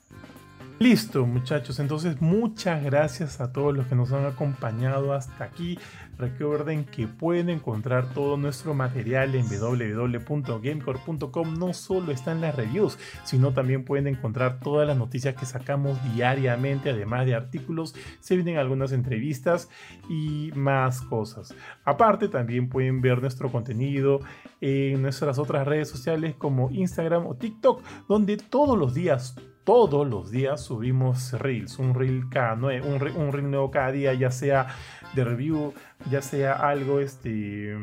[0.82, 1.80] Listo, muchachos.
[1.80, 5.78] Entonces, muchas gracias a todos los que nos han acompañado hasta aquí.
[6.18, 11.60] Recuerden que pueden encontrar todo nuestro material en www.gamecore.com.
[11.60, 16.90] No solo están las reviews, sino también pueden encontrar todas las noticias que sacamos diariamente,
[16.90, 17.94] además de artículos.
[18.20, 19.70] Se vienen algunas entrevistas
[20.10, 21.54] y más cosas.
[21.86, 24.22] Aparte, también pueden ver nuestro contenido
[24.62, 29.36] en nuestras otras redes sociales como Instagram o TikTok, donde todos los días
[29.72, 34.30] todos los días subimos reels, un reel cada un, un reel nuevo cada día, ya
[34.30, 34.68] sea
[35.14, 35.74] de review,
[36.10, 37.78] ya sea algo este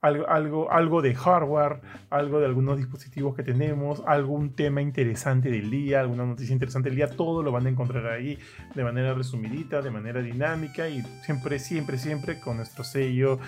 [0.00, 1.80] algo, algo, algo de hardware,
[2.10, 6.94] algo de algunos dispositivos que tenemos, algún tema interesante del día, alguna noticia interesante del
[6.94, 8.38] día, todo lo van a encontrar ahí
[8.76, 13.40] de manera resumidita, de manera dinámica y siempre, siempre, siempre con nuestro sello,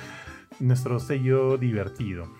[0.59, 2.33] nuestro sello divertido.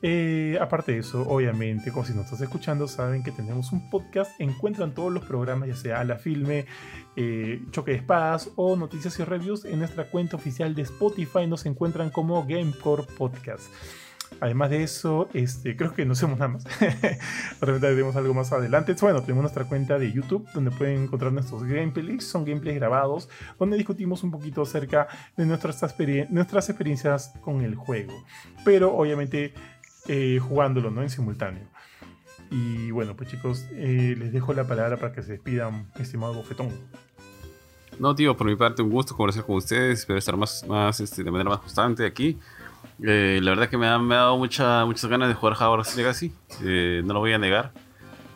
[0.00, 4.30] Eh, aparte de eso, obviamente, como si nos estás escuchando, saben que tenemos un podcast.
[4.40, 6.66] Encuentran todos los programas, ya sea la filme,
[7.16, 11.46] eh, choque de espadas o noticias y reviews en nuestra cuenta oficial de Spotify.
[11.46, 13.66] Nos encuentran como Gamecore Podcast.
[14.40, 16.64] Además de eso, este, creo que no hacemos nada más.
[17.60, 18.94] Realmente tenemos algo más adelante.
[19.00, 22.24] Bueno, tenemos nuestra cuenta de YouTube donde pueden encontrar nuestros gameplays.
[22.24, 23.28] Son gameplays grabados
[23.58, 25.82] donde discutimos un poquito acerca de nuestras,
[26.30, 28.12] nuestras experiencias con el juego.
[28.64, 29.54] Pero obviamente
[30.08, 31.02] eh, jugándolo, ¿no?
[31.02, 31.64] En simultáneo.
[32.50, 36.70] Y bueno, pues chicos, eh, les dejo la palabra para que se despidan, estimado bofetón.
[37.98, 40.00] No, tío, por mi parte, un gusto conversar con ustedes.
[40.00, 42.38] Espero estar más, más este, de manera más constante aquí.
[43.02, 45.96] Eh, la verdad que me ha, me ha dado mucha, muchas ganas de jugar Hogwarts
[45.96, 46.32] Legacy.
[47.04, 47.72] no lo voy a negar.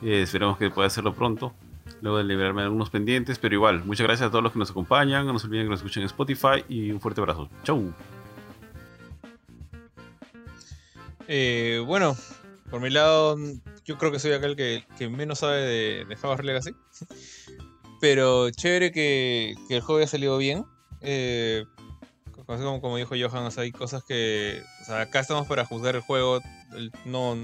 [0.03, 1.55] esperemos que pueda hacerlo pronto.
[2.03, 3.39] Luego de liberarme algunos pendientes.
[3.39, 5.27] Pero igual, muchas gracias a todos los que nos acompañan.
[5.27, 6.65] No se olviden que nos escuchen en Spotify.
[6.69, 7.49] Y un fuerte abrazo.
[7.63, 7.95] Chau.
[11.29, 12.17] Eh, bueno,
[12.71, 13.37] por mi lado,
[13.85, 16.75] yo creo que soy aquel que, que menos sabe de, de Hogwarts Legacy.
[18.01, 20.65] Pero chévere que, el juego haya salido bien.
[21.03, 21.65] Eh,
[22.81, 24.63] como, dijo Johan, hay cosas que.
[24.83, 26.41] O sea, acá estamos para juzgar el juego.
[27.05, 27.37] no,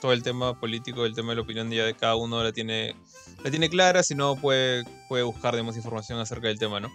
[0.00, 2.94] todo el tema político, el tema de la opinión de cada uno la tiene,
[3.42, 6.90] la tiene clara, si no puede, puede buscar más información acerca del tema, ¿no?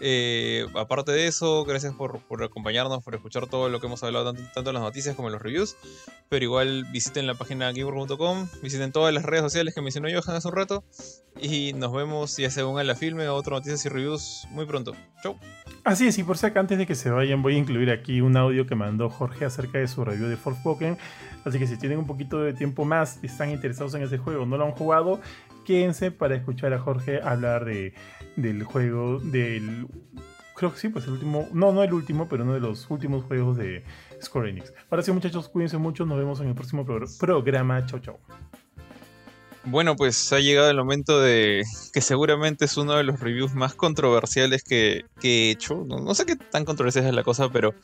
[0.00, 4.70] Eh, aparte de eso, gracias por, acompañarnos, por escuchar todo lo que hemos hablado, tanto,
[4.70, 5.76] en las noticias como en los reviews.
[6.28, 10.48] Pero igual visiten la página gamer.com, visiten todas las redes sociales que mencionó Johan hace
[10.48, 10.84] un rato.
[11.40, 14.94] Y nos vemos ya según en la filme o otras noticias y reviews muy pronto.
[15.22, 15.38] Chau.
[15.84, 18.20] Así es, y por si acá antes de que se vayan, voy a incluir aquí
[18.20, 20.98] un audio que mandó Jorge acerca de su review de Forspoken.
[21.44, 24.58] Así que si tienen un poquito de tiempo más están interesados en ese juego, no
[24.58, 25.20] lo han jugado,
[25.64, 27.94] quédense para escuchar a Jorge hablar de
[28.42, 29.86] del juego del
[30.60, 33.24] creo que sí, pues el último, no, no el último, pero uno de los últimos
[33.24, 33.82] juegos de
[34.22, 34.74] Square Enix.
[34.90, 37.86] Ahora sí, muchachos, cuídense mucho, nos vemos en el próximo programa.
[37.86, 38.18] Chau, chau.
[39.64, 43.74] Bueno, pues ha llegado el momento de que seguramente es uno de los reviews más
[43.74, 45.84] controversiales que, he hecho.
[45.86, 47.74] No, no, sé qué tan controversial es la cosa, pero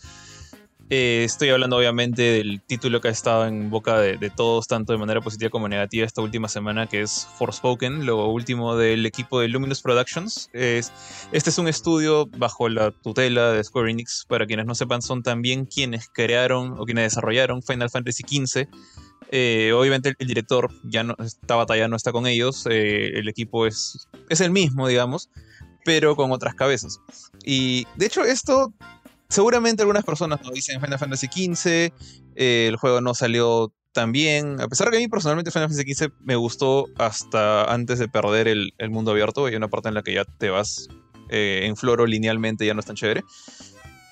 [0.89, 4.99] eh, estoy hablando obviamente del título que ha estado en boca de, todos, tanto de
[4.99, 9.49] manera positiva como negativa esta última semana, que es Forspoken, lo último del equipo de
[9.49, 10.49] Luminous Productions.
[10.53, 10.93] Es,
[11.33, 15.23] este es un estudio bajo la tutela de Square Enix, para quienes no sepan, son
[15.23, 18.69] también quienes crearon o quienes desarrollaron Final Fantasy XV.
[19.33, 23.67] Eh, obviamente el, director ya no, esta batalla no está con ellos, eh, el equipo
[23.67, 25.31] es, es el mismo, digamos,
[25.85, 27.01] pero con otras cabezas.
[27.45, 28.73] Y de hecho esto
[29.29, 31.93] seguramente algunas personas nos dicen Final Fantasy XV,
[32.35, 35.95] eh, el juego no salió tan bien, a pesar que a mí personalmente Final Fantasy
[35.95, 40.03] XV me gustó hasta antes de perder el, mundo abierto, hay una parte en la
[40.03, 40.89] que ya te vas
[41.31, 43.25] eh, en floro linealmente, ya no es tan chévere.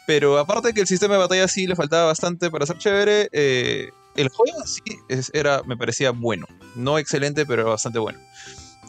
[0.06, 3.28] Pero aparte de que el sistema de batalla sí le faltaba bastante para ser chévere,
[3.32, 4.82] eh, el juego sí
[5.32, 6.46] era, me parecía bueno.
[6.74, 8.18] No excelente, pero bastante bueno.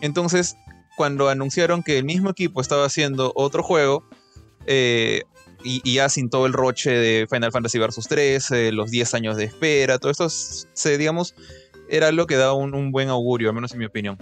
[0.01, 0.55] Entonces,
[0.97, 4.03] cuando anunciaron que el mismo equipo estaba haciendo otro juego,
[5.65, 9.35] y, ya sin todo el roche de Final Fantasy Vs 3, eh, los 10 años
[9.35, 11.33] de espera, todo esto, se, digamos,
[11.89, 14.17] era lo que daba un, buen augurio, al menos en mi opinión.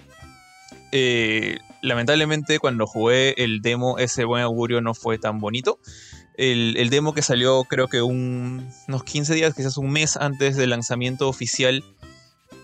[0.94, 5.80] Eh, lamentablemente, cuando jugué el demo, ese buen augurio no fue tan bonito.
[6.36, 11.28] El, demo que salió, creo que unos 15 días, quizás un mes antes del lanzamiento
[11.28, 11.84] oficial,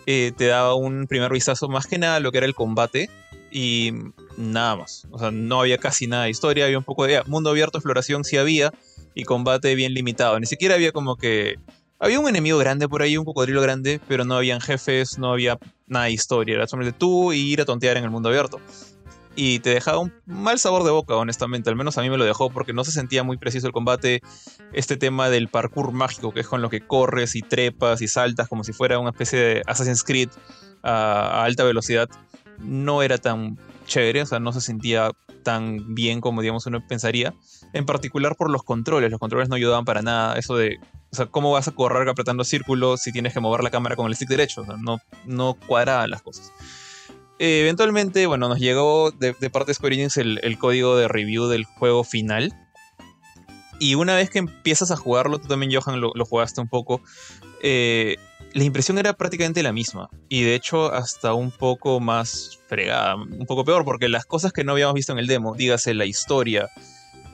[0.05, 3.09] eh, te daba un primer vistazo más que nada a lo que era el combate
[3.51, 3.91] y
[4.39, 5.07] nada más.
[5.11, 8.23] O sea, no había casi nada de historia, había un poco de mundo abierto, exploración
[8.23, 8.73] sí había
[9.13, 10.39] y combate bien limitado.
[10.39, 11.59] Ni siquiera había como que...
[12.01, 15.59] Había un enemigo grande por ahí, un cocodrilo grande, pero no habían jefes, no había
[15.85, 16.55] nada de historia.
[16.55, 18.61] Era solamente tú y ir a tontear en el mundo abierto.
[19.35, 21.69] Y te dejaba un mal sabor de boca, honestamente.
[21.69, 24.21] Al menos a mí me lo dejó porque no se sentía muy preciso el combate.
[24.71, 28.47] Este tema del parkour mágico, que es con lo que corres y trepas y saltas
[28.47, 30.29] como si fuera una especie de Assassin's Creed
[30.83, 32.09] a alta velocidad
[32.59, 33.57] no era tan
[33.89, 35.11] chévere, o sea, no se sentía
[35.43, 37.33] tan bien como, digamos, uno pensaría.
[37.73, 40.37] En particular por los controles, los controles no ayudaban para nada.
[40.37, 40.79] Eso de,
[41.11, 44.07] o sea, ¿cómo vas a correr apretando círculos si tienes que mover la cámara con
[44.07, 44.61] el stick derecho?
[44.61, 46.53] O sea, no, no cuadraban las cosas.
[47.39, 52.03] eventualmente, bueno, nos llegó de, parte de Square Enix el, código de review del juego
[52.03, 52.53] final.
[53.81, 57.01] Y una vez que empiezas a jugarlo, tú también, Johan, lo, lo jugaste un poco.
[57.61, 58.17] Eh,
[58.53, 60.09] la impresión era prácticamente la misma.
[60.27, 64.63] Y de hecho, hasta un poco más fregada, un poco peor, porque las cosas que
[64.63, 66.69] no habíamos visto en el demo, dígase la historia,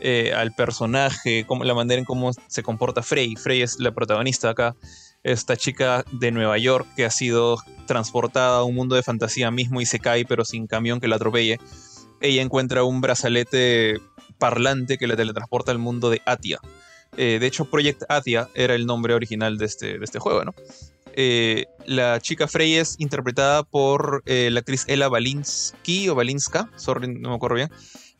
[0.02, 3.36] eh, al personaje, la manera en cómo se comporta Frey.
[3.36, 4.76] Frey es la protagonista acá.
[5.24, 9.82] Esta chica de Nueva York que ha sido transportada a un mundo de fantasía mismo
[9.82, 11.60] y se cae, pero sin camión que la atropelle.
[12.22, 14.00] Ella encuentra un brazalete
[14.38, 16.60] parlante que la teletransporta al mundo de Atia.
[17.18, 20.54] Eh, de hecho, Project Atia era el nombre original de este, de este juego, ¿no?
[21.18, 27.08] Eh, la chica Frey es interpretada por eh, la actriz Ella Balinsky o Balinska, sorry,
[27.08, 27.72] no me acuerdo bien,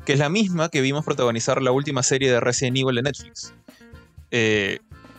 [0.06, 3.54] que es la misma que vimos protagonizar la última serie de Resident Evil de Netflix.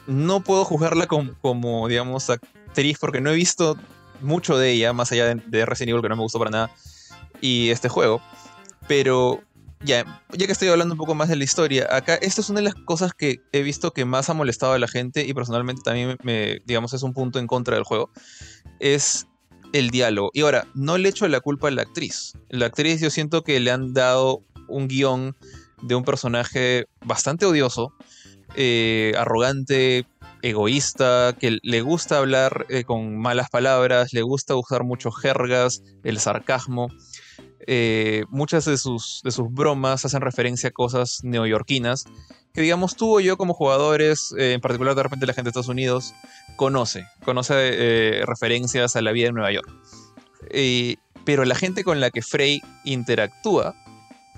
[0.06, 3.76] no puedo juzgarla como, digamos, actriz porque no he visto
[4.22, 6.70] mucho de ella, más allá de, de Resident Evil, que no me gustó para nada,
[7.40, 8.22] y este juego.
[8.88, 9.42] Pero
[9.84, 12.60] ya, ya que estoy hablando un poco más de la historia, acá esta es una
[12.60, 15.82] de las cosas que he visto que más ha molestado a la gente y personalmente
[15.84, 18.10] también me, digamos, es un punto en contra del juego,
[18.80, 19.26] es
[19.72, 20.30] el diálogo.
[20.32, 22.32] Y ahora, no le echo la culpa a la actriz.
[22.48, 25.36] La actriz yo siento que le han dado un guion
[25.82, 27.92] de un personaje bastante odioso,
[28.54, 30.06] eh, arrogante,
[30.42, 36.18] egoísta, que le gusta hablar eh, con malas palabras, le gusta usar muchos jergas, el
[36.18, 36.88] sarcasmo.
[37.66, 42.04] Eh, muchas de sus, de sus bromas hacen referencia a cosas neoyorquinas
[42.54, 45.50] que, digamos, tú o yo como jugadores, eh, en particular de repente la gente de
[45.50, 46.14] Estados Unidos,
[46.56, 49.68] conoce, conoce eh, referencias a la vida en Nueva York.
[51.24, 53.74] pero la gente con la que Frey interactúa,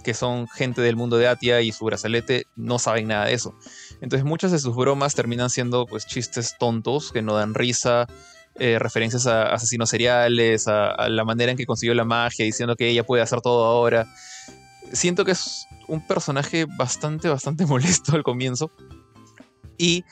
[0.02, 3.54] que son gente del mundo de Atia y su brazalete, no saben nada de eso.
[4.00, 8.06] Entonces muchas de sus bromas terminan siendo pues chistes tontos que no dan risa,
[8.58, 12.88] eh, referencias a asesinos seriales, a, la manera en que consiguió la magia, diciendo que
[12.88, 14.12] ella puede hacer todo ahora.
[14.92, 18.70] Siento que es un personaje bastante, bastante molesto al comienzo.
[19.76, 20.04] Y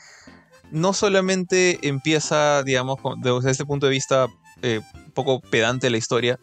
[0.71, 4.27] no solamente empieza, digamos, desde este punto de vista
[4.61, 4.79] eh,
[5.13, 6.39] poco pedante la historia,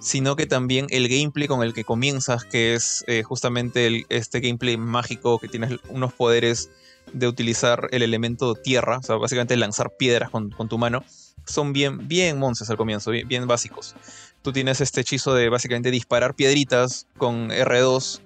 [0.00, 4.76] sino que también el gameplay con el que comienzas, que es eh, justamente este gameplay
[4.76, 6.70] mágico que tienes unos poderes
[7.12, 11.04] de utilizar el elemento tierra, o sea, básicamente lanzar piedras con tu mano,
[11.46, 13.94] son bien, bien monces al comienzo, bien, básicos.
[14.42, 18.20] Tú tienes este hechizo de básicamente disparar piedritas con R2,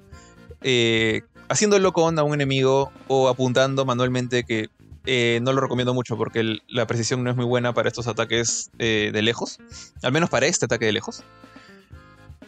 [0.63, 4.69] eh, haciéndolo con a un enemigo o apuntando manualmente, que
[5.07, 8.71] eh, no lo recomiendo mucho porque la precisión no es muy buena para estos ataques
[8.79, 9.59] eh, de lejos,
[10.03, 11.23] al menos para este ataque de lejos.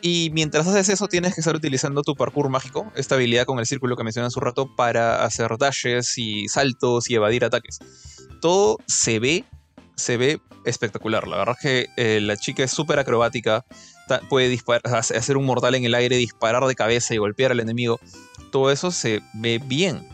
[0.03, 3.67] Y mientras haces eso, tienes que estar utilizando tu parkour mágico, esta habilidad con el
[3.67, 7.81] círculo que mencioné hace un rato, para hacer dashes y saltos y evadir ataques.
[8.41, 9.45] Todo se ve
[9.97, 11.27] se ve espectacular.
[11.27, 13.65] La verdad es que eh, la chica es súper acrobática,
[14.28, 17.99] puede disparar, hacer un mortal en el aire, disparar de cabeza y golpear al enemigo.
[18.53, 20.07] Todo eso se ve bien.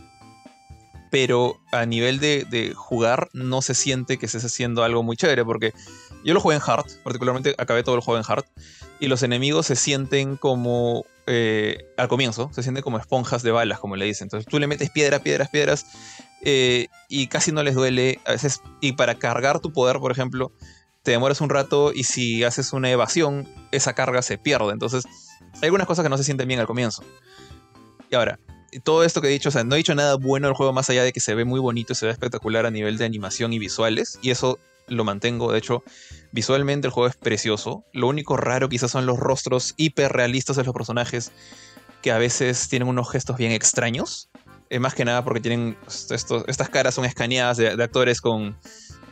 [1.10, 5.74] Pero a nivel de, jugar no se siente que estés haciendo algo muy chévere porque
[6.24, 8.44] yo lo jugué en hard, particularmente acabé todo el juego en hard,
[8.98, 13.80] y los enemigos se sienten como, eh, al comienzo, se sienten como esponjas de balas,
[13.80, 14.26] como le dicen.
[14.26, 15.84] Entonces tú le metes piedras, piedras, piedras,
[16.44, 18.20] eh, y casi no les duele.
[18.24, 20.52] A veces, y para cargar tu poder, por ejemplo,
[21.02, 24.72] te demoras un rato y si haces una evasión, esa carga se pierde.
[24.72, 25.04] Entonces,
[25.60, 27.04] hay algunas cosas que no se sienten bien al comienzo.
[28.10, 28.38] Y ahora,
[28.84, 30.90] todo esto que he dicho, o sea, no he dicho nada bueno del juego más
[30.90, 33.58] allá de que se ve muy bonito, se ve espectacular a nivel de animación y
[33.58, 35.52] visuales, y eso lo mantengo.
[35.52, 35.82] De hecho,
[36.32, 37.84] visualmente el juego es precioso.
[37.92, 41.32] Lo único raro quizás son los rostros hiperrealistas de los personajes,
[42.00, 44.28] que a veces tienen unos gestos bien extraños
[44.80, 48.56] más que nada porque tienen estas caras son escaneadas de, actores con,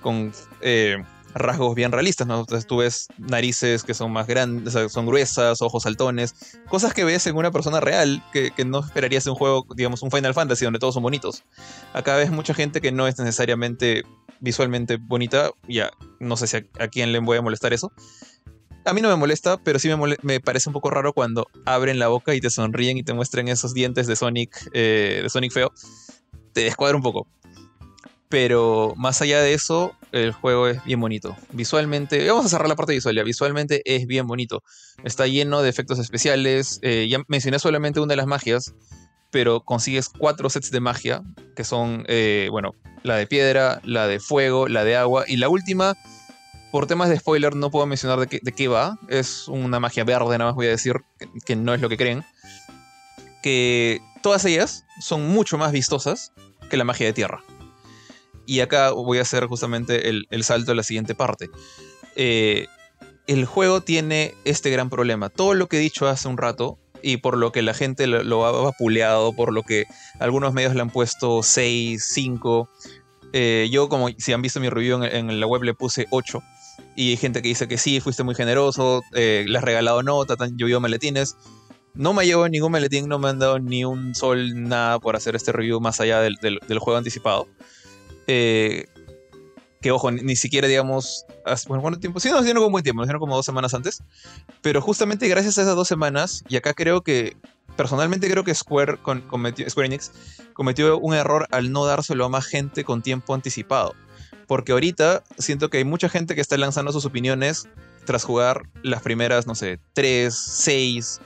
[0.03, 0.97] con eh,
[1.35, 2.41] rasgos bien realistas, ¿no?
[2.41, 6.35] Entonces tú ves narices que son más grandes, son gruesas, ojos saltones,
[6.69, 10.11] cosas que ves en una persona real que, no esperarías en un juego, digamos, un
[10.11, 11.45] Final Fantasy donde todos son bonitos.
[11.93, 14.03] Acá ves mucha gente que no es necesariamente
[14.41, 17.93] visualmente bonita, ya no sé si a, a quién le voy a molestar eso,
[18.85, 19.89] a mí no me molesta, pero sí
[20.23, 23.49] me, parece un poco raro cuando abren la boca y te sonríen y te muestran
[23.49, 25.73] esos dientes de Sonic, eh, de Sonic feo.
[26.53, 27.27] Te descuadra un poco.
[28.29, 31.37] Pero más allá de eso, el juego es bien bonito.
[31.53, 33.25] Visualmente, vamos a cerrar la parte visual ya.
[33.25, 34.63] Visualmente es bien bonito.
[35.05, 36.79] Está lleno de efectos especiales.
[36.83, 38.75] Eh, ya mencioné solamente una de las magias,
[39.31, 41.23] pero consigues cuatro sets de magia,
[41.57, 45.49] que son, eh, bueno, la de piedra, la de fuego, la de agua, y la
[45.49, 45.97] última
[46.71, 48.99] por temas de spoiler no puedo mencionar de qué, va.
[49.09, 50.97] Es una magia verde, nada más voy a decir
[51.45, 52.25] que, no es lo que creen.
[53.43, 56.33] Que todas ellas son mucho más vistosas
[56.69, 57.43] que la magia de tierra.
[58.47, 61.51] Y acá voy a hacer justamente el, salto a la siguiente parte.
[62.15, 62.67] Eh,
[63.27, 65.29] el juego tiene este gran problema.
[65.29, 68.47] Todo lo que he dicho hace un rato, y por lo que la gente lo,
[68.47, 69.87] ha vapuleado, por lo que
[70.19, 72.69] algunos medios le han puesto 6, 5.
[73.33, 76.43] Eh, yo, como si han visto mi review en, en la web, le puse 8
[76.97, 80.37] y hay gente que dice que sí, fuiste muy generoso, eh, le has regalado nota,
[80.37, 81.37] te han llovido maletines.
[81.95, 85.35] No me llevo ningún maletín, no me han dado ni un sol, nada por hacer
[85.35, 87.49] este review más allá del, del- del juego anticipado.
[88.27, 88.87] Eh,
[89.81, 91.25] que ojo, ni, ni siquiera digamos.
[91.45, 92.21] hace- Bueno, ¿cuánto tiempo?
[92.21, 94.03] Sí, nos dieron como buen tiempo, nos dieron como dos semanas antes.
[94.63, 97.37] Pero justamente gracias a esas dos semanas, y acá creo que.
[97.77, 100.13] Personalmente creo que Square, con- cometió, Square Enix
[100.53, 103.95] cometió un error al no dárselo a más gente con tiempo anticipado.
[104.51, 107.69] Porque ahorita siento que hay mucha gente que está lanzando sus opiniones
[108.05, 111.21] tras jugar las primeras, no sé, 3, 6,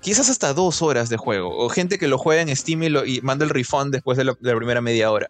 [0.00, 1.54] quizás hasta 2 horas de juego.
[1.54, 4.24] O gente que lo juega en Steam y, lo- y manda el refund después de
[4.24, 5.28] la, primera media hora.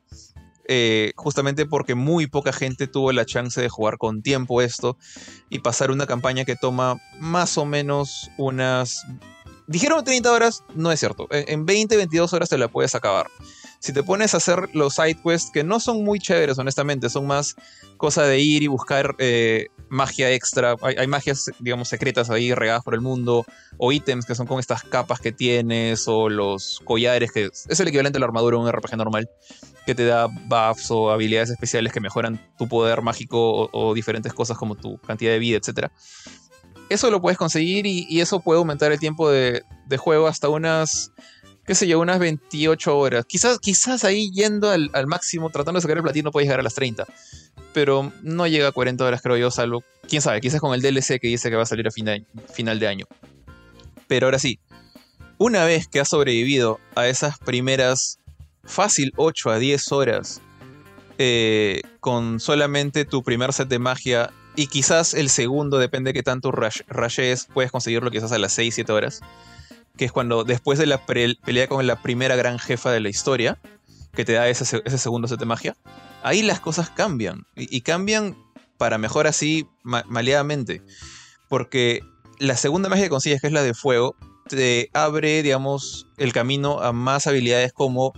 [0.69, 4.97] Eh, justamente porque muy poca gente tuvo la chance de jugar con tiempo esto
[5.51, 9.03] y pasar una campaña que toma más o menos unas...
[9.67, 11.27] Dijeron 30 horas, no es cierto.
[11.33, 13.27] En en 20, 22 horas te la puedes acabar.
[13.87, 17.25] Si te pones a hacer los side quests, que no son muy chéveres, honestamente, son
[17.25, 17.55] más
[17.99, 20.75] cosa de ir y buscar eh, magia extra.
[20.83, 24.83] Hay, magias, digamos, secretas ahí regadas por el mundo, o ítems que son con estas
[24.83, 28.73] capas que tienes, o los collares, que es el equivalente a la armadura de un
[28.73, 29.31] RPG normal,
[29.87, 34.59] que te da buffs o habilidades especiales que mejoran tu poder mágico o, diferentes cosas
[34.59, 35.93] como tu cantidad de vida, etc.
[36.89, 39.63] Eso lo puedes conseguir y, eso puede aumentar el tiempo de
[39.97, 41.13] juego hasta unas
[41.67, 43.25] qué sé yo, unas 28 horas.
[43.27, 46.63] Quizás, quizás ahí yendo al, al máximo, tratando de sacar el platino, puedes llegar a
[46.63, 47.07] las 30.
[47.73, 49.83] Pero no llega a 40 horas, creo yo, salvo.
[50.09, 52.79] Quién sabe, quizás con el DLC que dice que va a salir a final, final
[52.79, 53.07] de año.
[54.07, 54.61] Pero ahora sí,
[55.39, 58.21] una vez que has sobrevivido a esas primeras
[58.65, 60.41] fácil 8 a 10 horas,
[61.19, 66.23] eh, con solamente tu primer set de magia y quizás el segundo, depende de qué
[66.23, 69.21] tanto rush, rushes, puedes conseguirlo quizás a las 6, 7 horas
[69.97, 73.59] que es cuando después de la pelea con la primera gran jefa de la historia,
[74.15, 75.77] que te da ese, se- ese segundo set de magia,
[76.23, 77.45] ahí las cosas cambian.
[77.55, 78.37] Y, cambian
[78.79, 80.83] para mejor así, ma- maleadamente.
[81.49, 82.01] Porque
[82.39, 84.17] la segunda magia que consigues, que es la de fuego,
[84.49, 88.13] te abre, digamos, el camino a más habilidades como...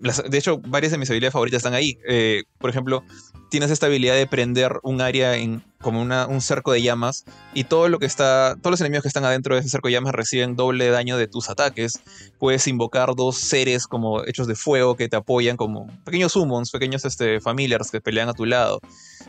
[0.00, 1.98] las- de hecho, varias de mis habilidades favoritas están ahí.
[2.08, 3.04] Eh, por ejemplo,
[3.52, 7.88] tienes esta habilidad de prender un área en como un cerco de llamas y todo
[7.90, 10.56] lo que está, todos los enemigos que están adentro de ese cerco de llamas reciben
[10.56, 12.00] doble daño de tus ataques.
[12.38, 17.04] Puedes invocar dos seres como hechos de fuego que te apoyan como pequeños summons, pequeños
[17.04, 18.80] este, familiars que pelean a tu lado.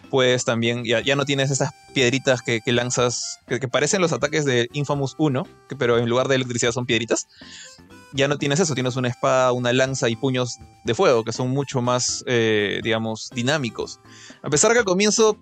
[0.10, 4.70] Puedes también, ya, no tienes esas piedritas que, lanzas, que, que parecen los ataques de
[4.72, 7.28] Infamous 1, que- pero en lugar de electricidad son piedritas.
[8.14, 11.50] Ya no tienes eso, tienes una espada, una lanza y puños de fuego que son
[11.50, 14.00] mucho más, eh, digamos, dinámicos.
[14.42, 15.38] A pesar que al comienzo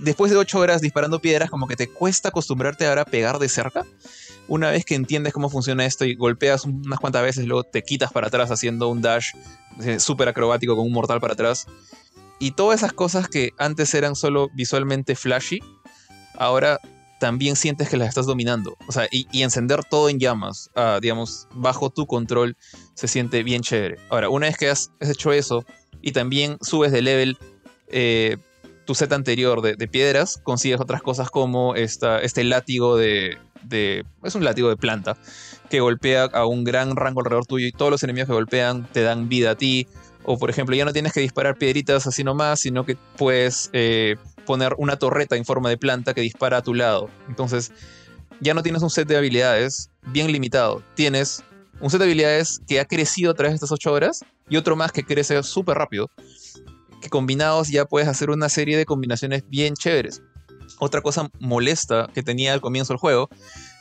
[0.00, 3.48] después de ocho horas disparando piedras, como que te cuesta acostumbrarte ahora a pegar de
[3.48, 3.84] cerca.
[4.46, 8.12] Una vez que entiendes cómo funciona esto y golpeas unas cuantas veces, luego te quitas
[8.12, 9.32] para atrás haciendo un dash
[9.82, 11.66] eh, súper acrobático con un mortal para atrás.
[12.38, 15.60] Y todas esas cosas que antes eran solo visualmente flashy,
[16.36, 16.80] ahora
[17.18, 18.76] también sientes que las estás dominando.
[18.86, 22.56] O sea, y, encender todo en llamas, ah, digamos, bajo tu control,
[22.94, 23.98] se siente bien chévere.
[24.08, 25.64] Ahora, una vez que has, hecho eso
[26.00, 27.38] y también subes de level,
[27.88, 28.36] eh,
[28.86, 34.04] tu set anterior de, de piedras, consigues otras cosas como esta, este látigo de, de-
[34.22, 35.16] Es un látigo de planta
[35.68, 39.02] que golpea a un gran rango alrededor tuyo y todos los enemigos que golpean te
[39.02, 39.86] dan vida a ti.
[40.24, 44.16] O por ejemplo, ya no tienes que disparar piedritas así nomás, sino que puedes eh,
[44.48, 47.08] poner una torreta en forma de planta que dispara a tu lado.
[47.28, 47.70] Entonces,
[48.40, 50.82] ya no tienes un set de habilidades bien limitado.
[50.94, 51.42] Tienes
[51.80, 54.74] un set de habilidades que ha crecido a través de estas 8 horas y otro
[54.74, 56.10] más que crece súper rápido
[57.02, 60.22] que combinados ya puedes hacer una serie de combinaciones bien chéveres.
[60.80, 63.28] Otra cosa molesta que tenía al comienzo del juego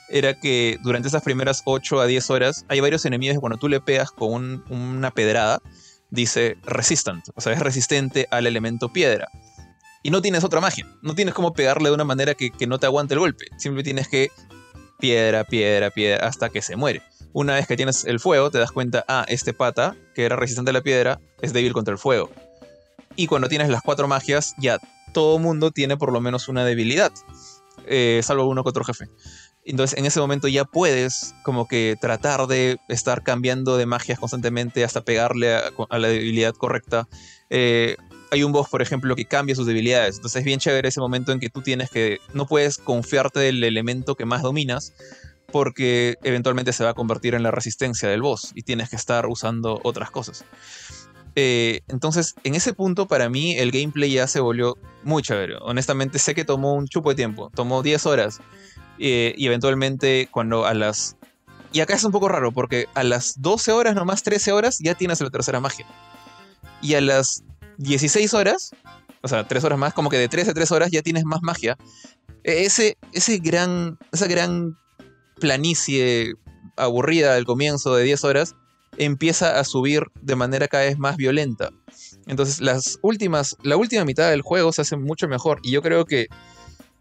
[0.09, 3.69] era que durante esas primeras 8 a 10 horas hay varios enemigos que cuando tú
[3.69, 5.59] le pegas con un- una pedrada
[6.11, 9.27] dice resistant, o sea, es resistente al elemento piedra.
[10.07, 12.85] Y no tienes otra magia, no tienes como pegarle de una manera que, no te
[12.85, 14.31] aguante el golpe, simplemente tienes que
[14.99, 17.01] piedra, piedra, piedra hasta que se muere.
[17.33, 20.69] Una vez que tienes el fuego, te das cuenta, ah, este pata, que era resistente
[20.69, 22.31] a la piedra, es débil contra el fuego.
[23.17, 24.79] Y cuando tienes las cuatro magias, ya
[25.13, 27.11] todo mundo tiene por lo menos una debilidad.
[27.85, 29.09] eh, salvo uno que otro jefe.
[29.65, 34.85] Entonces en ese momento ya puedes como que tratar de estar cambiando de magias constantemente
[34.85, 37.09] hasta pegarle a, a la debilidad correcta.
[37.49, 37.97] Eh,
[38.31, 40.15] hay un boss, por ejemplo, que cambia sus debilidades.
[40.17, 42.19] Entonces es bien chévere ese momento en que tú tienes que...
[42.33, 44.93] No puedes confiarte del elemento que más dominas
[45.51, 49.27] porque eventualmente se va a convertir en la resistencia del boss y tienes que estar
[49.27, 50.43] usando otras cosas.
[51.35, 55.55] Eh, entonces, en ese punto, para mí, el gameplay ya se volvió muy chévere.
[55.61, 58.39] Honestamente, sé que tomó un chupo de tiempo, tomó 10 horas.
[58.99, 61.15] eh, y eventualmente, cuando a las.
[61.71, 64.95] Y acá es un poco raro, porque a las 12 horas, nomás 13 horas, ya
[64.95, 65.85] tienes la tercera magia.
[66.81, 67.43] Y a las
[67.77, 68.71] 16 horas,
[69.21, 71.41] o sea, 3 horas más, como que de 13 a 3 horas ya tienes más
[71.41, 71.77] magia.
[72.43, 74.77] E- Ese, ese gran, esa gran
[75.39, 76.33] planicie
[76.75, 78.55] aburrida al comienzo de 10 horas,
[78.97, 81.69] empieza a subir de manera cada vez más violenta.
[82.25, 85.59] Entonces, las últimas, la última mitad del juego se hace mucho mejor.
[85.63, 86.27] Y yo creo que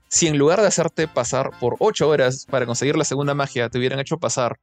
[0.09, 3.79] si en lugar de hacerte pasar por 8 horas para conseguir la segunda magia, te
[3.79, 4.59] hubieran hecho pasar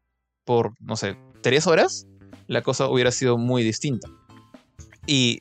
[0.46, 2.06] por, no sé, 3 horas,
[2.48, 4.08] la cosa hubiera sido muy distinta.
[5.08, 5.40] Y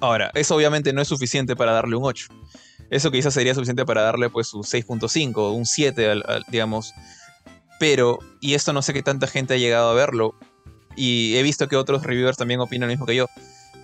[0.00, 2.26] ahora, eso obviamente no es suficiente para darle un 8.
[2.90, 6.92] Eso quizás sería suficiente para darle pues su 6.5, un 7, digamos.
[7.78, 10.34] Pero, y esto no sé qué tanta gente ha llegado a verlo,
[10.96, 13.26] y he visto que otros reviewers también opinan lo mismo que yo.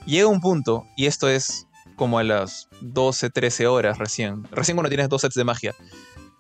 [0.07, 4.91] Llega un punto, y esto es como a las 12, 13 horas recién, recién cuando
[4.91, 5.75] tienes dos sets de magia,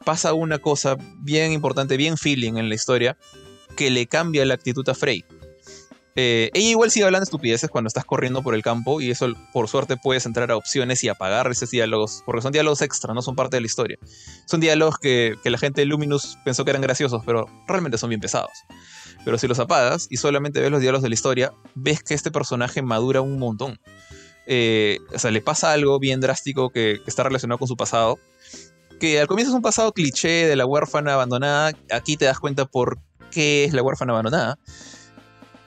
[0.04, 3.16] pasa una cosa bien importante, bien feeling en la historia,
[3.76, 5.24] que le cambia la actitud a Frey.
[6.18, 9.68] Eh, ella igual sigue hablando estupideces cuando estás corriendo por el campo y eso por
[9.68, 13.36] suerte puedes entrar a opciones y apagar esos diálogos, porque son diálogos extra, no son
[13.36, 13.98] parte de la historia.
[14.46, 18.08] Son diálogos que, que la gente de Luminous pensó que eran graciosos, pero realmente son
[18.08, 18.50] bien pesados.
[19.26, 22.30] Pero si los apagas y solamente ves los diálogos de la historia, ves que este
[22.30, 23.78] personaje madura un montón.
[24.46, 28.18] Eh, o sea, le pasa algo bien drástico que, que está relacionado con su pasado,
[29.00, 32.64] que al comienzo es un pasado cliché de la huérfana abandonada, aquí te das cuenta
[32.64, 34.58] por qué es la huérfana abandonada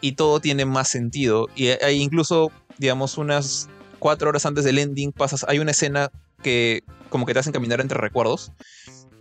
[0.02, 1.48] y todo tiene más sentido.
[1.56, 3.69] Y hay incluso, digamos, unas
[4.00, 6.10] cuatro horas antes del ending, pasas, hay una escena
[6.42, 8.52] que como que te hacen caminar entre recuerdos,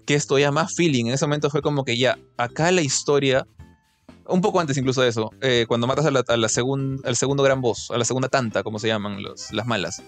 [0.06, 1.06] que esto ya más feeling.
[1.06, 3.46] En ese momento fue como que ya, acá la historia,
[4.26, 6.48] un poco antes incluso de eso, eh, cuando matas a la, a la
[7.04, 10.02] al segundo gran boss, a la segunda tanta, como se llaman las malas,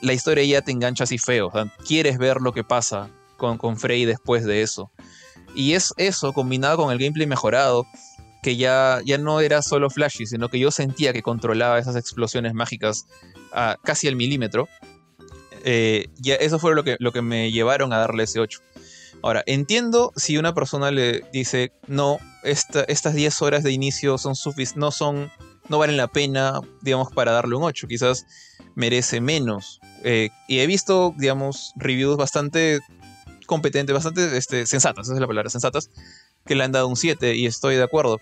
[0.00, 1.50] la historia ya te engancha así feo.
[1.86, 4.90] quieres ver lo que pasa con, con Frey después de eso.
[5.54, 7.86] Y es eso combinado con el gameplay mejorado
[8.48, 12.54] que ya, ya no era solo flashy, sino que yo sentía que controlaba esas explosiones
[12.54, 13.06] mágicas
[13.52, 14.70] a casi al milímetro.
[15.66, 18.60] Eh, ya eso fue lo que, lo que me llevaron a darle ese 8.
[19.22, 24.32] Ahora, entiendo si una persona le dice, no, estas 10 horas de inicio son
[24.76, 25.30] no son,
[25.68, 27.86] no valen la pena, digamos, para darle un 8.
[27.86, 28.24] Quizás
[28.74, 29.78] merece menos.
[30.04, 32.80] Eh, y he visto, digamos, reviews bastante
[33.44, 35.90] competentes, bastante este, sensatas, esa es la palabra, sensatas,
[36.48, 38.20] que le han dado un 7 y estoy de acuerdo.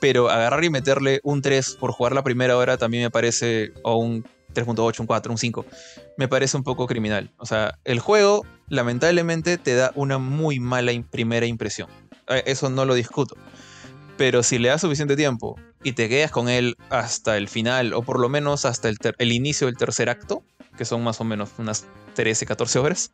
[0.00, 3.96] Pero agarrar y meterle un 3 por jugar la primera hora también me parece, o
[3.96, 5.66] un 3.8, un 4, un 5,
[6.18, 7.32] me parece un poco criminal.
[7.38, 11.88] O sea, el juego lamentablemente te da una muy mala primera impresión.
[12.28, 13.36] Eh, eso no lo discuto.
[14.16, 18.02] Pero si le das suficiente tiempo y te quedas con él hasta el final, o
[18.02, 20.42] por lo menos hasta el, el inicio del tercer acto,
[20.76, 23.12] que son más o menos unas 13, 14 horas,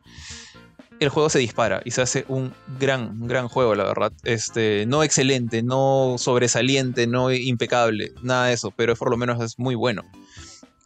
[0.99, 4.11] el juego se dispara y se hace un gran, gran juego, la verdad.
[4.23, 9.59] Este, no excelente, no sobresaliente, no impecable, nada de eso, pero por lo menos es
[9.59, 10.03] muy bueno.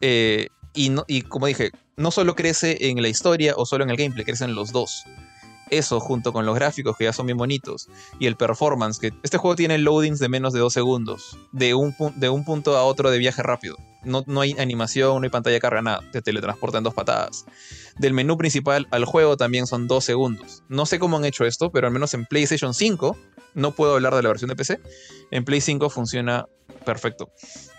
[0.02, 3.98] Eh, y, y como dije, no solo crece en la historia o solo en el
[3.98, 5.04] gameplay, crecen los dos.
[5.70, 7.90] Eso junto con los gráficos que ya son bien bonitos
[8.20, 11.96] y el performance, que este juego tiene loadings de menos de dos segundos, de un,
[12.16, 13.76] de un punto a otro de viaje rápido.
[14.04, 17.46] No, no hay animación, no hay pantalla carga, nada, te teletransporta en dos patadas
[18.00, 20.64] del menú principal al juego también son dos segundos.
[20.70, 23.16] No sé cómo han hecho esto, pero al menos en PlayStation 5,
[23.54, 24.80] no puedo hablar de la versión de PC,
[25.32, 26.48] en Play 5 funciona
[26.86, 27.30] perfecto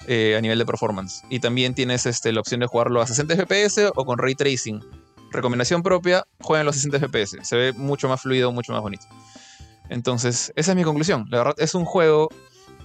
[0.06, 1.22] eh, a nivel de performance.
[1.30, 4.80] Y también tienes este, la opción de jugarlo a 60 FPS o con ray tracing.
[5.30, 7.38] Recomendación propia, jueguen los 60 FPS.
[7.42, 9.06] Se ve mucho más fluido, mucho más bonito.
[9.88, 11.26] Entonces, esa es mi conclusión.
[11.30, 12.28] La verdad, es un juego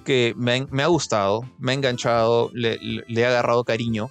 [0.03, 4.09] que me, ha gustado, me ha enganchado, le, le he agarrado cariño.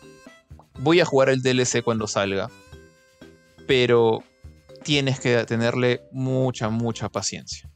[0.79, 2.51] Voy a jugar el DLC cuando salga
[3.67, 4.23] pero
[4.83, 7.71] tienes que tenerle mucha, mucha paciencia.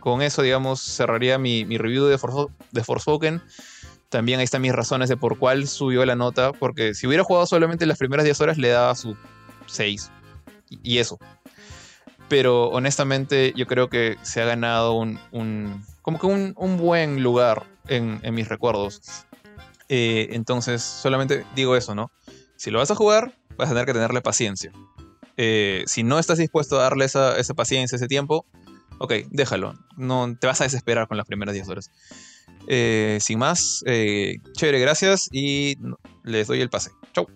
[0.00, 3.42] Con eso, digamos, cerraría mi, review de, Force, de Forspoken.
[4.08, 7.46] También ahí están mis razones de por cuál subió la nota, porque si hubiera jugado
[7.46, 9.16] solamente las primeras 10 horas le daba su
[9.66, 10.10] 6.
[10.82, 11.18] Y eso.
[12.28, 18.20] Pero honestamente yo creo que se ha ganado un, como que un, buen lugar en,
[18.34, 19.26] mis recuerdos.
[19.88, 22.10] Eh, entonces solamente digo eso, ¿no?
[22.56, 24.72] Si lo vas a jugar, vas a tener que tenerle paciencia.
[25.36, 28.44] Eh, si no estás dispuesto a darle esa, paciencia, ese tiempo,
[28.98, 29.74] ok, déjalo.
[29.96, 31.90] No te vas a desesperar con las primeras 10 horas.
[32.66, 35.76] Eh, sin más, chévere, gracias y
[36.24, 36.90] les doy el pase.
[37.12, 37.28] Chau.